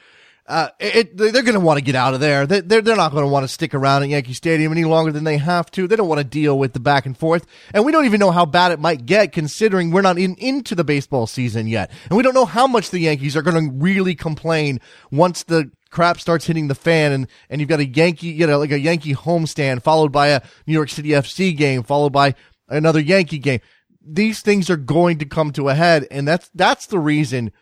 Uh, 0.44 0.68
it, 0.80 1.16
they're 1.16 1.30
going 1.30 1.54
to 1.54 1.60
want 1.60 1.78
to 1.78 1.84
get 1.84 1.94
out 1.94 2.14
of 2.14 2.20
there. 2.20 2.46
They're, 2.46 2.82
they're 2.82 2.96
not 2.96 3.12
going 3.12 3.24
to 3.24 3.30
want 3.30 3.44
to 3.44 3.48
stick 3.48 3.74
around 3.74 4.02
at 4.02 4.08
Yankee 4.08 4.32
Stadium 4.32 4.72
any 4.72 4.84
longer 4.84 5.12
than 5.12 5.22
they 5.22 5.36
have 5.38 5.70
to. 5.72 5.86
They 5.86 5.94
don't 5.94 6.08
want 6.08 6.18
to 6.18 6.24
deal 6.24 6.58
with 6.58 6.72
the 6.72 6.80
back 6.80 7.06
and 7.06 7.16
forth. 7.16 7.46
And 7.72 7.84
we 7.84 7.92
don't 7.92 8.06
even 8.06 8.18
know 8.18 8.32
how 8.32 8.44
bad 8.44 8.72
it 8.72 8.80
might 8.80 9.06
get 9.06 9.32
considering 9.32 9.92
we're 9.92 10.02
not 10.02 10.18
in, 10.18 10.34
into 10.36 10.74
the 10.74 10.82
baseball 10.82 11.28
season 11.28 11.68
yet. 11.68 11.92
And 12.08 12.16
we 12.16 12.24
don't 12.24 12.34
know 12.34 12.44
how 12.44 12.66
much 12.66 12.90
the 12.90 12.98
Yankees 12.98 13.36
are 13.36 13.42
going 13.42 13.70
to 13.70 13.72
really 13.76 14.16
complain 14.16 14.80
once 15.12 15.44
the 15.44 15.70
crap 15.90 16.18
starts 16.18 16.46
hitting 16.46 16.66
the 16.66 16.74
fan 16.74 17.12
and, 17.12 17.28
and 17.48 17.60
you've 17.60 17.70
got 17.70 17.78
a 17.78 17.86
Yankee, 17.86 18.28
you 18.28 18.46
know, 18.46 18.58
like 18.58 18.72
a 18.72 18.80
Yankee 18.80 19.14
homestand 19.14 19.82
followed 19.82 20.10
by 20.10 20.28
a 20.28 20.40
New 20.66 20.72
York 20.72 20.88
City 20.88 21.10
FC 21.10 21.56
game, 21.56 21.84
followed 21.84 22.12
by 22.12 22.34
another 22.68 23.00
Yankee 23.00 23.38
game. 23.38 23.60
These 24.04 24.40
things 24.40 24.68
are 24.68 24.76
going 24.76 25.18
to 25.18 25.24
come 25.24 25.52
to 25.52 25.68
a 25.68 25.74
head. 25.74 26.08
And 26.10 26.26
that's, 26.26 26.50
that's 26.54 26.86
the 26.86 26.98
reason 26.98 27.52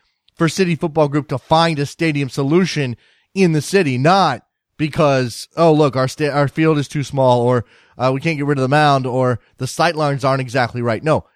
for 0.41 0.49
City 0.49 0.75
Football 0.75 1.07
Group 1.07 1.27
to 1.27 1.37
find 1.37 1.77
a 1.77 1.85
stadium 1.85 2.27
solution 2.27 2.97
in 3.35 3.51
the 3.51 3.61
city, 3.61 3.99
not 3.99 4.43
because, 4.75 5.47
oh, 5.55 5.71
look, 5.71 5.95
our 5.95 6.07
sta- 6.07 6.31
our 6.31 6.47
field 6.47 6.79
is 6.79 6.87
too 6.87 7.03
small 7.03 7.41
or 7.41 7.63
uh, 7.95 8.09
we 8.11 8.19
can't 8.19 8.39
get 8.39 8.47
rid 8.47 8.57
of 8.57 8.63
the 8.63 8.67
mound 8.67 9.05
or 9.05 9.39
the 9.57 9.67
sight 9.67 9.95
lines 9.95 10.25
aren't 10.25 10.41
exactly 10.41 10.81
right. 10.81 11.03
No, 11.03 11.27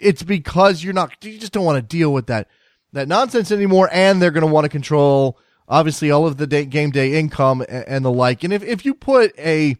it's 0.00 0.24
because 0.24 0.82
you're 0.82 0.92
not, 0.92 1.12
you 1.24 1.38
just 1.38 1.52
don't 1.52 1.64
want 1.64 1.76
to 1.76 1.96
deal 1.96 2.12
with 2.12 2.26
that, 2.26 2.48
that 2.92 3.06
nonsense 3.06 3.52
anymore. 3.52 3.88
And 3.92 4.20
they're 4.20 4.32
going 4.32 4.44
to 4.44 4.52
want 4.52 4.64
to 4.64 4.68
control, 4.68 5.38
obviously, 5.68 6.10
all 6.10 6.26
of 6.26 6.36
the 6.36 6.48
day, 6.48 6.64
game 6.64 6.90
day 6.90 7.14
income 7.14 7.60
and, 7.60 7.86
and 7.86 8.04
the 8.04 8.10
like. 8.10 8.42
And 8.42 8.52
if, 8.52 8.64
if 8.64 8.84
you 8.84 8.94
put 8.94 9.32
a, 9.38 9.76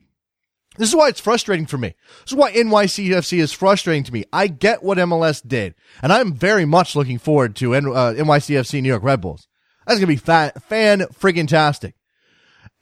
this 0.77 0.89
is 0.89 0.97
why 0.97 1.09
it's 1.09 1.21
frustrating 1.21 1.67
for 1.67 1.79
me. 1.79 1.95
This 2.23 2.33
is 2.33 2.35
why 2.35 2.53
NYCFC 2.53 3.39
is 3.39 3.53
frustrating 3.53 4.05
to 4.05 4.13
me. 4.13 4.25
I 4.33 4.49
get 4.49 4.83
what 4.83 4.99
MLS 4.99 5.47
did, 5.47 5.75
and 6.03 6.13
I'm 6.13 6.35
very 6.35 6.65
much 6.65 6.97
looking 6.97 7.19
forward 7.19 7.57
to 7.57 7.75
uh, 7.75 8.15
NYCFC 8.15 8.83
New 8.83 8.89
York 8.89 9.03
Red 9.03 9.21
Bulls. 9.21 9.47
That's 9.87 9.99
going 9.99 10.07
to 10.07 10.07
be 10.07 10.17
fan, 10.17 10.53
fan 10.61 11.01
friggin' 11.01 11.49
tastic. 11.49 11.95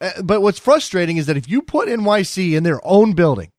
Uh, 0.01 0.21
but 0.23 0.41
what's 0.41 0.59
frustrating 0.59 1.17
is 1.17 1.27
that 1.27 1.37
if 1.37 1.49
you 1.49 1.61
put 1.61 1.87
NYC 1.87 2.53
in 2.53 2.63
their 2.63 2.85
own 2.85 3.13
building, 3.13 3.51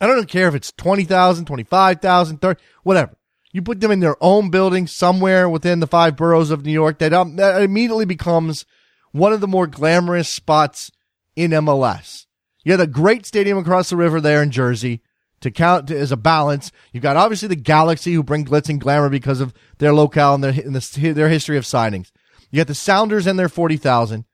I 0.00 0.06
don't 0.06 0.28
care 0.28 0.48
if 0.48 0.54
it's 0.54 0.72
20,000, 0.72 1.46
25,000, 1.46 2.38
30, 2.38 2.62
whatever. 2.82 3.16
You 3.52 3.62
put 3.62 3.80
them 3.80 3.90
in 3.90 4.00
their 4.00 4.22
own 4.22 4.50
building 4.50 4.86
somewhere 4.86 5.48
within 5.48 5.80
the 5.80 5.86
five 5.86 6.16
boroughs 6.16 6.50
of 6.50 6.64
New 6.64 6.72
York, 6.72 6.98
that, 6.98 7.12
um, 7.12 7.36
that 7.36 7.62
immediately 7.62 8.04
becomes 8.04 8.66
one 9.12 9.32
of 9.32 9.40
the 9.40 9.48
more 9.48 9.66
glamorous 9.66 10.28
spots 10.28 10.92
in 11.34 11.50
MLS. 11.52 12.26
You 12.64 12.72
had 12.72 12.80
a 12.80 12.86
great 12.86 13.24
stadium 13.26 13.58
across 13.58 13.90
the 13.90 13.96
river 13.96 14.20
there 14.20 14.42
in 14.42 14.50
Jersey 14.50 15.02
to 15.40 15.50
count 15.50 15.90
as 15.90 16.10
a 16.10 16.16
balance. 16.16 16.72
You've 16.92 17.02
got 17.02 17.16
obviously 17.16 17.48
the 17.48 17.56
Galaxy 17.56 18.12
who 18.12 18.22
bring 18.22 18.44
glitz 18.44 18.68
and 18.68 18.80
glamour 18.80 19.08
because 19.08 19.40
of 19.40 19.54
their 19.78 19.94
locale 19.94 20.34
and 20.34 20.42
their, 20.42 20.50
and 20.50 20.74
the, 20.74 21.12
their 21.12 21.28
history 21.28 21.56
of 21.56 21.64
signings. 21.64 22.10
You 22.50 22.58
got 22.58 22.66
the 22.66 22.74
Sounders 22.74 23.26
and 23.26 23.38
their 23.38 23.48
40,000. 23.48 24.24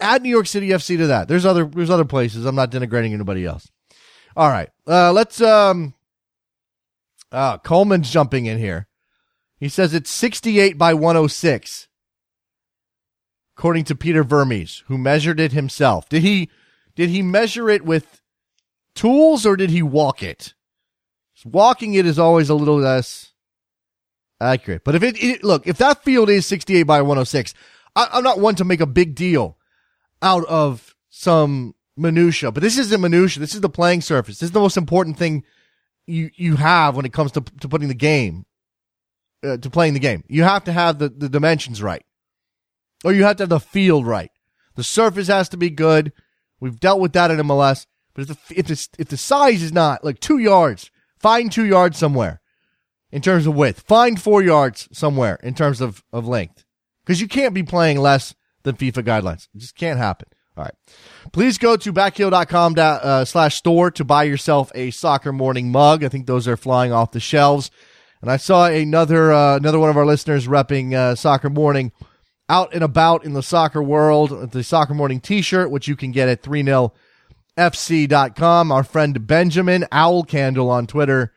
Add 0.00 0.22
New 0.22 0.28
York 0.28 0.46
City 0.46 0.70
FC 0.70 0.96
to 0.98 1.06
that. 1.06 1.28
There's 1.28 1.46
other, 1.46 1.64
there's 1.64 1.90
other 1.90 2.04
places. 2.04 2.44
I'm 2.44 2.54
not 2.56 2.70
denigrating 2.70 3.12
anybody 3.12 3.46
else. 3.46 3.70
All 4.36 4.48
right. 4.50 4.68
Uh, 4.86 5.12
let's, 5.12 5.40
um, 5.40 5.94
Uh, 7.32 7.58
Coleman's 7.58 8.10
jumping 8.10 8.46
in 8.46 8.58
here. 8.58 8.86
He 9.58 9.68
says 9.68 9.94
it's 9.94 10.10
68 10.10 10.76
by 10.76 10.92
106, 10.94 11.88
according 13.56 13.84
to 13.84 13.94
Peter 13.94 14.22
Vermes, 14.22 14.84
who 14.86 14.98
measured 14.98 15.40
it 15.40 15.52
himself. 15.52 16.08
Did 16.08 16.22
he 16.22 16.50
did 16.96 17.10
he 17.10 17.22
measure 17.22 17.70
it 17.70 17.84
with 17.84 18.20
tools 18.94 19.46
or 19.46 19.56
did 19.56 19.70
he 19.70 19.82
walk 19.82 20.22
it? 20.22 20.54
Walking 21.44 21.94
it 21.94 22.06
is 22.06 22.18
always 22.18 22.48
a 22.48 22.54
little 22.54 22.80
less 22.80 23.32
accurate. 24.40 24.82
But 24.84 24.94
if 24.96 25.02
it, 25.02 25.22
it 25.22 25.44
look, 25.44 25.66
if 25.66 25.78
that 25.78 26.02
field 26.02 26.28
is 26.30 26.46
68 26.46 26.82
by 26.82 27.02
106, 27.02 27.54
I, 27.94 28.08
I'm 28.12 28.24
not 28.24 28.40
one 28.40 28.56
to 28.56 28.64
make 28.64 28.80
a 28.80 28.86
big 28.86 29.14
deal 29.14 29.56
out 30.22 30.44
of 30.46 30.96
some 31.10 31.74
minutia, 31.96 32.50
but 32.50 32.62
this 32.62 32.78
isn't 32.78 33.00
minutia. 33.00 33.40
This 33.40 33.54
is 33.54 33.60
the 33.60 33.68
playing 33.68 34.00
surface. 34.00 34.38
This 34.38 34.48
is 34.48 34.52
the 34.52 34.60
most 34.60 34.76
important 34.76 35.18
thing 35.18 35.44
you 36.06 36.30
you 36.34 36.56
have 36.56 36.96
when 36.96 37.04
it 37.04 37.12
comes 37.12 37.32
to 37.32 37.42
to 37.60 37.68
putting 37.68 37.88
the 37.88 37.94
game 37.94 38.46
uh, 39.44 39.56
to 39.58 39.70
playing 39.70 39.94
the 39.94 40.00
game. 40.00 40.24
You 40.28 40.42
have 40.44 40.64
to 40.64 40.72
have 40.72 40.98
the 40.98 41.08
the 41.08 41.28
dimensions 41.28 41.82
right, 41.82 42.04
or 43.04 43.12
you 43.12 43.24
have 43.24 43.36
to 43.36 43.42
have 43.42 43.50
the 43.50 43.60
field 43.60 44.06
right. 44.06 44.30
The 44.76 44.84
surface 44.84 45.28
has 45.28 45.48
to 45.50 45.56
be 45.56 45.70
good. 45.70 46.12
We've 46.60 46.78
dealt 46.78 47.00
with 47.00 47.12
that 47.12 47.30
in 47.30 47.38
MLS. 47.38 47.86
But 48.14 48.30
if 48.30 48.48
the 48.48 48.58
if 48.58 48.66
the, 48.66 48.88
if 48.98 49.08
the 49.08 49.16
size 49.16 49.62
is 49.62 49.72
not 49.72 50.04
like 50.04 50.20
two 50.20 50.38
yards, 50.38 50.90
find 51.18 51.52
two 51.52 51.66
yards 51.66 51.98
somewhere 51.98 52.40
in 53.10 53.20
terms 53.20 53.46
of 53.46 53.54
width. 53.54 53.80
Find 53.80 54.20
four 54.20 54.42
yards 54.42 54.88
somewhere 54.92 55.38
in 55.42 55.54
terms 55.54 55.80
of 55.80 56.02
of 56.12 56.26
length, 56.26 56.64
because 57.04 57.20
you 57.20 57.28
can't 57.28 57.54
be 57.54 57.62
playing 57.62 57.98
less 57.98 58.34
than 58.62 58.76
FIFA 58.76 59.04
guidelines. 59.04 59.48
It 59.54 59.58
just 59.58 59.76
can't 59.76 59.98
happen. 59.98 60.28
All 60.56 60.64
right. 60.64 60.74
Please 61.32 61.58
go 61.58 61.76
to 61.76 61.92
backheel.com 61.92 62.74
uh, 62.78 63.24
slash 63.26 63.56
store 63.56 63.90
to 63.90 64.04
buy 64.04 64.24
yourself 64.24 64.72
a 64.74 64.90
soccer 64.90 65.32
morning 65.32 65.70
mug. 65.70 66.02
I 66.02 66.08
think 66.08 66.26
those 66.26 66.48
are 66.48 66.56
flying 66.56 66.92
off 66.92 67.12
the 67.12 67.20
shelves. 67.20 67.70
And 68.22 68.30
I 68.30 68.38
saw 68.38 68.66
another, 68.66 69.32
uh, 69.32 69.56
another 69.56 69.78
one 69.78 69.90
of 69.90 69.98
our 69.98 70.06
listeners 70.06 70.46
repping, 70.46 70.94
uh, 70.94 71.14
soccer 71.14 71.50
morning 71.50 71.92
out 72.48 72.72
and 72.74 72.82
about 72.84 73.24
in 73.24 73.32
the 73.32 73.42
soccer 73.42 73.82
world, 73.82 74.52
the 74.52 74.62
soccer 74.62 74.94
morning 74.94 75.20
t-shirt, 75.20 75.70
which 75.70 75.88
you 75.88 75.96
can 75.96 76.12
get 76.12 76.28
at 76.28 76.42
3nilfc.com. 76.42 76.92
Our 78.72 78.84
friend 78.84 79.26
Benjamin 79.26 79.86
Owl 79.90 80.24
Candle 80.24 80.70
on 80.70 80.86
Twitter 80.86 81.32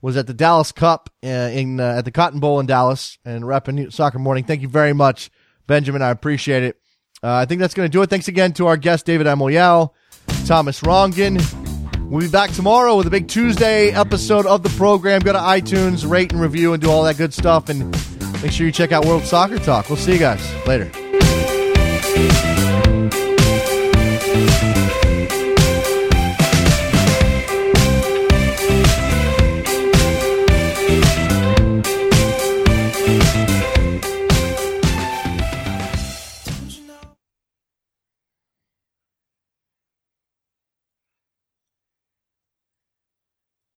was 0.00 0.16
at 0.16 0.26
the 0.26 0.34
Dallas 0.34 0.72
Cup 0.72 1.10
uh, 1.24 1.28
in, 1.28 1.80
uh, 1.80 1.96
at 1.98 2.04
the 2.04 2.10
Cotton 2.10 2.40
Bowl 2.40 2.60
in 2.60 2.66
Dallas 2.66 3.18
and 3.24 3.44
repping 3.44 3.92
soccer 3.92 4.18
morning. 4.18 4.44
Thank 4.44 4.62
you 4.62 4.68
very 4.68 4.92
much, 4.92 5.30
Benjamin. 5.66 6.02
I 6.02 6.10
appreciate 6.10 6.62
it. 6.62 6.76
Uh, 7.22 7.32
I 7.32 7.46
think 7.46 7.60
that's 7.60 7.72
going 7.72 7.88
to 7.88 7.92
do 7.92 8.02
it. 8.02 8.10
Thanks 8.10 8.28
again 8.28 8.52
to 8.54 8.66
our 8.66 8.76
guest, 8.76 9.06
David 9.06 9.26
Amoyal, 9.26 9.92
Thomas 10.46 10.82
Rongen. 10.82 11.42
We'll 12.10 12.20
be 12.20 12.28
back 12.28 12.50
tomorrow 12.50 12.96
with 12.96 13.06
a 13.06 13.10
big 13.10 13.28
Tuesday 13.28 13.88
episode 13.90 14.44
of 14.44 14.62
the 14.62 14.68
program. 14.70 15.20
Go 15.20 15.32
to 15.32 15.38
iTunes, 15.38 16.08
rate 16.08 16.32
and 16.32 16.40
review, 16.40 16.74
and 16.74 16.82
do 16.82 16.90
all 16.90 17.02
that 17.04 17.16
good 17.16 17.32
stuff. 17.32 17.70
And 17.70 17.96
make 18.44 18.52
sure 18.52 18.66
you 18.66 18.72
check 18.72 18.92
out 18.92 19.06
World 19.06 19.24
Soccer 19.24 19.58
Talk. 19.58 19.88
We'll 19.88 19.96
see 19.96 20.12
you 20.12 20.18
guys 20.18 20.54
later. 20.66 21.03